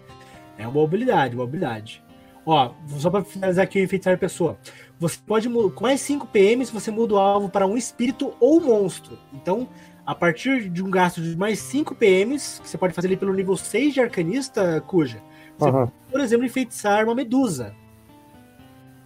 É 0.57 0.67
uma 0.67 0.83
habilidade, 0.83 1.35
uma 1.35 1.43
habilidade. 1.43 2.03
Ó, 2.45 2.71
só 2.97 3.09
para 3.09 3.25
finalizar 3.25 3.63
aqui 3.63 3.79
o 3.79 3.83
enfeitar 3.83 4.17
pessoa. 4.17 4.57
Você 4.99 5.17
pode, 5.25 5.49
com 5.49 5.83
mais 5.83 5.99
5 6.01 6.27
PMs, 6.27 6.71
você 6.71 6.89
muda 6.89 7.15
o 7.15 7.17
alvo 7.17 7.49
para 7.49 7.67
um 7.67 7.75
espírito 7.75 8.33
ou 8.39 8.61
monstro. 8.61 9.19
Então, 9.33 9.67
a 10.05 10.15
partir 10.15 10.69
de 10.69 10.81
um 10.81 10.89
gasto 10.89 11.21
de 11.21 11.35
mais 11.35 11.59
5 11.59 11.93
PMs, 11.93 12.61
que 12.61 12.69
você 12.69 12.77
pode 12.77 12.93
fazer 12.93 13.09
ali 13.09 13.17
pelo 13.17 13.33
nível 13.33 13.57
6 13.57 13.93
de 13.93 13.99
arcanista, 13.99 14.81
Cuja, 14.87 15.21
você 15.57 15.69
uhum. 15.69 15.71
pode, 15.71 15.91
por 16.09 16.21
exemplo, 16.21 16.45
enfeitiçar 16.45 17.03
uma 17.03 17.13
medusa. 17.13 17.75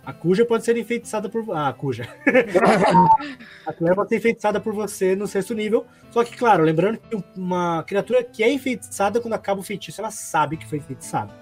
A 0.05 0.13
Cuja 0.13 0.45
pode 0.45 0.63
ser 0.63 0.77
enfeitiçada 0.77 1.27
por. 1.27 1.43
Ah, 1.51 1.69
a 1.69 1.73
Cuja. 1.73 2.07
a 3.65 3.73
Claire 3.73 3.95
pode 3.95 4.09
ser 4.09 4.17
enfeitiçada 4.17 4.59
por 4.59 4.73
você 4.73 5.15
no 5.15 5.27
sexto 5.27 5.53
nível. 5.53 5.85
Só 6.11 6.23
que, 6.23 6.35
claro, 6.35 6.63
lembrando 6.63 6.97
que 6.97 7.23
uma 7.35 7.83
criatura 7.83 8.23
que 8.23 8.43
é 8.43 8.51
enfeitiçada, 8.51 9.19
quando 9.19 9.33
acaba 9.33 9.59
o 9.59 9.63
feitiço, 9.63 10.01
ela 10.01 10.11
sabe 10.11 10.57
que 10.57 10.67
foi 10.67 10.79
enfeitiçada. 10.79 11.40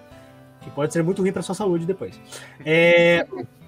Que 0.62 0.70
pode 0.72 0.94
ser 0.94 1.04
muito 1.04 1.22
ruim 1.22 1.32
para 1.32 1.42
sua 1.42 1.56
saúde 1.56 1.86
depois. 1.86 2.20
É. 2.66 3.26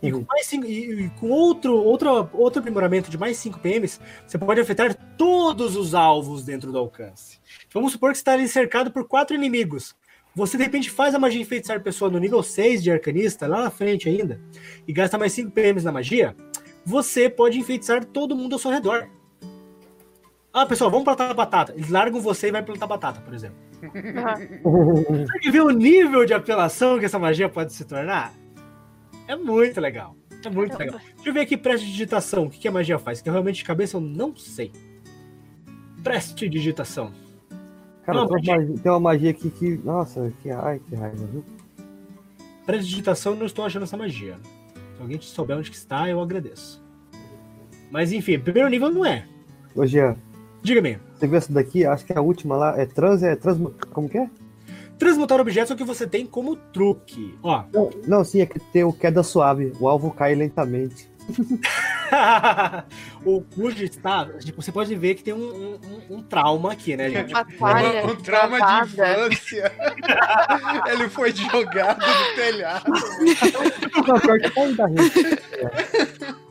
E 0.00 0.12
com, 0.12 0.24
cinco, 0.42 0.64
e 0.64 1.10
com 1.18 1.28
outro, 1.28 1.74
outro, 1.74 2.30
outro 2.32 2.60
aprimoramento 2.60 3.10
de 3.10 3.18
mais 3.18 3.36
5 3.38 3.58
PMs, 3.58 4.00
você 4.24 4.38
pode 4.38 4.60
afetar 4.60 4.94
todos 5.16 5.74
os 5.74 5.92
alvos 5.92 6.44
dentro 6.44 6.70
do 6.70 6.78
alcance. 6.78 7.40
Vamos 7.74 7.92
supor 7.92 8.12
que 8.12 8.18
você 8.18 8.20
está 8.20 8.34
ali 8.34 8.46
cercado 8.46 8.92
por 8.92 9.08
quatro 9.08 9.34
inimigos. 9.34 9.96
Você 10.36 10.56
de 10.56 10.62
repente 10.62 10.88
faz 10.88 11.16
a 11.16 11.18
magia 11.18 11.42
enfeitiçar 11.42 11.82
pessoa 11.82 12.08
no 12.08 12.18
nível 12.20 12.44
6 12.44 12.80
de 12.80 12.92
arcanista, 12.92 13.48
lá 13.48 13.62
na 13.62 13.70
frente 13.70 14.08
ainda, 14.08 14.40
e 14.86 14.92
gasta 14.92 15.18
mais 15.18 15.32
5 15.32 15.50
PMs 15.50 15.84
na 15.84 15.90
magia, 15.90 16.36
você 16.84 17.28
pode 17.28 17.58
enfeitiçar 17.58 18.04
todo 18.04 18.36
mundo 18.36 18.52
ao 18.52 18.58
seu 18.58 18.70
redor. 18.70 19.08
Ah, 20.52 20.66
pessoal, 20.66 20.90
vamos 20.90 21.04
plantar 21.04 21.32
batata. 21.34 21.72
Eles 21.74 21.90
largam 21.90 22.20
você 22.20 22.48
e 22.48 22.52
vai 22.52 22.62
plantar 22.62 22.86
batata, 22.86 23.20
por 23.20 23.34
exemplo. 23.34 23.56
Uhum. 24.64 25.26
Você 25.26 25.50
vê 25.50 25.60
o 25.60 25.70
nível 25.70 26.24
de 26.24 26.34
apelação 26.34 26.98
que 26.98 27.04
essa 27.04 27.18
magia 27.18 27.48
pode 27.48 27.72
se 27.72 27.84
tornar? 27.84 28.32
É 29.26 29.36
muito 29.36 29.80
legal. 29.80 30.16
É 30.44 30.50
muito 30.50 30.76
Caramba. 30.76 30.96
legal. 30.96 31.14
Deixa 31.14 31.28
eu 31.28 31.34
ver 31.34 31.40
aqui 31.40 31.56
prestidigitação. 31.56 32.44
O 32.44 32.50
que, 32.50 32.58
que 32.58 32.68
a 32.68 32.72
magia 32.72 32.98
faz? 32.98 33.20
Que 33.20 33.30
realmente 33.30 33.56
de 33.56 33.64
cabeça 33.64 33.96
eu 33.96 34.00
não 34.00 34.34
sei. 34.36 34.72
Prestidigitação. 36.02 37.12
Cara, 38.04 38.26
tem, 38.26 38.26
uma 38.26 38.30
magia, 38.30 38.74
tem 38.82 38.92
uma 38.92 39.00
magia 39.00 39.30
aqui 39.30 39.50
que. 39.50 39.76
Nossa, 39.84 40.32
que, 40.42 40.50
ai, 40.50 40.80
que 40.80 40.94
raiva, 40.94 41.26
viu? 41.26 41.44
Prestidigitação, 42.64 43.34
não 43.34 43.46
estou 43.46 43.64
achando 43.64 43.82
essa 43.82 43.96
magia. 43.96 44.38
Se 44.96 45.02
alguém 45.02 45.20
souber 45.20 45.56
onde 45.58 45.70
que 45.70 45.76
está, 45.76 46.08
eu 46.08 46.20
agradeço. 46.20 46.82
Mas 47.90 48.12
enfim, 48.12 48.38
primeiro 48.38 48.68
nível 48.68 48.90
não 48.90 49.04
é. 49.04 49.26
Ô, 49.74 49.86
Jean. 49.86 50.16
Diga-me. 50.68 50.98
Você 51.14 51.26
viu 51.26 51.38
essa 51.38 51.50
daqui? 51.50 51.86
Acho 51.86 52.04
que 52.04 52.12
é 52.12 52.18
a 52.18 52.20
última 52.20 52.54
lá. 52.54 52.78
É 52.78 52.84
trans. 52.84 53.22
É 53.22 53.34
trans. 53.34 53.56
Como 53.90 54.06
que 54.06 54.18
é? 54.18 54.28
Transmutar 54.98 55.40
objetos 55.40 55.70
é 55.70 55.74
o 55.74 55.76
que 55.78 55.84
você 55.84 56.06
tem 56.06 56.26
como 56.26 56.56
truque. 56.56 57.38
Ó. 57.42 57.64
Não, 57.72 57.90
não 58.06 58.22
sim, 58.22 58.42
é 58.42 58.46
que 58.46 58.60
tem 58.60 58.84
o 58.84 58.92
queda 58.92 59.22
suave. 59.22 59.72
O 59.80 59.88
alvo 59.88 60.10
cai 60.10 60.34
lentamente. 60.34 61.10
o 63.24 63.40
Kuji 63.40 63.84
está. 63.84 64.26
Tipo, 64.40 64.60
você 64.60 64.70
pode 64.70 64.94
ver 64.94 65.14
que 65.14 65.22
tem 65.22 65.32
um, 65.32 65.78
um, 66.10 66.16
um 66.16 66.22
trauma 66.22 66.72
aqui, 66.72 66.98
né, 66.98 67.08
gente? 67.08 67.32
um, 67.32 68.10
um 68.10 68.16
trauma 68.16 68.58
de 68.58 68.92
infância. 68.92 69.72
Ele 70.92 71.08
foi 71.08 71.32
jogado 71.32 72.04
no 72.04 72.34
telhado. 72.34 72.92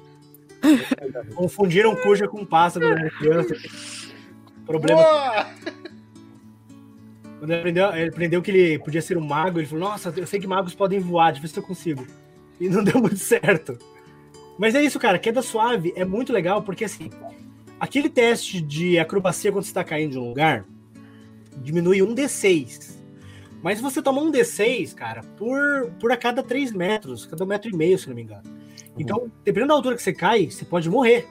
Confundiram 1.36 1.96
Kuja 1.96 2.28
com 2.28 2.46
pássaro 2.46 2.90
da 2.90 3.10
criança. 3.10 3.56
Problema. 4.66 5.02
Boa! 5.02 5.48
Quando 7.40 7.52
ele 7.52 7.60
aprendeu, 7.60 7.94
ele 7.94 8.10
aprendeu 8.10 8.42
que 8.42 8.52
ele 8.52 8.80
podia 8.80 9.02
ser 9.02 9.18
um 9.18 9.26
mago, 9.26 9.60
ele 9.60 9.68
falou: 9.68 9.90
Nossa, 9.90 10.14
eu 10.16 10.26
sei 10.26 10.40
que 10.40 10.48
magos 10.48 10.74
podem 10.74 11.00
voar, 11.00 11.32
deixa 11.32 11.40
eu 11.40 11.42
ver 11.44 11.48
se 11.54 11.60
eu 11.60 11.64
consigo. 11.64 12.08
E 12.60 12.68
não 12.68 12.84
deu 12.86 13.00
muito 13.00 13.18
certo. 13.18 13.78
Mas 14.58 14.74
é 14.76 14.82
isso, 14.82 15.00
cara. 15.00 15.20
Queda 15.20 15.42
suave 15.42 15.94
é 15.96 16.04
muito 16.04 16.34
legal 16.34 16.62
porque, 16.64 16.84
assim, 16.84 17.10
aquele 17.80 18.10
teste 18.10 18.60
de 18.60 18.98
acrobacia 18.98 19.52
quando 19.52 19.64
você 19.64 19.70
está 19.70 19.84
caindo 19.84 20.12
de 20.12 20.20
um 20.20 20.30
lugar 20.30 20.66
diminui 21.62 22.02
um 22.02 22.14
D6. 22.14 22.98
Mas 23.62 23.82
você 23.82 24.02
toma 24.02 24.22
um 24.22 24.32
D6, 24.32 24.94
cara, 24.94 25.22
por, 25.36 25.92
por 26.00 26.12
a 26.12 26.18
cada 26.18 26.44
3 26.44 26.72
metros, 26.72 27.26
cada 27.26 27.44
um 27.44 27.48
metro 27.48 27.70
e 27.70 27.76
meio, 27.76 27.98
se 27.98 28.08
não 28.08 28.16
me 28.16 28.22
engano. 28.22 28.44
Uhum. 28.98 29.02
Então, 29.02 29.32
dependendo 29.44 29.70
da 29.70 29.74
altura 29.76 29.96
que 29.96 30.02
você 30.02 30.14
cai, 30.14 30.50
você 30.50 30.66
pode 30.66 30.90
morrer. 30.90 31.28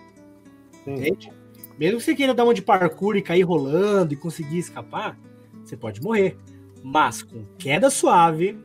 Entende? 0.87 1.33
Mesmo 1.79 1.99
que 1.99 2.05
você 2.05 2.15
queira 2.15 2.33
dar 2.33 2.45
uma 2.45 2.55
de 2.55 2.63
parkour 2.63 3.17
e 3.17 3.23
cair 3.23 3.43
rolando 3.43 4.15
e 4.15 4.17
conseguir 4.17 4.59
escapar, 4.59 5.19
você 5.65 5.77
pode 5.77 6.01
morrer. 6.01 6.37
Mas 6.83 7.23
com 7.23 7.45
queda 7.59 7.91
suave, 7.91 8.57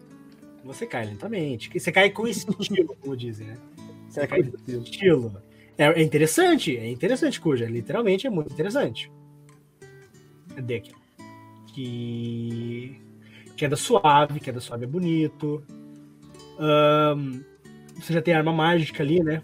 você 0.63 0.85
cai 0.85 1.05
lentamente. 1.05 1.69
Você 1.77 1.91
cai 1.91 2.09
com 2.11 2.27
estilo, 2.29 2.95
como 3.01 3.17
dizem, 3.17 3.47
né? 3.47 3.57
Você 4.07 4.27
cai 4.27 4.43
com 4.43 4.81
estilo. 4.81 5.41
É, 5.77 5.85
é, 5.85 6.01
interessante, 6.01 6.77
é 6.77 6.89
interessante, 6.89 7.41
cuja. 7.41 7.65
Literalmente 7.65 8.27
é 8.27 8.29
muito 8.29 8.53
interessante. 8.53 9.11
Cadê 10.55 10.75
aqui? 10.75 10.91
Que. 11.73 13.01
Queda 13.57 13.75
suave, 13.75 14.39
queda 14.39 14.59
suave 14.59 14.85
é 14.85 14.87
bonito. 14.87 15.63
Um, 16.59 17.41
você 18.01 18.13
já 18.13 18.21
tem 18.21 18.33
arma 18.33 18.51
mágica 18.51 19.03
ali, 19.03 19.23
né? 19.23 19.41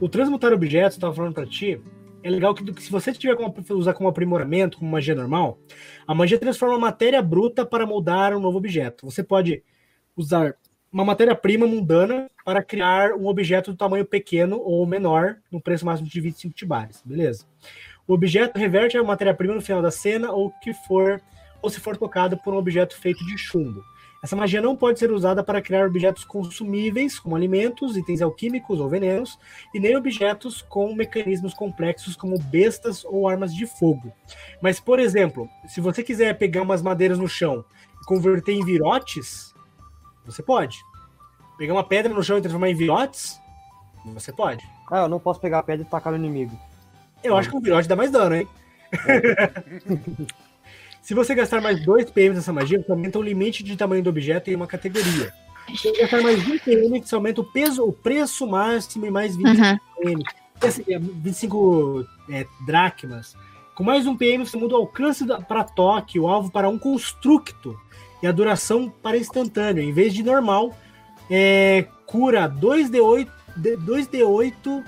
O 0.00 0.08
transmutar 0.08 0.52
objetos, 0.52 0.96
eu 0.96 1.00
tava 1.00 1.14
falando 1.14 1.34
pra 1.34 1.46
ti, 1.46 1.80
é 2.22 2.30
legal 2.30 2.54
que, 2.54 2.64
que 2.72 2.82
se 2.82 2.90
você 2.90 3.12
tiver 3.12 3.36
como, 3.36 3.54
usar 3.70 3.92
como 3.92 4.08
aprimoramento, 4.08 4.78
como 4.78 4.90
magia 4.90 5.14
normal, 5.14 5.58
a 6.06 6.14
magia 6.14 6.38
transforma 6.38 6.78
matéria 6.78 7.20
bruta 7.20 7.66
para 7.66 7.86
moldar 7.86 8.34
um 8.34 8.40
novo 8.40 8.58
objeto. 8.58 9.04
Você 9.04 9.22
pode 9.22 9.62
usar 10.16 10.56
uma 10.90 11.04
matéria-prima 11.04 11.66
mundana 11.66 12.30
para 12.44 12.62
criar 12.62 13.12
um 13.12 13.26
objeto 13.26 13.72
do 13.72 13.76
tamanho 13.76 14.04
pequeno 14.04 14.60
ou 14.60 14.86
menor, 14.86 15.36
no 15.50 15.60
preço 15.60 15.84
máximo 15.84 16.08
de 16.08 16.20
25 16.20 16.54
tibares, 16.54 17.02
beleza? 17.04 17.44
O 18.06 18.14
objeto 18.14 18.58
reverte 18.58 18.96
a 18.96 19.02
matéria-prima 19.02 19.54
no 19.54 19.62
final 19.62 19.82
da 19.82 19.90
cena 19.90 20.30
ou 20.30 20.50
que 20.62 20.72
for 20.72 21.20
ou 21.60 21.70
se 21.70 21.80
for 21.80 21.96
tocado 21.96 22.36
por 22.38 22.52
um 22.52 22.58
objeto 22.58 22.96
feito 22.96 23.24
de 23.26 23.38
chumbo. 23.38 23.82
Essa 24.24 24.34
magia 24.34 24.62
não 24.62 24.74
pode 24.74 24.98
ser 24.98 25.12
usada 25.12 25.44
para 25.44 25.60
criar 25.60 25.86
objetos 25.86 26.24
consumíveis, 26.24 27.18
como 27.18 27.36
alimentos, 27.36 27.94
itens 27.94 28.22
alquímicos 28.22 28.80
ou 28.80 28.88
venenos, 28.88 29.38
e 29.74 29.78
nem 29.78 29.94
objetos 29.98 30.62
com 30.62 30.94
mecanismos 30.94 31.52
complexos, 31.52 32.16
como 32.16 32.38
bestas 32.38 33.04
ou 33.04 33.28
armas 33.28 33.54
de 33.54 33.66
fogo. 33.66 34.10
Mas, 34.62 34.80
por 34.80 34.98
exemplo, 34.98 35.46
se 35.68 35.78
você 35.78 36.02
quiser 36.02 36.38
pegar 36.38 36.62
umas 36.62 36.80
madeiras 36.80 37.18
no 37.18 37.28
chão 37.28 37.66
e 38.00 38.06
converter 38.06 38.54
em 38.54 38.64
virotes, 38.64 39.54
você 40.24 40.42
pode. 40.42 40.78
Pegar 41.58 41.74
uma 41.74 41.84
pedra 41.84 42.10
no 42.10 42.22
chão 42.22 42.38
e 42.38 42.40
transformar 42.40 42.70
em 42.70 42.74
virotes, 42.74 43.38
você 44.06 44.32
pode. 44.32 44.66
Ah, 44.90 45.02
eu 45.02 45.08
não 45.08 45.20
posso 45.20 45.38
pegar 45.38 45.58
a 45.58 45.62
pedra 45.62 45.84
e 45.84 45.90
tacar 45.90 46.14
no 46.14 46.18
inimigo. 46.18 46.58
Eu 47.22 47.36
acho 47.36 47.50
que 47.50 47.56
um 47.56 47.60
virote 47.60 47.86
dá 47.86 47.94
mais 47.94 48.10
dano, 48.10 48.36
hein? 48.36 48.48
Se 51.04 51.12
você 51.12 51.34
gastar 51.34 51.60
mais 51.60 51.84
2 51.84 52.10
PM 52.10 52.34
nessa 52.34 52.50
magia, 52.52 52.80
você 52.82 52.90
aumenta 52.90 53.18
o 53.18 53.22
limite 53.22 53.62
de 53.62 53.76
tamanho 53.76 54.02
do 54.02 54.08
objeto 54.08 54.48
em 54.50 54.56
uma 54.56 54.66
categoria. 54.66 55.30
Se 55.68 55.76
você 55.92 56.00
gastar 56.00 56.22
mais 56.22 56.38
1 56.46 56.58
PM, 56.60 57.00
você 57.02 57.14
aumenta 57.14 57.42
o 57.42 57.44
peso, 57.44 57.84
o 57.84 57.92
preço 57.92 58.46
máximo 58.46 59.04
e 59.04 59.10
mais 59.10 59.36
25 59.36 59.62
Uhum. 59.62 59.78
PM. 60.00 60.22
É 60.88 60.98
25 60.98 62.06
é, 62.30 62.46
dracmas. 62.66 63.36
Com 63.74 63.84
mais 63.84 64.06
um 64.06 64.16
PM, 64.16 64.46
você 64.46 64.56
muda 64.56 64.74
o 64.76 64.78
alcance 64.78 65.26
para 65.46 65.62
toque, 65.62 66.18
o 66.18 66.26
alvo 66.26 66.50
para 66.50 66.70
um 66.70 66.78
constructo 66.78 67.78
e 68.22 68.26
a 68.26 68.32
duração 68.32 68.88
para 69.02 69.18
instantâneo. 69.18 69.82
Em 69.82 69.92
vez 69.92 70.14
de 70.14 70.22
normal, 70.22 70.74
é, 71.30 71.84
cura 72.06 72.48
2D8, 72.48 73.28
de- 73.58 73.76
2D8 73.76 74.82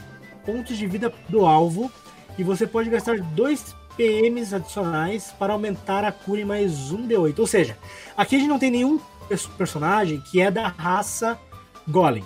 pontos 0.47 0.79
de 0.79 0.87
vida 0.87 1.13
do 1.29 1.45
alvo 1.45 1.93
e 2.39 2.43
você 2.43 2.67
pode 2.67 2.89
gastar 2.89 3.19
2 3.19 3.75
PMs 3.97 4.55
adicionais 4.55 5.33
para 5.39 5.53
aumentar 5.53 6.05
a 6.05 6.13
cura 6.13 6.41
em 6.41 6.45
mais 6.45 6.93
um 6.93 7.07
D8. 7.07 7.39
Ou 7.39 7.47
seja, 7.47 7.77
aqui 8.17 8.37
a 8.37 8.39
gente 8.39 8.49
não 8.49 8.59
tem 8.59 8.71
nenhum 8.71 8.99
pers- 9.29 9.47
personagem 9.47 10.21
que 10.21 10.41
é 10.41 10.51
da 10.51 10.69
raça 10.69 11.39
Golem. 11.89 12.25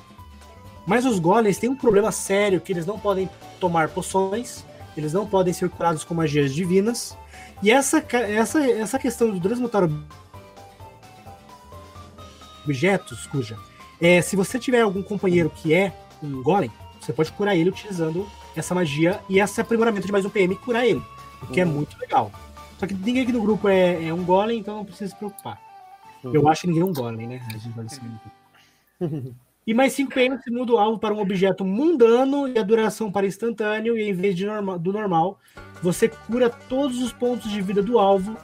Mas 0.86 1.04
os 1.04 1.18
Golems 1.18 1.58
têm 1.58 1.70
um 1.70 1.76
problema 1.76 2.10
sério 2.10 2.60
que 2.60 2.72
eles 2.72 2.86
não 2.86 2.98
podem 2.98 3.28
tomar 3.60 3.88
poções, 3.90 4.64
eles 4.96 5.12
não 5.12 5.26
podem 5.26 5.52
ser 5.52 5.68
curados 5.68 6.02
com 6.02 6.14
magias 6.14 6.52
divinas. 6.54 7.16
E 7.62 7.70
essa, 7.70 8.04
essa, 8.12 8.60
essa 8.66 8.98
questão 8.98 9.30
do 9.30 9.38
transmutar 9.38 9.88
objetos, 12.64 13.26
cuja 13.26 13.56
é, 14.00 14.22
se 14.22 14.34
você 14.34 14.58
tiver 14.58 14.80
algum 14.80 15.02
companheiro 15.02 15.50
que 15.50 15.74
é 15.74 15.92
um 16.22 16.42
Golem, 16.42 16.70
você 17.00 17.12
pode 17.12 17.30
curar 17.32 17.54
ele 17.56 17.68
utilizando 17.70 18.26
essa 18.56 18.74
magia 18.74 19.20
e 19.28 19.38
esse 19.38 19.60
aprimoramento 19.60 20.06
de 20.06 20.12
mais 20.12 20.24
um 20.24 20.30
PM 20.30 20.56
curar 20.56 20.86
ele, 20.86 21.02
o 21.42 21.46
que 21.48 21.60
é 21.60 21.64
muito 21.64 21.98
legal. 21.98 22.30
Só 22.78 22.86
que 22.86 22.94
ninguém 22.94 23.22
aqui 23.22 23.32
no 23.32 23.42
grupo 23.42 23.68
é, 23.68 24.06
é 24.06 24.14
um 24.14 24.24
Golem, 24.24 24.58
então 24.60 24.76
não 24.76 24.84
precisa 24.84 25.10
se 25.10 25.16
preocupar. 25.16 25.60
Eu 26.24 26.48
acho 26.48 26.62
que 26.62 26.66
ninguém 26.68 26.82
é 26.82 26.86
um 26.86 26.92
Golem, 26.92 27.26
né? 27.26 27.42
A 27.48 27.52
gente 27.52 27.68
vai 27.70 27.84
decidir. 27.84 29.34
E 29.66 29.74
mais 29.74 29.92
5 29.92 30.12
PM 30.12 30.36
você 30.36 30.50
muda 30.50 30.72
o 30.72 30.78
alvo 30.78 30.98
para 30.98 31.14
um 31.14 31.20
objeto 31.20 31.64
mundano 31.64 32.48
e 32.48 32.58
a 32.58 32.62
duração 32.62 33.10
para 33.12 33.26
instantâneo, 33.26 33.96
e 33.96 34.08
em 34.08 34.12
vez 34.12 34.34
de 34.34 34.46
norma- 34.46 34.78
do 34.78 34.92
normal, 34.92 35.38
você 35.82 36.08
cura 36.08 36.48
todos 36.50 37.00
os 37.02 37.12
pontos 37.12 37.50
de 37.50 37.60
vida 37.60 37.82
do 37.82 37.98
alvo, 37.98 38.36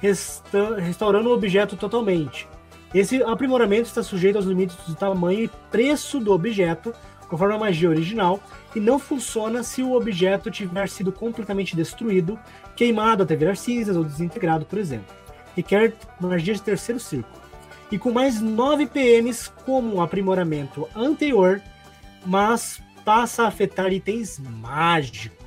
resta- 0.00 0.76
restaurando 0.76 1.28
o 1.28 1.32
objeto 1.34 1.76
totalmente. 1.76 2.48
Esse 2.94 3.22
aprimoramento 3.22 3.88
está 3.88 4.02
sujeito 4.02 4.36
aos 4.36 4.46
limites 4.46 4.76
do 4.88 4.94
tamanho 4.94 5.40
e 5.44 5.48
preço 5.70 6.18
do 6.18 6.32
objeto, 6.32 6.92
conforme 7.28 7.54
a 7.54 7.58
magia 7.58 7.88
original, 7.88 8.40
e 8.74 8.80
não 8.80 8.98
funciona 8.98 9.62
se 9.62 9.82
o 9.82 9.92
objeto 9.92 10.50
tiver 10.50 10.88
sido 10.88 11.10
completamente 11.10 11.74
destruído, 11.74 12.38
queimado 12.74 13.22
até 13.22 13.34
virar 13.34 13.56
cinzas 13.56 13.96
ou 13.96 14.04
desintegrado, 14.04 14.64
por 14.64 14.78
exemplo. 14.78 15.14
Requer 15.54 15.94
magia 16.20 16.54
de 16.54 16.62
terceiro 16.62 17.00
círculo 17.00 17.46
e 17.90 17.98
com 17.98 18.12
mais 18.12 18.40
9 18.40 18.86
PMs 18.86 19.48
como 19.64 19.96
um 19.96 20.02
aprimoramento 20.02 20.88
anterior, 20.94 21.62
mas 22.24 22.80
passa 23.04 23.44
a 23.44 23.48
afetar 23.48 23.92
itens 23.92 24.38
mágicos. 24.38 25.46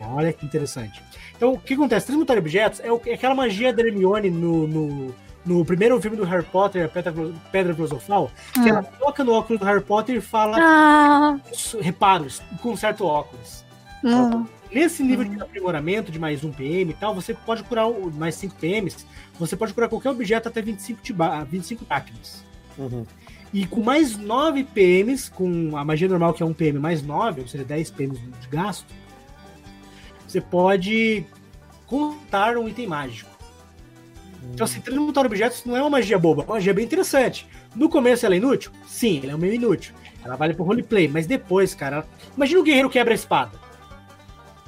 Olha 0.00 0.32
que 0.32 0.46
interessante. 0.46 1.02
Então, 1.36 1.54
o 1.54 1.58
que 1.58 1.74
acontece? 1.74 2.06
Transmutar 2.06 2.38
objetos 2.38 2.80
é, 2.80 2.88
é 2.88 3.14
aquela 3.14 3.34
magia 3.34 3.72
da 3.72 3.82
Hermione 3.82 4.30
no, 4.30 4.66
no, 4.66 5.14
no 5.44 5.64
primeiro 5.64 6.00
filme 6.00 6.16
do 6.16 6.24
Harry 6.24 6.44
Potter, 6.44 6.84
a 6.84 6.88
Pedra, 6.88 7.12
Pedra 7.52 7.74
Filosofal, 7.74 8.30
que 8.52 8.68
ela 8.68 8.82
toca 8.82 9.22
no 9.22 9.32
óculos 9.32 9.60
do 9.60 9.66
Harry 9.66 9.82
Potter 9.82 10.16
e 10.16 10.20
fala 10.20 10.56
Ah, 10.60 11.38
os 11.52 11.76
reparos 11.80 12.40
com 12.62 12.76
certo 12.76 13.04
óculos. 13.04 13.64
hum. 14.02 14.46
Nesse 14.72 15.04
nível 15.04 15.24
de 15.24 15.40
aprimoramento 15.40 16.10
de 16.10 16.18
mais 16.18 16.42
um 16.42 16.50
PM 16.50 16.90
e 16.90 16.94
tal, 16.94 17.14
você 17.14 17.32
pode 17.32 17.62
curar 17.62 17.86
o- 17.86 18.10
mais 18.12 18.34
5 18.34 18.56
PMs, 18.56 19.06
você 19.38 19.56
pode 19.56 19.72
curar 19.72 19.88
qualquer 19.88 20.10
objeto 20.10 20.48
até 20.48 20.60
25, 20.60 21.00
tiba- 21.00 21.44
25 21.44 21.84
táquinas. 21.84 22.44
Uhum. 22.76 23.06
E 23.52 23.66
com 23.66 23.80
mais 23.84 24.16
9 24.16 24.64
PMs, 24.64 25.28
com 25.30 25.76
a 25.76 25.84
magia 25.84 26.08
normal 26.08 26.34
que 26.34 26.42
é 26.42 26.46
1 26.46 26.52
PM 26.52 26.80
mais 26.80 27.02
9, 27.02 27.42
ou 27.42 27.46
seja, 27.46 27.62
10 27.62 27.88
PMs 27.88 28.18
de 28.18 28.48
gasto, 28.48 28.86
você 30.26 30.40
pode 30.40 31.24
contar 31.86 32.56
um 32.56 32.68
item 32.68 32.88
mágico. 32.88 33.30
Então, 34.52 34.64
assim, 34.64 34.80
transmutar 34.80 35.24
objetos 35.26 35.64
não 35.64 35.76
é 35.76 35.80
uma 35.80 35.90
magia 35.90 36.18
boba, 36.18 36.42
é 36.42 36.44
uma 36.44 36.54
magia 36.54 36.74
bem 36.74 36.84
interessante. 36.84 37.48
No 37.74 37.88
começo 37.88 38.24
ela 38.24 38.34
é 38.34 38.38
inútil? 38.38 38.70
Sim, 38.86 39.20
ela 39.24 39.32
é 39.32 39.36
meio 39.36 39.54
inútil. 39.54 39.94
Ela 40.24 40.36
vale 40.36 40.54
pro 40.54 40.64
roleplay, 40.64 41.08
mas 41.08 41.26
depois, 41.26 41.74
cara. 41.74 42.04
Imagina 42.36 42.60
o 42.60 42.62
guerreiro 42.62 42.88
quebra 42.90 43.12
a 43.12 43.16
espada. 43.16 43.52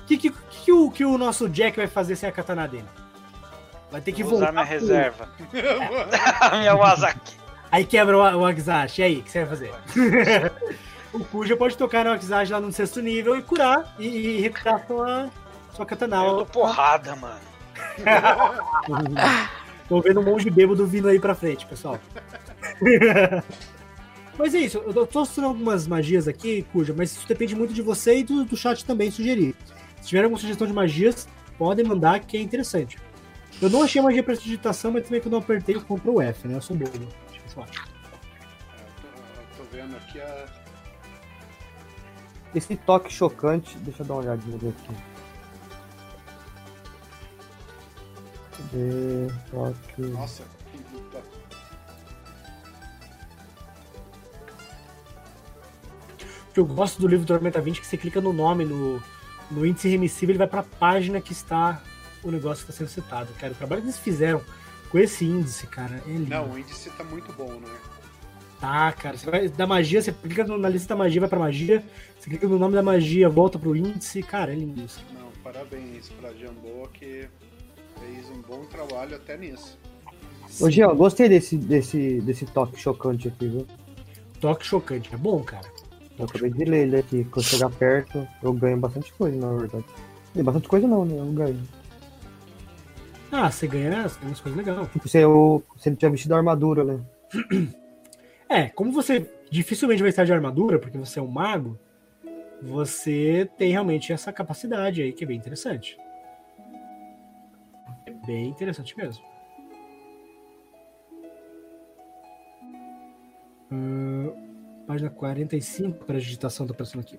O 0.00 0.06
que, 0.06 0.16
que, 0.18 0.30
que, 0.30 0.72
o, 0.72 0.90
que 0.90 1.04
o 1.04 1.16
nosso 1.16 1.48
Jack 1.48 1.76
vai 1.76 1.86
fazer 1.86 2.16
sem 2.16 2.28
a 2.28 2.32
katana 2.32 2.66
dele? 2.66 2.84
Vai 3.90 4.00
ter 4.00 4.12
que 4.12 4.22
Vou 4.22 4.32
voltar. 4.32 4.50
usar 4.50 4.52
minha 4.52 4.66
pro- 4.66 4.74
reserva. 4.74 5.28
minha 6.58 6.74
Wazaki. 6.74 7.34
Aí 7.70 7.84
quebra 7.84 8.16
o, 8.16 8.40
o 8.40 8.44
Axash. 8.44 8.98
E 8.98 9.02
aí, 9.02 9.18
o 9.18 9.22
que 9.22 9.30
você 9.30 9.44
vai 9.44 9.48
fazer? 9.48 9.72
o 11.12 11.20
Kuja 11.24 11.56
pode 11.56 11.76
tocar 11.76 12.04
no 12.04 12.12
Axash 12.12 12.50
lá 12.50 12.60
no 12.60 12.72
sexto 12.72 13.00
nível 13.00 13.36
e 13.36 13.42
curar 13.42 13.94
e, 13.98 14.06
e 14.06 14.40
recuperar 14.40 14.84
sua, 14.86 15.30
sua 15.74 15.86
katana. 15.86 16.16
Eu 16.24 16.36
dou 16.36 16.46
porrada, 16.46 17.16
mano. 17.16 17.40
Tô 19.88 20.00
vendo 20.00 20.20
um 20.20 20.24
monge 20.24 20.50
bêbado 20.50 20.86
vindo 20.86 21.08
aí 21.08 21.18
pra 21.18 21.34
frente, 21.34 21.66
pessoal. 21.66 21.98
mas 24.36 24.54
é 24.54 24.58
isso, 24.58 24.78
eu 24.78 25.06
tô 25.06 25.20
mostrando 25.20 25.48
algumas 25.48 25.86
magias 25.86 26.26
aqui, 26.26 26.66
Cuja, 26.72 26.92
mas 26.96 27.12
isso 27.12 27.28
depende 27.28 27.54
muito 27.54 27.72
de 27.72 27.82
você 27.82 28.18
e 28.18 28.24
do, 28.24 28.44
do 28.44 28.56
chat 28.56 28.84
também 28.84 29.10
sugerir. 29.10 29.54
Se 30.00 30.08
tiver 30.08 30.24
alguma 30.24 30.40
sugestão 30.40 30.66
de 30.66 30.72
magias, 30.72 31.28
podem 31.56 31.84
mandar 31.84 32.20
que 32.20 32.36
é 32.36 32.40
interessante. 32.40 32.98
Eu 33.60 33.70
não 33.70 33.82
achei 33.82 34.02
magia 34.02 34.22
para 34.22 34.34
digitação, 34.34 34.90
mas 34.90 35.04
também 35.04 35.20
quando 35.20 35.34
eu 35.34 35.38
apertei 35.38 35.76
eu 35.76 35.82
compro 35.82 36.14
o 36.14 36.20
F, 36.20 36.46
né? 36.46 36.56
Eu 36.56 36.62
sou 36.62 36.76
bobo. 36.76 36.98
Deixa 36.98 37.42
eu 37.44 37.50
falar. 37.50 37.68
Eu 37.68 38.84
tô, 39.00 39.62
eu 39.62 39.64
tô 39.64 39.76
vendo 39.76 39.96
aqui 39.96 40.20
a. 40.20 40.46
Esse 42.54 42.76
toque 42.76 43.12
chocante, 43.12 43.76
deixa 43.78 44.02
eu 44.02 44.06
dar 44.06 44.14
uma 44.14 44.22
olhadinha 44.22 44.56
aqui. 44.56 45.15
Cadê? 48.56 49.32
Toque. 49.50 50.02
Nossa, 50.02 50.44
que 50.72 50.94
luta. 50.94 51.18
O 56.48 56.52
que 56.52 56.60
eu 56.60 56.66
gosto 56.66 57.00
do 57.00 57.06
livro 57.06 57.24
do 57.24 57.28
Tormenta 57.28 57.60
20 57.60 57.76
é 57.76 57.80
que 57.80 57.86
você 57.86 57.96
clica 57.96 58.20
no 58.20 58.32
nome, 58.32 58.64
no, 58.64 59.02
no 59.50 59.66
índice 59.66 59.88
remissivo, 59.88 60.32
ele 60.32 60.38
vai 60.38 60.46
pra 60.46 60.62
página 60.62 61.20
que 61.20 61.32
está 61.32 61.82
o 62.22 62.30
negócio 62.30 62.64
que 62.64 62.72
está 62.72 62.84
sendo 62.84 62.88
citado. 62.88 63.32
Cara, 63.34 63.52
o 63.52 63.56
trabalho 63.56 63.82
que 63.82 63.88
eles 63.88 63.98
fizeram 63.98 64.42
com 64.90 64.98
esse 64.98 65.24
índice, 65.24 65.66
cara, 65.66 66.02
é 66.06 66.10
lindo. 66.10 66.30
Não, 66.30 66.52
o 66.52 66.58
índice 66.58 66.90
tá 66.90 67.04
muito 67.04 67.32
bom, 67.32 67.52
né? 67.60 67.76
Tá, 68.60 68.90
cara. 68.92 69.18
Você 69.18 69.30
vai 69.30 69.48
da 69.48 69.66
magia, 69.66 70.00
você 70.00 70.12
clica 70.12 70.44
na 70.44 70.68
lista 70.68 70.88
da 70.88 70.96
magia, 70.96 71.20
vai 71.20 71.28
pra 71.28 71.38
magia. 71.38 71.84
Você 72.18 72.30
clica 72.30 72.48
no 72.48 72.58
nome 72.58 72.74
da 72.74 72.82
magia, 72.82 73.28
volta 73.28 73.58
pro 73.58 73.76
índice. 73.76 74.22
Cara, 74.22 74.52
é 74.52 74.54
lindo 74.54 74.80
isso. 74.80 75.04
Não, 75.12 75.30
parabéns 75.42 76.08
pra 76.08 76.32
Jambô 76.32 76.88
que 76.92 77.28
fez 78.06 78.30
um 78.30 78.40
bom 78.42 78.64
trabalho 78.66 79.16
até 79.16 79.36
nisso. 79.36 79.78
Ô, 80.60 80.70
Jean, 80.70 80.94
gostei 80.94 81.28
desse, 81.28 81.56
desse, 81.56 82.20
desse 82.20 82.46
toque 82.46 82.80
chocante 82.80 83.28
aqui, 83.28 83.48
viu? 83.48 83.66
Toque 84.40 84.64
chocante. 84.64 85.12
É 85.12 85.16
bom, 85.16 85.42
cara. 85.42 85.66
Eu 86.18 86.24
acabei 86.24 86.50
de 86.50 86.64
ler 86.64 86.86
ele 86.86 86.96
aqui. 86.96 87.24
Quando 87.24 87.44
chegar 87.44 87.70
perto, 87.70 88.26
eu 88.42 88.52
ganho 88.52 88.78
bastante 88.78 89.12
coisa, 89.12 89.36
na 89.36 89.52
verdade. 89.58 89.84
E 90.34 90.42
bastante 90.42 90.68
coisa 90.68 90.86
não, 90.86 91.04
né? 91.04 91.18
Eu 91.18 91.26
ganho. 91.32 91.60
Ah, 93.30 93.50
você 93.50 93.66
ganha, 93.66 94.08
você 94.08 94.18
ganha 94.18 94.30
umas 94.30 94.40
coisas 94.40 94.56
legais. 94.56 94.88
Tipo, 94.92 95.08
se, 95.08 95.18
eu, 95.18 95.62
se 95.76 95.88
ele 95.88 95.96
tiver 95.96 96.12
vestido 96.12 96.34
a 96.34 96.38
armadura, 96.38 96.84
né? 96.84 97.00
É, 98.48 98.68
como 98.68 98.92
você 98.92 99.28
dificilmente 99.50 100.00
vai 100.00 100.10
estar 100.10 100.24
de 100.24 100.32
armadura, 100.32 100.78
porque 100.78 100.96
você 100.96 101.18
é 101.18 101.22
um 101.22 101.26
mago, 101.26 101.76
você 102.62 103.50
tem 103.58 103.72
realmente 103.72 104.12
essa 104.12 104.32
capacidade 104.32 105.02
aí, 105.02 105.12
que 105.12 105.24
é 105.24 105.26
bem 105.26 105.36
interessante. 105.36 105.98
É 108.06 108.10
bem 108.26 108.48
interessante 108.48 108.96
mesmo. 108.96 109.24
Hum, 113.70 114.32
página 114.86 115.10
45 115.10 116.04
para 116.04 116.18
digitação, 116.18 116.66
tá 116.66 116.72
aparecendo 116.72 117.00
aqui. 117.00 117.18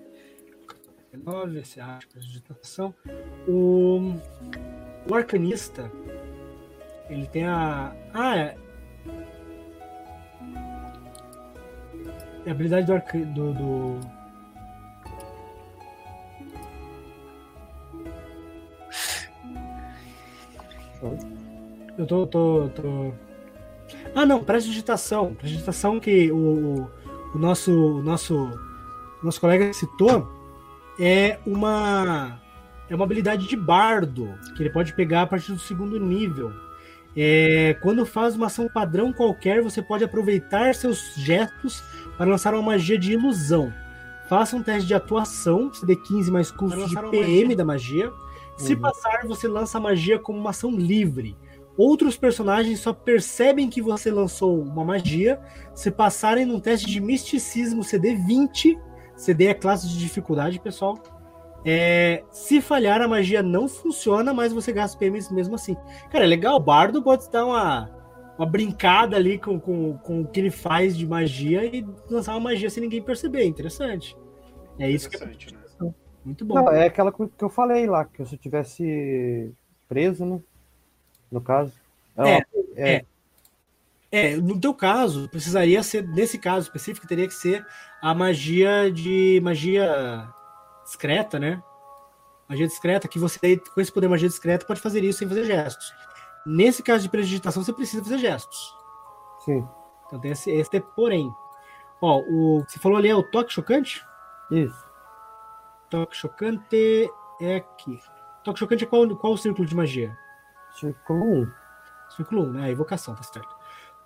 9, 1.24 1.58
esse 1.58 1.80
arte 1.80 2.06
para 2.06 2.20
digitação. 2.20 2.94
O, 3.46 4.14
o 5.10 5.14
arcanista 5.14 5.90
Ele 7.08 7.26
tem 7.26 7.44
a. 7.44 7.94
Ah, 8.14 8.36
é. 8.36 8.56
É 12.46 12.50
a 12.50 12.52
habilidade 12.52 12.86
do, 12.86 12.94
arca... 12.94 13.18
do, 13.18 13.52
do... 13.52 14.17
Eu 21.96 22.06
tô, 22.06 22.26
tô, 22.26 22.68
tô. 22.74 23.12
Ah, 24.14 24.26
não, 24.26 24.42
prestidigitação. 24.44 25.34
Prestidigitação 25.34 25.98
que 25.98 26.30
o, 26.30 26.88
o 27.34 27.38
nosso, 27.38 27.72
o 27.72 28.02
nosso, 28.02 28.50
nosso 29.22 29.40
colega 29.40 29.72
citou 29.72 30.28
é 30.98 31.38
uma 31.46 32.40
é 32.88 32.94
uma 32.94 33.04
habilidade 33.04 33.46
de 33.46 33.56
bardo 33.56 34.34
que 34.56 34.62
ele 34.62 34.70
pode 34.70 34.94
pegar 34.94 35.22
a 35.22 35.26
partir 35.26 35.52
do 35.52 35.58
segundo 35.58 36.00
nível. 36.00 36.52
É, 37.16 37.76
quando 37.82 38.06
faz 38.06 38.36
uma 38.36 38.46
ação 38.46 38.68
padrão 38.68 39.12
qualquer, 39.12 39.62
você 39.62 39.82
pode 39.82 40.04
aproveitar 40.04 40.74
seus 40.74 41.14
gestos 41.16 41.82
para 42.16 42.30
lançar 42.30 42.54
uma 42.54 42.62
magia 42.62 42.98
de 42.98 43.12
ilusão. 43.12 43.72
Faça 44.28 44.56
um 44.56 44.62
teste 44.62 44.86
de 44.86 44.94
atuação, 44.94 45.70
CD15 45.70 46.30
mais 46.30 46.50
custo 46.50 46.86
de 46.86 46.94
PM 47.10 47.42
magia. 47.42 47.56
da 47.56 47.64
magia. 47.64 48.12
Se 48.58 48.74
uhum. 48.74 48.80
passar, 48.80 49.26
você 49.26 49.46
lança 49.46 49.78
a 49.78 49.80
magia 49.80 50.18
como 50.18 50.38
uma 50.38 50.50
ação 50.50 50.70
livre. 50.72 51.36
Outros 51.76 52.16
personagens 52.16 52.80
só 52.80 52.92
percebem 52.92 53.70
que 53.70 53.80
você 53.80 54.10
lançou 54.10 54.60
uma 54.60 54.84
magia 54.84 55.40
se 55.74 55.92
passarem 55.92 56.44
num 56.44 56.58
teste 56.58 56.86
de 56.88 57.00
misticismo 57.00 57.82
CD20. 57.82 58.76
CD 59.14 59.46
é 59.46 59.54
classe 59.54 59.88
de 59.88 59.96
dificuldade, 59.96 60.58
pessoal. 60.58 60.98
É, 61.64 62.24
se 62.32 62.60
falhar, 62.60 63.00
a 63.00 63.06
magia 63.06 63.42
não 63.42 63.68
funciona, 63.68 64.34
mas 64.34 64.52
você 64.52 64.72
gasta 64.72 64.98
PMs 64.98 65.32
mesmo 65.32 65.54
assim. 65.54 65.76
Cara, 66.10 66.24
é 66.24 66.26
legal. 66.26 66.56
O 66.56 66.60
Bardo 66.60 67.00
pode 67.00 67.30
dar 67.30 67.44
uma, 67.44 67.88
uma 68.36 68.46
brincada 68.46 69.16
ali 69.16 69.38
com, 69.38 69.60
com, 69.60 69.96
com 69.98 70.22
o 70.22 70.26
que 70.26 70.40
ele 70.40 70.50
faz 70.50 70.96
de 70.96 71.06
magia 71.06 71.64
e 71.64 71.86
lançar 72.10 72.32
uma 72.32 72.50
magia 72.50 72.68
sem 72.70 72.82
ninguém 72.82 73.02
perceber. 73.02 73.44
Interessante. 73.44 74.16
É 74.78 74.90
isso 74.90 75.08
que 75.08 75.16
é 75.16 75.26
né? 75.26 75.57
Muito 76.28 76.44
bom. 76.44 76.54
Não, 76.54 76.70
é 76.70 76.86
aquela 76.86 77.10
que 77.10 77.22
eu 77.40 77.48
falei 77.48 77.86
lá, 77.86 78.04
que 78.04 78.24
se 78.24 78.34
eu 78.34 78.38
tivesse 78.38 79.52
preso, 79.88 80.24
né? 80.24 80.40
no 81.30 81.40
caso. 81.40 81.72
É, 82.16 82.36
é, 82.76 83.04
é, 84.10 84.32
é. 84.32 84.36
no 84.36 84.60
teu 84.60 84.74
caso, 84.74 85.28
precisaria 85.28 85.82
ser, 85.82 86.06
nesse 86.06 86.38
caso 86.38 86.66
específico, 86.66 87.06
teria 87.06 87.26
que 87.26 87.34
ser 87.34 87.64
a 88.02 88.14
magia 88.14 88.90
de 88.90 89.40
magia 89.42 90.28
discreta, 90.84 91.38
né? 91.38 91.62
Magia 92.48 92.66
discreta, 92.66 93.08
que 93.08 93.18
você, 93.18 93.56
com 93.56 93.80
esse 93.80 93.92
poder 93.92 94.08
magia 94.08 94.28
discreta, 94.28 94.66
pode 94.66 94.80
fazer 94.80 95.04
isso 95.04 95.18
sem 95.18 95.28
fazer 95.28 95.44
gestos. 95.44 95.92
Nesse 96.46 96.82
caso 96.82 97.02
de 97.02 97.10
predigitação, 97.10 97.62
você 97.62 97.72
precisa 97.72 98.02
fazer 98.02 98.18
gestos. 98.18 98.74
Sim. 99.44 99.66
Então 100.06 100.18
tem 100.18 100.32
esse, 100.32 100.50
esse 100.50 100.80
porém. 100.80 101.30
Ó, 102.00 102.20
o 102.20 102.64
você 102.66 102.78
falou 102.78 102.96
ali 102.96 103.08
é 103.08 103.14
o 103.14 103.22
toque 103.22 103.52
chocante? 103.52 104.02
Isso. 104.50 104.87
Toque 105.90 106.14
chocante 106.14 107.10
é 107.40 107.56
aqui. 107.56 107.98
Toque 108.44 108.58
chocante 108.58 108.84
é 108.84 108.86
qual, 108.86 109.08
qual 109.16 109.32
o 109.32 109.38
círculo 109.38 109.66
de 109.66 109.74
magia? 109.74 110.16
Círculo 110.72 111.42
1. 111.42 111.50
Círculo 112.10 112.42
1, 112.42 112.52
né? 112.52 112.70
Evocação, 112.70 113.14
tá 113.14 113.22
certo. 113.22 113.56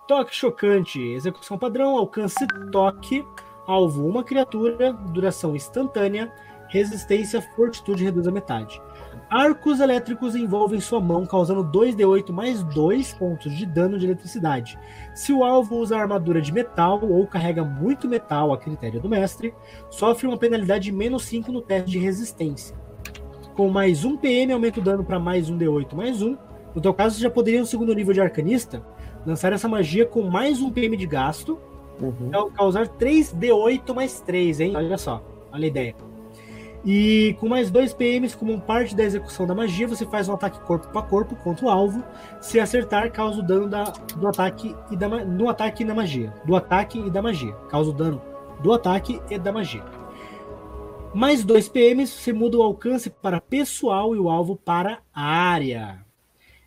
Toque 0.06 0.34
chocante, 0.34 1.00
execução 1.00 1.58
padrão, 1.58 1.98
alcance 1.98 2.46
toque, 2.70 3.26
alvo 3.66 4.06
uma 4.06 4.22
criatura, 4.22 4.92
duração 4.92 5.56
instantânea, 5.56 6.32
resistência, 6.68 7.42
fortitude 7.56 8.04
reduz 8.04 8.28
a 8.28 8.32
metade. 8.32 8.80
Arcos 9.30 9.80
elétricos 9.80 10.36
envolvem 10.36 10.80
sua 10.80 11.00
mão, 11.00 11.24
causando 11.26 11.64
2d8 11.64 12.30
mais 12.30 12.62
2 12.62 13.12
pontos 13.14 13.56
de 13.56 13.64
dano 13.64 13.98
de 13.98 14.06
eletricidade. 14.06 14.78
Se 15.14 15.32
o 15.32 15.42
alvo 15.42 15.76
usa 15.76 15.96
armadura 15.96 16.40
de 16.40 16.52
metal 16.52 17.00
ou 17.02 17.26
carrega 17.26 17.64
muito 17.64 18.08
metal 18.08 18.52
a 18.52 18.58
critério 18.58 19.00
do 19.00 19.08
mestre, 19.08 19.54
sofre 19.90 20.26
uma 20.26 20.38
penalidade 20.38 20.84
de 20.84 20.92
menos 20.92 21.24
5 21.24 21.50
no 21.50 21.62
teste 21.62 21.90
de 21.90 21.98
resistência. 21.98 22.76
Com 23.54 23.68
mais 23.68 24.04
1 24.04 24.16
PM, 24.16 24.52
aumenta 24.52 24.80
o 24.80 24.82
dano 24.82 25.04
para 25.04 25.18
mais 25.18 25.48
1 25.50 25.58
d8 25.58 25.94
mais 25.94 26.22
1, 26.22 26.36
no 26.74 26.80
teu 26.80 26.94
caso, 26.94 27.16
você 27.16 27.22
já 27.22 27.30
poderia, 27.30 27.60
no 27.60 27.66
segundo 27.66 27.94
nível 27.94 28.14
de 28.14 28.20
arcanista, 28.20 28.82
lançar 29.26 29.52
essa 29.52 29.68
magia 29.68 30.06
com 30.06 30.22
mais 30.22 30.60
um 30.60 30.70
PM 30.70 30.96
de 30.96 31.06
gasto, 31.06 31.58
uhum. 32.00 32.50
Causar 32.54 32.88
3d8 32.88 33.94
mais 33.94 34.20
3, 34.20 34.60
hein? 34.60 34.72
Olha 34.74 34.96
só, 34.96 35.22
olha 35.52 35.64
a 35.64 35.68
ideia. 35.68 35.94
E 36.84 37.36
com 37.38 37.48
mais 37.48 37.70
2 37.70 37.94
PMs, 37.94 38.34
como 38.34 38.60
parte 38.60 38.96
da 38.96 39.04
execução 39.04 39.46
da 39.46 39.54
magia, 39.54 39.86
você 39.86 40.04
faz 40.04 40.28
um 40.28 40.34
ataque 40.34 40.60
corpo 40.60 40.98
a 40.98 41.02
corpo 41.02 41.36
contra 41.36 41.66
o 41.66 41.68
alvo. 41.68 42.04
Se 42.40 42.58
acertar, 42.58 43.12
causa 43.12 43.38
o 43.38 43.42
dano 43.42 43.68
da, 43.68 43.84
do 43.84 44.26
ataque 44.26 44.74
e 44.90 44.96
da, 44.96 45.08
do 45.08 45.48
ataque 45.48 45.84
e 45.84 45.86
da 45.86 45.94
magia. 45.94 46.34
Do 46.44 46.56
ataque 46.56 46.98
e 46.98 47.10
da 47.10 47.22
magia. 47.22 47.52
Causa 47.68 47.90
o 47.90 47.92
dano 47.92 48.20
do 48.62 48.72
ataque 48.72 49.20
e 49.30 49.38
da 49.38 49.52
magia. 49.52 49.84
Mais 51.14 51.44
2 51.44 51.68
PMs, 51.68 52.10
você 52.10 52.32
muda 52.32 52.58
o 52.58 52.62
alcance 52.62 53.10
para 53.10 53.40
pessoal 53.40 54.16
e 54.16 54.18
o 54.18 54.28
alvo 54.28 54.56
para 54.56 55.00
área. 55.14 56.04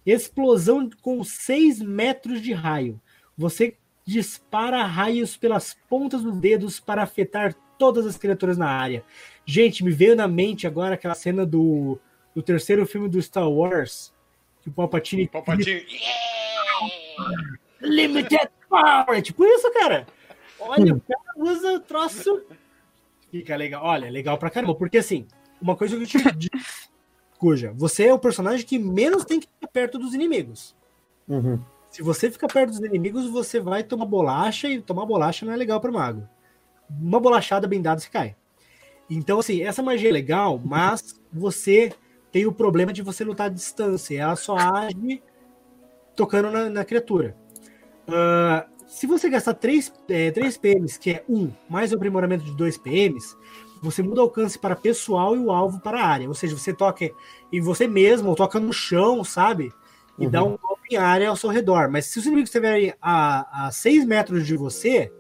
Explosão 0.06 0.90
com 1.02 1.24
6 1.24 1.82
metros 1.82 2.42
de 2.42 2.54
raio. 2.54 3.02
Você 3.36 3.78
dispara 4.06 4.86
raios 4.86 5.36
pelas 5.36 5.76
pontas 5.90 6.22
dos 6.22 6.38
dedos 6.38 6.80
para 6.80 7.02
afetar 7.02 7.56
todas 7.78 8.06
as 8.06 8.18
criaturas 8.18 8.58
na 8.58 8.70
área. 8.70 9.04
Gente, 9.46 9.84
me 9.84 9.92
veio 9.92 10.16
na 10.16 10.28
mente 10.28 10.66
agora 10.66 10.96
aquela 10.96 11.14
cena 11.14 11.46
do, 11.46 12.00
do 12.34 12.42
terceiro 12.42 12.86
filme 12.86 13.08
do 13.08 13.22
Star 13.22 13.50
Wars. 13.50 14.14
Que 14.62 14.70
o 14.70 14.72
Palpatine. 14.72 15.28
Palpatine. 15.28 15.86
Limited 17.82 18.50
Power! 18.68 19.18
É 19.18 19.22
tipo 19.22 19.46
isso, 19.46 19.72
cara. 19.74 20.08
Olha, 20.60 20.96
o 20.96 21.02
cara 21.02 21.22
usa 21.38 21.74
o 21.74 21.80
troço. 21.80 22.44
Fica 23.32 23.56
legal. 23.56 23.84
Olha, 23.84 24.10
legal 24.10 24.38
pra 24.38 24.50
caramba. 24.50 24.74
Porque 24.74 24.98
assim, 24.98 25.28
uma 25.62 25.76
coisa 25.76 25.96
que 25.98 26.18
eu 26.18 26.38
te 26.38 26.50
Cuja, 27.38 27.72
você 27.76 28.06
é 28.08 28.14
o 28.14 28.20
personagem 28.20 28.66
que 28.66 28.80
menos 28.80 29.26
tem 29.26 29.40
que 29.40 29.48
ficar 29.48 29.68
perto 29.68 30.00
dos 30.00 30.14
inimigos. 30.14 30.76
Uhum. 31.28 31.60
Se 31.90 32.02
você 32.02 32.32
fica 32.32 32.48
perto 32.48 32.72
dos 32.72 32.80
inimigos, 32.80 33.30
você 33.30 33.60
vai 33.60 33.84
tomar 33.84 34.06
bolacha, 34.06 34.68
e 34.68 34.82
tomar 34.82 35.06
bolacha 35.06 35.46
não 35.46 35.54
é 35.54 35.56
legal 35.56 35.80
para 35.80 35.92
o 35.92 35.94
mago. 35.94 36.28
Uma 36.90 37.20
bolachada 37.20 37.68
bem 37.68 37.82
dada, 37.82 38.00
você 38.00 38.10
cai. 38.10 38.36
Então, 39.10 39.40
assim, 39.40 39.62
essa 39.62 39.84
magia 39.84 40.10
é 40.10 40.12
legal, 40.12 40.62
mas 40.64 41.22
você 41.32 41.92
tem 42.32 42.46
o 42.46 42.52
problema 42.52 42.92
de 42.92 43.02
você 43.02 43.24
lutar 43.24 43.48
à 43.48 43.54
distância. 43.54 44.20
Ela 44.20 44.36
só 44.36 44.58
age 44.58 45.22
tocando 46.16 46.50
na, 46.50 46.70
na 46.70 46.86
criatura. 46.86 47.36
Uh, 48.08 48.76
se 48.88 49.08
você 49.08 49.30
gastar 49.30 49.54
3, 49.56 49.94
é, 50.10 50.32
3 50.32 50.58
PMs, 50.58 51.00
que 51.00 51.12
é 51.12 51.24
1, 51.28 51.52
mais 51.70 51.92
o 51.92 51.96
aprimoramento 51.96 52.44
de 52.44 52.56
2 52.56 52.78
PMs, 52.78 53.36
você 53.82 54.02
muda 54.02 54.22
o 54.22 54.24
alcance 54.24 54.58
para 54.58 54.76
pessoal 54.76 55.36
e 55.36 55.40
o 55.40 55.52
alvo 55.52 55.80
para 55.80 56.02
a 56.02 56.06
área. 56.06 56.28
Ou 56.28 56.34
seja, 56.34 56.58
você 56.58 56.74
toca 56.74 57.10
em 57.52 57.62
você 57.62 57.88
mesmo, 57.88 58.30
ou 58.30 58.36
toca 58.36 58.60
no 58.60 58.74
chão, 58.74 59.24
sabe? 59.24 59.72
E 60.18 60.26
uhum. 60.26 60.32
dá 60.32 60.44
um 60.44 60.58
golpe 60.58 60.88
em 60.92 60.98
área 60.98 61.30
ao 61.30 61.36
seu 61.36 61.50
redor. 61.50 61.90
Mas 61.90 62.06
se 62.06 62.20
os 62.20 62.26
inimigos 62.26 62.50
estiverem 62.50 62.94
a, 63.02 63.68
a 63.68 63.72
6 63.72 64.06
metros 64.06 64.46
de 64.46 64.56
você, 64.56 65.12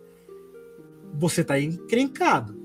você 1.13 1.41
está 1.41 1.59
encrencado. 1.59 2.64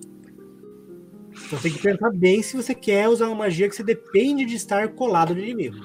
Então 1.50 1.58
tem 1.58 1.72
que 1.72 1.82
pensar 1.82 2.10
bem 2.10 2.40
se 2.44 2.56
você 2.56 2.72
quer 2.72 3.08
usar 3.08 3.26
uma 3.26 3.34
magia 3.34 3.68
que 3.68 3.74
você 3.74 3.82
depende 3.82 4.44
de 4.44 4.54
estar 4.54 4.88
colado 4.90 5.34
no 5.34 5.40
inimigo. 5.40 5.78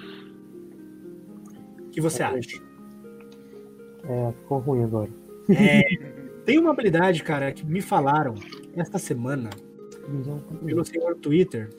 O 1.79 1.89
que 1.89 1.99
você 1.99 2.21
acha? 2.21 2.61
É, 4.07 4.31
ficou 4.33 4.59
ruim 4.59 4.83
agora. 4.83 5.09
É, 5.49 5.81
tem 6.45 6.59
uma 6.59 6.69
habilidade, 6.69 7.23
cara, 7.23 7.51
que 7.51 7.65
me 7.65 7.81
falaram 7.81 8.35
esta 8.75 8.99
semana 8.99 9.49
pelo 10.63 10.85
senhor 10.85 11.15
Twitter, 11.15 11.73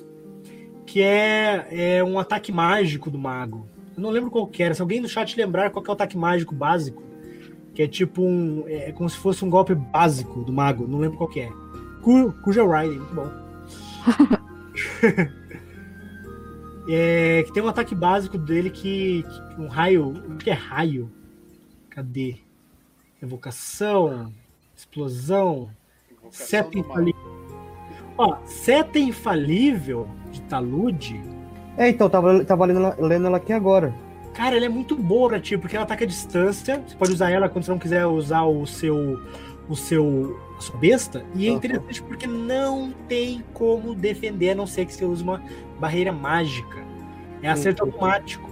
que 0.85 1.01
é, 1.01 1.69
é 1.71 2.05
um 2.05 2.19
ataque 2.19 2.51
mágico 2.51 3.09
do 3.09 3.19
mago. 3.19 3.69
Eu 3.97 4.03
não 4.03 4.11
lembro 4.11 4.33
qual 4.33 4.49
que 4.49 4.65
era. 4.65 4.75
Se 4.75 4.83
alguém 4.83 5.01
no 5.01 5.09
chat 5.09 5.37
lembrar 5.37 5.71
qual 5.71 5.85
é 5.87 5.89
o 5.89 5.93
ataque 5.93 6.19
mágico 6.19 6.53
básico, 6.53 7.05
que 7.73 7.83
é 7.83 7.87
tipo 7.87 8.21
um. 8.21 8.65
É 8.67 8.91
como 8.91 9.09
se 9.09 9.17
fosse 9.17 9.45
um 9.45 9.51
golpe 9.51 9.77
básico 9.77 10.43
do 10.43 10.53
mago. 10.53 10.89
Não 10.89 10.99
lembro 10.99 11.19
qual 11.19 11.31
que 11.31 11.39
é. 11.39 11.51
Cuja 12.43 12.65
Riding, 12.65 12.99
muito 12.99 13.15
bom. 13.15 13.46
é, 16.89 17.43
que 17.45 17.53
tem 17.53 17.63
um 17.63 17.69
ataque 17.69 17.95
básico 17.95 18.39
dele 18.39 18.71
que, 18.71 19.23
que 19.23 19.61
um 19.61 19.69
raio. 19.69 20.09
O 20.09 20.37
que 20.37 20.51
é 20.51 20.55
raio? 20.55 21.11
Cadê? 21.91 22.37
Evocação, 23.23 24.33
explosão, 24.77 25.71
seta 26.31 26.79
infalível. 26.79 27.37
Ó, 28.19 28.37
seta 28.45 28.99
infalível 28.99 30.09
de 30.31 30.41
talude. 30.43 31.21
É, 31.77 31.89
então, 31.89 32.09
tava, 32.09 32.45
tava 32.45 32.65
lendo, 32.65 32.95
lendo 32.99 33.27
ela 33.27 33.37
aqui 33.37 33.53
agora. 33.53 33.95
Cara, 34.33 34.57
ela 34.57 34.67
é 34.67 34.69
muito 34.69 34.97
boa 34.97 35.31
pra 35.31 35.41
ti, 35.41 35.57
porque 35.57 35.77
ela 35.77 35.85
ataca 35.85 36.05
a 36.05 36.07
distância. 36.07 36.83
Você 36.87 36.97
pode 36.97 37.13
usar 37.13 37.31
ela 37.31 37.49
quando 37.49 37.65
você 37.65 37.71
não 37.71 37.79
quiser 37.79 38.07
usar 38.07 38.45
o 38.45 38.67
seu. 38.67 39.23
O 39.69 39.77
seu. 39.77 40.39
a 40.57 40.61
sua 40.61 40.77
besta. 40.77 41.25
E 41.35 41.47
é 41.49 41.51
interessante 41.51 42.03
porque 42.03 42.27
não 42.27 42.93
tem 43.09 43.45
como 43.53 43.95
defender, 43.95 44.51
a 44.51 44.55
não 44.55 44.67
ser 44.67 44.87
que 44.87 44.95
você 44.95 45.05
use 45.05 45.23
uma 45.23 45.43
barreira 45.79 46.13
mágica. 46.13 46.85
É 47.43 47.49
acerto 47.49 47.85
automático. 47.85 48.51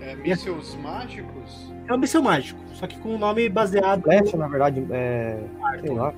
É, 0.00 0.14
mísseis 0.16 0.76
mágicos? 0.76 1.72
É 1.88 1.94
um 1.94 1.98
míssil 1.98 2.22
mágico, 2.22 2.60
só 2.72 2.86
que 2.86 2.98
com 2.98 3.14
um 3.14 3.18
nome 3.18 3.48
baseado. 3.48 4.02
Flecha, 4.02 4.36
na 4.36 4.48
verdade, 4.48 4.84
é. 4.90 5.38
Sei 5.80 5.90
lá. 5.90 6.14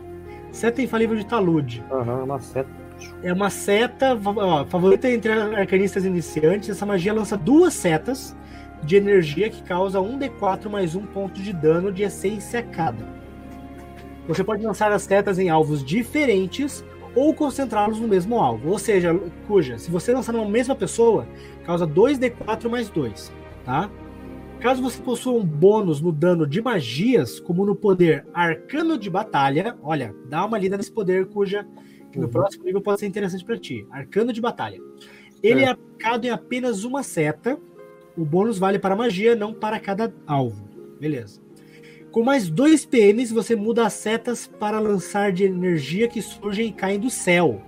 Seta 0.51 0.83
infalível 0.83 1.17
de 1.17 1.25
talude. 1.25 1.83
Aham, 1.91 2.21
é 2.21 2.23
uma 2.23 2.39
seta. 2.39 2.83
É 3.23 3.33
uma 3.33 3.51
seta, 3.51 4.19
ó, 4.25 4.65
favorita 4.67 5.09
entre 5.09 5.33
arcanistas 5.33 6.05
iniciantes. 6.05 6.69
Essa 6.69 6.87
magia 6.87 7.13
lança 7.13 7.37
duas 7.37 7.75
setas 7.75 8.37
de 8.85 8.97
energia 8.97 9.49
que 9.49 9.63
causa 9.63 9.99
1d4 9.99 10.69
mais 10.69 10.95
um 10.95 11.07
ponto 11.07 11.41
de 11.41 11.53
dano 11.53 11.91
de 11.91 12.03
essência 12.03 12.63
cada. 12.63 13.22
Você 14.29 14.45
pode 14.45 14.65
lançar 14.65 14.93
as 14.93 15.03
setas 15.03 15.39
em 15.39 15.49
alvos 15.51 15.85
diferentes 15.85 16.85
ou 17.15 17.35
concentrá-los 17.35 18.01
no 18.01 18.09
mesmo 18.09 18.39
alvo. 18.41 18.71
Ou 18.71 18.79
seja, 18.79 19.19
cuja, 19.47 19.79
se 19.79 19.91
você 19.91 20.13
lançar 20.13 20.33
numa 20.33 20.49
mesma 20.49 20.75
pessoa, 20.75 21.27
causa 21.65 21.87
2d4 21.87 22.69
mais 22.71 22.89
2, 22.89 23.33
tá? 23.65 23.91
Caso 24.61 24.81
você 24.81 25.03
possua 25.03 25.33
um 25.33 25.45
bônus 25.45 26.01
no 26.01 26.13
dano 26.13 26.47
de 26.47 26.63
magias, 26.63 27.41
como 27.41 27.67
no 27.67 27.75
poder 27.75 28.25
Arcano 28.33 28.97
de 28.97 29.11
Batalha, 29.11 29.77
olha, 29.83 30.15
dá 30.29 30.45
uma 30.47 30.57
lida 30.57 30.77
nesse 30.77 30.93
poder 30.93 31.27
cuja 31.27 31.67
que 32.13 32.19
no 32.19 32.27
Uhum. 32.27 32.31
próximo 32.31 32.65
nível 32.65 32.81
pode 32.81 33.01
ser 33.01 33.07
interessante 33.07 33.45
para 33.45 33.59
ti. 33.59 33.85
Arcano 33.91 34.33
de 34.33 34.41
Batalha. 34.41 34.79
Ele 35.43 35.63
é 35.63 35.69
aplicado 35.69 36.27
em 36.27 36.31
apenas 36.31 36.85
uma 36.85 37.03
seta. 37.03 37.59
O 38.17 38.25
bônus 38.25 38.59
vale 38.59 38.79
para 38.79 38.95
magia, 38.95 39.35
não 39.35 39.53
para 39.53 39.81
cada 39.81 40.15
alvo. 40.27 40.69
Beleza. 41.01 41.41
Com 42.13 42.23
mais 42.23 42.51
dois 42.51 42.85
PMs, 42.85 43.33
você 43.33 43.57
muda 43.57 43.87
as 43.87 43.95
setas 43.95 44.47
para 44.47 44.79
lançar 44.79 45.33
de 45.33 45.45
energia 45.45 46.07
que 46.07 46.21
surgem 46.21 46.69
e 46.69 46.73
caem 46.73 47.01
do 47.01 47.09
céu. 47.09 47.63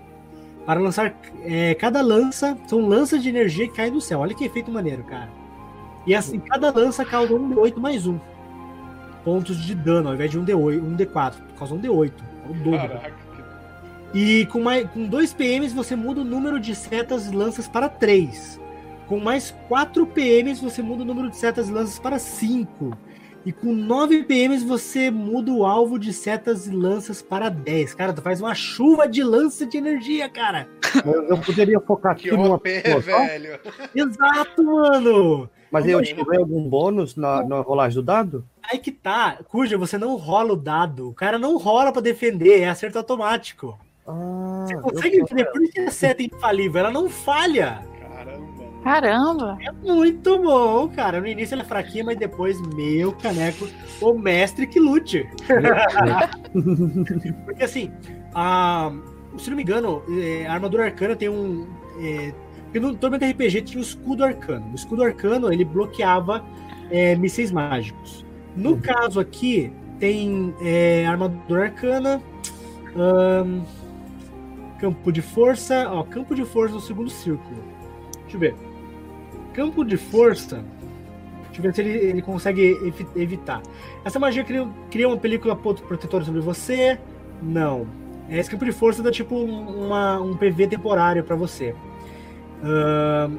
Para 0.67 0.79
lançar 0.79 1.15
é, 1.43 1.75
cada 1.75 2.03
lança, 2.03 2.55
são 2.67 2.87
lanças 2.87 3.23
de 3.23 3.31
energia 3.31 3.67
que 3.67 3.75
caem 3.75 3.91
do 3.91 4.03
céu. 4.03 4.21
Olha 4.21 4.35
que 4.35 4.45
efeito 4.45 4.71
maneiro, 4.71 5.03
cara. 5.05 5.31
E 6.07 6.15
assim, 6.15 6.39
cada 6.39 6.71
lança 6.71 7.07
causa 7.07 7.35
um 7.35 7.55
D8 7.55 7.79
mais 7.79 8.07
um. 8.07 8.19
Pontos 9.25 9.57
de 9.65 9.75
dano, 9.75 10.09
ao 10.09 10.15
invés 10.15 10.31
de 10.31 10.39
um 10.39 10.45
D8, 10.45 10.83
um 10.83 10.95
D4. 10.95 11.35
Causa 11.59 11.75
um 11.75 11.81
D8. 11.81 12.13
É 12.47 12.51
o 12.51 12.55
dobro. 12.55 12.89
Caraca. 12.89 13.25
E 14.13 14.45
com, 14.47 14.61
mais, 14.61 14.89
com 14.91 15.07
dois 15.07 15.33
PMs 15.33 15.75
você 15.75 15.97
muda 15.97 16.21
o 16.21 16.25
número 16.25 16.61
de 16.61 16.75
setas 16.75 17.27
e 17.27 17.35
lanças 17.35 17.67
para 17.67 17.89
3. 17.89 18.61
Com 19.07 19.19
mais 19.19 19.55
4 19.69 20.07
PMs 20.07 20.61
você 20.61 20.83
muda 20.83 21.03
o 21.03 21.07
número 21.07 21.31
de 21.31 21.37
setas 21.37 21.71
e 21.71 21.73
lanças 21.73 21.99
para 21.99 22.19
5. 22.19 22.97
E 23.47 23.53
com 23.53 23.75
9 23.75 24.23
PMs 24.25 24.65
você 24.65 25.11
muda 25.11 25.53
o 25.53 25.67
alvo 25.67 25.99
de 25.99 26.13
setas 26.13 26.67
e 26.67 26.71
lanças 26.71 27.21
para 27.21 27.49
10. 27.51 27.95
Cara, 27.95 28.13
tu 28.13 28.23
faz 28.23 28.41
uma 28.41 28.55
chuva 28.55 29.07
de 29.07 29.23
lança 29.23 29.67
de 29.67 29.77
energia, 29.77 30.29
cara. 30.31 30.67
Eu, 31.05 31.25
eu 31.25 31.39
poderia 31.39 31.79
focar 31.81 32.17
Que 32.17 32.29
aqui 32.31 32.37
numa 32.37 32.55
OP, 32.55 32.63
pessoa 32.83 33.03
só, 33.03 33.27
velho. 33.27 33.59
Exato, 33.95 34.63
mano. 34.65 35.51
mas 35.71 35.87
eu 35.87 36.03
tive 36.03 36.37
algum 36.37 36.67
bônus 36.69 37.17
na, 37.17 37.43
na 37.45 37.61
rolagem 37.61 37.97
do 37.97 38.03
dado? 38.03 38.45
Aí 38.63 38.79
que 38.79 38.91
tá. 38.91 39.39
Cuja, 39.49 39.77
você 39.77 39.99
não 39.99 40.17
rola 40.17 40.55
o 40.55 40.57
dado. 40.57 41.11
O 41.11 41.15
cara 41.15 41.39
não 41.39 41.59
rola 41.59 41.93
pra 41.93 42.01
defender, 42.01 42.61
é 42.63 42.69
acerto 42.71 42.97
automático. 42.97 43.79
Ah, 44.07 44.65
Você 44.67 44.77
consegue 44.77 45.21
defender, 45.21 45.45
por 45.51 45.63
isso 45.63 45.73
que 45.73 45.81
a 45.81 45.91
seta 45.91 46.23
é 46.23 46.27
infalível. 46.27 46.81
Ela 46.81 46.91
não 46.91 47.11
falha. 47.11 47.83
Caramba. 48.85 49.57
É 49.63 49.73
muito 49.73 50.39
bom, 50.39 50.89
cara. 50.89 51.19
No 51.19 51.27
início 51.27 51.55
ela 51.55 51.63
é 51.63 51.67
fraquinha, 51.67 52.05
mas 52.05 52.19
depois, 52.19 52.61
meu 52.75 53.13
caneco, 53.13 53.67
o 54.01 54.13
mestre 54.13 54.67
que 54.67 54.79
lute. 54.79 55.27
Porque 57.47 57.65
assim, 57.65 57.91
a, 58.35 58.93
se 59.39 59.49
não 59.49 59.57
me 59.57 59.63
engano, 59.63 60.03
é, 60.21 60.47
a 60.47 60.53
armadura 60.53 60.85
arcana 60.85 61.17
tem 61.17 61.31
um. 61.31 61.67
É, 61.99 62.33
no 62.79 62.95
Tormenta 62.95 63.27
RPG 63.27 63.63
tinha 63.63 63.81
o 63.81 63.83
escudo 63.83 64.23
arcano. 64.23 64.71
O 64.71 64.75
escudo 64.75 65.03
arcano 65.03 65.51
ele 65.51 65.65
bloqueava 65.65 66.45
é, 66.91 67.17
mísseis 67.17 67.51
mágicos. 67.51 68.25
No 68.55 68.77
caso 68.77 69.19
aqui, 69.19 69.73
tem 69.99 70.55
é, 70.61 71.07
armadura 71.07 71.65
arcana. 71.65 72.23
ahn, 72.95 73.63
campo 74.79 75.11
de 75.11 75.23
força. 75.23 75.89
Ó, 75.91 76.03
campo 76.03 76.35
de 76.35 76.45
força 76.45 76.75
no 76.75 76.81
segundo 76.81 77.09
círculo. 77.09 77.63
Deixa 78.25 78.37
eu 78.37 78.41
ver. 78.41 78.55
Campo 79.55 79.85
de 79.85 79.97
força. 79.97 80.63
Deixa 81.47 81.59
eu 81.61 81.63
ver 81.63 81.75
se 81.75 81.81
ele, 81.83 81.91
ele 82.11 82.23
consegue 82.23 82.63
evi- 82.85 83.07
evitar. 83.17 83.63
Essa 84.05 84.19
magia 84.19 84.43
cria, 84.45 84.69
cria 84.91 85.07
uma 85.09 85.17
película 85.17 85.55
protetora 85.57 86.25
sobre 86.25 86.41
você? 86.41 86.99
Não. 87.43 87.87
É, 88.29 88.39
Esse 88.39 88.51
campo 88.51 88.65
de 88.65 88.73
força 88.73 89.03
dá 89.03 89.11
tipo 89.13 89.37
um- 89.37 89.87
uma, 89.87 90.21
um 90.21 90.37
PV 90.37 90.67
temporário 90.67 91.23
pra 91.23 91.37
você. 91.37 91.75
Ahn, 92.63 93.37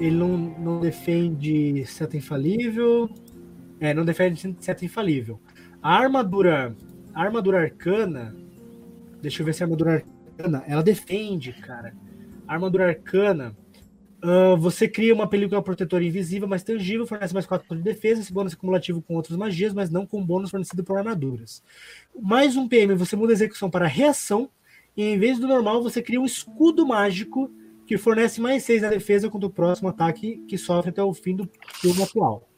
ele 0.00 0.16
não, 0.16 0.28
não 0.36 0.80
defende 0.80 1.84
seta 1.86 2.16
infalível. 2.16 3.08
É, 3.78 3.94
não 3.94 4.04
defende 4.04 4.56
seta 4.58 4.84
infalível. 4.84 5.38
A 5.82 5.96
armadura. 5.96 6.74
A 7.14 7.22
armadura 7.22 7.60
arcana. 7.60 8.34
Deixa 9.22 9.42
eu 9.42 9.46
ver 9.46 9.54
se 9.54 9.62
a 9.62 9.66
armadura 9.66 10.04
arcana. 10.36 10.64
Ela 10.66 10.82
defende, 10.82 11.52
cara. 11.52 11.94
A 12.48 12.54
armadura 12.54 12.88
arcana. 12.88 13.54
Ah, 14.26 14.56
você 14.56 14.88
cria 14.88 15.12
uma 15.12 15.28
película 15.28 15.62
protetora 15.62 16.02
invisível, 16.02 16.48
mas 16.48 16.62
tangível, 16.62 17.06
fornece 17.06 17.34
mais 17.34 17.44
4 17.44 17.76
de 17.76 17.82
defesa, 17.82 18.22
esse 18.22 18.32
bônus 18.32 18.54
é 18.54 18.56
cumulativo 18.56 19.02
com 19.02 19.16
outras 19.16 19.36
magias, 19.36 19.74
mas 19.74 19.90
não 19.90 20.06
com 20.06 20.24
bônus 20.24 20.50
fornecido 20.50 20.82
por 20.82 20.96
armaduras. 20.96 21.62
Mais 22.18 22.56
um 22.56 22.66
PM, 22.66 22.94
você 22.94 23.16
muda 23.16 23.32
a 23.32 23.34
execução 23.34 23.68
para 23.68 23.86
reação, 23.86 24.48
e 24.96 25.02
em 25.04 25.18
vez 25.18 25.38
do 25.38 25.46
normal, 25.46 25.82
você 25.82 26.00
cria 26.00 26.18
um 26.18 26.24
escudo 26.24 26.86
mágico 26.86 27.52
que 27.86 27.98
fornece 27.98 28.40
mais 28.40 28.62
6 28.62 28.80
na 28.80 28.88
defesa 28.88 29.28
contra 29.28 29.46
o 29.46 29.52
próximo 29.52 29.90
ataque 29.90 30.42
que 30.48 30.56
sofre 30.56 30.88
até 30.88 31.02
o 31.02 31.12
fim 31.12 31.36
do 31.36 31.46
turno 31.82 32.04
atual. 32.04 32.48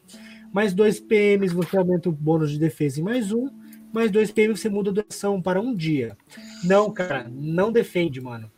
Mais 0.53 0.73
dois 0.73 1.01
PMs, 1.01 1.53
você 1.53 1.77
aumenta 1.77 2.07
o 2.07 2.13
bônus 2.13 2.49
de 2.49 2.57
defesa 2.57 3.01
em 3.01 3.03
mais 3.03 3.33
um. 3.33 3.49
Mais 3.91 4.09
dois 4.09 4.31
PMs, 4.31 4.61
você 4.61 4.69
muda 4.69 4.89
a 4.89 4.93
duração 4.93 5.41
para 5.41 5.59
um 5.59 5.75
dia. 5.75 6.17
Não, 6.63 6.93
cara, 6.93 7.29
não 7.29 7.73
defende, 7.73 8.21
mano. 8.21 8.49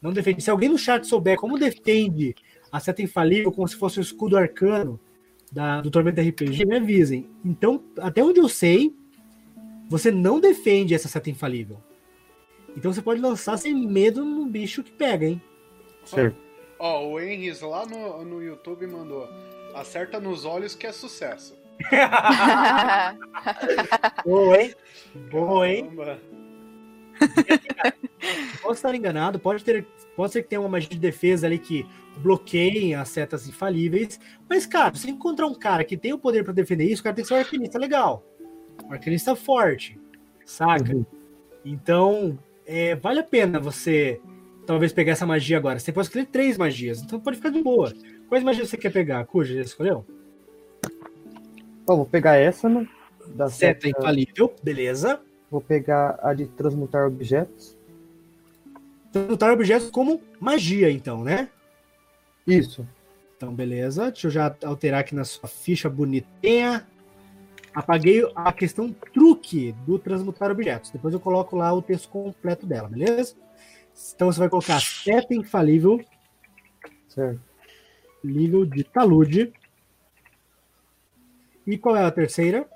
Não 0.00 0.12
defende. 0.12 0.42
Se 0.42 0.50
alguém 0.50 0.68
no 0.68 0.78
chat 0.78 1.06
souber 1.06 1.36
como 1.36 1.58
defende 1.58 2.34
a 2.72 2.80
seta 2.80 3.02
infalível 3.02 3.52
como 3.52 3.68
se 3.68 3.76
fosse 3.76 3.98
um 3.98 4.02
escudo 4.02 4.36
arcano 4.36 4.98
da, 5.52 5.80
do 5.80 5.90
Tormenta 5.90 6.22
RPG, 6.22 6.64
me 6.64 6.76
avisem. 6.76 7.28
Então, 7.44 7.82
até 7.98 8.22
onde 8.22 8.38
eu 8.38 8.48
sei, 8.48 8.94
você 9.88 10.10
não 10.10 10.40
defende 10.40 10.94
essa 10.94 11.08
seta 11.08 11.28
infalível. 11.28 11.78
Então 12.76 12.92
você 12.92 13.02
pode 13.02 13.20
lançar 13.20 13.56
sem 13.56 13.74
medo 13.74 14.24
no 14.24 14.46
bicho 14.46 14.82
que 14.82 14.92
pega, 14.92 15.26
hein? 15.26 15.42
Certo. 16.04 16.36
Ó, 16.78 17.08
o 17.08 17.20
Henris 17.20 17.60
lá 17.60 17.84
no, 17.84 18.24
no 18.24 18.42
YouTube 18.42 18.86
mandou. 18.86 19.28
Acerta 19.74 20.20
nos 20.20 20.44
olhos 20.44 20.74
que 20.74 20.86
é 20.86 20.92
sucesso. 20.92 21.58
Boa, 24.24 24.62
hein? 24.62 24.74
Boa, 25.30 25.68
hein? 25.68 25.86
Caramba. 25.86 26.39
Posso 28.62 28.74
estar 28.74 28.94
enganado, 28.94 29.38
pode 29.38 29.64
ter. 29.64 29.86
Pode 30.14 30.32
ser 30.32 30.42
que 30.42 30.48
tenha 30.48 30.60
uma 30.60 30.68
magia 30.68 30.90
de 30.90 30.98
defesa 30.98 31.46
ali 31.46 31.58
que 31.58 31.86
bloqueiem 32.18 32.94
as 32.94 33.08
setas 33.08 33.48
infalíveis. 33.48 34.20
Mas, 34.48 34.66
cara, 34.66 34.94
se 34.94 35.10
encontrar 35.10 35.46
um 35.46 35.54
cara 35.54 35.82
que 35.82 35.96
tem 35.96 36.12
o 36.12 36.18
poder 36.18 36.44
pra 36.44 36.52
defender 36.52 36.84
isso, 36.84 37.00
o 37.00 37.04
cara 37.04 37.16
tem 37.16 37.22
que 37.22 37.28
ser 37.28 37.34
um 37.34 37.38
arcanista 37.38 37.78
legal. 37.78 38.22
Um 38.84 38.92
arcanista 38.92 39.34
forte. 39.34 39.98
Saca? 40.44 40.94
Uhum. 40.94 41.06
Então, 41.64 42.38
é, 42.66 42.94
vale 42.94 43.20
a 43.20 43.24
pena 43.24 43.58
você 43.58 44.20
talvez 44.66 44.92
pegar 44.92 45.12
essa 45.12 45.26
magia 45.26 45.56
agora. 45.56 45.78
Você 45.78 45.92
pode 45.92 46.08
escolher 46.08 46.26
três 46.26 46.58
magias, 46.58 47.02
então 47.02 47.18
pode 47.18 47.36
ficar 47.36 47.50
de 47.50 47.62
boa. 47.62 47.92
Quais 48.28 48.44
magias 48.44 48.68
você 48.68 48.76
quer 48.76 48.92
pegar? 48.92 49.24
Cuja, 49.26 49.54
já 49.54 49.62
escolheu? 49.62 50.04
Ó, 51.88 51.96
vou 51.96 52.06
pegar 52.06 52.36
essa, 52.36 52.68
né? 52.68 52.86
Da 53.34 53.48
Seta 53.48 53.86
seta. 53.86 54.00
infalível, 54.00 54.54
beleza. 54.62 55.20
Vou 55.50 55.60
pegar 55.60 56.18
a 56.22 56.32
de 56.32 56.46
transmutar 56.46 57.06
objetos. 57.06 57.76
Transmutar 59.12 59.52
objetos 59.52 59.90
como 59.90 60.20
magia, 60.38 60.90
então, 60.90 61.24
né? 61.24 61.48
Isso. 62.46 62.86
Então, 63.36 63.52
beleza. 63.52 64.10
Deixa 64.10 64.28
eu 64.28 64.30
já 64.30 64.54
alterar 64.64 65.00
aqui 65.00 65.14
na 65.14 65.24
sua 65.24 65.48
ficha 65.48 65.88
bonitinha. 65.88 66.86
Apaguei 67.74 68.22
a 68.34 68.52
questão 68.52 68.92
truque 68.92 69.72
do 69.86 69.98
transmutar 69.98 70.50
objetos. 70.50 70.90
Depois 70.90 71.14
eu 71.14 71.20
coloco 71.20 71.56
lá 71.56 71.72
o 71.72 71.82
texto 71.82 72.08
completo 72.08 72.66
dela, 72.66 72.88
beleza? 72.88 73.34
Então 74.14 74.30
você 74.30 74.38
vai 74.38 74.48
colocar 74.48 74.80
seta 74.80 75.34
infalível, 75.34 76.00
Certo. 77.08 77.40
nível 78.22 78.64
de 78.64 78.84
talude. 78.84 79.52
E 81.66 81.76
qual 81.78 81.96
é 81.96 82.04
a 82.04 82.10
terceira? 82.10 82.68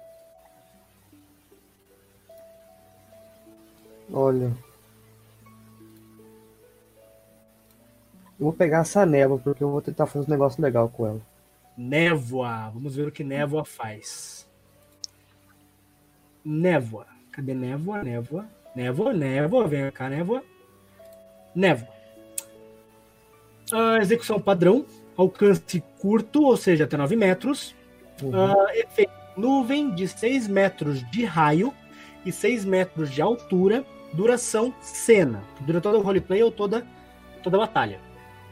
Olha. 4.12 4.52
Eu 8.38 8.46
vou 8.46 8.52
pegar 8.52 8.80
essa 8.80 9.06
névoa, 9.06 9.38
porque 9.38 9.62
eu 9.62 9.70
vou 9.70 9.80
tentar 9.80 10.06
fazer 10.06 10.26
um 10.26 10.30
negócio 10.30 10.62
legal 10.62 10.88
com 10.88 11.06
ela. 11.06 11.20
Névoa. 11.76 12.70
Vamos 12.70 12.94
ver 12.96 13.08
o 13.08 13.12
que 13.12 13.24
névoa 13.24 13.64
faz. 13.64 14.46
Névoa. 16.44 17.06
Cadê 17.32 17.54
névoa? 17.54 18.02
Névoa. 18.02 18.46
Névoa, 18.74 19.12
névoa. 19.12 19.66
Vem 19.66 19.90
cá, 19.90 20.08
névoa. 20.08 20.42
Névoa. 21.54 21.88
Execução 24.00 24.40
padrão. 24.40 24.84
alcance 25.16 25.82
curto, 25.98 26.42
ou 26.44 26.56
seja, 26.56 26.84
até 26.84 26.96
9 26.96 27.16
metros. 27.16 27.74
Uhum. 28.22 28.52
Uh, 28.52 28.68
efeito 28.70 29.12
nuvem 29.36 29.94
de 29.94 30.06
6 30.06 30.46
metros 30.48 31.08
de 31.10 31.24
raio 31.24 31.72
e 32.24 32.32
6 32.32 32.64
metros 32.64 33.10
de 33.10 33.22
altura. 33.22 33.84
Duração 34.14 34.72
cena. 34.80 35.42
Dura 35.60 35.80
todo 35.80 35.98
o 35.98 36.02
roleplay 36.02 36.42
ou 36.42 36.50
toda, 36.50 36.86
toda 37.42 37.56
a 37.56 37.60
batalha. 37.60 38.00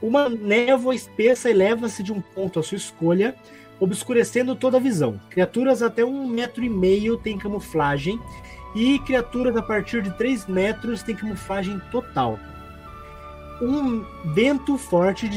Uma 0.03 0.29
névoa 0.29 0.95
espessa 0.95 1.49
eleva-se 1.49 2.03
de 2.03 2.13
um 2.13 2.21
ponto 2.21 2.59
à 2.59 2.63
sua 2.63 2.77
escolha, 2.77 3.37
obscurecendo 3.79 4.57
toda 4.57 4.77
a 4.77 4.81
visão. 4.81 5.21
Criaturas 5.31 5.81
até 5.81 6.05
um 6.05 6.27
metro 6.27 6.65
e 6.65 6.69
meio 6.69 7.17
têm 7.17 7.39
camuflagem 7.39 8.21
e 8.75 8.99
criaturas 9.01 9.57
a 9.57 9.63
partir 9.63 10.03
de 10.03 10.11
3 10.17 10.47
metros 10.47 11.03
têm 11.03 11.15
camuflagem 11.15 11.81
total. 11.93 12.39
Um 13.61 14.05
vento 14.35 14.77
forte 14.77 15.29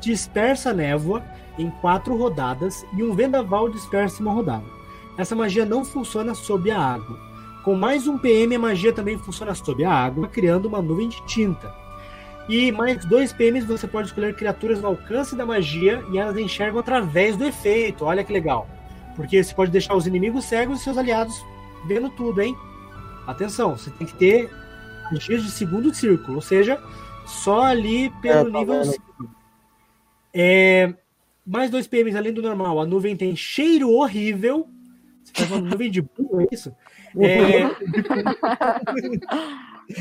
dispersa 0.00 0.70
a 0.70 0.74
névoa 0.74 1.22
em 1.56 1.70
quatro 1.70 2.16
rodadas 2.16 2.84
e 2.96 3.02
um 3.04 3.14
vendaval 3.14 3.68
dispersa 3.68 4.20
uma 4.20 4.32
rodada. 4.32 4.64
Essa 5.16 5.36
magia 5.36 5.64
não 5.64 5.84
funciona 5.84 6.34
sob 6.34 6.68
a 6.70 6.80
água. 6.80 7.31
Com 7.62 7.76
mais 7.76 8.08
um 8.08 8.18
PM, 8.18 8.56
a 8.56 8.58
magia 8.58 8.92
também 8.92 9.16
funciona 9.16 9.54
sob 9.54 9.84
a 9.84 9.92
água, 9.92 10.28
criando 10.28 10.66
uma 10.66 10.82
nuvem 10.82 11.08
de 11.08 11.24
tinta. 11.26 11.72
E 12.48 12.72
mais 12.72 13.04
dois 13.04 13.32
PMs 13.32 13.64
você 13.64 13.86
pode 13.86 14.08
escolher 14.08 14.34
criaturas 14.34 14.80
no 14.80 14.88
alcance 14.88 15.36
da 15.36 15.46
magia 15.46 16.04
e 16.12 16.18
elas 16.18 16.36
enxergam 16.36 16.80
através 16.80 17.36
do 17.36 17.44
efeito. 17.44 18.04
Olha 18.04 18.24
que 18.24 18.32
legal. 18.32 18.68
Porque 19.14 19.42
você 19.42 19.54
pode 19.54 19.70
deixar 19.70 19.94
os 19.94 20.06
inimigos 20.06 20.44
cegos 20.44 20.80
e 20.80 20.84
seus 20.84 20.98
aliados 20.98 21.40
vendo 21.86 22.10
tudo, 22.10 22.40
hein? 22.40 22.56
Atenção, 23.26 23.76
você 23.76 23.90
tem 23.90 24.06
que 24.06 24.14
ter 24.14 24.50
magias 25.12 25.44
de 25.44 25.50
segundo 25.50 25.94
círculo, 25.94 26.36
ou 26.36 26.42
seja, 26.42 26.82
só 27.24 27.62
ali 27.62 28.10
pelo 28.20 28.48
é, 28.48 28.52
tá 28.52 28.58
nível 28.58 28.84
5. 28.84 29.02
É, 30.34 30.94
mais 31.46 31.70
dois 31.70 31.86
PMs 31.86 32.16
além 32.16 32.32
do 32.32 32.42
normal. 32.42 32.80
A 32.80 32.86
nuvem 32.86 33.16
tem 33.16 33.36
cheiro 33.36 33.90
horrível. 33.90 34.68
Você 35.22 35.32
faz 35.34 35.50
uma 35.52 35.60
nuvem 35.60 35.90
de 35.90 36.02
burro, 36.02 36.40
é 36.40 36.46
isso? 36.50 36.74
É, 37.18 37.64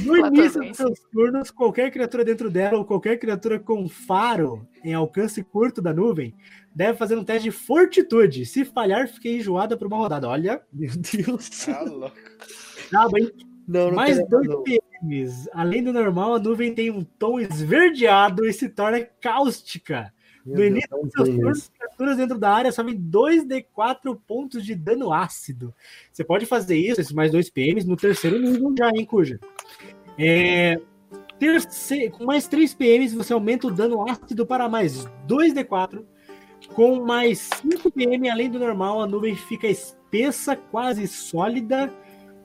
no 0.05 0.17
início 0.27 0.61
dos 0.61 0.77
seus 0.77 0.99
turnos, 1.11 1.51
qualquer 1.51 1.91
criatura 1.91 2.23
dentro 2.23 2.49
dela 2.49 2.77
ou 2.77 2.85
qualquer 2.85 3.17
criatura 3.17 3.59
com 3.59 3.89
faro 3.89 4.65
em 4.83 4.93
alcance 4.93 5.43
curto 5.43 5.81
da 5.81 5.93
nuvem 5.93 6.33
deve 6.73 6.97
fazer 6.97 7.17
um 7.17 7.23
teste 7.23 7.43
de 7.43 7.51
fortitude. 7.51 8.45
Se 8.45 8.63
falhar, 8.63 9.07
fiquei 9.07 9.37
enjoada 9.37 9.77
por 9.77 9.87
uma 9.87 9.97
rodada. 9.97 10.27
Olha, 10.27 10.61
meu 10.71 10.91
Deus. 10.95 11.49
Tá 11.65 11.81
louco. 11.83 12.15
hein? 13.17 13.31
Não, 13.67 13.87
não 13.87 13.95
Mais 13.95 14.27
dois 14.27 14.47
não. 14.47 14.63
PMs. 14.63 15.49
Além 15.53 15.83
do 15.83 15.93
normal, 15.93 16.35
a 16.35 16.39
nuvem 16.39 16.73
tem 16.73 16.89
um 16.89 17.03
tom 17.03 17.39
esverdeado 17.39 18.45
e 18.45 18.53
se 18.53 18.69
torna 18.69 19.01
cáustica. 19.01 20.13
Meu 20.45 20.57
no 20.57 20.65
início 20.65 20.89
dos 20.89 21.11
seus 21.11 21.29
turnos, 21.29 21.69
criaturas 21.69 22.17
dentro 22.17 22.37
da 22.37 22.51
área 22.51 22.71
sofrem 22.71 22.99
2d4 22.99 24.19
pontos 24.27 24.65
de 24.65 24.75
dano 24.75 25.13
ácido. 25.13 25.73
Você 26.11 26.23
pode 26.23 26.45
fazer 26.45 26.75
isso, 26.75 26.99
esses 26.99 27.13
mais 27.13 27.31
dois 27.31 27.49
PMs, 27.49 27.87
no 27.87 27.95
terceiro 27.95 28.39
nível 28.39 28.73
já, 28.77 28.89
hein, 28.89 29.05
Cuja? 29.05 29.39
É, 30.17 30.79
terceiro, 31.39 32.11
com 32.11 32.25
mais 32.25 32.47
3 32.47 32.73
PMs, 32.73 33.13
você 33.13 33.33
aumenta 33.33 33.67
o 33.67 33.71
dano 33.71 34.07
ácido 34.09 34.45
para 34.45 34.67
mais 34.67 35.05
2d4 35.27 36.03
com 36.73 37.03
mais 37.03 37.49
5 37.61 37.91
PM 37.91 38.29
além 38.29 38.49
do 38.49 38.59
normal, 38.59 39.01
a 39.01 39.07
nuvem 39.07 39.35
fica 39.35 39.67
espessa, 39.67 40.55
quase 40.55 41.07
sólida. 41.07 41.91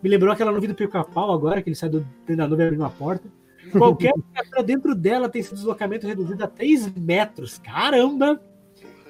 Me 0.03 0.09
lembrou 0.09 0.33
aquela 0.33 0.53
nuvem 0.53 0.69
do 0.69 0.75
pica-pau 0.75 1.33
agora, 1.33 1.63
que 1.63 1.69
ele 1.69 1.77
sai 1.77 1.89
do, 1.89 2.07
da 2.29 2.49
nuvem 2.49 2.67
abrindo 2.67 2.81
uma 2.81 2.91
porta. 2.91 3.29
Qualquer 3.73 4.13
criatura 4.13 4.63
dentro 4.63 4.95
dela 4.95 5.29
tem 5.29 5.43
seu 5.43 5.55
deslocamento 5.55 6.07
reduzido 6.07 6.43
a 6.45 6.47
3 6.47 6.95
metros. 6.95 7.59
Caramba! 7.59 8.41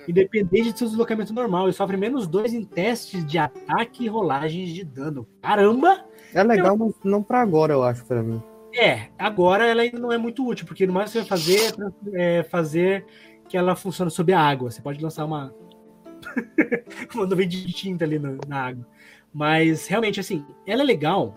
Independente 0.08 0.72
de 0.72 0.78
seu 0.78 0.88
deslocamento 0.88 1.32
normal. 1.32 1.68
E 1.68 1.72
sofre 1.72 1.96
menos 1.96 2.26
2 2.26 2.54
em 2.54 2.64
testes 2.64 3.24
de 3.24 3.38
ataque 3.38 4.04
e 4.04 4.08
rolagens 4.08 4.70
de 4.70 4.84
dano. 4.84 5.26
Caramba! 5.42 6.04
É 6.32 6.42
legal, 6.42 6.74
eu... 6.74 6.78
mas 6.78 6.94
não 7.04 7.22
para 7.22 7.40
agora, 7.40 7.72
eu 7.72 7.82
acho, 7.82 8.04
para 8.04 8.22
mim. 8.22 8.42
É, 8.74 9.08
agora 9.18 9.66
ela 9.66 9.82
ainda 9.82 9.98
não 9.98 10.12
é 10.12 10.18
muito 10.18 10.46
útil, 10.46 10.66
porque 10.66 10.86
no 10.86 10.92
mais 10.92 11.10
você 11.10 11.20
vai 11.20 11.28
fazer 11.28 11.74
é 12.12 12.42
fazer 12.42 13.06
que 13.48 13.56
ela 13.56 13.74
funciona 13.74 14.10
sob 14.10 14.32
a 14.32 14.40
água. 14.40 14.70
Você 14.70 14.82
pode 14.82 15.02
lançar 15.02 15.24
uma, 15.24 15.54
uma 17.14 17.26
nuvem 17.26 17.48
de 17.48 17.72
tinta 17.72 18.04
ali 18.04 18.18
na 18.18 18.60
água. 18.60 18.86
Mas 19.32 19.86
realmente, 19.86 20.20
assim, 20.20 20.44
ela 20.66 20.82
é 20.82 20.84
legal, 20.84 21.36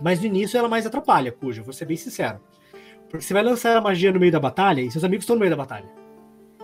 mas 0.00 0.20
no 0.20 0.26
início 0.26 0.58
ela 0.58 0.68
mais 0.68 0.86
atrapalha, 0.86 1.32
cuja, 1.32 1.62
vou 1.62 1.72
ser 1.72 1.84
bem 1.84 1.96
sincero. 1.96 2.40
Porque 3.08 3.24
você 3.24 3.32
vai 3.32 3.42
lançar 3.42 3.76
a 3.76 3.80
magia 3.80 4.12
no 4.12 4.20
meio 4.20 4.32
da 4.32 4.40
batalha 4.40 4.80
e 4.80 4.90
seus 4.90 5.04
amigos 5.04 5.24
estão 5.24 5.36
no 5.36 5.40
meio 5.40 5.50
da 5.50 5.56
batalha. 5.56 5.88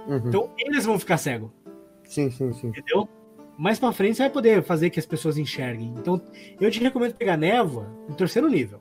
Uhum. 0.06 0.22
Então 0.28 0.50
eles 0.58 0.84
vão 0.84 0.98
ficar 0.98 1.16
cegos. 1.16 1.50
Sim, 2.04 2.30
sim, 2.30 2.52
sim. 2.52 2.68
Entendeu? 2.68 3.08
Mais 3.56 3.78
pra 3.78 3.92
frente 3.92 4.16
você 4.16 4.24
vai 4.24 4.30
poder 4.30 4.62
fazer 4.62 4.90
que 4.90 4.98
as 4.98 5.06
pessoas 5.06 5.38
enxerguem. 5.38 5.94
Então 5.96 6.20
eu 6.60 6.70
te 6.70 6.80
recomendo 6.80 7.14
pegar 7.14 7.36
névoa 7.36 7.88
no 8.08 8.14
terceiro 8.14 8.48
nível. 8.48 8.80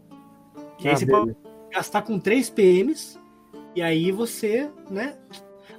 Que 0.78 0.88
ah, 0.88 0.92
aí 0.92 0.98
você 0.98 1.06
beleza. 1.06 1.36
pode 1.36 1.38
gastar 1.72 2.02
com 2.02 2.20
3 2.20 2.50
PMs 2.50 3.20
e 3.76 3.82
aí 3.82 4.12
você, 4.12 4.70
né, 4.90 5.18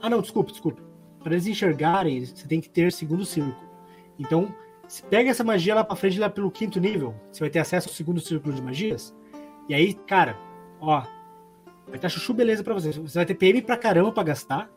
ah, 0.00 0.10
não, 0.10 0.20
desculpa, 0.20 0.50
desculpa. 0.50 0.82
Para 1.22 1.32
eles 1.32 1.46
enxergarem, 1.46 2.24
você 2.24 2.46
tem 2.46 2.60
que 2.60 2.68
ter 2.68 2.92
segundo 2.92 3.24
círculo. 3.24 3.56
Então, 4.18 4.54
se 4.88 5.02
pega 5.02 5.30
essa 5.30 5.44
magia 5.44 5.74
lá 5.74 5.84
para 5.84 5.96
frente, 5.96 6.18
lá 6.18 6.28
pelo 6.28 6.50
quinto 6.50 6.80
nível, 6.80 7.14
você 7.30 7.40
vai 7.40 7.50
ter 7.50 7.58
acesso 7.58 7.88
ao 7.88 7.94
segundo 7.94 8.20
círculo 8.20 8.54
de 8.54 8.62
magias. 8.62 9.14
E 9.68 9.74
aí, 9.74 9.94
cara, 9.94 10.36
ó, 10.80 11.02
vai 11.86 11.96
estar 11.96 12.08
chuchu 12.08 12.34
beleza 12.34 12.62
para 12.62 12.74
você. 12.74 12.92
Você 12.92 13.18
vai 13.18 13.26
ter 13.26 13.34
PM 13.34 13.62
pra 13.62 13.76
caramba 13.76 14.12
para 14.12 14.22
gastar 14.22 14.70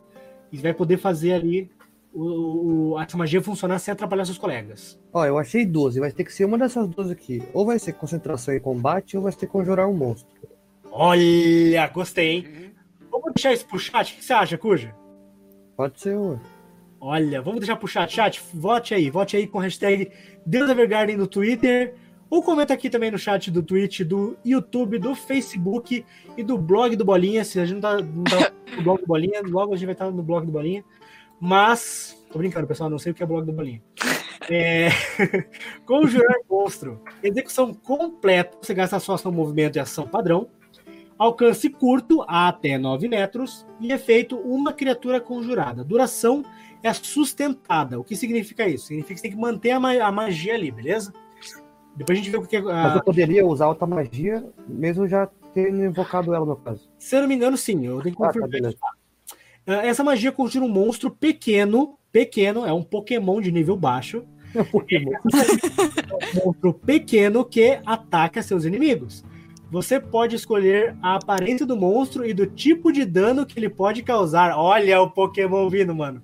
e 0.51 0.57
vai 0.57 0.73
poder 0.73 0.97
fazer 0.97 1.34
ali 1.34 1.69
o, 2.13 2.93
o, 2.93 2.99
essa 2.99 3.17
magia 3.17 3.41
funcionar 3.41 3.79
sem 3.79 3.91
atrapalhar 3.91 4.25
seus 4.25 4.38
colegas. 4.38 4.99
Ó, 5.13 5.25
eu 5.25 5.38
achei 5.38 5.65
12, 5.65 5.99
vai 5.99 6.11
ter 6.11 6.23
que 6.23 6.34
ser 6.34 6.45
uma 6.45 6.57
dessas 6.57 6.88
duas 6.88 7.11
aqui. 7.11 7.43
Ou 7.53 7.65
vai 7.65 7.77
ser 7.77 7.93
concentração 7.93 8.53
e 8.53 8.59
combate, 8.59 9.17
ou 9.17 9.23
vai 9.23 9.31
ser 9.31 9.47
conjurar 9.47 9.88
um 9.88 9.93
monstro. 9.93 10.35
Olha, 10.91 11.88
gostei, 11.93 12.29
hein? 12.29 12.45
Uhum. 12.47 12.71
Vamos 13.11 13.34
deixar 13.34 13.53
isso 13.53 13.67
pro 13.67 13.77
chat? 13.77 14.13
O 14.13 14.17
que 14.17 14.25
você 14.25 14.34
acha, 14.34 14.57
Cuja? 14.57 14.95
Pode 15.75 15.99
ser, 15.99 16.17
ué. 16.17 16.39
Olha, 16.99 17.41
vamos 17.41 17.59
deixar 17.59 17.75
pro 17.75 17.87
chat. 17.87 18.13
Chat, 18.13 18.41
vote 18.53 18.93
aí. 18.93 19.09
Vote 19.09 19.37
aí 19.37 19.47
com 19.47 19.59
hashtag 19.59 20.11
Deus 20.45 20.69
Evergarden 20.69 21.17
no 21.17 21.27
Twitter. 21.27 21.95
Ou 22.29 22.43
comenta 22.43 22.73
aqui 22.73 22.89
também 22.89 23.09
no 23.09 23.17
chat 23.17 23.49
do 23.49 23.63
Twitch, 23.63 24.01
do 24.01 24.37
YouTube, 24.43 24.99
do 24.99 25.15
Facebook 25.15 26.03
e 26.35 26.43
do 26.43 26.57
blog 26.57 26.95
do 26.95 27.05
Bolinha. 27.05 27.45
Se 27.45 27.59
a 27.59 27.65
gente 27.65 27.75
não 27.75 27.81
tá, 27.81 27.97
não 28.01 28.23
tá 28.23 28.51
no 28.75 28.83
blog 28.83 28.99
do 28.99 29.07
Bolinha, 29.07 29.41
logo 29.45 29.73
a 29.73 29.77
gente 29.77 29.85
vai 29.85 29.93
estar 29.93 30.11
no 30.11 30.23
blog 30.23 30.45
do 30.45 30.51
Bolinha. 30.51 30.83
Mas, 31.39 32.25
tô 32.31 32.39
brincando, 32.39 32.67
pessoal, 32.67 32.89
não 32.89 32.99
sei 32.99 33.11
o 33.11 33.15
que 33.15 33.23
é 33.23 33.25
blog 33.25 33.45
do 33.45 33.53
Bolinha. 33.53 33.81
É... 34.49 34.89
Conjurar 35.85 36.35
monstro. 36.49 37.01
Execução 37.23 37.73
completa. 37.73 38.57
Você 38.61 38.73
gasta 38.73 38.99
sua 38.99 39.15
ação, 39.15 39.31
movimento 39.31 39.77
e 39.77 39.79
ação 39.79 40.07
padrão 40.07 40.49
alcance 41.17 41.69
curto, 41.69 42.23
até 42.27 42.77
9 42.77 43.07
metros, 43.07 43.65
e 43.79 43.91
é 43.91 43.97
feito 43.97 44.37
uma 44.37 44.71
criatura 44.71 45.19
conjurada. 45.19 45.83
Duração 45.83 46.43
é 46.83 46.93
sustentada. 46.93 47.99
O 47.99 48.03
que 48.03 48.15
significa 48.15 48.67
isso? 48.67 48.87
Significa 48.87 49.15
que 49.15 49.19
você 49.19 49.23
tem 49.23 49.31
que 49.31 49.37
manter 49.37 49.71
a, 49.71 49.79
ma 49.79 49.93
a 49.93 50.11
magia 50.11 50.53
ali, 50.53 50.71
beleza? 50.71 51.13
Depois 51.95 52.17
a 52.17 52.21
gente 52.21 52.31
vê 52.31 52.37
o 52.37 52.43
que 52.43 52.55
é. 52.55 52.59
A... 52.59 52.63
Mas 52.63 52.95
eu 52.95 53.03
poderia 53.03 53.45
usar 53.45 53.67
outra 53.67 53.87
magia, 53.87 54.45
mesmo 54.67 55.07
já 55.07 55.27
tendo 55.53 55.83
invocado 55.83 56.33
ela, 56.33 56.45
no 56.45 56.55
caso. 56.55 56.87
Se 56.99 57.15
eu 57.15 57.21
não 57.21 57.27
me 57.27 57.33
engano, 57.35 57.57
sim. 57.57 57.85
Eu 57.85 58.01
tenho 58.01 58.15
que 58.15 58.21
confirmar. 58.21 58.49
Ah, 58.81 58.91
tá, 59.65 59.85
Essa 59.85 60.03
magia 60.03 60.31
conjura 60.31 60.63
um 60.63 60.69
monstro 60.69 61.09
pequeno, 61.09 61.97
pequeno, 62.11 62.65
é 62.65 62.71
um 62.71 62.83
Pokémon 62.83 63.41
de 63.41 63.51
nível 63.51 63.75
baixo. 63.75 64.23
É 64.53 64.61
um 64.61 64.65
Pokémon. 64.65 65.11
É 65.13 65.17
um 66.39 66.45
monstro 66.45 66.73
pequeno 66.73 67.43
que 67.43 67.79
ataca 67.83 68.43
seus 68.43 68.63
inimigos. 68.63 69.25
Você 69.71 69.99
pode 69.99 70.35
escolher 70.35 70.95
a 71.01 71.15
aparência 71.15 71.65
do 71.65 71.75
monstro 71.75 72.23
e 72.25 72.33
do 72.33 72.45
tipo 72.45 72.91
de 72.91 73.03
dano 73.03 73.45
que 73.45 73.59
ele 73.59 73.69
pode 73.69 74.03
causar. 74.03 74.55
Olha 74.55 75.01
o 75.01 75.09
Pokémon 75.09 75.67
vindo, 75.67 75.93
mano. 75.93 76.21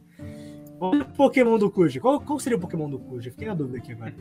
Pokémon 1.16 1.58
do 1.58 1.70
Kuja. 1.70 2.00
Qual, 2.00 2.20
qual, 2.20 2.40
seria 2.40 2.58
o 2.58 2.62
Pokémon 2.62 2.90
do 2.90 3.00
Kuja? 3.00 3.32
Fiquei 3.32 3.48
na 3.48 3.54
dúvida 3.54 3.78
aqui 3.78 3.92
agora. 3.92 4.14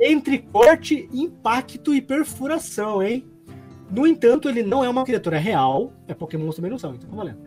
Entre 0.00 0.38
corte, 0.38 1.08
impacto 1.12 1.94
e 1.94 2.00
perfuração, 2.00 3.02
hein? 3.02 3.24
No 3.90 4.06
entanto, 4.06 4.48
ele 4.48 4.62
não 4.62 4.82
é 4.82 4.88
uma 4.88 5.04
criatura 5.04 5.38
real. 5.38 5.92
É 6.08 6.14
Pokémon 6.14 6.50
também 6.50 6.70
não 6.70 6.78
são, 6.78 6.94
então 6.94 7.10
tá 7.10 7.16
valendo. 7.16 7.38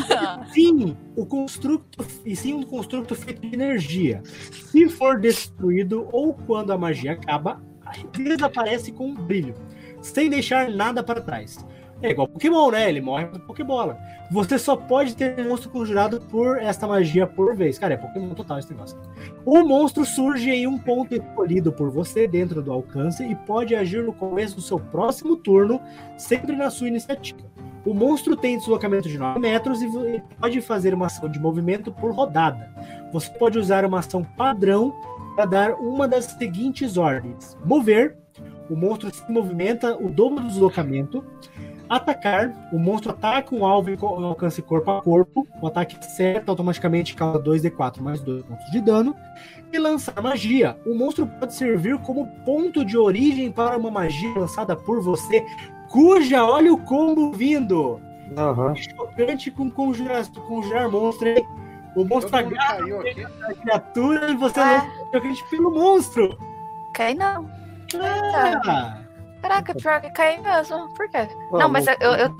sim, 0.52 0.96
o 1.14 1.26
construto, 1.26 2.06
e 2.24 2.34
sim 2.34 2.54
um 2.54 2.62
construto 2.62 3.14
feito 3.14 3.42
de 3.42 3.54
energia. 3.54 4.22
Se 4.24 4.88
for 4.88 5.20
destruído 5.20 6.08
ou 6.10 6.32
quando 6.32 6.72
a 6.72 6.78
magia 6.78 7.12
acaba, 7.12 7.62
desaparece 8.12 8.92
com 8.92 9.08
um 9.08 9.14
brilho 9.14 9.54
sem 10.02 10.30
deixar 10.30 10.70
nada 10.70 11.02
para 11.02 11.20
trás. 11.20 11.58
É 12.02 12.10
igual 12.10 12.26
Pokémon, 12.26 12.70
né? 12.70 12.88
Ele 12.88 13.00
morre 13.00 13.26
por 13.26 13.40
Pokébola. 13.40 13.98
Você 14.30 14.58
só 14.58 14.74
pode 14.74 15.14
ter 15.14 15.38
um 15.38 15.50
monstro 15.50 15.68
conjurado 15.70 16.20
por 16.20 16.56
esta 16.58 16.86
magia 16.86 17.26
por 17.26 17.54
vez. 17.54 17.78
Cara, 17.78 17.94
é 17.94 17.96
Pokémon 17.96 18.34
total 18.34 18.58
esse 18.58 18.72
negócio. 18.72 18.98
O 19.44 19.62
monstro 19.62 20.04
surge 20.04 20.50
em 20.50 20.66
um 20.66 20.78
ponto 20.78 21.14
escolhido 21.14 21.72
por 21.72 21.90
você 21.90 22.26
dentro 22.26 22.62
do 22.62 22.72
alcance 22.72 23.22
e 23.22 23.34
pode 23.34 23.74
agir 23.74 24.02
no 24.02 24.12
começo 24.12 24.56
do 24.56 24.62
seu 24.62 24.78
próximo 24.78 25.36
turno, 25.36 25.80
sempre 26.16 26.56
na 26.56 26.70
sua 26.70 26.88
iniciativa. 26.88 27.40
O 27.84 27.92
monstro 27.92 28.36
tem 28.36 28.58
deslocamento 28.58 29.08
de 29.08 29.18
9 29.18 29.38
metros 29.38 29.82
e 29.82 30.22
pode 30.38 30.60
fazer 30.60 30.94
uma 30.94 31.06
ação 31.06 31.28
de 31.28 31.38
movimento 31.38 31.92
por 31.92 32.12
rodada. 32.12 32.70
Você 33.12 33.30
pode 33.30 33.58
usar 33.58 33.84
uma 33.84 33.98
ação 33.98 34.22
padrão 34.22 34.94
para 35.34 35.44
dar 35.46 35.74
uma 35.74 36.06
das 36.06 36.26
seguintes 36.26 36.96
ordens: 36.96 37.56
mover, 37.64 38.16
o 38.68 38.76
monstro 38.76 39.12
se 39.12 39.30
movimenta 39.30 39.96
o 39.96 40.08
dobro 40.08 40.40
do 40.40 40.48
deslocamento. 40.48 41.24
Atacar, 41.90 42.52
o 42.72 42.78
monstro 42.78 43.10
ataca 43.10 43.52
um 43.52 43.66
alvo 43.66 43.90
e 43.90 43.98
alcance 44.00 44.62
corpo 44.62 44.90
a 44.92 45.02
corpo. 45.02 45.44
O 45.60 45.66
ataque 45.66 45.96
acerta 45.98 46.52
automaticamente 46.52 47.16
causa 47.16 47.42
2d4 47.42 48.00
mais 48.00 48.20
2 48.20 48.44
pontos 48.44 48.70
de 48.70 48.80
dano. 48.80 49.12
E 49.72 49.78
lançar 49.78 50.22
magia. 50.22 50.78
O 50.86 50.94
monstro 50.94 51.26
pode 51.26 51.52
servir 51.52 51.98
como 51.98 52.28
ponto 52.44 52.84
de 52.84 52.96
origem 52.96 53.50
para 53.50 53.76
uma 53.76 53.90
magia 53.90 54.32
lançada 54.38 54.76
por 54.76 55.02
você, 55.02 55.44
cuja 55.90 56.44
olha 56.44 56.72
o 56.72 56.78
combo 56.78 57.32
vindo. 57.32 58.00
Aham. 58.36 58.72
Chocante 58.76 59.50
com 59.50 59.68
conjurar, 59.68 60.24
conjurar 60.46 60.88
monstro. 60.88 61.28
hein? 61.28 61.44
O 61.96 62.04
monstro 62.04 62.36
agarra 62.36 62.78
a 63.48 63.54
criatura 63.54 64.30
e 64.30 64.36
você 64.36 64.60
Ah. 64.60 64.72
lança 64.84 65.10
chocante 65.12 65.44
pelo 65.50 65.74
monstro. 65.74 66.38
Cai 66.94 67.14
não. 67.14 67.50
Ah, 68.00 68.99
Caraca, 69.42 69.74
pior 69.74 70.00
que 70.00 70.10
cai 70.10 70.40
mesmo. 70.40 70.92
Por 70.94 71.08
quê? 71.10 71.18
Ah, 71.18 71.28
não, 71.58 71.68
mas 71.68 71.86
eu, 71.86 71.94
eu, 72.00 72.34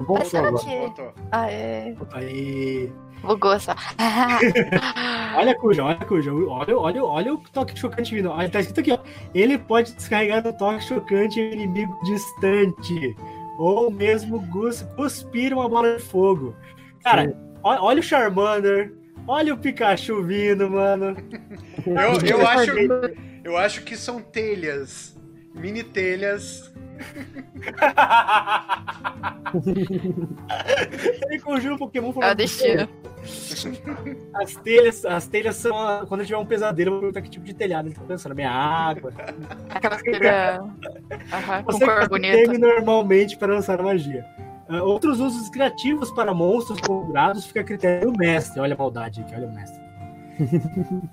que. 0.58 0.76
Voltou. 0.78 1.14
Ah, 1.32 1.50
é. 1.50 1.94
aí. 2.12 2.92
Bugou 3.22 3.58
só. 3.60 3.74
Olha 5.36 5.52
a 5.52 5.54
cuja, 5.54 5.84
olha 5.84 5.96
a 6.00 6.04
cuja. 6.04 6.32
Olha, 6.32 6.76
olha, 6.76 7.04
olha 7.04 7.34
o 7.34 7.38
toque 7.52 7.78
chocante 7.78 8.14
vindo. 8.14 8.30
Olha, 8.30 8.48
tá 8.48 8.60
escrito 8.60 8.80
aqui, 8.80 8.92
ó. 8.92 8.98
Ele 9.34 9.58
pode 9.58 9.92
descarregar 9.94 10.44
o 10.46 10.52
toque 10.52 10.82
chocante 10.84 11.38
em 11.38 11.52
inimigo 11.52 11.98
distante. 12.02 13.14
Ou 13.58 13.90
mesmo 13.90 14.40
gus- 14.40 14.82
cuspir 14.96 15.52
uma 15.52 15.68
bola 15.68 15.96
de 15.96 16.02
fogo. 16.02 16.54
Cara, 17.04 17.32
ó- 17.62 17.84
olha 17.84 18.00
o 18.00 18.02
Charmander. 18.02 18.92
Olha 19.28 19.54
o 19.54 19.58
Pikachu 19.58 20.22
vindo, 20.22 20.68
mano. 20.70 21.14
Eu, 21.86 22.38
eu, 22.38 22.46
acho, 22.48 22.70
eu 23.44 23.56
acho 23.56 23.82
que 23.82 23.96
são 23.96 24.20
telhas. 24.20 25.16
Mini 25.54 25.84
telhas. 25.84 26.72
Ele 31.28 31.40
conjura 31.40 31.74
um 31.74 31.78
Pokémon 31.78 32.06
É 32.08 32.10
o 32.10 32.12
falando- 32.12 32.36
destino. 32.36 32.88
As 34.34 34.54
telhas, 34.56 35.04
as 35.04 35.26
telhas 35.26 35.56
são. 35.56 35.76
a- 35.76 36.06
Quando 36.06 36.20
ele 36.20 36.26
tiver 36.28 36.38
um 36.38 36.46
pesadelo, 36.46 36.88
eu 36.88 36.92
vou 36.92 37.00
perguntar 37.02 37.20
que 37.22 37.28
tipo 37.30 37.44
de 37.44 37.52
telhado 37.54 37.88
ele 37.88 37.94
tá 37.94 38.02
pensando. 38.06 38.34
Minha 38.34 38.50
água. 38.50 39.12
Aquela 39.68 39.96
telha. 39.98 40.60
Aham, 41.32 41.62
com 41.64 41.72
Você 41.72 41.84
cor 41.84 42.08
bonita. 42.08 42.58
Normalmente 42.58 43.36
para 43.36 43.52
lançar 43.52 43.82
magia. 43.82 44.24
Ah, 44.68 44.82
outros 44.82 45.20
usos 45.20 45.48
criativos 45.50 46.10
para 46.12 46.32
monstros 46.32 46.80
conjurados 46.80 47.44
fica 47.44 47.60
a 47.60 47.64
critério 47.64 48.10
do 48.12 48.18
mestre. 48.18 48.60
Olha 48.60 48.74
a 48.74 48.78
maldade 48.78 49.20
aqui, 49.20 49.34
olha 49.34 49.48
o 49.48 49.52
mestre. 49.54 49.80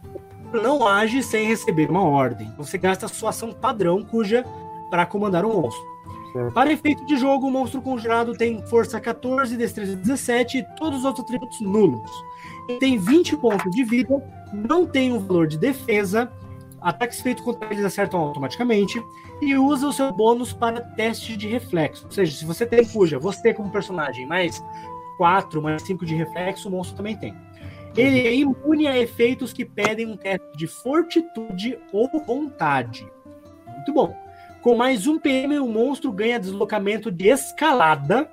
Não 0.54 0.88
age 0.88 1.22
sem 1.22 1.46
receber 1.46 1.90
uma 1.90 2.04
ordem. 2.04 2.54
Você 2.58 2.78
gasta 2.78 3.08
sua 3.10 3.32
ação 3.32 3.52
padrão, 3.52 4.02
cuja 4.02 4.46
para 4.90 5.06
comandar 5.06 5.46
um 5.46 5.62
monstro. 5.62 5.98
Certo. 6.34 6.54
Para 6.54 6.72
efeito 6.72 7.06
de 7.06 7.18
jogo, 7.18 7.48
o 7.48 7.52
monstro 7.52 7.82
conjurado 7.82 8.34
tem 8.34 8.62
força 8.68 9.00
14, 9.00 9.56
destreza 9.56 9.96
17 9.96 10.58
e 10.60 10.64
todos 10.76 11.00
os 11.00 11.06
outros 11.06 11.26
atributos 11.26 11.60
nulos. 11.62 12.12
Ele 12.68 12.80
tem 12.80 12.98
20 12.98 13.38
pontos 13.38 13.72
de 13.72 13.84
vida, 13.84 14.22
não 14.54 14.86
tem 14.86 15.14
um 15.14 15.20
valor 15.20 15.48
de 15.48 15.58
defesa, 15.58 16.32
ataques 16.82 17.22
feitos 17.22 17.44
contra 17.44 17.72
eles 17.72 17.86
acertam 17.86 18.20
automaticamente 18.20 19.02
e 19.42 19.56
usa 19.56 19.88
o 19.88 19.94
seu 19.94 20.12
bônus 20.12 20.54
para 20.54 20.82
teste 20.82 21.38
de 21.38 21.48
reflexo. 21.48 22.06
Ou 22.06 22.12
seja, 22.12 22.38
se 22.38 22.46
você 22.46 22.66
tem 22.66 22.86
cuja, 22.86 23.18
você 23.18 23.54
como 23.54 23.72
personagem, 23.72 24.26
mais 24.26 24.64
4, 25.18 25.62
mais 25.62 25.82
5 25.84 26.06
de 26.06 26.16
reflexo, 26.16 26.68
o 26.68 26.72
monstro 26.72 26.98
também 26.98 27.16
tem. 27.16 27.34
Ele 27.96 28.28
é 28.28 28.36
imune 28.36 28.88
a 28.88 28.98
efeitos 28.98 29.52
que 29.52 29.66
pedem 29.66 30.06
um 30.06 30.18
teste 30.18 30.46
de 30.56 30.68
fortitude 30.68 31.80
ou 31.92 32.08
vontade. 32.26 33.12
Muito 33.66 33.94
bom. 33.94 34.27
Com 34.62 34.76
mais 34.76 35.08
um 35.08 35.18
PM, 35.18 35.60
o 35.60 35.68
monstro 35.68 36.12
ganha 36.12 36.40
deslocamento 36.40 37.12
de 37.12 37.28
escalada 37.28 38.30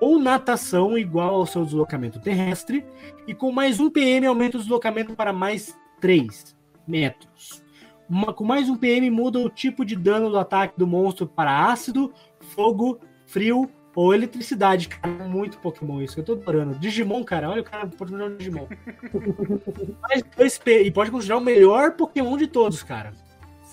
ou 0.00 0.18
natação 0.18 0.98
igual 0.98 1.34
ao 1.36 1.46
seu 1.46 1.64
deslocamento 1.64 2.20
terrestre. 2.20 2.84
E 3.26 3.34
com 3.34 3.50
mais 3.50 3.80
um 3.80 3.88
PM, 3.90 4.26
aumenta 4.26 4.58
o 4.58 4.60
deslocamento 4.60 5.14
para 5.14 5.32
mais 5.32 5.74
3 6.00 6.54
metros. 6.86 7.62
Uma- 8.08 8.34
com 8.34 8.44
mais 8.44 8.68
um 8.68 8.76
PM, 8.76 9.08
muda 9.10 9.38
o 9.38 9.48
tipo 9.48 9.84
de 9.84 9.96
dano 9.96 10.28
do 10.28 10.38
ataque 10.38 10.74
do 10.76 10.86
monstro 10.86 11.26
para 11.26 11.68
ácido, 11.70 12.12
fogo, 12.40 12.98
frio 13.24 13.70
ou 13.96 14.12
eletricidade. 14.12 14.88
Cara, 14.88 15.24
é 15.24 15.26
muito 15.26 15.56
Pokémon 15.58 16.02
isso, 16.02 16.20
eu 16.20 16.24
tô 16.24 16.32
adorando. 16.32 16.78
Digimon, 16.78 17.24
cara, 17.24 17.48
olha 17.48 17.62
o 17.62 17.64
cara 17.64 17.86
um 17.86 18.36
Digimon. 18.36 18.66
mais 20.02 20.22
dois 20.36 20.58
P, 20.58 20.82
e 20.82 20.90
pode 20.90 21.10
conjurar 21.10 21.38
o 21.38 21.40
melhor 21.40 21.92
Pokémon 21.92 22.36
de 22.36 22.48
todos, 22.48 22.82
cara. 22.82 23.14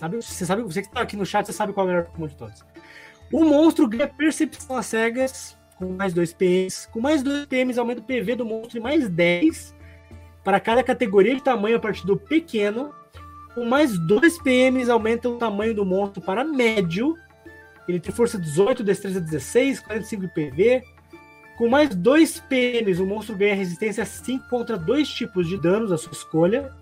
Sabe, 0.01 0.15
você 0.15 0.45
sabe, 0.47 0.63
você 0.63 0.81
que 0.81 0.89
tá 0.89 1.01
aqui 1.01 1.15
no 1.15 1.23
chat, 1.23 1.45
você 1.45 1.53
sabe 1.53 1.73
qual 1.73 1.87
é 1.87 1.91
o 1.91 1.93
melhor 1.93 2.27
de 2.27 2.35
todos. 2.35 2.65
O 3.31 3.45
monstro 3.45 3.87
ganha 3.87 4.07
percepção 4.07 4.75
às 4.75 4.87
cegas 4.87 5.55
com 5.77 5.89
mais 5.89 6.11
2 6.11 6.33
PMs. 6.33 6.89
Com 6.91 6.99
mais 6.99 7.21
2 7.21 7.45
PMs 7.45 7.77
aumenta 7.77 8.01
o 8.01 8.03
PV 8.03 8.35
do 8.35 8.43
monstro 8.43 8.79
em 8.79 8.81
mais 8.81 9.07
10 9.07 9.75
para 10.43 10.59
cada 10.59 10.81
categoria 10.81 11.35
de 11.35 11.43
tamanho 11.43 11.77
a 11.77 11.79
partir 11.79 12.07
do 12.07 12.17
pequeno. 12.17 12.91
Com 13.53 13.63
mais 13.63 13.95
2 13.95 14.41
PMs 14.41 14.89
aumenta 14.89 15.29
o 15.29 15.37
tamanho 15.37 15.75
do 15.75 15.85
monstro 15.85 16.19
para 16.19 16.43
médio. 16.43 17.15
Ele 17.87 17.99
tem 17.99 18.11
força 18.11 18.39
18, 18.39 18.83
destreza 18.83 19.21
16, 19.21 19.81
45 19.81 20.33
PV. 20.33 20.83
Com 21.59 21.69
mais 21.69 21.93
2 21.93 22.39
PMs, 22.49 22.99
o 22.99 23.05
monstro 23.05 23.37
ganha 23.37 23.53
resistência 23.53 24.03
5 24.03 24.49
contra 24.49 24.79
dois 24.79 25.07
tipos 25.07 25.47
de 25.47 25.61
danos, 25.61 25.91
a 25.91 25.97
sua 25.97 26.11
escolha. 26.11 26.73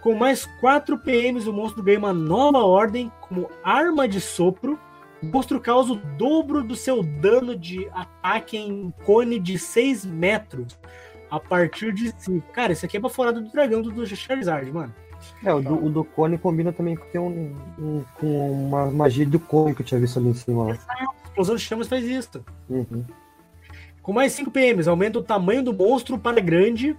Com 0.00 0.14
mais 0.14 0.46
4 0.60 0.98
PMs, 0.98 1.48
o 1.48 1.52
monstro 1.52 1.82
ganha 1.82 1.98
uma 1.98 2.12
nova 2.12 2.58
ordem 2.58 3.10
como 3.20 3.50
arma 3.64 4.06
de 4.06 4.20
sopro. 4.20 4.78
O 5.22 5.26
monstro 5.26 5.60
causa 5.60 5.92
o 5.92 5.96
dobro 5.96 6.62
do 6.62 6.76
seu 6.76 7.02
dano 7.02 7.56
de 7.56 7.88
ataque 7.92 8.56
em 8.56 8.92
cone 9.04 9.38
de 9.40 9.58
6 9.58 10.04
metros 10.06 10.78
a 11.30 11.40
partir 11.40 11.92
de 11.92 12.14
5. 12.16 12.52
Cara, 12.52 12.72
isso 12.72 12.86
aqui 12.86 12.96
é 12.96 13.00
baforado 13.00 13.40
do 13.40 13.50
dragão 13.50 13.82
do 13.82 14.06
Charizard, 14.06 14.70
mano. 14.72 14.94
É, 15.44 15.52
o 15.52 15.60
do, 15.60 15.84
o 15.86 15.90
do 15.90 16.04
cone 16.04 16.38
combina 16.38 16.72
também 16.72 16.94
com, 16.94 17.04
tem 17.06 17.20
um, 17.20 17.52
um- 17.76 18.04
com 18.14 18.50
uma 18.68 18.86
magia 18.86 19.26
do 19.26 19.40
cone 19.40 19.74
que 19.74 19.82
eu 19.82 19.86
tinha 19.86 20.00
visto 20.00 20.16
ali 20.20 20.28
em 20.28 20.34
cima. 20.34 20.64
Lá. 20.66 20.78
Explosão 21.24 21.56
de 21.56 21.62
chamas 21.62 21.88
faz 21.88 22.04
isso. 22.04 22.44
Uhum. 22.70 23.04
Com 24.00 24.12
mais 24.12 24.32
5 24.32 24.50
PMs, 24.52 24.88
aumenta 24.88 25.18
o 25.18 25.22
tamanho 25.22 25.62
do 25.64 25.72
monstro 25.74 26.16
para 26.16 26.40
grande. 26.40 26.96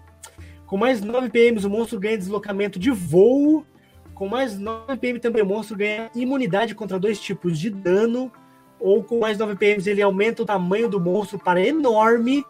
Com 0.69 0.77
mais 0.77 1.01
9 1.01 1.29
PMs, 1.29 1.65
o 1.65 1.69
monstro 1.69 1.99
ganha 1.99 2.17
deslocamento 2.17 2.77
de 2.77 2.91
voo. 2.91 3.65
Com 4.13 4.27
mais 4.27 4.59
9 4.59 4.97
PM 4.97 5.19
também, 5.19 5.41
o 5.41 5.45
monstro 5.45 5.75
ganha 5.75 6.11
imunidade 6.13 6.75
contra 6.75 6.99
dois 6.99 7.19
tipos 7.19 7.57
de 7.57 7.71
dano. 7.71 8.31
Ou 8.79 9.03
com 9.03 9.19
mais 9.19 9.39
9 9.39 9.55
PMs, 9.55 9.89
ele 9.89 10.01
aumenta 10.01 10.43
o 10.43 10.45
tamanho 10.45 10.87
do 10.87 10.99
monstro 10.99 11.39
para 11.39 11.59
enorme. 11.59 12.45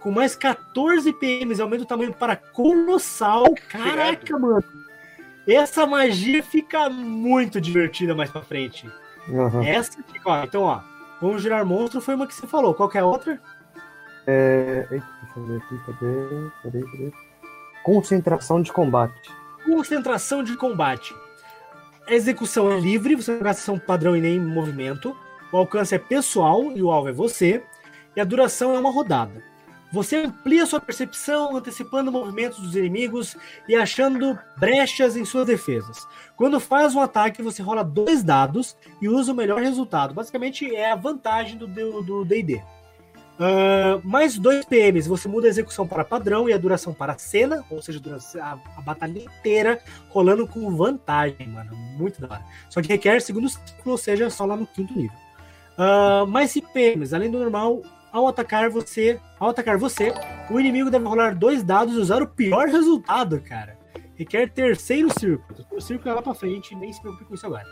Com 0.00 0.12
mais 0.12 0.36
14 0.36 1.12
PMs, 1.14 1.60
aumenta 1.60 1.82
o 1.82 1.86
tamanho 1.86 2.14
para 2.14 2.36
colossal. 2.36 3.52
Caraca, 3.68 4.38
mano. 4.38 4.62
Essa 5.44 5.84
magia 5.84 6.44
fica 6.44 6.88
muito 6.88 7.60
divertida 7.60 8.14
mais 8.14 8.30
pra 8.30 8.42
frente. 8.42 8.88
Aham. 9.28 9.64
Essa 9.64 9.98
aqui, 9.98 10.20
ó. 10.24 10.44
Então, 10.44 10.62
ó. 10.62 10.80
Vamos 11.20 11.42
girar 11.42 11.66
monstro 11.66 12.00
foi 12.00 12.14
uma 12.14 12.26
que 12.26 12.34
você 12.34 12.46
falou. 12.46 12.72
Qual 12.72 12.88
que 12.88 12.98
é 12.98 13.00
a 13.00 13.06
outra? 13.06 13.40
É... 14.26 14.86
Eita, 14.90 15.06
deixa 15.22 15.38
eu 15.38 15.46
ver 15.46 15.56
aqui, 15.56 15.78
cadê? 15.86 16.50
Cadê, 16.62 16.82
cadê? 16.82 17.23
Concentração 17.84 18.62
de 18.62 18.72
combate. 18.72 19.30
Concentração 19.62 20.42
de 20.42 20.56
combate. 20.56 21.14
A 22.08 22.14
execução 22.14 22.72
é 22.72 22.80
livre, 22.80 23.14
você 23.14 23.32
não 23.32 23.40
gasta 23.40 23.60
ação 23.60 23.78
padrão 23.78 24.16
e 24.16 24.22
nem 24.22 24.40
movimento. 24.40 25.14
O 25.52 25.58
alcance 25.58 25.94
é 25.94 25.98
pessoal 25.98 26.72
e 26.72 26.82
o 26.82 26.90
alvo 26.90 27.10
é 27.10 27.12
você. 27.12 27.62
E 28.16 28.20
a 28.22 28.24
duração 28.24 28.74
é 28.74 28.78
uma 28.78 28.90
rodada. 28.90 29.44
Você 29.92 30.16
amplia 30.16 30.64
sua 30.64 30.80
percepção, 30.80 31.54
antecipando 31.54 32.10
movimentos 32.10 32.58
dos 32.58 32.74
inimigos 32.74 33.36
e 33.68 33.76
achando 33.76 34.38
brechas 34.56 35.14
em 35.14 35.26
suas 35.26 35.46
defesas. 35.46 36.08
Quando 36.36 36.58
faz 36.58 36.94
um 36.94 37.00
ataque, 37.00 37.42
você 37.42 37.62
rola 37.62 37.84
dois 37.84 38.22
dados 38.22 38.74
e 39.00 39.10
usa 39.10 39.30
o 39.30 39.36
melhor 39.36 39.60
resultado. 39.60 40.14
Basicamente 40.14 40.74
é 40.74 40.90
a 40.90 40.96
vantagem 40.96 41.58
do 41.58 42.24
D&D. 42.24 42.62
Ah, 43.38 44.00
mais 44.04 44.38
dois 44.38 44.64
PMs, 44.64 45.08
você 45.08 45.28
muda 45.28 45.46
a 45.46 45.50
execução 45.50 45.86
para 45.86 46.04
padrão 46.04 46.48
e 46.48 46.52
a 46.52 46.58
duração 46.58 46.94
para 46.94 47.18
cena, 47.18 47.64
ou 47.68 47.82
seja, 47.82 48.00
a, 48.40 48.58
a 48.76 48.80
batalha 48.80 49.18
inteira 49.18 49.80
rolando 50.10 50.46
com 50.46 50.74
vantagem, 50.76 51.48
mano. 51.48 51.74
Muito 51.96 52.20
da 52.20 52.28
hora. 52.28 52.44
Só 52.70 52.80
que 52.80 52.88
requer 52.88 53.20
segundo 53.20 53.48
ciclo, 53.48 53.92
ou 53.92 53.98
seja, 53.98 54.30
só 54.30 54.44
lá 54.44 54.56
no 54.56 54.66
quinto 54.66 54.96
nível. 54.96 55.16
Ah, 55.76 56.24
mais 56.26 56.50
5 56.52 56.72
PMs, 56.72 57.14
além 57.14 57.30
do 57.30 57.38
normal, 57.38 57.82
ao 58.12 58.28
atacar 58.28 58.70
você, 58.70 59.18
ao 59.40 59.48
atacar 59.48 59.76
você, 59.76 60.14
o 60.48 60.60
inimigo 60.60 60.90
deve 60.90 61.04
rolar 61.04 61.34
dois 61.34 61.64
dados 61.64 61.94
e 61.94 61.98
usar 61.98 62.22
o 62.22 62.28
pior 62.28 62.68
resultado, 62.68 63.40
cara. 63.40 63.76
Requer 64.14 64.48
terceiro 64.52 65.12
círculo. 65.18 65.66
O 65.72 65.80
círculo 65.80 66.10
é 66.10 66.14
lá 66.14 66.22
pra 66.22 66.34
frente, 66.34 66.76
nem 66.76 66.92
se 66.92 67.00
preocupe 67.00 67.24
com 67.24 67.34
isso 67.34 67.46
agora. 67.46 67.66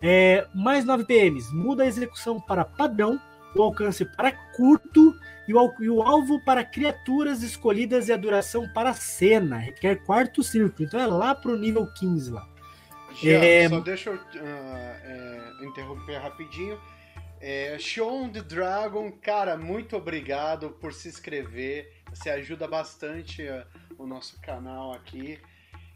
É, 0.00 0.46
mais 0.54 0.86
9 0.86 1.04
PMs, 1.04 1.52
muda 1.52 1.82
a 1.82 1.86
execução 1.86 2.40
para 2.40 2.64
padrão, 2.64 3.20
o 3.54 3.62
alcance 3.62 4.04
para 4.04 4.32
curto 4.32 5.14
E 5.48 5.54
o, 5.54 5.74
e 5.80 5.90
o 5.90 6.00
alvo 6.02 6.38
para 6.44 6.64
criaturas 6.64 7.42
escolhidas 7.42 8.08
e 8.08 8.12
a 8.12 8.16
duração 8.16 8.68
para 8.72 8.90
a 8.90 8.94
cena. 8.94 9.56
Requer 9.58 9.96
quarto 10.04 10.40
círculo. 10.42 10.86
Então 10.86 11.00
é 11.00 11.06
lá 11.06 11.34
pro 11.34 11.58
nível 11.58 11.84
15 11.94 12.30
lá. 12.30 12.48
Já, 13.20 13.30
É. 13.30 13.68
só 13.68 13.80
deixa 13.80 14.10
eu 14.10 14.20
ah, 14.36 15.00
é, 15.04 15.64
interromper 15.64 16.18
rapidinho. 16.18 16.78
É, 17.40 17.76
Sean 17.80 18.28
the 18.30 18.40
Dragon, 18.40 19.10
cara, 19.20 19.56
muito 19.56 19.96
obrigado 19.96 20.70
por 20.70 20.92
se 20.92 21.08
inscrever. 21.08 21.92
Você 22.12 22.30
ajuda 22.30 22.68
bastante 22.68 23.46
ah, 23.48 23.66
o 23.98 24.06
nosso 24.06 24.40
canal 24.40 24.92
aqui. 24.92 25.40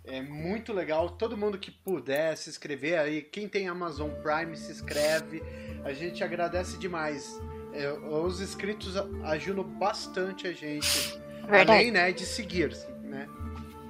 É 0.06 0.22
muito 0.22 0.72
legal. 0.72 1.10
Todo 1.10 1.36
mundo 1.36 1.58
que 1.58 1.70
puder 1.70 2.36
se 2.36 2.48
inscrever 2.48 2.98
aí, 2.98 3.22
quem 3.22 3.48
tem 3.48 3.68
Amazon 3.68 4.10
Prime 4.22 4.56
se 4.56 4.70
inscreve. 4.70 5.42
A 5.84 5.92
gente 5.92 6.22
agradece 6.22 6.78
demais. 6.78 7.40
É, 7.72 7.92
os 7.92 8.40
inscritos 8.40 8.94
ajudam 9.24 9.64
bastante 9.64 10.46
a 10.46 10.52
gente. 10.52 11.20
Verdade. 11.42 11.70
Além 11.70 11.90
né, 11.90 12.12
de 12.12 12.24
seguir, 12.24 12.76
né? 13.02 13.28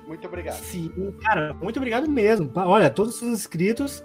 Muito 0.06 0.26
obrigado. 0.26 0.60
Sim, 0.62 0.90
cara, 1.22 1.54
muito 1.54 1.76
obrigado 1.78 2.08
mesmo. 2.08 2.50
Olha, 2.54 2.88
todos 2.88 3.16
os 3.16 3.22
inscritos, 3.22 4.02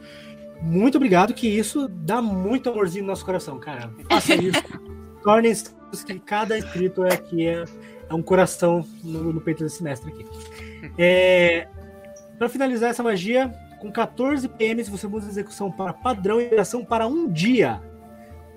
muito 0.61 0.95
obrigado, 0.95 1.33
que 1.33 1.47
isso 1.47 1.87
dá 1.87 2.21
muito 2.21 2.69
amorzinho 2.69 3.03
no 3.03 3.09
nosso 3.09 3.25
coração, 3.25 3.59
cara. 3.59 3.91
Faça 4.09 4.35
isso. 4.35 4.63
Tornem 5.23 5.51
inscritos, 5.51 6.03
que 6.03 6.19
cada 6.19 6.57
inscrito 6.57 7.03
é 7.03 7.13
aqui 7.13 7.47
é, 7.47 7.63
é 8.09 8.13
um 8.13 8.21
coração 8.21 8.87
no, 9.03 9.33
no 9.33 9.41
peito 9.41 9.63
desse 9.63 9.83
mestre 9.83 10.11
aqui. 10.11 10.25
É, 10.97 11.67
para 12.41 12.49
finalizar 12.49 12.89
essa 12.89 13.03
magia, 13.03 13.53
com 13.77 13.91
14 13.91 14.49
PMs 14.49 14.89
você 14.89 15.07
muda 15.07 15.27
a 15.27 15.29
execução 15.29 15.71
para 15.71 15.93
padrão 15.93 16.41
e 16.41 16.55
ação 16.55 16.83
para 16.83 17.05
um 17.05 17.31
dia. 17.31 17.79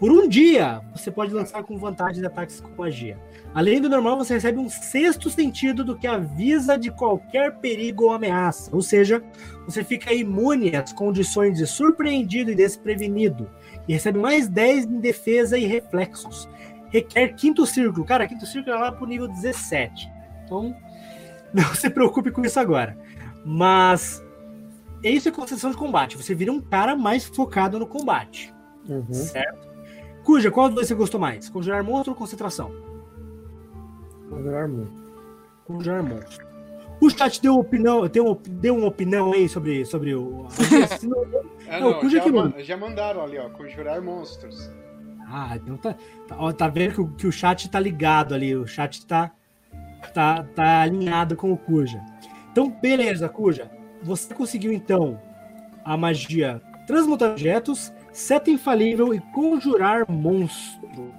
Por 0.00 0.10
um 0.10 0.26
dia, 0.26 0.80
você 0.94 1.10
pode 1.10 1.34
lançar 1.34 1.62
com 1.64 1.76
vantagem 1.76 2.22
de 2.22 2.26
ataques 2.26 2.60
com 2.60 2.70
magia. 2.80 3.18
Além 3.52 3.82
do 3.82 3.90
normal, 3.90 4.16
você 4.16 4.32
recebe 4.32 4.58
um 4.58 4.70
sexto 4.70 5.28
sentido 5.28 5.84
do 5.84 5.98
que 5.98 6.06
avisa 6.06 6.78
de 6.78 6.90
qualquer 6.90 7.58
perigo 7.58 8.04
ou 8.04 8.12
ameaça. 8.12 8.74
Ou 8.74 8.80
seja, 8.80 9.22
você 9.66 9.84
fica 9.84 10.14
imune 10.14 10.74
às 10.74 10.90
condições 10.90 11.58
de 11.58 11.66
surpreendido 11.66 12.50
e 12.50 12.54
desprevenido. 12.54 13.50
E 13.86 13.92
recebe 13.92 14.18
mais 14.18 14.48
10 14.48 14.86
em 14.86 14.98
defesa 14.98 15.58
e 15.58 15.66
reflexos. 15.66 16.48
Requer 16.88 17.34
quinto 17.34 17.66
círculo. 17.66 18.06
Cara, 18.06 18.26
quinto 18.26 18.46
círculo 18.46 18.76
é 18.76 18.78
lá 18.78 18.90
pro 18.90 19.06
nível 19.06 19.28
17. 19.28 20.10
Então, 20.42 20.74
não 21.52 21.74
se 21.74 21.90
preocupe 21.90 22.30
com 22.30 22.42
isso 22.42 22.58
agora. 22.58 22.96
Mas 23.44 24.24
isso 25.02 25.28
é 25.28 25.32
concessão 25.32 25.70
de 25.70 25.76
combate. 25.76 26.16
Você 26.16 26.34
vira 26.34 26.50
um 26.52 26.60
cara 26.60 26.96
mais 26.96 27.24
focado 27.24 27.78
no 27.78 27.86
combate. 27.86 28.52
Uhum. 28.88 29.12
Certo? 29.12 29.68
Cuja, 30.24 30.50
qual 30.50 30.68
dos 30.68 30.76
dois 30.76 30.88
você 30.88 30.94
gostou 30.94 31.20
mais? 31.20 31.48
Conjurar 31.50 31.82
monstro 31.84 32.12
ou 32.12 32.16
concentração? 32.18 32.70
Virar 34.42 34.68
muito. 34.68 34.92
Conjurar 35.66 36.02
monstro. 36.02 36.46
O 37.00 37.10
chat 37.10 37.40
deu 37.42 37.56
opinião, 37.58 38.06
deu, 38.08 38.24
uma- 38.26 38.38
deu 38.48 38.76
uma 38.76 38.86
opinião 38.88 39.32
aí 39.32 39.48
sobre, 39.48 39.84
sobre 39.84 40.14
o. 40.14 40.46
Se 40.50 41.06
não- 41.06 41.24
Não, 41.80 42.08
já, 42.08 42.20
que 42.20 42.30
ma- 42.32 42.42
manda. 42.44 42.62
já 42.64 42.76
mandaram 42.76 43.22
ali, 43.22 43.38
ó, 43.38 43.48
conjurar 43.50 44.00
monstros. 44.00 44.70
Ah, 45.26 45.56
então 45.56 45.76
tá. 45.76 45.94
Tá, 46.28 46.36
ó, 46.38 46.52
tá 46.52 46.68
vendo 46.68 46.94
que 46.94 47.00
o, 47.00 47.08
que 47.08 47.26
o 47.26 47.32
chat 47.32 47.68
tá 47.70 47.78
ligado 47.80 48.34
ali. 48.34 48.54
O 48.56 48.66
chat 48.66 49.04
tá, 49.06 49.30
tá, 50.14 50.42
tá 50.54 50.82
alinhado 50.82 51.36
com 51.36 51.52
o 51.52 51.56
Cuja. 51.58 52.00
Então, 52.54 52.70
beleza, 52.70 53.28
Cuja. 53.28 53.68
Você 54.00 54.32
conseguiu 54.32 54.72
então 54.72 55.20
a 55.84 55.96
magia 55.96 56.62
transmutar 56.86 57.32
objetos, 57.32 57.92
seta 58.12 58.48
infalível 58.48 59.12
e 59.12 59.18
conjurar 59.34 60.08
monstro. 60.08 61.12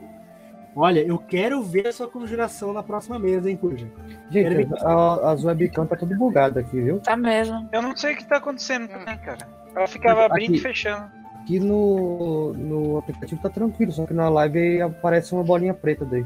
Olha, 0.73 1.01
eu 1.05 1.17
quero 1.17 1.61
ver 1.61 1.87
a 1.87 1.91
sua 1.91 2.07
conjuração 2.07 2.71
na 2.71 2.81
próxima 2.81 3.19
mesa, 3.19 3.49
hein, 3.49 3.57
Cuja? 3.57 3.85
Gente, 4.31 4.49
ver- 4.55 4.69
a- 4.81 5.31
as 5.33 5.43
webcam 5.43 5.85
tá 5.85 5.97
tudo 5.97 6.15
bugada 6.15 6.61
aqui, 6.61 6.79
viu? 6.79 7.01
Tá 7.01 7.17
mesmo. 7.17 7.67
Eu 7.73 7.81
não 7.81 7.93
sei 7.97 8.13
o 8.13 8.17
que 8.17 8.23
tá 8.25 8.37
acontecendo 8.37 8.87
também, 8.87 9.17
cara. 9.17 9.45
Ela 9.75 9.87
ficava 9.87 10.25
abrindo 10.25 10.51
Aqui. 10.51 10.57
e 10.59 10.61
fechando. 10.61 11.11
Aqui 11.41 11.59
no, 11.59 12.53
no 12.53 12.97
aplicativo 12.99 13.41
tá 13.41 13.49
tranquilo, 13.49 13.91
só 13.91 14.05
que 14.05 14.13
na 14.13 14.29
live 14.29 14.81
aparece 14.81 15.33
uma 15.33 15.43
bolinha 15.43 15.73
preta 15.73 16.05
daí. 16.05 16.25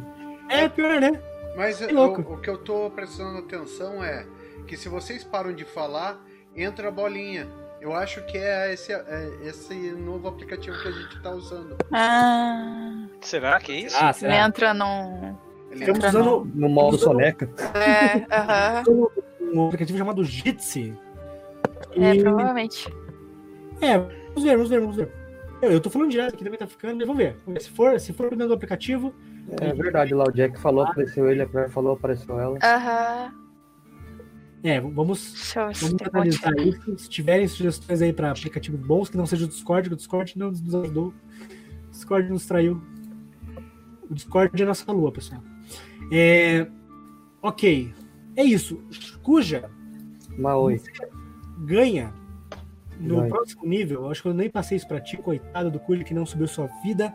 É 0.49 0.69
pior, 0.69 1.01
né? 1.01 1.19
Mas 1.57 1.81
eu- 1.81 1.91
louco. 1.95 2.21
o 2.21 2.37
que 2.39 2.49
eu 2.49 2.59
tô 2.59 2.91
prestando 2.91 3.39
atenção 3.39 4.03
é 4.03 4.23
que 4.69 4.77
se 4.77 4.87
vocês 4.87 5.23
param 5.23 5.51
de 5.51 5.65
falar, 5.65 6.23
entra 6.55 6.89
a 6.89 6.91
bolinha. 6.91 7.47
Eu 7.81 7.93
acho 7.93 8.23
que 8.25 8.37
é 8.37 8.71
esse, 8.73 8.91
é 8.93 9.29
esse 9.43 9.73
novo 9.93 10.27
aplicativo 10.27 10.77
que 10.81 10.87
a 10.89 10.91
gente 10.91 11.21
tá 11.23 11.31
usando. 11.31 11.75
Ah, 11.91 13.07
Será 13.21 13.59
que 13.59 13.71
é 13.71 13.75
isso? 13.81 13.97
Ah, 13.99 14.05
ele 14.09 14.13
será? 14.13 14.45
entra 14.45 14.73
num. 14.73 15.35
Ele 15.71 15.79
Estamos 15.81 15.97
Entra 16.03 16.09
usando 16.09 16.51
No 16.53 16.69
modo 16.69 16.95
Usando- 16.95 17.13
soneca. 17.13 17.49
É, 17.73 18.25
aham. 18.35 18.83
um 19.53 19.67
aplicativo 19.67 19.97
chamado 19.97 20.23
Jitsi. 20.23 20.93
É, 21.95 22.15
E- 22.15 22.21
provavelmente. 22.21 22.87
É, 23.81 23.97
vamos 23.97 24.43
ver, 24.43 24.55
vamos 24.55 24.69
ver, 24.69 24.79
vamos 24.81 24.95
ver. 24.95 25.11
Eu, 25.61 25.71
eu 25.71 25.79
tô 25.81 25.89
falando 25.89 26.11
direto 26.11 26.33
aqui, 26.35 26.43
também 26.43 26.59
tá 26.59 26.67
ficando, 26.67 26.97
mas 26.97 27.07
vamos 27.07 27.17
ver. 27.23 27.37
Se 27.61 27.69
for, 27.71 27.99
se 27.99 28.13
for 28.13 28.29
dentro 28.29 28.47
do 28.49 28.53
aplicativo, 28.53 29.13
É 29.61 29.73
verdade, 29.73 30.13
lá 30.13 30.25
o 30.25 30.31
Jack 30.31 30.59
falou, 30.59 30.83
apareceu 30.85 31.29
ele, 31.31 31.41
a 31.41 31.45
Claire 31.47 31.71
falou, 31.71 31.93
apareceu 31.93 32.39
ela. 32.39 32.57
Aham. 32.61 33.33
É, 34.63 34.79
vamos, 34.79 34.95
vamos 34.95 35.55
um 35.83 35.95
analisar 36.13 36.53
isso. 36.59 36.97
Se 36.97 37.09
tiverem 37.09 37.47
sugestões 37.47 38.01
aí 38.01 38.11
pra 38.11 38.31
aplicativos 38.31 38.79
bons, 38.79 39.09
que 39.09 39.15
não 39.15 39.25
seja 39.25 39.45
o 39.45 39.47
Discord, 39.47 39.87
que 39.87 39.93
o 39.93 39.97
Discord 39.97 40.37
não 40.37 40.51
nos 40.51 40.75
ajudou. 40.75 41.13
O 41.87 41.91
Discord 41.91 42.29
nos 42.29 42.45
traiu. 42.45 42.81
O 44.09 44.13
Discord 44.13 44.61
é 44.61 44.65
nossa 44.65 44.91
lua, 44.91 45.11
pessoal. 45.11 45.41
É, 46.11 46.67
ok. 47.41 47.93
É 48.35 48.43
isso. 48.43 48.81
Cuja 49.23 49.69
Maoi. 50.37 50.81
ganha 51.59 52.13
no 52.99 53.17
Vai. 53.17 53.29
próximo 53.29 53.65
nível. 53.65 54.09
Acho 54.09 54.23
que 54.23 54.27
eu 54.27 54.33
nem 54.33 54.49
passei 54.49 54.77
isso 54.77 54.87
pra 54.87 54.99
ti, 54.99 55.15
coitado 55.17 55.71
do 55.71 55.79
Cuja 55.79 56.03
que 56.03 56.13
não 56.13 56.25
subiu 56.25 56.47
sua 56.47 56.67
vida. 56.83 57.13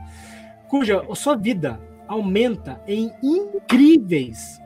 Cuja, 0.71 1.03
sua 1.15 1.37
vida 1.37 1.79
aumenta 2.09 2.83
em 2.87 3.13
incríveis 3.23 4.59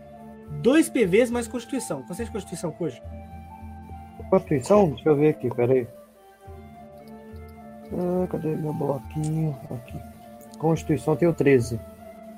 2 0.51 0.89
PVs 0.89 1.31
mais 1.31 1.47
Constituição. 1.49 2.05
Você 2.09 2.25
de 2.25 2.31
Constituição, 2.31 2.71
Cuja? 2.71 3.01
Constituição? 4.31 4.91
Deixa 4.91 5.09
eu 5.09 5.17
ver 5.17 5.29
aqui, 5.29 5.49
peraí. 5.55 5.87
Ah, 7.93 8.27
cadê 8.29 8.55
meu 8.57 8.73
bloquinho? 8.73 9.57
Aqui. 9.71 9.99
Constituição 10.59 11.17
tem 11.17 11.29
o 11.29 11.33
13. 11.33 11.81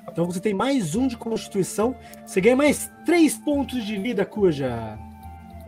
Então 0.09 0.25
você 0.25 0.39
tem 0.39 0.53
mais 0.53 0.95
um 0.95 1.07
de 1.07 1.17
Constituição. 1.17 1.95
Você 2.25 2.39
ganha 2.39 2.55
mais 2.55 2.91
3 3.05 3.37
pontos 3.39 3.83
de 3.83 3.97
vida, 3.97 4.25
Cuja. 4.25 4.97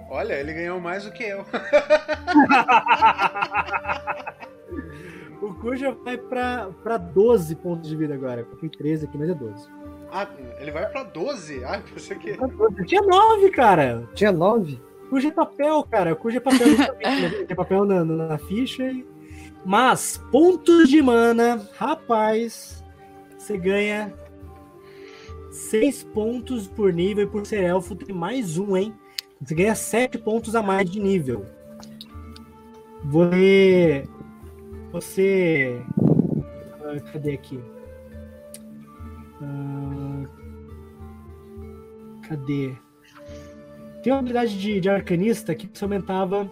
Olha, 0.10 0.34
ele 0.34 0.54
ganhou 0.54 0.80
mais 0.80 1.04
do 1.04 1.12
que 1.12 1.24
eu. 1.24 1.46
O 5.42 5.54
Cuja 5.56 5.92
vai 5.92 6.18
pra, 6.18 6.70
pra 6.82 6.96
12 6.96 7.56
pontos 7.58 7.90
de 7.90 7.98
vida 7.98 8.14
agora. 8.14 8.40
Eu 8.40 8.58
tenho 8.58 8.72
13 8.72 9.06
aqui, 9.06 9.18
mas 9.18 9.30
é 9.30 9.34
12. 9.34 9.68
Ah, 10.16 10.28
ele 10.60 10.70
vai 10.70 10.86
pra 10.92 11.04
12? 11.04 11.64
Ah, 11.66 11.82
pensei 11.92 12.16
que. 12.18 12.38
Tinha 12.86 13.02
9, 13.02 13.50
cara. 13.50 14.08
Tinha 14.14 14.32
9? 14.32 14.80
Cuja 15.10 15.30
é 15.30 15.32
papel, 15.32 15.84
cara. 15.90 16.16
Cuja 16.16 16.38
é 16.38 16.40
papel 16.40 16.68
justamente, 16.78 17.46
Tem 17.46 17.56
papel 17.58 17.84
na, 17.84 18.06
na, 18.06 18.28
na 18.28 18.38
ficha. 18.38 18.84
e- 18.84 19.04
Mas, 19.66 20.22
pontos 20.32 20.88
de 20.88 21.02
mana, 21.02 21.68
rapaz, 21.78 22.84
você 23.38 23.58
ganha 23.58 24.14
6 25.50 26.04
pontos 26.04 26.68
por 26.68 26.94
nível 26.94 27.24
e 27.26 27.30
por 27.30 27.44
ser 27.46 27.64
elfo 27.64 27.96
tem 27.96 28.16
mais 28.16 28.58
um, 28.60 28.78
hein? 28.78 28.94
Você 29.42 29.56
ganha 29.56 29.74
7 29.76 30.20
pontos 30.20 30.56
a 30.56 30.62
mais 30.62 30.88
de 30.90 31.00
nível. 31.00 31.44
Você. 33.06 34.08
Você. 34.92 35.82
ah, 36.84 37.00
cadê 37.12 37.34
aqui? 37.34 37.60
Ah, 39.44 40.24
cadê? 42.28 42.74
Tem 44.02 44.12
uma 44.12 44.20
habilidade 44.20 44.60
de, 44.60 44.80
de 44.80 44.90
arcanista 44.90 45.56
que 45.56 45.70
você 45.72 45.84
aumentava 45.84 46.50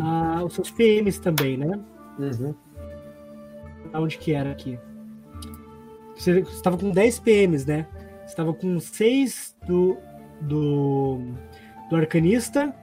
ah, 0.00 0.42
os 0.44 0.54
seus 0.54 0.70
PMs 0.70 1.18
também, 1.18 1.56
né? 1.56 1.78
Uhum. 2.18 2.54
Onde 3.94 4.18
que 4.18 4.32
era 4.32 4.50
aqui? 4.50 4.78
Você 6.16 6.40
estava 6.40 6.76
com 6.76 6.90
10 6.90 7.20
PMs, 7.20 7.66
né? 7.66 7.86
Você 8.20 8.26
estava 8.32 8.52
com 8.52 8.80
6 8.80 9.56
do, 9.66 9.96
do, 10.40 11.20
do 11.88 11.96
arcanista. 11.96 12.74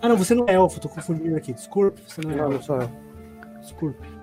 Ah, 0.00 0.08
não, 0.08 0.16
você 0.16 0.34
não 0.34 0.46
é 0.48 0.54
elfo, 0.54 0.80
tô 0.80 0.88
confundindo 0.88 1.36
aqui. 1.36 1.52
Desculpe, 1.52 2.00
você 2.06 2.20
não 2.20 2.30
é 2.30 2.36
Não, 2.36 2.44
não 2.44 2.52
elfo. 2.52 2.64
sou 2.64 2.80
eu. 2.80 2.90
Desculpe. 3.60 4.15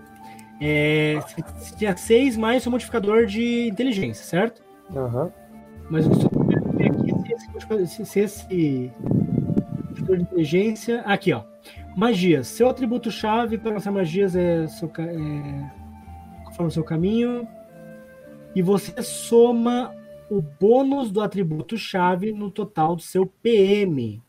É, 0.65 1.19
você 1.57 1.75
tinha 1.75 1.95
6 1.95 2.37
mais 2.37 2.63
seu 2.63 2.71
modificador 2.71 3.25
de 3.25 3.67
inteligência, 3.67 4.23
certo? 4.23 4.63
Aham. 4.95 5.29
Mas 5.89 6.05
querendo 6.07 6.71
ver 6.77 6.87
aqui 6.87 7.11
se 7.87 8.19
esse, 8.19 8.91
modificador- 9.87 10.17
de 10.17 10.23
inteligência. 10.23 11.01
Aqui, 11.01 11.33
ó. 11.33 11.43
Magias. 11.97 12.47
Seu 12.47 12.69
atributo-chave 12.69 13.57
para 13.57 13.73
lançar 13.73 13.91
magias 13.91 14.35
é, 14.35 14.65
seu, 14.67 14.89
é 14.97 15.69
conforme 16.45 16.67
o 16.69 16.71
seu 16.71 16.83
caminho. 16.83 17.47
e 18.55 18.61
você 18.61 19.01
soma 19.01 19.93
o 20.29 20.41
bônus 20.41 21.11
do 21.11 21.21
atributo 21.21 21.77
chave 21.77 22.31
no 22.31 22.49
total 22.49 22.95
do 22.95 23.01
seu 23.01 23.25
PM. 23.25 24.21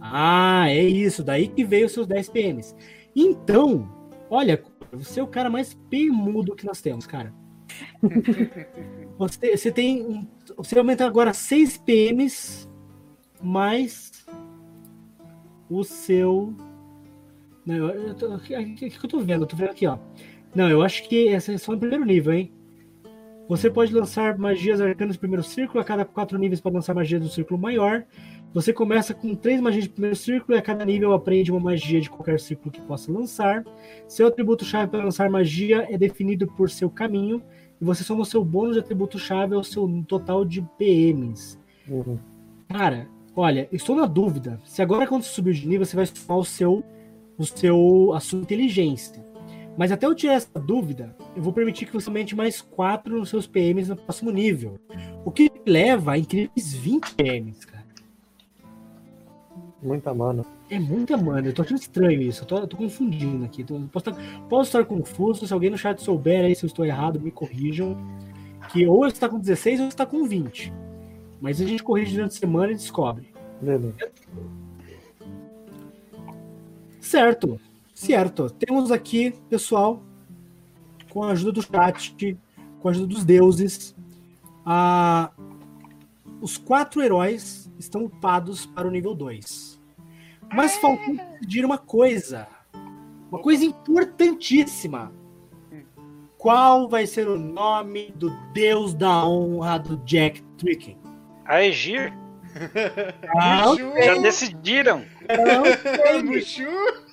Ah, 0.00 0.66
é 0.70 0.82
isso, 0.82 1.22
daí 1.22 1.48
que 1.48 1.64
veio 1.64 1.86
os 1.86 1.92
seus 1.92 2.06
10 2.06 2.28
PMs. 2.30 2.74
Então, 3.14 3.88
olha, 4.30 4.62
você 4.92 5.20
é 5.20 5.22
o 5.22 5.26
cara 5.26 5.50
mais 5.50 5.74
permudo 5.90 6.54
que 6.54 6.66
nós 6.66 6.80
temos, 6.80 7.06
cara. 7.06 7.32
Você, 9.18 9.56
você 9.56 9.72
tem. 9.72 10.28
Você 10.56 10.78
aumenta 10.78 11.04
agora 11.04 11.34
6 11.34 11.78
PMs 11.78 12.68
mais 13.42 14.24
o 15.68 15.82
seu. 15.82 16.54
Não, 17.66 17.74
eu, 17.74 17.88
eu 17.88 18.14
tô, 18.14 18.34
o 18.34 18.40
que, 18.40 18.74
que 18.74 19.04
eu 19.04 19.10
tô 19.10 19.18
vendo? 19.20 19.42
Eu 19.42 19.46
tô 19.46 19.56
vendo 19.56 19.70
aqui, 19.70 19.86
ó. 19.86 19.98
Não, 20.54 20.70
eu 20.70 20.82
acho 20.82 21.08
que 21.08 21.28
essa 21.28 21.52
é 21.52 21.58
só 21.58 21.72
no 21.72 21.78
primeiro 21.78 22.04
nível, 22.04 22.32
hein? 22.32 22.52
Você 23.48 23.70
pode 23.70 23.94
lançar 23.94 24.36
magias 24.36 24.78
arcanas 24.78 25.16
no 25.16 25.20
primeiro 25.20 25.42
círculo, 25.42 25.80
a 25.80 25.84
cada 25.84 26.04
quatro 26.04 26.38
níveis 26.38 26.60
pode 26.60 26.76
lançar 26.76 26.94
magia 26.94 27.18
do 27.18 27.30
círculo 27.30 27.58
maior. 27.58 28.04
Você 28.52 28.74
começa 28.74 29.14
com 29.14 29.34
três 29.34 29.58
magias 29.58 29.84
de 29.84 29.90
primeiro 29.90 30.16
círculo 30.16 30.54
e 30.54 30.58
a 30.58 30.62
cada 30.62 30.84
nível 30.84 31.14
aprende 31.14 31.50
uma 31.50 31.58
magia 31.58 31.98
de 31.98 32.10
qualquer 32.10 32.38
círculo 32.40 32.70
que 32.70 32.80
possa 32.82 33.10
lançar. 33.10 33.64
Seu 34.06 34.26
atributo-chave 34.26 34.90
para 34.90 35.02
lançar 35.02 35.30
magia 35.30 35.86
é 35.88 35.96
definido 35.96 36.46
por 36.46 36.68
seu 36.68 36.90
caminho 36.90 37.42
e 37.80 37.84
você 37.84 38.04
soma 38.04 38.22
o 38.22 38.26
seu 38.26 38.44
bônus 38.44 38.74
de 38.74 38.80
atributo-chave 38.80 39.54
ao 39.54 39.64
seu 39.64 39.88
total 40.06 40.44
de 40.44 40.60
PMs. 40.76 41.58
Uhum. 41.88 42.18
Cara, 42.68 43.08
olha, 43.34 43.66
estou 43.72 43.96
na 43.96 44.04
dúvida 44.04 44.60
se 44.62 44.82
agora 44.82 45.06
quando 45.06 45.22
você 45.22 45.30
subir 45.30 45.54
de 45.54 45.66
nível 45.66 45.86
você 45.86 45.96
vai 45.96 46.04
somar 46.04 46.38
o 46.38 46.44
seu, 46.44 46.84
o 47.38 47.46
seu, 47.46 48.12
a 48.12 48.20
sua 48.20 48.40
inteligência. 48.40 49.24
Mas 49.78 49.92
até 49.92 50.06
eu 50.06 50.14
tirar 50.14 50.34
essa 50.34 50.58
dúvida, 50.58 51.14
eu 51.36 51.40
vou 51.42 51.52
permitir 51.52 51.86
que 51.86 51.92
você 51.92 52.08
aumente 52.08 52.34
mais 52.34 52.60
4 52.60 53.16
nos 53.16 53.28
seus 53.28 53.46
PMs 53.46 53.88
no 53.88 53.94
próximo 53.94 54.32
nível. 54.32 54.76
O 55.24 55.30
que 55.30 55.48
leva 55.64 56.12
a 56.12 56.18
incríveis 56.18 56.74
20 56.74 57.14
PMs, 57.14 57.64
cara. 57.64 57.86
Muita 59.80 60.12
mana. 60.12 60.44
É 60.68 60.80
muita 60.80 61.16
mana, 61.16 61.46
eu 61.46 61.54
tô 61.54 61.62
achando 61.62 61.78
estranho 61.78 62.20
isso, 62.20 62.42
eu 62.42 62.46
tô, 62.46 62.58
eu 62.58 62.66
tô 62.66 62.76
confundindo 62.76 63.44
aqui. 63.44 63.62
Tô- 63.62 63.78
posso, 63.92 64.10
estar, 64.10 64.48
posso 64.48 64.68
estar 64.68 64.84
confuso, 64.84 65.46
se 65.46 65.52
alguém 65.52 65.70
no 65.70 65.78
chat 65.78 66.02
souber 66.02 66.44
aí 66.44 66.56
se 66.56 66.64
eu 66.64 66.66
estou 66.66 66.84
errado, 66.84 67.20
me 67.20 67.30
corrijam. 67.30 67.96
Que 68.72 68.84
ou 68.84 69.04
você 69.04 69.12
está 69.12 69.28
com 69.28 69.38
16 69.38 69.78
ou 69.78 69.86
você 69.86 69.90
está 69.90 70.04
com 70.04 70.24
20. 70.24 70.72
Mas 71.40 71.60
a 71.60 71.64
gente 71.64 71.84
corrige 71.84 72.16
durante 72.16 72.32
a 72.36 72.40
semana 72.40 72.72
e 72.72 72.74
descobre. 72.74 73.32
Beleza. 73.62 73.94
Certo, 77.00 77.60
certo. 77.98 78.48
Temos 78.50 78.90
aqui, 78.92 79.32
pessoal, 79.50 80.02
com 81.10 81.22
a 81.24 81.32
ajuda 81.32 81.52
do 81.52 81.62
chat, 81.62 82.38
com 82.80 82.88
a 82.88 82.90
ajuda 82.92 83.06
dos 83.08 83.24
deuses, 83.24 83.94
a... 84.64 85.30
os 86.40 86.56
quatro 86.56 87.02
heróis 87.02 87.70
estão 87.78 88.04
upados 88.04 88.66
para 88.66 88.86
o 88.86 88.90
nível 88.90 89.14
2. 89.14 89.80
Mas 90.54 90.76
faltou 90.76 91.14
decidir 91.16 91.64
uma 91.64 91.78
coisa. 91.78 92.46
Uma 93.30 93.40
coisa 93.40 93.64
importantíssima. 93.64 95.12
Qual 96.38 96.88
vai 96.88 97.04
ser 97.04 97.28
o 97.28 97.36
nome 97.38 98.12
do 98.12 98.30
deus 98.52 98.94
da 98.94 99.26
honra 99.26 99.78
do 99.78 99.96
Jack 99.98 100.40
Tricken? 100.56 100.96
A 101.44 101.62
Egir 101.64 102.12
Ah, 103.36 103.64
já 104.04 104.14
decidiram. 104.18 105.04
não 105.28 105.64
sei. 106.42 107.07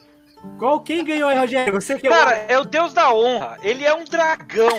Mushu? 0.46 0.58
Qual 0.60 0.80
quem 0.82 1.04
ganhou 1.04 1.30
aí, 1.30 1.38
Rogério? 1.38 1.74
Você 1.74 1.98
que 2.00 2.08
é 2.08 2.10
o- 2.10 2.14
Cara, 2.14 2.36
é 2.48 2.58
o 2.58 2.64
deus 2.66 2.94
da 2.94 3.14
honra. 3.14 3.58
Ele 3.62 3.84
é 3.86 3.94
um 3.94 4.04
dragão. 4.04 4.70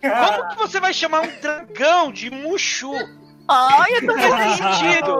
Como 0.00 0.48
que 0.50 0.56
você 0.58 0.80
vai 0.80 0.92
chamar 0.92 1.22
um 1.22 1.40
dragão 1.40 2.10
de 2.12 2.30
Mushu? 2.30 2.92
Ai, 3.48 3.90
eu 3.96 4.06
tô 4.06 4.14
Faz 4.18 4.56
sentido. 4.56 5.14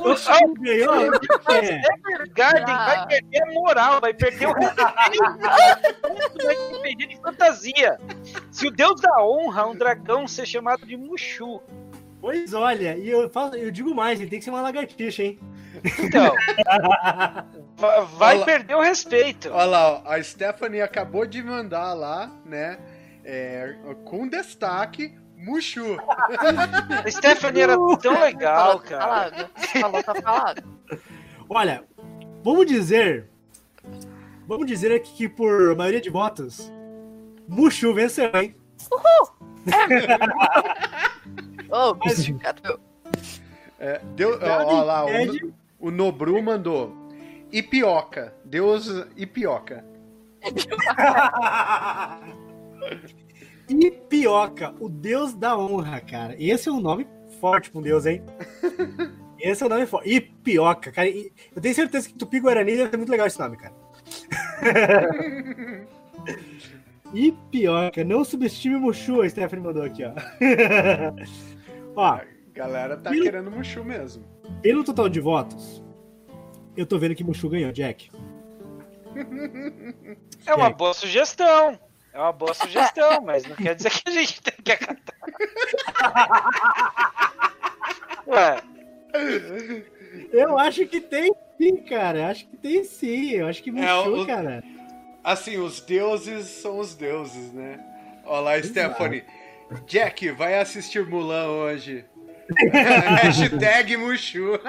O 0.00 0.16
Chico 0.16 0.54
ganhou? 0.60 0.94
É. 1.50 1.82
Garden 2.34 2.64
Ah. 2.74 2.84
vai 2.86 3.06
perder 3.06 3.42
a 3.42 3.52
moral, 3.52 4.00
vai 4.00 4.14
perder 4.14 4.46
o 4.48 4.54
vai 6.44 6.56
perder 6.82 7.06
de 7.08 7.16
fantasia. 7.20 7.98
Se 8.50 8.66
o 8.66 8.70
deus 8.70 9.00
da 9.00 9.22
honra 9.22 9.62
é 9.62 9.66
um 9.66 9.74
dragão 9.74 10.26
ser 10.28 10.46
chamado 10.46 10.84
de 10.86 10.96
Mushu, 10.96 11.60
Pois 12.24 12.54
olha, 12.54 12.96
e 12.96 13.10
eu, 13.10 13.28
falo, 13.28 13.54
eu 13.54 13.70
digo 13.70 13.94
mais, 13.94 14.18
ele 14.18 14.30
tem 14.30 14.38
que 14.38 14.46
ser 14.46 14.50
uma 14.50 14.62
lagartixa, 14.62 15.22
hein? 15.22 15.38
então 16.02 16.34
va- 17.76 18.00
vai 18.16 18.42
perder 18.46 18.74
o 18.74 18.80
respeito. 18.80 19.50
Olha 19.50 19.64
lá, 19.66 19.92
ó, 19.92 20.02
a 20.10 20.22
Stephanie 20.22 20.80
acabou 20.80 21.26
de 21.26 21.42
mandar 21.42 21.92
lá, 21.92 22.32
né? 22.46 22.78
é, 23.22 23.74
com 24.06 24.26
destaque, 24.26 25.14
Mushu. 25.36 25.98
A 27.04 27.10
Stephanie 27.10 27.60
era 27.60 27.76
tão 27.98 28.18
legal, 28.18 28.80
tá 28.80 28.88
cara. 28.88 29.02
falado. 29.02 29.50
Falou, 29.80 30.02
tá 30.02 30.14
falado. 30.14 30.64
Olha, 31.46 31.84
vamos 32.42 32.64
dizer. 32.64 33.28
Vamos 34.48 34.66
dizer 34.66 34.94
aqui 34.94 35.12
que 35.14 35.28
por 35.28 35.76
maioria 35.76 36.00
de 36.00 36.08
votos, 36.08 36.72
Mushu 37.46 37.92
venceu, 37.92 38.30
hein? 38.34 38.54
Ô, 38.90 38.96
É, 43.78 44.00
deu, 44.14 44.38
ó, 44.40 44.82
lá, 44.82 45.04
o, 45.04 45.08
o 45.88 45.90
Nobru 45.90 46.40
mandou. 46.42 46.94
Ipioca, 47.52 48.34
Deus 48.44 48.88
Ipioca. 49.16 49.84
Ipioca, 53.68 54.74
o 54.80 54.88
deus 54.88 55.34
da 55.34 55.56
honra, 55.58 56.00
cara. 56.00 56.34
Esse 56.38 56.68
é 56.68 56.72
um 56.72 56.80
nome 56.80 57.06
forte 57.40 57.70
pra 57.70 57.80
um 57.80 57.82
deus, 57.82 58.06
hein? 58.06 58.22
Esse 59.38 59.62
é 59.62 59.66
um 59.66 59.68
nome 59.68 59.86
forte. 59.86 60.10
Ipioca, 60.10 60.90
cara. 60.90 61.08
Eu 61.08 61.60
tenho 61.60 61.74
certeza 61.74 62.08
que 62.08 62.14
Tupi 62.14 62.40
Guarani 62.40 62.76
deve 62.76 62.90
ser 62.90 62.96
muito 62.96 63.10
legal 63.10 63.26
esse 63.26 63.38
nome, 63.38 63.56
cara. 63.56 63.74
Ipioca, 67.14 68.02
não 68.02 68.24
subestime 68.24 68.76
Mushu, 68.76 69.20
a 69.20 69.28
Stephanie 69.28 69.64
mandou 69.64 69.82
aqui, 69.84 70.02
ó. 70.04 70.12
Ó, 71.96 72.14
A 72.14 72.24
galera 72.52 72.96
tá 72.96 73.14
Ih. 73.14 73.22
querendo 73.22 73.50
Mushu 73.50 73.84
mesmo. 73.84 74.24
pelo 74.62 74.84
total 74.84 75.08
de 75.08 75.20
votos, 75.20 75.82
eu 76.76 76.86
tô 76.86 76.98
vendo 76.98 77.14
que 77.14 77.24
Mushu 77.24 77.48
ganhou, 77.48 77.72
Jack. 77.72 78.10
É 80.46 80.54
uma 80.54 80.70
boa 80.70 80.94
sugestão. 80.94 81.78
É 82.12 82.18
uma 82.18 82.32
boa 82.32 82.54
sugestão, 82.54 83.20
mas 83.22 83.44
não 83.44 83.56
quer 83.56 83.74
dizer 83.74 83.90
que 83.90 84.08
a 84.08 84.12
gente 84.12 84.40
tem 84.42 84.54
que 84.62 84.72
acatar. 84.72 85.14
Ué, 88.26 88.62
Eu 90.32 90.58
acho 90.58 90.86
que 90.86 91.00
tem 91.00 91.32
sim, 91.58 91.76
cara. 91.84 92.28
Acho 92.28 92.46
que 92.46 92.56
tem 92.56 92.84
sim. 92.84 93.30
Eu 93.32 93.46
acho 93.48 93.62
que 93.62 93.70
Mushu, 93.70 93.86
É, 93.86 94.08
o- 94.22 94.26
cara. 94.26 94.62
Assim, 95.22 95.56
os 95.58 95.80
deuses 95.80 96.46
são 96.46 96.78
os 96.78 96.94
deuses, 96.94 97.52
né? 97.52 97.78
Olha 98.26 98.40
lá, 98.40 98.62
Stephanie. 98.62 99.24
Jack, 99.86 100.30
vai 100.32 100.58
assistir 100.58 101.06
Mulan 101.06 101.48
hoje. 101.48 102.04
Hashtag 103.22 103.96
Mushu. 103.96 104.58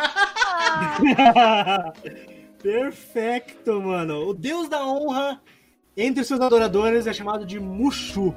Perfeito, 2.61 3.81
mano. 3.81 4.29
O 4.29 4.33
deus 4.33 4.69
da 4.69 4.85
honra 4.85 5.41
entre 5.95 6.21
os 6.21 6.27
seus 6.27 6.41
adoradores 6.41 7.05
é 7.07 7.13
chamado 7.13 7.45
de 7.45 7.59
Mushu. 7.59 8.33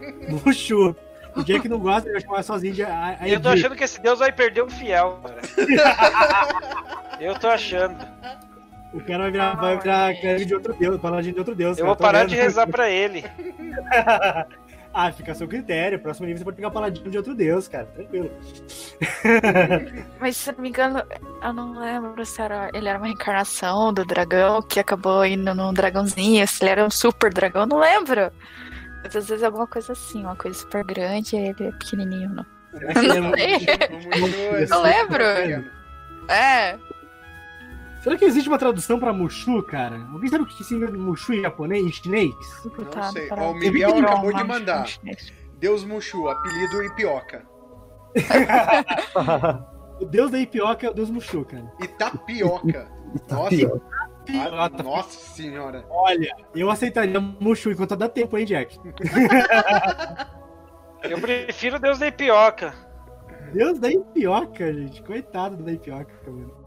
Mushu. 0.44 0.94
O 1.36 1.44
Jack 1.44 1.68
não 1.68 1.78
gosta, 1.78 2.08
ele 2.08 2.14
vai 2.14 2.22
chamar 2.22 2.42
sozinho 2.42 2.74
de 2.74 2.82
a, 2.82 3.18
a 3.20 3.28
eu 3.28 3.40
tô 3.40 3.50
achando 3.50 3.76
que 3.76 3.84
esse 3.84 4.00
Deus 4.00 4.18
vai 4.18 4.32
perder 4.32 4.64
um 4.64 4.70
fiel, 4.70 5.20
cara. 5.22 5.40
Eu 7.20 7.38
tô 7.38 7.48
achando. 7.48 7.96
O 8.92 9.00
cara 9.00 9.24
vai 9.24 9.30
virar, 9.30 9.54
vai 9.54 9.78
virar 9.78 10.20
cara 10.20 10.44
de 10.44 10.54
outro 10.54 10.72
deus, 10.74 11.00
paladino 11.00 11.34
de 11.34 11.38
outro 11.38 11.54
deus. 11.54 11.78
Eu 11.78 11.84
cara. 11.84 11.94
vou 11.94 11.96
parar 11.96 12.24
de 12.24 12.34
rezar 12.34 12.66
pra 12.66 12.90
ele. 12.90 13.22
Ah, 14.92 15.12
fica 15.12 15.32
a 15.32 15.34
seu 15.34 15.46
critério. 15.46 15.98
Próximo 15.98 16.26
nível 16.26 16.38
você 16.38 16.44
pode 16.44 16.56
pegar 16.56 16.70
paladino 16.70 17.10
de 17.10 17.16
outro 17.16 17.34
deus, 17.34 17.68
cara. 17.68 17.86
Tranquilo. 17.86 18.30
Mas 20.20 20.36
se 20.36 20.50
eu 20.50 20.54
não 20.54 20.62
me 20.62 20.68
engano, 20.68 21.02
eu 21.42 21.52
não 21.52 21.78
lembro 21.78 22.24
se 22.24 22.40
era, 22.40 22.70
ele 22.74 22.88
era 22.88 22.98
uma 22.98 23.06
reencarnação 23.06 23.92
do 23.92 24.04
dragão 24.04 24.62
que 24.62 24.80
acabou 24.80 25.24
indo 25.24 25.54
num 25.54 25.72
dragãozinho, 25.72 26.46
se 26.46 26.62
ele 26.64 26.70
era 26.70 26.84
um 26.84 26.90
super 26.90 27.32
dragão, 27.32 27.62
eu 27.62 27.66
não 27.68 27.78
lembro. 27.78 28.30
Mas 29.02 29.14
às 29.14 29.28
vezes 29.28 29.42
é 29.42 29.46
alguma 29.46 29.66
coisa 29.66 29.92
assim, 29.92 30.22
uma 30.22 30.36
coisa 30.36 30.58
super 30.58 30.84
grande 30.84 31.36
e 31.36 31.38
ele 31.38 31.64
é 31.68 31.72
pequenininho, 31.72 32.30
não. 32.30 32.46
É- 32.74 32.94
Não 33.20 33.32
sei. 33.34 33.56
O 34.16 34.20
Mushu 34.20 34.74
Eu 34.74 34.82
lembro. 34.82 35.24
É. 36.28 36.78
Será 38.08 38.18
que 38.18 38.24
existe 38.24 38.48
uma 38.48 38.58
tradução 38.58 38.98
pra 38.98 39.12
Mushu, 39.12 39.62
cara? 39.62 40.00
Alguém 40.10 40.30
sabe 40.30 40.44
o 40.44 40.46
que 40.46 40.64
significa 40.64 40.96
Mushu 40.96 41.34
em 41.34 41.42
japonês, 41.42 41.84
em 41.84 41.92
chinês? 41.92 42.34
Complicado 42.62 43.12
sei. 43.12 43.28
Ó, 43.30 43.50
o 43.50 43.54
Miguel 43.54 44.00
Não, 44.00 44.08
acabou 44.08 44.32
de 44.32 44.38
não, 44.38 44.46
mandar. 44.46 44.86
não, 45.04 45.12
Deus 45.58 45.84
Mushu, 45.84 46.26
apelido 46.26 46.84
Ipioca. 46.84 47.46
O 50.00 50.06
deus 50.06 50.30
da 50.30 50.38
Ipioca 50.38 50.86
é 50.86 50.90
o 50.90 50.94
deus 50.94 51.10
Mushu, 51.10 51.44
cara. 51.44 51.70
Itapioca. 51.82 52.88
Nossa, 53.28 53.48
Pior. 53.50 53.80
Ah, 54.54 54.70
Nossa 54.82 55.18
senhora. 55.34 55.84
Olha, 55.90 56.30
eu 56.54 56.70
aceitaria 56.70 57.18
Mushu 57.20 57.72
enquanto 57.72 57.96
dá 57.96 58.08
tempo, 58.08 58.38
hein, 58.38 58.46
Jack? 58.46 58.78
Eu 61.02 61.20
prefiro 61.20 61.78
Deus 61.78 61.98
da 61.98 62.06
Ipioca. 62.06 62.72
Deus 63.52 63.78
da 63.78 63.90
Ipioca, 63.90 64.72
gente. 64.72 65.02
Coitado 65.02 65.62
da 65.62 65.72
Ipioca, 65.72 66.14
mano. 66.26 66.57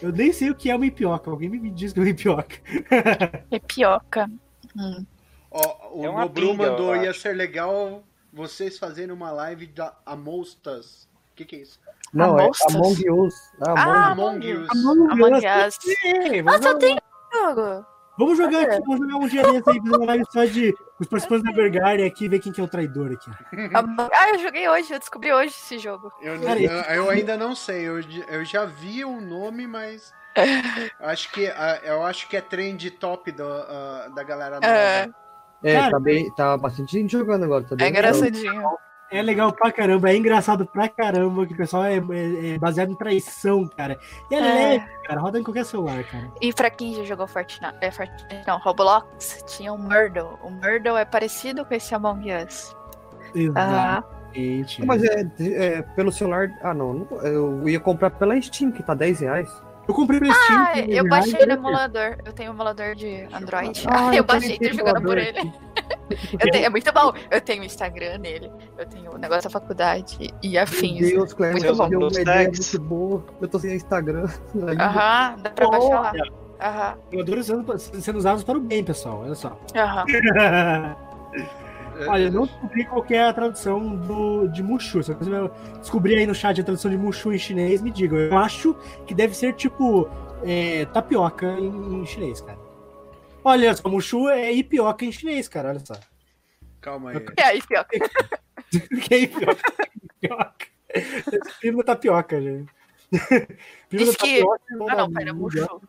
Eu 0.00 0.12
nem 0.12 0.32
sei 0.32 0.50
o 0.50 0.54
que 0.54 0.70
é 0.70 0.76
uma 0.76 0.86
Ipioca. 0.86 1.30
Alguém 1.30 1.48
me 1.48 1.70
diz 1.70 1.92
que 1.92 1.98
é 1.98 2.02
uma 2.02 2.10
Ipioca. 2.10 2.56
É 3.50 3.58
pioca. 3.58 4.30
Hum. 4.76 5.04
Ó, 5.50 5.90
o 5.92 6.04
É 6.04 6.12
Nobru 6.12 6.50
pinga, 6.50 6.70
mandou, 6.70 6.96
ia 6.96 7.12
ser 7.12 7.34
legal 7.34 8.04
vocês 8.32 8.78
fazerem 8.78 9.12
uma 9.12 9.30
live 9.30 9.66
da 9.66 9.94
Amostas. 10.04 11.08
O 11.32 11.34
que, 11.34 11.44
que 11.44 11.56
é 11.56 11.58
isso? 11.60 11.80
Não, 12.12 12.38
é 12.38 12.44
Amostras? 12.44 12.74
Among 12.74 13.10
Us. 13.10 13.34
Ah, 13.60 14.10
Among 14.12 14.52
Among 14.52 14.52
Us. 14.52 14.68
Among 15.12 15.66
Us. 15.66 15.78
Sim, 15.80 16.42
vamos, 16.42 16.60
Nossa, 16.60 16.78
tem 16.78 16.98
jogo. 17.32 17.86
Vamos 18.18 18.36
jogar 18.36 18.66
Cadê? 18.66 18.74
aqui, 18.76 18.82
vamos 18.86 19.00
jogar 19.10 19.16
um 19.24 19.28
dia 19.28 19.42
desse 19.44 19.70
aí, 19.70 19.80
fazer 19.80 19.96
uma 19.96 20.06
live 20.06 20.24
só 20.30 20.44
de 20.44 20.74
os 21.00 21.06
participantes 21.06 21.44
da 21.44 21.52
Vergard 21.52 22.02
aqui, 22.02 22.28
ver 22.28 22.40
quem 22.40 22.52
que 22.52 22.60
é 22.60 22.64
o 22.64 22.68
traidor 22.68 23.12
aqui. 23.12 23.30
Among- 23.74 24.10
Ah, 24.12 24.30
eu 24.30 24.38
joguei 24.40 24.68
hoje, 24.68 24.92
eu 24.92 24.98
descobri 24.98 25.32
hoje 25.32 25.48
esse 25.50 25.78
jogo. 25.78 26.12
Eu, 26.20 26.34
eu, 26.34 26.70
eu 26.96 27.08
ainda 27.10 27.36
não 27.36 27.54
sei, 27.54 27.82
eu, 27.88 28.00
eu 28.28 28.44
já 28.44 28.64
vi 28.64 29.04
o 29.04 29.20
nome, 29.20 29.66
mas 29.66 30.12
acho 31.00 31.30
que, 31.32 31.46
ah, 31.46 31.80
eu 31.84 32.02
acho 32.04 32.28
que 32.28 32.36
é 32.36 32.40
trend 32.40 32.90
top 32.92 33.30
do, 33.32 33.44
ah, 33.44 34.08
da 34.14 34.22
galera 34.24 34.56
nova. 34.56 34.66
É, 34.66 35.08
É, 35.62 35.74
Cara- 35.74 35.90
tá, 35.92 36.00
bem, 36.00 36.34
tá 36.34 36.56
bastante 36.56 36.92
gente 36.92 37.10
jogando 37.12 37.44
agora. 37.44 37.64
Tá 37.64 37.74
é 37.74 37.76
bem 37.76 37.86
legal. 37.92 38.12
engraçadinho. 38.14 38.62
É 39.10 39.22
legal 39.22 39.50
pra 39.52 39.72
caramba, 39.72 40.10
é 40.10 40.16
engraçado 40.16 40.66
pra 40.66 40.86
caramba, 40.88 41.46
que 41.46 41.54
o 41.54 41.56
pessoal 41.56 41.84
é, 41.84 41.94
é- 41.96 42.54
é 42.54 42.58
baseado 42.58 42.90
em 42.92 42.94
traição, 42.94 43.66
cara. 43.66 43.98
E 44.30 44.34
é, 44.34 44.38
É. 44.38 44.40
leve, 44.40 44.86
cara, 45.06 45.20
roda 45.20 45.38
em 45.38 45.42
qualquer 45.42 45.64
celular, 45.64 46.04
cara. 46.04 46.30
E 46.42 46.52
pra 46.52 46.68
quem 46.70 46.94
já 46.94 47.04
jogou 47.04 47.26
Fortnite, 47.26 47.74
é, 47.80 47.90
Fortnite 47.90 48.44
não, 48.46 48.58
Roblox, 48.58 49.42
tinha 49.46 49.72
o 49.72 49.78
Murdo. 49.78 50.38
O 50.42 50.50
Murdo 50.50 50.96
é 50.96 51.04
parecido 51.06 51.64
com 51.64 51.74
esse 51.74 51.94
Among 51.94 52.28
Us. 52.44 52.76
Ah, 53.54 54.02
Exatamente. 54.34 54.84
Mas 54.84 55.02
é, 55.04 55.26
é 55.40 55.82
pelo 55.82 56.12
celular. 56.12 56.50
Ah, 56.62 56.74
não, 56.74 56.92
não- 56.94 57.20
Eu 57.22 57.68
ia 57.68 57.80
comprar 57.80 58.10
pela 58.10 58.38
Steam, 58.40 58.70
que 58.70 58.82
tá 58.82 58.94
10 58.94 59.20
reais. 59.20 59.48
Eu 59.88 59.94
comprei 59.94 60.20
pra 60.20 60.32
Steam. 60.34 60.58
ah, 60.66 60.78
eu 60.80 61.08
baixei 61.08 61.46
no 61.46 61.52
emulador. 61.54 62.18
Eu 62.24 62.32
tenho 62.32 62.50
um 62.50 62.54
emulador 62.54 62.94
de 62.94 63.26
Android. 63.32 63.84
Ah, 63.88 64.08
eu 64.10 64.18
eu 64.18 64.24
baixei, 64.24 64.58
tô 64.58 64.72
jogando 64.72 65.02
por 65.02 65.16
ele. 65.18 65.52
Eu 66.32 66.50
tenho- 66.50 66.64
é 66.66 66.68
muito 66.70 66.90
bom. 66.92 67.12
Eu 67.30 67.40
tenho 67.40 67.62
o 67.62 67.64
Instagram 67.66 68.18
nele. 68.18 68.50
Eu 68.78 68.86
tenho 68.86 69.12
o 69.14 69.18
negócio 69.18 69.44
da 69.44 69.50
faculdade 69.50 70.32
e 70.42 70.50
Meu 70.52 70.62
afins. 70.62 71.00
Deus, 71.00 71.32
Cleber, 71.34 71.60
Muito 71.62 71.76
bom. 71.76 71.88
deu 71.88 71.98
uma 72.00 72.08
Dos 72.08 72.18
ideia 72.18 72.44
tags. 72.46 72.72
muito 72.74 72.88
boa. 72.88 73.24
Eu 73.40 73.48
tô 73.48 73.58
sem 73.58 73.74
Instagram. 73.74 74.26
Aham, 74.80 75.36
dá 75.42 75.50
pra 75.50 75.68
baixar 75.68 76.00
lá. 76.00 76.12
Aham, 76.60 76.94
Emuladores 77.12 77.46
sendo, 77.46 77.78
sendo 77.78 78.16
usados 78.18 78.42
para 78.42 78.56
o 78.58 78.60
bem, 78.60 78.82
pessoal. 78.84 79.20
Olha 79.24 79.34
só. 79.34 79.58
aham. 79.76 80.96
Olha, 82.06 82.24
eu 82.24 82.32
não 82.32 82.46
descobri 82.46 82.84
qual 82.84 83.04
é 83.10 83.22
a 83.22 83.32
tradução 83.32 83.96
do, 83.96 84.46
de 84.48 84.62
Mushu. 84.62 85.02
Se 85.02 85.12
você 85.12 85.30
descobrir 85.80 86.16
aí 86.16 86.26
no 86.26 86.34
chat 86.34 86.60
a 86.60 86.64
tradução 86.64 86.90
de 86.90 86.96
Mushu 86.98 87.32
em 87.32 87.38
chinês, 87.38 87.80
me 87.80 87.90
digam. 87.90 88.18
Eu 88.18 88.36
acho 88.38 88.74
que 89.06 89.14
deve 89.14 89.34
ser 89.34 89.54
tipo 89.54 90.08
é, 90.44 90.84
tapioca 90.86 91.46
em, 91.58 92.00
em 92.02 92.06
chinês, 92.06 92.40
cara. 92.40 92.58
Olha 93.42 93.74
só, 93.74 93.88
Mushu 93.88 94.28
é 94.28 94.52
ipioca 94.52 95.04
em 95.04 95.12
chinês, 95.12 95.48
cara. 95.48 95.70
Olha 95.70 95.80
só. 95.84 95.94
Calma 96.80 97.10
aí. 97.10 97.26
Aí, 97.42 97.62
pior. 97.62 97.86
que 99.02 99.14
é 99.14 99.18
ipioca? 99.20 99.62
Tapioca. 100.20 100.66
Primo 101.60 101.78
da 101.78 101.84
tapioca, 101.84 102.40
gente. 102.40 102.70
Primo 103.88 104.04
Diz 104.04 104.08
da 104.08 104.18
que- 104.18 104.38
tapioca. 104.38 104.62
Ah, 104.90 104.96
não, 104.96 105.12
pera, 105.12 105.32
Mushu. 105.34 105.80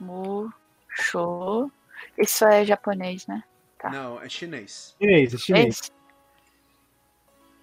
Mushu. 0.00 1.70
Isso 2.18 2.44
é 2.44 2.64
japonês, 2.64 3.26
né? 3.26 3.42
Não, 3.90 4.20
é 4.20 4.28
chinês. 4.28 4.96
Chinês, 5.00 5.34
é 5.34 5.38
chinês. 5.38 5.80
Esse? 5.80 5.90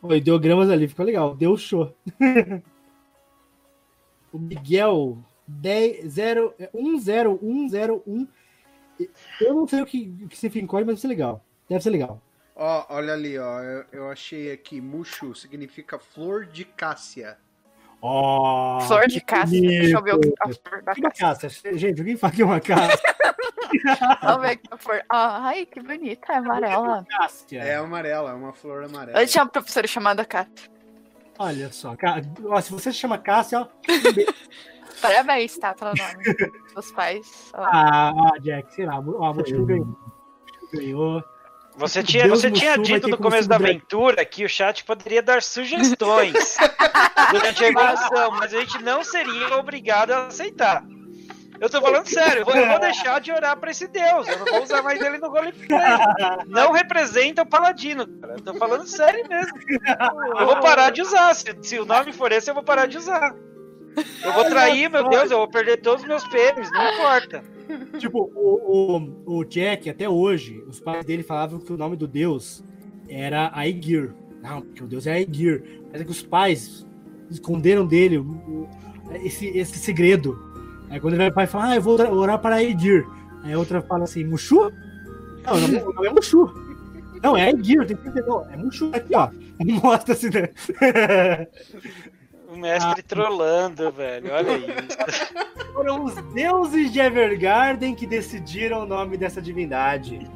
Oi, 0.04 0.18
ideogramas 0.18 0.70
ali, 0.70 0.88
ficou 0.88 1.06
legal. 1.06 1.36
Deu 1.36 1.56
show. 1.58 1.96
o 4.34 4.40
Miguel 4.40 5.18
10, 5.48 6.12
0, 6.12 6.56
10101. 6.74 8.28
Eu 9.40 9.56
não 9.56 9.68
sei 9.68 9.82
o 9.82 9.86
que, 9.86 10.18
o 10.24 10.28
que 10.28 10.38
significa, 10.38 10.74
mas 10.74 10.86
deve 10.86 11.00
ser 11.00 11.08
legal. 11.08 11.44
Deve 11.70 11.84
ser 11.84 11.90
legal. 11.90 12.22
Ó, 12.56 12.86
olha 12.90 13.14
ali, 13.14 13.38
ó. 13.38 13.62
Eu, 13.62 13.86
eu 13.92 14.10
achei 14.10 14.52
aqui, 14.52 14.82
Mushu 14.82 15.34
significa 15.36 15.98
flor 16.00 16.46
de 16.46 16.66
cássia. 16.66 17.38
Ó, 18.02 18.80
Flor 18.82 19.08
de 19.08 19.22
cássia. 19.22 19.62
Deixa 19.62 19.98
eu 19.98 20.02
ver 20.04 20.16
o 20.16 20.20
que 20.20 20.34
a 20.40 20.46
flor 20.48 20.82
da 20.84 20.94
Que 20.94 21.02
uma 21.02 21.12
cássia. 21.12 21.50
caça? 21.50 21.78
Gente, 21.78 22.00
alguém 22.00 22.18
fala 22.18 22.34
que 22.34 22.42
é 22.42 22.46
uma 22.46 22.60
caça? 22.60 23.00
Vamos 24.24 24.42
ver 24.42 24.52
aqui 24.52 24.68
a 24.72 24.78
flor. 24.78 25.02
Ah, 25.08 25.48
ai, 25.48 25.66
que 25.66 25.80
bonita, 25.82 26.34
é 26.34 26.38
amarela. 26.38 27.06
Cássia. 27.10 27.62
É 27.62 27.76
amarela, 27.76 28.32
é 28.32 28.34
uma 28.34 28.54
flor 28.54 28.84
amarela. 28.84 29.22
Eu 29.22 29.28
tinha 29.28 29.44
uma 29.44 29.50
professora 29.50 29.88
chamada 29.88 30.26
Cássia. 30.26 30.70
Olha 31.38 31.72
só. 31.72 31.96
Ó, 32.46 32.62
se 32.62 32.72
você 32.72 32.92
se 32.92 32.98
chama 32.98 33.18
Cássia, 33.18 33.62
ó. 33.62 33.68
Parabéns, 35.02 35.58
tá? 35.58 35.74
Pelo 35.74 35.94
nome 35.96 36.52
dos 36.76 36.92
pais. 36.92 37.52
Ó. 37.54 37.64
Ah, 37.64 38.12
ah, 38.12 38.38
Jack, 38.40 38.74
sei 38.76 38.86
lá. 38.86 39.00
Ó, 39.00 39.26
a 39.30 39.34
ganhou. 39.34 39.98
Ganhou. 40.74 41.24
Você 41.76 42.04
tinha, 42.04 42.26
Deus 42.26 42.42
você 42.42 42.52
tinha 42.52 42.78
dito 42.78 43.08
no 43.08 43.18
começo 43.18 43.48
da 43.48 43.56
aventura 43.56 44.26
que 44.26 44.44
o 44.44 44.50
chat 44.50 44.84
poderia 44.84 45.22
dar 45.22 45.42
sugestões 45.42 46.58
durante 47.32 47.64
a 47.64 47.68
evolução, 47.68 48.32
mas 48.32 48.54
a 48.54 48.60
gente 48.60 48.84
não 48.84 49.04
seria 49.04 49.56
obrigado 49.58 50.12
a 50.12 50.28
aceitar. 50.28 50.84
Eu 51.62 51.70
tô 51.70 51.80
falando 51.80 52.08
sério, 52.08 52.42
eu 52.42 52.46
vou, 52.46 52.56
eu 52.56 52.68
vou 52.68 52.80
deixar 52.80 53.22
de 53.22 53.32
orar 53.32 53.56
pra 53.56 53.70
esse 53.70 53.88
deus, 53.88 54.28
eu 54.28 54.40
não 54.40 54.46
vou 54.46 54.64
usar 54.64 54.82
mais 54.82 55.00
ele 55.00 55.20
no 55.20 55.30
roleplay. 55.30 55.80
Não 56.48 56.72
representa 56.72 57.44
o 57.44 57.46
paladino, 57.46 58.08
cara. 58.20 58.34
Eu 58.34 58.42
tô 58.42 58.54
falando 58.56 58.88
sério 58.88 59.28
mesmo. 59.30 59.54
Eu 60.40 60.46
vou 60.48 60.60
parar 60.60 60.90
de 60.90 61.04
usar. 61.04 61.34
Se, 61.36 61.56
se 61.62 61.80
o 61.80 61.86
nome 61.86 62.12
for 62.14 62.32
esse, 62.32 62.50
eu 62.50 62.56
vou 62.56 62.64
parar 62.64 62.88
de 62.88 62.98
usar. 62.98 63.36
Eu 64.24 64.34
vou 64.34 64.46
trair, 64.46 64.90
meu 64.90 65.08
Deus, 65.08 65.30
eu 65.30 65.38
vou 65.38 65.48
perder 65.48 65.78
todos 65.78 66.02
os 66.02 66.08
meus 66.08 66.28
prêmios, 66.28 66.72
não 66.72 66.94
importa. 66.94 67.44
Tipo, 67.98 68.32
o, 68.36 68.98
o, 69.28 69.38
o 69.40 69.44
Jack, 69.46 69.90
até 69.90 70.10
hoje, 70.10 70.64
os 70.68 70.80
pais 70.80 71.06
dele 71.06 71.24
falavam 71.24 71.60
que 71.60 71.72
o 71.72 71.78
nome 71.78 71.96
do 71.96 72.08
deus 72.08 72.64
era 73.10 73.52
Aegir. 73.54 74.14
Não, 74.42 74.62
porque 74.62 74.84
o 74.84 74.88
deus 74.88 75.06
é 75.08 75.14
Aegir. 75.14 75.64
Mas 75.92 76.02
é 76.02 76.04
que 76.04 76.12
os 76.12 76.22
pais 76.24 76.86
esconderam 77.30 77.86
dele 77.86 78.18
o- 78.18 78.68
esse, 79.24 79.48
esse 79.48 79.78
segredo. 79.80 80.38
Aí 80.90 81.00
quando 81.00 81.14
ele 81.14 81.24
vai 81.24 81.32
pai 81.32 81.48
fala, 81.48 81.70
ah, 81.72 81.76
eu 81.76 81.82
vou 81.82 82.00
orar- 82.18 82.40
para 82.40 82.56
Aegir. 82.56 83.06
Aí 83.44 83.54
a 83.54 83.60
outra 83.60 83.82
fala 83.82 84.04
assim, 84.04 84.24
Mushu? 84.24 84.72
Não, 85.46 85.60
não, 85.68 85.94
não 85.94 86.06
é 86.06 86.10
Mushu. 86.12 86.50
Não, 87.24 87.38
é 87.38 87.44
Aegir, 87.46 87.86
tem 87.86 87.96
que 87.96 88.08
entender. 88.08 88.26
Não, 88.28 88.50
é 88.50 88.58
Mushu. 88.58 88.90
Aqui, 88.94 89.16
ó. 89.16 89.30
Mostra 89.84 90.14
assim, 90.14 90.30
né? 90.30 90.50
O 92.52 92.58
mestre 92.58 93.02
trollando, 93.04 93.92
velho, 93.92 94.30
olha 94.34 94.58
isso. 94.58 94.98
Foram 95.74 96.04
os 96.04 96.16
deuses 96.34 96.92
de 96.92 97.00
Evergarden 97.00 97.96
que 97.96 98.06
decidiram 98.06 98.84
o 98.84 98.86
nome 98.86 99.16
dessa 99.16 99.42
divindade. 99.42 100.30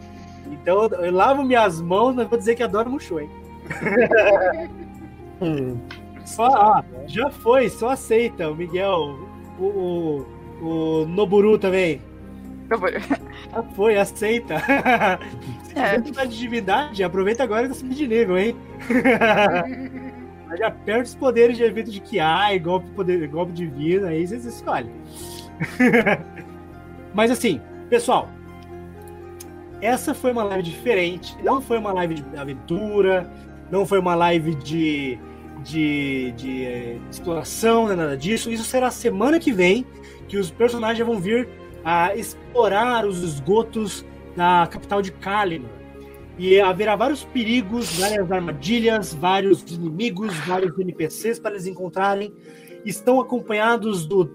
Então 0.49 0.85
eu 0.85 1.11
lavo 1.11 1.43
minhas 1.43 1.81
mãos, 1.81 2.15
mas 2.15 2.27
vou 2.27 2.37
dizer 2.39 2.55
que 2.55 2.63
adoro 2.63 2.89
Mushu, 2.89 3.19
hein? 3.19 3.29
Hum. 5.41 5.77
Só, 6.23 6.45
ah, 6.45 6.83
já 7.07 7.29
foi, 7.29 7.67
só 7.69 7.89
aceita. 7.89 8.49
O 8.49 8.55
Miguel, 8.55 9.19
o, 9.59 9.63
o, 9.65 10.25
o 11.01 11.05
Noburu 11.05 11.57
também. 11.59 12.01
Vou- 12.69 12.89
Já 12.89 13.63
foi, 13.75 13.97
aceita. 13.97 14.57
Se 15.63 15.77
É. 15.77 15.97
mudar 15.97 16.23
de 16.25 16.37
divindade, 16.37 17.03
aproveita 17.03 17.43
agora 17.43 17.65
e 17.65 17.67
tá 17.67 17.75
subindo 17.75 17.95
de 17.95 18.07
nível, 18.07 18.37
hein? 18.37 18.55
Já 20.55 20.71
perde 20.71 21.09
os 21.09 21.15
poderes 21.15 21.57
de 21.57 21.63
evento 21.63 21.91
de 21.91 21.99
Kiai, 21.99 22.59
golpe, 22.59 22.89
poder, 22.91 23.27
golpe 23.27 23.51
divino, 23.51 24.07
aí 24.07 24.25
vocês 24.25 24.45
escolhem. 24.45 24.91
Mas 27.13 27.31
assim, 27.31 27.61
pessoal, 27.89 28.29
essa 29.81 30.13
foi 30.13 30.31
uma 30.31 30.43
live 30.43 30.63
diferente. 30.63 31.37
Não 31.43 31.61
foi 31.61 31.77
uma 31.77 31.93
live 31.93 32.15
de 32.15 32.37
aventura, 32.37 33.29
não 33.71 33.85
foi 33.85 33.99
uma 33.99 34.15
live 34.15 34.55
de, 34.55 35.17
de, 35.63 36.31
de 36.31 36.65
eh, 36.65 36.97
exploração, 37.09 37.91
é 37.91 37.95
nada 37.95 38.17
disso. 38.17 38.49
Isso 38.49 38.63
será 38.63 38.91
semana 38.91 39.39
que 39.39 39.51
vem, 39.51 39.85
que 40.27 40.37
os 40.37 40.49
personagens 40.51 41.05
vão 41.05 41.19
vir 41.19 41.47
a 41.83 42.15
explorar 42.15 43.05
os 43.05 43.21
esgotos 43.21 44.05
da 44.35 44.67
capital 44.69 45.01
de 45.01 45.11
Kalimdor. 45.11 45.69
E 46.37 46.59
haverá 46.59 46.95
vários 46.95 47.23
perigos, 47.23 47.97
várias 47.97 48.31
armadilhas, 48.31 49.13
vários 49.13 49.61
inimigos, 49.71 50.35
vários 50.45 50.77
NPCs 50.77 51.39
para 51.39 51.51
eles 51.51 51.65
encontrarem. 51.65 52.33
Estão 52.85 53.19
acompanhados 53.19 54.05
do 54.05 54.25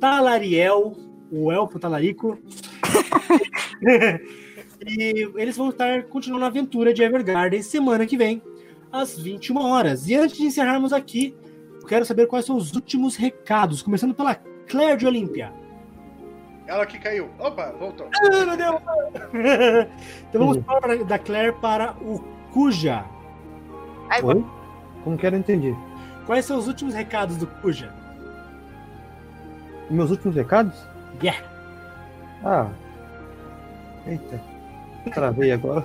Talariel, 0.00 0.96
o 1.30 1.52
elfo 1.52 1.78
talarico. 1.78 2.38
e 4.86 5.30
eles 5.36 5.56
vão 5.56 5.68
estar 5.68 6.04
continuando 6.04 6.46
a 6.46 6.48
aventura 6.48 6.94
de 6.94 7.02
Evergarden 7.02 7.62
semana 7.62 8.06
que 8.06 8.16
vem, 8.16 8.42
às 8.90 9.18
21 9.18 9.58
horas. 9.58 10.08
E 10.08 10.14
antes 10.14 10.38
de 10.38 10.44
encerrarmos 10.44 10.92
aqui, 10.92 11.34
quero 11.90 12.04
saber 12.04 12.28
quais 12.28 12.46
são 12.46 12.56
os 12.56 12.72
últimos 12.72 13.16
recados, 13.16 13.82
começando 13.82 14.14
pela 14.14 14.36
Claire 14.68 14.96
de 14.96 15.06
Olímpia. 15.06 15.52
Ela 16.70 16.86
que 16.86 17.00
caiu. 17.00 17.28
Opa, 17.36 17.72
voltou. 17.76 18.08
Ah, 18.14 18.46
não 18.46 18.56
deu. 18.56 18.80
então 20.28 20.40
vamos 20.40 20.58
para, 20.58 21.04
da 21.04 21.18
Claire 21.18 21.52
para 21.54 21.96
o 22.00 22.20
Cuja. 22.52 23.04
Ai, 24.08 24.22
Oi? 24.22 24.46
Como 25.02 25.18
que 25.18 25.26
era? 25.26 25.36
Entendi. 25.36 25.74
Quais 26.26 26.44
são 26.44 26.56
os 26.56 26.68
últimos 26.68 26.94
recados 26.94 27.36
do 27.36 27.48
Cuja? 27.48 27.92
Meus 29.90 30.12
últimos 30.12 30.36
recados? 30.36 30.80
Yeah. 31.20 31.44
Ah. 32.44 32.68
Eita. 34.06 34.40
Travei 35.12 35.50
agora. 35.50 35.84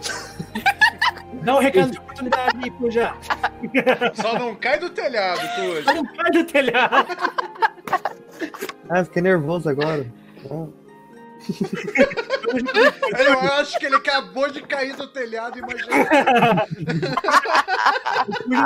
Dá 1.41 1.55
um 1.55 1.59
recado 1.61 1.89
de 1.93 1.97
oportunidade 1.97 2.59
aí, 2.63 2.69
Cuja. 2.77 3.15
Só 4.13 4.37
não 4.37 4.53
cai 4.53 4.77
do 4.77 4.91
telhado, 4.91 5.41
tu 5.55 5.93
Não 5.95 6.05
cai 6.13 6.29
do 6.29 6.43
telhado. 6.43 7.07
Ah, 8.87 9.03
fiquei 9.03 9.23
nervoso 9.23 9.67
agora. 9.67 10.05
Eu 13.27 13.39
acho 13.53 13.77
que 13.79 13.85
ele 13.85 13.95
acabou 13.95 14.49
de 14.49 14.61
cair 14.61 14.95
do 14.95 15.07
telhado, 15.07 15.59
imagina. 15.59 16.65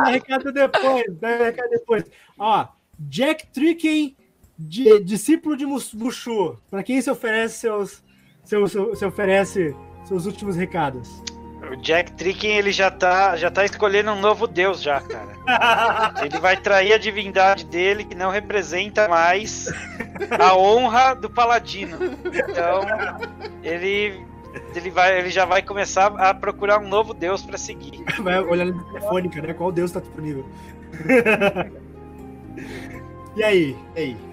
Recado 0.06 0.52
depois. 0.52 1.04
Recado 1.22 1.70
depois. 1.70 2.04
Ó, 2.38 2.68
Jack 3.00 3.48
Tricken, 3.48 4.16
di- 4.58 5.00
discípulo 5.04 5.58
de 5.58 5.66
Mus- 5.66 5.94
Mushu. 5.94 6.58
Para 6.70 6.84
quem 6.84 7.02
se 7.02 7.10
oferece 7.10 7.58
seus, 7.60 8.04
seus, 8.44 8.72
seu- 8.72 8.96
se 8.96 9.06
oferece 9.06 9.76
seus 10.06 10.26
últimos 10.26 10.56
recados? 10.56 11.22
O 11.72 11.76
Jack 11.76 12.14
Tricken, 12.14 12.58
ele 12.58 12.72
já 12.72 12.90
tá, 12.90 13.36
já 13.36 13.52
tá 13.52 13.64
escolhendo 13.64 14.12
um 14.12 14.20
novo 14.20 14.48
deus 14.48 14.82
já, 14.82 15.00
cara. 15.02 15.30
Ele 16.26 16.40
vai 16.40 16.58
trair 16.58 16.94
a 16.94 16.98
divindade 16.98 17.66
dele, 17.66 18.04
que 18.04 18.16
não 18.16 18.30
representa 18.30 19.08
mais 19.08 19.68
a 20.40 20.56
honra 20.56 21.14
do 21.14 21.30
paladino. 21.30 21.98
Então, 22.26 22.82
ele, 23.64 24.26
ele, 24.76 24.90
vai, 24.90 25.20
ele 25.20 25.30
já 25.30 25.46
vai 25.46 25.62
começar 25.62 26.08
a 26.08 26.34
procurar 26.34 26.80
um 26.80 26.88
novo 26.88 27.14
deus 27.14 27.42
pra 27.42 27.58
seguir. 27.58 28.04
Vai 28.20 28.40
olhar 28.40 28.66
na 28.66 28.84
telefônica, 28.86 29.42
né? 29.42 29.54
Qual 29.54 29.72
Deus 29.72 29.92
tá 29.92 30.00
disponível. 30.00 30.46
e 33.36 33.44
aí? 33.44 33.78
E 33.96 34.00
aí? 34.00 34.29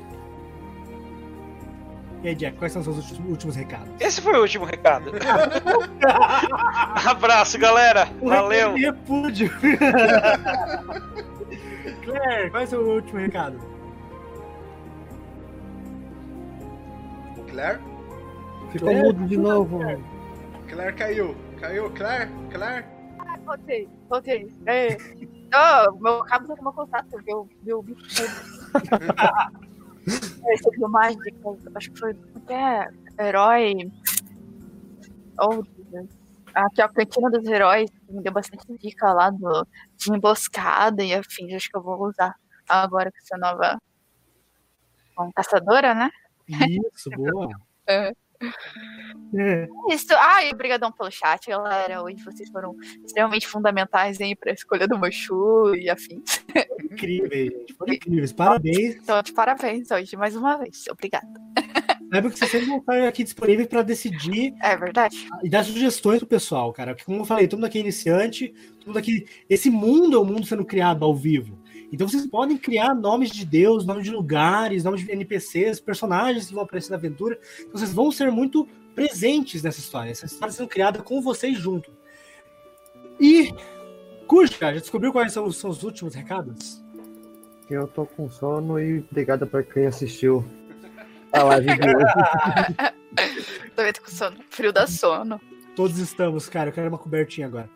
E 2.22 2.28
aí, 2.28 2.34
Jack, 2.34 2.56
quais 2.56 2.72
são 2.72 2.80
os 2.80 2.86
seus 2.86 3.18
últimos, 3.20 3.54
recados? 3.56 3.88
Esse 4.00 4.20
foi 4.20 4.34
o 4.36 4.40
último 4.40 4.64
recado. 4.64 5.12
Abraço, 7.06 7.58
galera. 7.58 8.08
Um 8.20 8.28
Valeu. 8.28 8.74
repúdio. 8.74 9.50
Claire, 12.02 12.50
qual 12.50 12.62
é 12.62 12.64
o 12.64 12.68
seu 12.68 12.80
último 12.80 13.18
recado? 13.18 13.60
Claire? 17.50 17.78
Ficou 18.70 18.88
Claire? 18.88 19.06
mudo 19.06 19.26
de 19.26 19.36
novo. 19.36 19.80
Claire 20.68 20.94
caiu. 20.94 21.36
Caiu, 21.60 21.90
Claire? 21.90 22.30
Claire? 22.50 22.96
voltei, 23.46 23.88
voltei. 24.08 24.48
É. 24.66 24.96
Oh, 25.54 25.92
meu 26.02 26.18
cabo 26.24 26.48
tá 26.48 26.56
tomou 26.56 26.72
contato, 26.72 27.16
viu? 27.24 27.48
Viu 27.62 27.78
o 27.78 27.82
bicho. 27.82 28.24
Esse 30.06 30.68
aqui 30.68 30.80
mágico, 30.80 31.58
acho 31.74 31.90
que 31.90 31.98
foi 31.98 32.16
até 32.36 32.88
herói. 33.18 33.90
Oh, 35.38 35.62
Deus. 35.90 36.08
Aqui, 36.54 36.80
a 36.80 36.88
cantina 36.88 37.28
dos 37.30 37.44
heróis 37.46 37.90
me 38.08 38.22
deu 38.22 38.32
bastante 38.32 38.64
dica 38.78 39.12
lá 39.12 39.30
do, 39.30 39.66
de 39.96 40.10
emboscada 40.10 41.04
e 41.04 41.12
afins. 41.12 41.52
Acho 41.52 41.68
que 41.68 41.76
eu 41.76 41.82
vou 41.82 42.06
usar 42.06 42.34
agora 42.68 43.10
com 43.10 43.18
essa 43.18 43.36
nova 43.36 43.78
bom, 45.16 45.30
caçadora, 45.34 45.94
né? 45.94 46.10
Isso, 46.48 47.10
boa. 47.10 47.48
É. 47.86 48.12
É. 49.36 49.66
Isso. 49.90 50.06
Ai, 50.12 50.50
obrigadão 50.52 50.90
pelo 50.92 51.10
chat, 51.10 51.48
galera. 51.48 52.02
Hoje 52.02 52.22
vocês 52.24 52.48
foram 52.50 52.74
extremamente 53.04 53.46
fundamentais 53.46 54.20
aí 54.20 54.34
pra 54.36 54.52
escolha 54.52 54.86
do 54.86 54.98
Mochu 54.98 55.74
e 55.74 55.90
afins. 55.90 56.44
Incríveis, 56.84 57.52
gente. 57.52 57.74
Foram 57.74 57.94
incríveis. 57.94 58.32
Parabéns. 58.32 58.96
Então, 58.96 59.20
de 59.22 59.32
parabéns 59.32 59.90
hoje, 59.90 60.16
mais 60.16 60.36
uma 60.36 60.56
vez. 60.56 60.84
Obrigada. 60.90 61.26
Lembra 62.12 62.30
que 62.30 62.38
vocês 62.38 62.50
sempre 62.50 62.68
vão 62.68 62.78
estar 62.78 63.08
aqui 63.08 63.24
disponíveis 63.24 63.68
para 63.68 63.82
decidir 63.82 64.54
É 64.62 64.76
verdade. 64.76 65.26
e 65.42 65.50
dar 65.50 65.64
sugestões 65.64 66.18
pro 66.20 66.28
pessoal, 66.28 66.72
cara. 66.72 66.92
Porque, 66.92 67.04
como 67.04 67.18
eu 67.20 67.24
falei, 67.24 67.48
todo 67.48 67.58
mundo 67.58 67.66
aqui 67.66 67.78
é 67.78 67.80
iniciante, 67.80 68.54
todo 68.78 68.88
mundo 68.88 68.98
aqui. 68.98 69.26
Esse 69.50 69.68
mundo 69.70 70.16
é 70.16 70.20
um 70.20 70.24
mundo 70.24 70.46
sendo 70.46 70.64
criado 70.64 71.04
ao 71.04 71.14
vivo. 71.14 71.58
Então 71.92 72.08
vocês 72.08 72.26
podem 72.26 72.56
criar 72.56 72.94
nomes 72.94 73.30
de 73.30 73.44
Deus, 73.44 73.86
nomes 73.86 74.04
de 74.04 74.10
lugares, 74.10 74.84
nomes 74.84 75.04
de 75.04 75.10
NPCs, 75.10 75.80
personagens 75.80 76.46
que 76.46 76.54
vão 76.54 76.64
aparecer 76.64 76.90
na 76.90 76.96
aventura. 76.96 77.38
Então 77.60 77.72
vocês 77.72 77.92
vão 77.92 78.10
ser 78.10 78.30
muito 78.30 78.68
presentes 78.94 79.62
nessa 79.62 79.78
história. 79.78 80.10
Essa 80.10 80.26
história 80.26 80.52
sendo 80.52 80.68
criada 80.68 81.02
com 81.02 81.20
vocês 81.20 81.56
junto. 81.56 81.90
E. 83.20 83.52
Cuja, 84.26 84.54
já 84.58 84.72
descobriu 84.72 85.12
quais 85.12 85.32
são 85.32 85.44
os, 85.44 85.56
são 85.56 85.70
os 85.70 85.84
últimos 85.84 86.14
recados? 86.14 86.82
Eu 87.70 87.86
tô 87.86 88.06
com 88.06 88.28
sono 88.28 88.80
e 88.80 88.98
obrigado 88.98 89.46
pra 89.46 89.62
quem 89.62 89.86
assistiu 89.86 90.44
a 91.32 91.42
live 91.44 91.66
de 91.66 91.96
hoje. 91.96 92.96
Também 93.76 93.92
tô 93.92 94.02
com 94.02 94.10
sono. 94.10 94.36
Frio 94.50 94.72
da 94.72 94.86
sono. 94.86 95.40
Todos 95.76 95.98
estamos, 95.98 96.48
cara. 96.48 96.70
Eu 96.70 96.72
quero 96.72 96.88
uma 96.88 96.98
cobertinha 96.98 97.46
agora. 97.46 97.70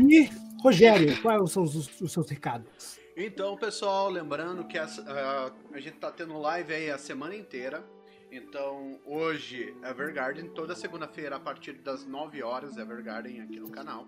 E, 0.00 0.28
Rogério, 0.62 1.20
quais 1.22 1.50
são 1.50 1.62
os, 1.62 2.00
os 2.00 2.12
seus 2.12 2.28
recados? 2.28 2.97
Então, 3.20 3.56
pessoal, 3.56 4.08
lembrando 4.08 4.64
que 4.64 4.78
ah, 4.78 5.52
a 5.72 5.80
gente 5.80 5.96
tá 5.96 6.08
tendo 6.08 6.38
live 6.38 6.72
aí 6.72 6.88
a 6.88 6.96
semana 6.96 7.34
inteira. 7.34 7.84
Então, 8.30 9.00
hoje, 9.04 9.74
Evergarden, 9.82 10.50
toda 10.50 10.76
segunda-feira, 10.76 11.34
a 11.34 11.40
partir 11.40 11.72
das 11.72 12.06
9 12.06 12.40
horas, 12.44 12.76
Evergarden 12.76 13.40
aqui 13.40 13.58
no 13.58 13.70
canal. 13.70 14.06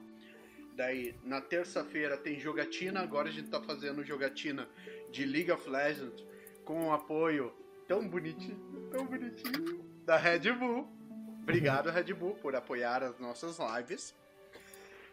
Daí, 0.76 1.16
na 1.24 1.40
terça-feira 1.40 2.16
tem 2.16 2.38
jogatina, 2.38 3.00
agora 3.00 3.28
a 3.28 3.32
gente 3.32 3.50
tá 3.50 3.60
fazendo 3.60 4.04
jogatina 4.04 4.68
de 5.10 5.26
League 5.26 5.50
of 5.50 5.68
Legends 5.68 6.24
com 6.64 6.86
o 6.86 6.92
apoio 6.92 7.52
tão 7.88 8.06
bonitinho, 8.06 8.88
tão 8.92 9.06
bonitinho, 9.06 9.84
da 10.04 10.16
Red 10.16 10.52
Bull. 10.52 10.86
Obrigado, 11.42 11.90
Red 11.90 12.14
Bull, 12.14 12.36
por 12.36 12.54
apoiar 12.54 13.02
as 13.02 13.18
nossas 13.18 13.58
lives. 13.58 14.14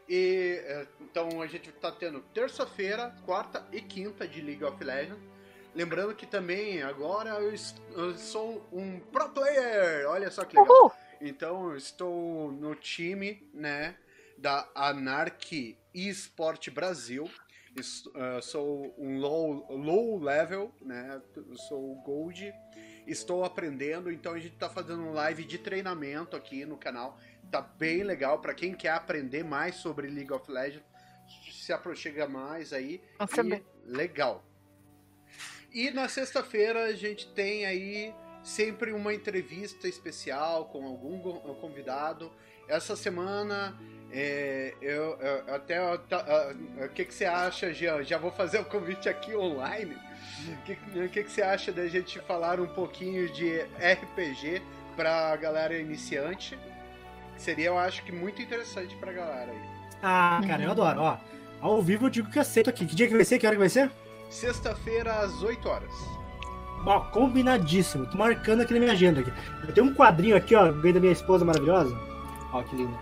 E 0.09 0.61
é, 0.65 0.88
então 1.01 1.41
a 1.41 1.47
gente 1.47 1.71
tá 1.71 1.91
tendo 1.91 2.21
terça-feira, 2.34 3.15
quarta 3.25 3.65
e 3.71 3.81
quinta 3.81 4.27
de 4.27 4.41
League 4.41 4.63
of 4.63 4.81
Legends. 4.84 5.19
Lembrando 5.75 6.15
que 6.15 6.25
também 6.25 6.81
agora 6.81 7.29
eu, 7.31 7.53
eu 7.95 8.17
sou 8.17 8.67
um 8.71 8.99
pro 8.99 9.29
player. 9.29 10.07
Olha 10.07 10.31
só 10.31 10.43
que 10.43 10.57
legal. 10.57 10.75
Uhul! 10.75 10.91
Então 11.19 11.71
eu 11.71 11.77
estou 11.77 12.51
no 12.51 12.75
time, 12.75 13.47
né, 13.53 13.95
da 14.38 14.67
Anarchy 14.73 15.77
Esport 15.93 16.69
Brasil. 16.69 17.29
Ah, 18.15 18.41
sou 18.41 18.93
um 18.97 19.19
low, 19.19 19.65
low 19.69 20.19
level, 20.19 20.73
né? 20.81 21.21
Sou 21.67 21.95
Gold. 22.01 22.51
Estou 23.05 23.45
aprendendo, 23.45 24.11
então 24.11 24.34
a 24.34 24.39
gente 24.39 24.53
está 24.53 24.69
fazendo 24.69 25.01
um 25.01 25.13
live 25.13 25.45
de 25.45 25.57
treinamento 25.57 26.35
aqui 26.35 26.65
no 26.65 26.75
canal. 26.75 27.17
Tá 27.52 27.61
bem 27.61 28.03
legal 28.03 28.40
para 28.40 28.53
quem 28.53 28.74
quer 28.74 28.90
aprender 28.91 29.44
mais 29.44 29.76
sobre 29.76 30.07
League 30.07 30.32
of 30.34 30.49
Legends. 30.52 30.84
Se 31.52 31.72
aproxima 31.74 32.28
mais 32.28 32.72
aí. 32.74 33.02
Vamos 33.18 33.34
E 33.34 33.36
saber. 33.36 33.65
legal. 33.86 34.44
E 35.72 35.91
na 35.91 36.07
sexta-feira 36.07 36.86
a 36.86 36.94
gente 36.94 37.28
tem 37.34 37.65
aí 37.65 38.14
sempre 38.44 38.91
uma 38.94 39.14
entrevista 39.14 39.88
especial 39.88 40.65
com 40.65 40.86
algum 40.86 41.19
convidado. 41.56 42.32
Essa 42.68 42.95
semana 42.95 43.78
é, 44.11 44.74
eu, 44.82 45.18
eu- 45.19 45.53
até 45.56 45.80
o 45.94 46.90
que, 46.94 47.06
que 47.06 47.14
você 47.14 47.26
acha, 47.26 47.74
Jean? 47.74 48.03
Já 48.03 48.18
vou 48.18 48.32
fazer 48.32 48.60
o 48.60 48.65
convite 48.65 49.07
aqui 49.10 49.36
online. 49.36 49.95
O 50.53 50.61
que, 50.64 50.76
que, 51.10 51.24
que 51.24 51.32
você 51.32 51.41
acha 51.41 51.72
da 51.72 51.88
gente 51.88 52.19
falar 52.22 52.60
um 52.60 52.68
pouquinho 52.68 53.30
de 53.32 53.60
RPG 53.61 54.61
pra 54.95 55.36
galera 55.36 55.78
iniciante? 55.78 56.57
Seria, 57.38 57.68
eu 57.68 57.77
acho 57.77 58.03
que 58.03 58.11
muito 58.11 58.41
interessante 58.41 58.95
pra 58.95 59.11
galera 59.11 59.51
aí. 59.51 59.61
Ah, 60.03 60.41
cara, 60.47 60.64
eu 60.64 60.72
adoro. 60.72 60.99
Ó, 61.01 61.18
ao 61.61 61.81
vivo 61.81 62.05
eu 62.05 62.09
digo 62.09 62.30
que 62.30 62.39
aceito 62.39 62.69
aqui. 62.69 62.85
Que 62.85 62.95
dia 62.95 63.07
que 63.07 63.15
vai 63.15 63.23
ser? 63.26 63.39
Que 63.39 63.45
hora 63.47 63.55
que 63.55 63.59
vai 63.59 63.69
ser? 63.69 63.89
Sexta-feira 64.30 65.14
às 65.19 65.41
8 65.41 65.69
horas. 65.69 65.91
Ó, 66.85 66.99
combinadíssimo. 67.11 68.05
Tô 68.07 68.18
marcando 68.18 68.61
aqui 68.61 68.73
na 68.73 68.80
minha 68.80 68.91
agenda. 68.91 69.22
Aqui. 69.22 69.31
Eu 69.68 69.73
tenho 69.73 69.88
um 69.88 69.93
quadrinho 69.93 70.35
aqui, 70.35 70.55
ó, 70.55 70.65
que 70.72 70.80
veio 70.80 70.93
da 70.95 70.99
minha 70.99 71.11
esposa 71.14 71.43
maravilhosa. 71.45 71.97
Ó, 72.53 72.61
que 72.64 72.76
lindo. 72.76 72.97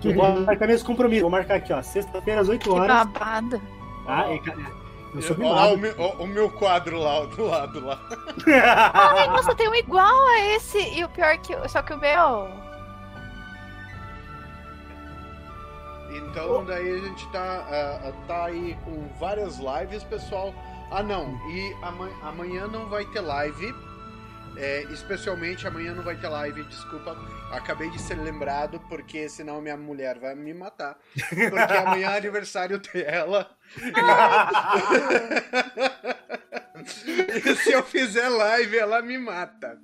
Que 0.00 0.08
eu 0.08 0.14
vou 0.14 0.40
marcar 0.42 0.66
meus 0.68 0.82
compromissos. 0.82 1.22
Vou 1.22 1.30
marcar 1.30 1.56
aqui, 1.56 1.72
ó. 1.72 1.82
Sexta-feira 1.82 2.40
às 2.40 2.48
8 2.48 2.62
Que 2.62 2.70
horas. 2.70 2.86
babado. 2.88 3.60
Tá? 4.06 4.24
Cara, 4.44 4.70
eu 5.14 5.22
sou 5.22 5.36
Olha 5.38 5.48
lá 5.48 5.66
o 5.72 5.76
meu, 5.76 5.94
o- 6.00 6.22
o 6.22 6.26
meu 6.26 6.50
quadro 6.50 6.98
lá, 6.98 7.20
do 7.26 7.44
lado 7.46 7.84
lá. 7.84 7.98
Ai, 8.94 9.26
nossa, 9.28 9.54
tem 9.54 9.68
um 9.68 9.74
igual 9.74 10.26
a 10.28 10.40
esse. 10.54 10.78
E 10.78 11.04
o 11.04 11.08
pior 11.08 11.36
que. 11.38 11.54
Só 11.68 11.82
que 11.82 11.92
o 11.92 11.98
meu. 11.98 12.48
Então 16.18 16.64
daí 16.64 16.94
a 16.94 16.98
gente 16.98 17.30
tá, 17.30 17.66
ah, 17.70 18.12
tá 18.26 18.46
aí 18.46 18.76
com 18.84 19.06
várias 19.18 19.58
lives, 19.58 20.02
pessoal. 20.04 20.54
Ah 20.90 21.02
não, 21.02 21.38
e 21.50 21.76
ama- 21.82 22.10
amanhã 22.22 22.66
não 22.66 22.88
vai 22.88 23.04
ter 23.06 23.20
live. 23.20 23.74
É, 24.56 24.82
especialmente 24.90 25.68
amanhã 25.68 25.94
não 25.94 26.02
vai 26.02 26.16
ter 26.16 26.28
live, 26.28 26.64
desculpa. 26.64 27.16
Acabei 27.52 27.90
de 27.90 28.00
ser 28.00 28.16
lembrado, 28.16 28.80
porque 28.88 29.28
senão 29.28 29.60
minha 29.60 29.76
mulher 29.76 30.18
vai 30.18 30.34
me 30.34 30.52
matar. 30.52 30.98
Porque 31.28 31.54
amanhã 31.78 32.10
é 32.10 32.16
aniversário 32.16 32.78
dela. 32.78 33.48
e 37.44 37.56
se 37.56 37.72
eu 37.72 37.84
fizer 37.84 38.28
live, 38.28 38.78
ela 38.78 39.00
me 39.00 39.16
mata. 39.16 39.78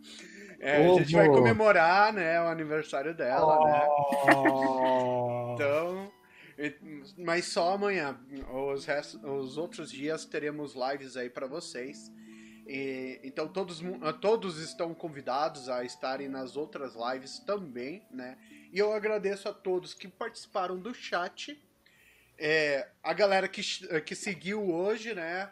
É, 0.58 0.78
a 0.78 0.88
gente 0.98 1.14
vai 1.14 1.28
comemorar, 1.28 2.12
né, 2.12 2.40
o 2.40 2.48
aniversário 2.48 3.14
dela, 3.14 3.60
oh. 3.60 3.66
né? 3.66 3.86
então, 5.54 6.10
mas 7.16 7.46
só 7.46 7.74
amanhã. 7.74 8.18
Os, 8.50 8.86
os 9.22 9.56
outros 9.56 9.90
dias 9.90 10.24
teremos 10.24 10.74
lives 10.74 11.16
aí 11.16 11.28
para 11.28 11.46
vocês. 11.46 12.12
E, 12.66 13.20
então 13.22 13.46
todos, 13.46 13.82
todos 14.20 14.58
estão 14.58 14.94
convidados 14.94 15.68
a 15.68 15.84
estarem 15.84 16.28
nas 16.28 16.56
outras 16.56 16.94
lives 16.94 17.38
também, 17.40 18.06
né? 18.10 18.38
E 18.72 18.78
eu 18.78 18.92
agradeço 18.92 19.48
a 19.48 19.52
todos 19.52 19.94
que 19.94 20.08
participaram 20.08 20.78
do 20.78 20.94
chat. 20.94 21.60
É, 22.36 22.88
a 23.02 23.12
galera 23.12 23.46
que, 23.46 23.62
que 24.00 24.14
seguiu 24.14 24.68
hoje, 24.72 25.14
né? 25.14 25.50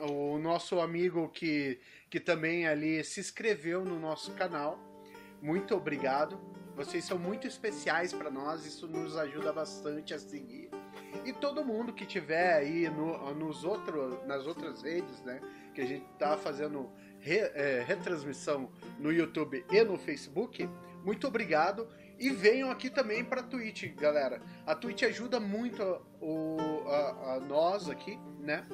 O 0.00 0.38
nosso 0.38 0.80
amigo 0.80 1.28
que 1.28 1.80
que 2.10 2.18
também 2.18 2.66
ali 2.66 3.04
se 3.04 3.20
inscreveu 3.20 3.84
no 3.84 3.98
nosso 3.98 4.32
canal. 4.32 4.78
Muito 5.42 5.74
obrigado. 5.74 6.40
Vocês 6.78 7.04
são 7.04 7.18
muito 7.18 7.44
especiais 7.44 8.12
para 8.12 8.30
nós, 8.30 8.64
isso 8.64 8.86
nos 8.86 9.16
ajuda 9.16 9.52
bastante 9.52 10.14
a 10.14 10.18
seguir. 10.18 10.70
E 11.24 11.32
todo 11.32 11.64
mundo 11.64 11.92
que 11.92 12.06
tiver 12.06 12.54
aí 12.54 12.88
no, 12.88 13.34
nos 13.34 13.64
outro, 13.64 14.24
nas 14.28 14.46
outras 14.46 14.82
redes, 14.82 15.20
né? 15.22 15.40
Que 15.74 15.80
a 15.80 15.84
gente 15.84 16.06
tá 16.20 16.36
fazendo 16.36 16.88
re, 17.18 17.38
é, 17.38 17.84
retransmissão 17.84 18.70
no 18.96 19.12
YouTube 19.12 19.66
e 19.68 19.82
no 19.82 19.98
Facebook, 19.98 20.70
muito 21.02 21.26
obrigado. 21.26 21.88
E 22.16 22.30
venham 22.30 22.70
aqui 22.70 22.88
também 22.88 23.24
para 23.24 23.40
a 23.40 23.44
Twitch, 23.44 23.92
galera. 23.96 24.40
A 24.64 24.72
Twitch 24.72 25.02
ajuda 25.02 25.40
muito 25.40 25.82
o, 26.20 26.58
a, 26.86 27.34
a 27.34 27.40
nós 27.40 27.90
aqui, 27.90 28.16
né? 28.38 28.64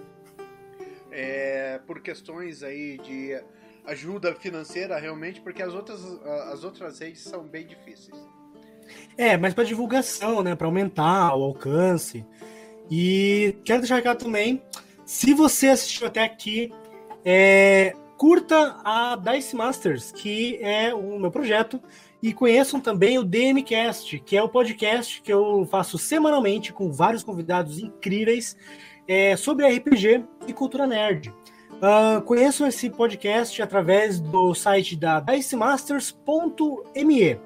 é, 1.15 1.79
por 1.87 2.01
questões 2.01 2.63
aí 2.65 2.99
de 2.99 3.41
ajuda 3.87 4.35
financeira 4.35 4.99
realmente, 4.99 5.41
porque 5.41 5.63
as 5.63 5.75
outras, 5.75 6.03
as 6.53 6.65
outras 6.65 6.99
redes 6.99 7.23
são 7.23 7.43
bem 7.45 7.67
difíceis. 7.67 8.17
É, 9.17 9.37
mas 9.37 9.55
para 9.55 9.65
divulgação, 9.65 10.43
né, 10.43 10.55
para 10.55 10.67
aumentar 10.67 11.35
o 11.37 11.45
alcance. 11.45 12.25
E 12.91 13.57
quero 13.65 13.81
deixar 13.81 13.99
aqui 13.99 14.15
também, 14.17 14.63
se 15.05 15.33
você 15.33 15.69
assistiu 15.69 16.07
até 16.07 16.23
aqui, 16.23 16.73
é, 17.25 17.95
curta 18.17 18.77
a 18.85 19.17
Dice 19.17 19.57
Masters, 19.57 20.13
que 20.13 20.59
é 20.61 20.95
o 20.95 21.19
meu 21.19 21.31
projeto, 21.31 21.81
e 22.23 22.33
conheçam 22.33 22.81
também 22.81 23.19
o 23.19 23.25
DMcast, 23.25 24.19
que 24.21 24.37
é 24.37 24.43
o 24.43 24.49
podcast 24.49 25.21
que 25.21 25.33
eu 25.33 25.67
faço 25.71 25.99
semanalmente 25.99 26.73
com 26.73 26.91
vários 26.91 27.23
convidados 27.23 27.79
incríveis 27.79 28.57
é, 29.07 29.37
sobre 29.37 29.67
RPG 29.67 30.25
e 30.47 30.53
cultura 30.53 30.87
nerd. 30.87 31.35
Uh, 31.77 32.23
conheço 32.23 32.65
esse 32.67 32.89
podcast 32.89 33.61
através 33.61 34.21
do 34.21 34.55
site 34.55 34.97
da 34.97 35.21
dicemasters.me 35.21 37.39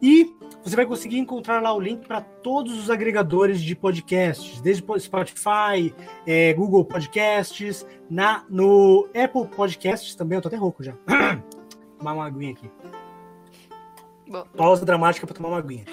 e 0.00 0.32
você 0.62 0.76
vai 0.76 0.86
conseguir 0.86 1.18
encontrar 1.18 1.60
lá 1.60 1.74
o 1.74 1.80
link 1.80 2.06
para 2.06 2.20
todos 2.20 2.78
os 2.78 2.88
agregadores 2.88 3.60
de 3.60 3.74
podcasts, 3.74 4.60
desde 4.60 4.84
Spotify, 4.98 5.92
é, 6.26 6.54
Google 6.54 6.84
Podcasts, 6.84 7.84
na, 8.08 8.44
no 8.48 9.08
Apple 9.14 9.48
Podcasts 9.54 10.14
também. 10.14 10.36
Eu 10.36 10.42
tô 10.42 10.48
até 10.48 10.56
rouco 10.56 10.82
já. 10.82 10.94
tomar 11.98 12.14
uma 12.14 12.26
aguinha 12.26 12.52
aqui. 12.52 12.70
Bom. 14.26 14.44
Pausa 14.56 14.86
dramática 14.86 15.26
para 15.26 15.36
tomar 15.36 15.50
uma 15.50 15.58
aguinha. 15.58 15.84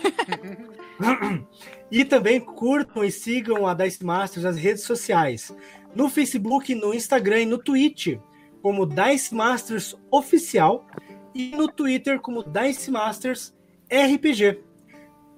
e 1.92 2.06
também 2.06 2.40
curtam 2.40 3.04
e 3.04 3.12
sigam 3.12 3.68
a 3.68 3.74
Dice 3.74 4.06
Masters 4.06 4.46
nas 4.46 4.56
redes 4.56 4.84
sociais. 4.84 5.54
No 5.96 6.10
Facebook, 6.10 6.74
no 6.74 6.94
Instagram 6.94 7.42
e 7.42 7.46
no 7.46 7.58
Twitch, 7.58 8.18
como 8.62 8.86
Dice 8.86 9.34
Masters 9.34 9.96
Oficial. 10.10 10.86
E 11.34 11.52
no 11.56 11.68
Twitter, 11.68 12.20
como 12.20 12.44
Dice 12.44 12.92
Masters 12.92 13.54
RPG. 13.90 14.64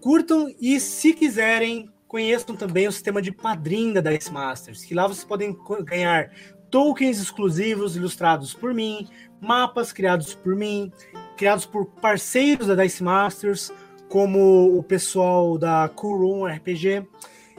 Curtam 0.02 0.54
e, 0.60 0.80
se 0.80 1.14
quiserem, 1.14 1.90
conheçam 2.08 2.56
também 2.56 2.88
o 2.88 2.92
sistema 2.92 3.22
de 3.22 3.32
padrinho 3.32 3.94
da 3.94 4.12
Dice 4.12 4.32
Masters, 4.32 4.84
que 4.84 4.94
lá 4.94 5.08
vocês 5.08 5.24
podem 5.24 5.58
ganhar 5.84 6.32
tokens 6.70 7.20
exclusivos 7.20 7.96
ilustrados 7.96 8.54
por 8.54 8.74
mim, 8.74 9.08
mapas 9.40 9.94
criados 9.94 10.36
por 10.36 10.56
mim, 10.56 10.92
criados 11.38 11.66
por 11.66 11.86
parceiros 11.86 12.68
da 12.68 12.76
Dice 12.76 13.04
Masters, 13.04 13.72
como 14.10 14.78
o 14.78 14.84
pessoal 14.84 15.58
da 15.58 15.90
Cool 15.90 16.46
RPG. 16.48 17.08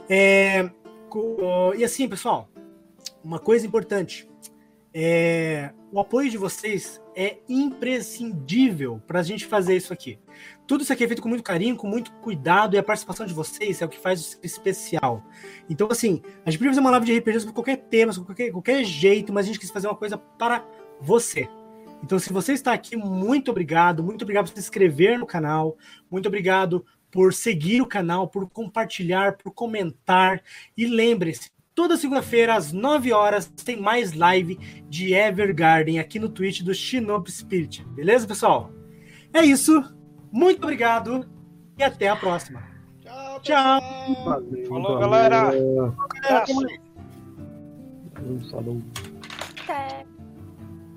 É, 0.09 0.69
e 1.77 1.83
assim, 1.83 2.07
pessoal, 2.07 2.49
uma 3.25 3.39
coisa 3.39 3.65
importante. 3.65 4.29
É, 4.93 5.73
o 5.91 5.99
apoio 5.99 6.29
de 6.29 6.37
vocês 6.37 7.01
é 7.15 7.39
imprescindível 7.49 9.01
para 9.05 9.19
a 9.19 9.23
gente 9.23 9.45
fazer 9.45 9.75
isso 9.75 9.91
aqui. 9.91 10.19
Tudo 10.67 10.83
isso 10.83 10.93
aqui 10.93 11.03
é 11.03 11.07
feito 11.07 11.21
com 11.21 11.27
muito 11.27 11.43
carinho, 11.43 11.75
com 11.75 11.87
muito 11.87 12.13
cuidado, 12.21 12.75
e 12.75 12.77
a 12.77 12.83
participação 12.83 13.25
de 13.25 13.33
vocês 13.33 13.81
é 13.81 13.85
o 13.85 13.89
que 13.89 13.99
faz 13.99 14.19
isso 14.19 14.39
especial. 14.43 15.23
Então, 15.69 15.87
assim, 15.91 16.21
a 16.45 16.51
gente 16.51 16.59
podia 16.59 16.71
fazer 16.71 16.81
uma 16.81 16.91
live 16.91 17.05
de 17.07 17.17
RPG 17.17 17.39
sobre 17.39 17.53
qualquer 17.53 17.77
tema, 17.77 18.13
sobre 18.13 18.27
qualquer, 18.27 18.51
qualquer 18.51 18.83
jeito, 18.85 19.33
mas 19.33 19.45
a 19.45 19.47
gente 19.47 19.59
quis 19.59 19.71
fazer 19.71 19.87
uma 19.87 19.97
coisa 19.97 20.17
para 20.17 20.63
você. 21.01 21.49
Então, 22.03 22.19
se 22.19 22.31
você 22.31 22.53
está 22.53 22.71
aqui, 22.71 22.95
muito 22.95 23.49
obrigado. 23.49 24.03
Muito 24.03 24.21
obrigado 24.21 24.45
por 24.45 24.53
se 24.53 24.59
inscrever 24.59 25.17
no 25.17 25.25
canal. 25.25 25.75
Muito 26.09 26.27
obrigado 26.27 26.85
por 27.09 27.33
seguir 27.33 27.81
o 27.81 27.87
canal, 27.87 28.27
por 28.27 28.47
compartilhar, 28.49 29.37
por 29.37 29.51
comentar. 29.51 30.43
E 30.77 30.85
lembre-se, 30.85 31.49
toda 31.75 31.97
segunda-feira, 31.97 32.55
às 32.55 32.71
9 32.71 33.11
horas, 33.11 33.45
tem 33.47 33.79
mais 33.79 34.13
live 34.13 34.57
de 34.87 35.13
Evergarden 35.13 35.99
aqui 35.99 36.17
no 36.17 36.29
Twitch 36.29 36.61
do 36.61 36.73
Shinobi 36.73 37.29
Spirit. 37.29 37.85
Beleza, 37.89 38.25
pessoal? 38.25 38.71
É 39.33 39.43
isso. 39.43 39.83
Muito 40.31 40.63
obrigado 40.63 41.29
e 41.77 41.83
até 41.83 42.07
a 42.07 42.15
próxima. 42.15 42.63
Tchau. 43.01 43.39
Tchau. 43.41 43.81
Valeu, 44.23 44.65
Falou, 44.67 44.99
galera. 44.99 45.51
Falou. 48.49 48.81
Até. 49.63 50.05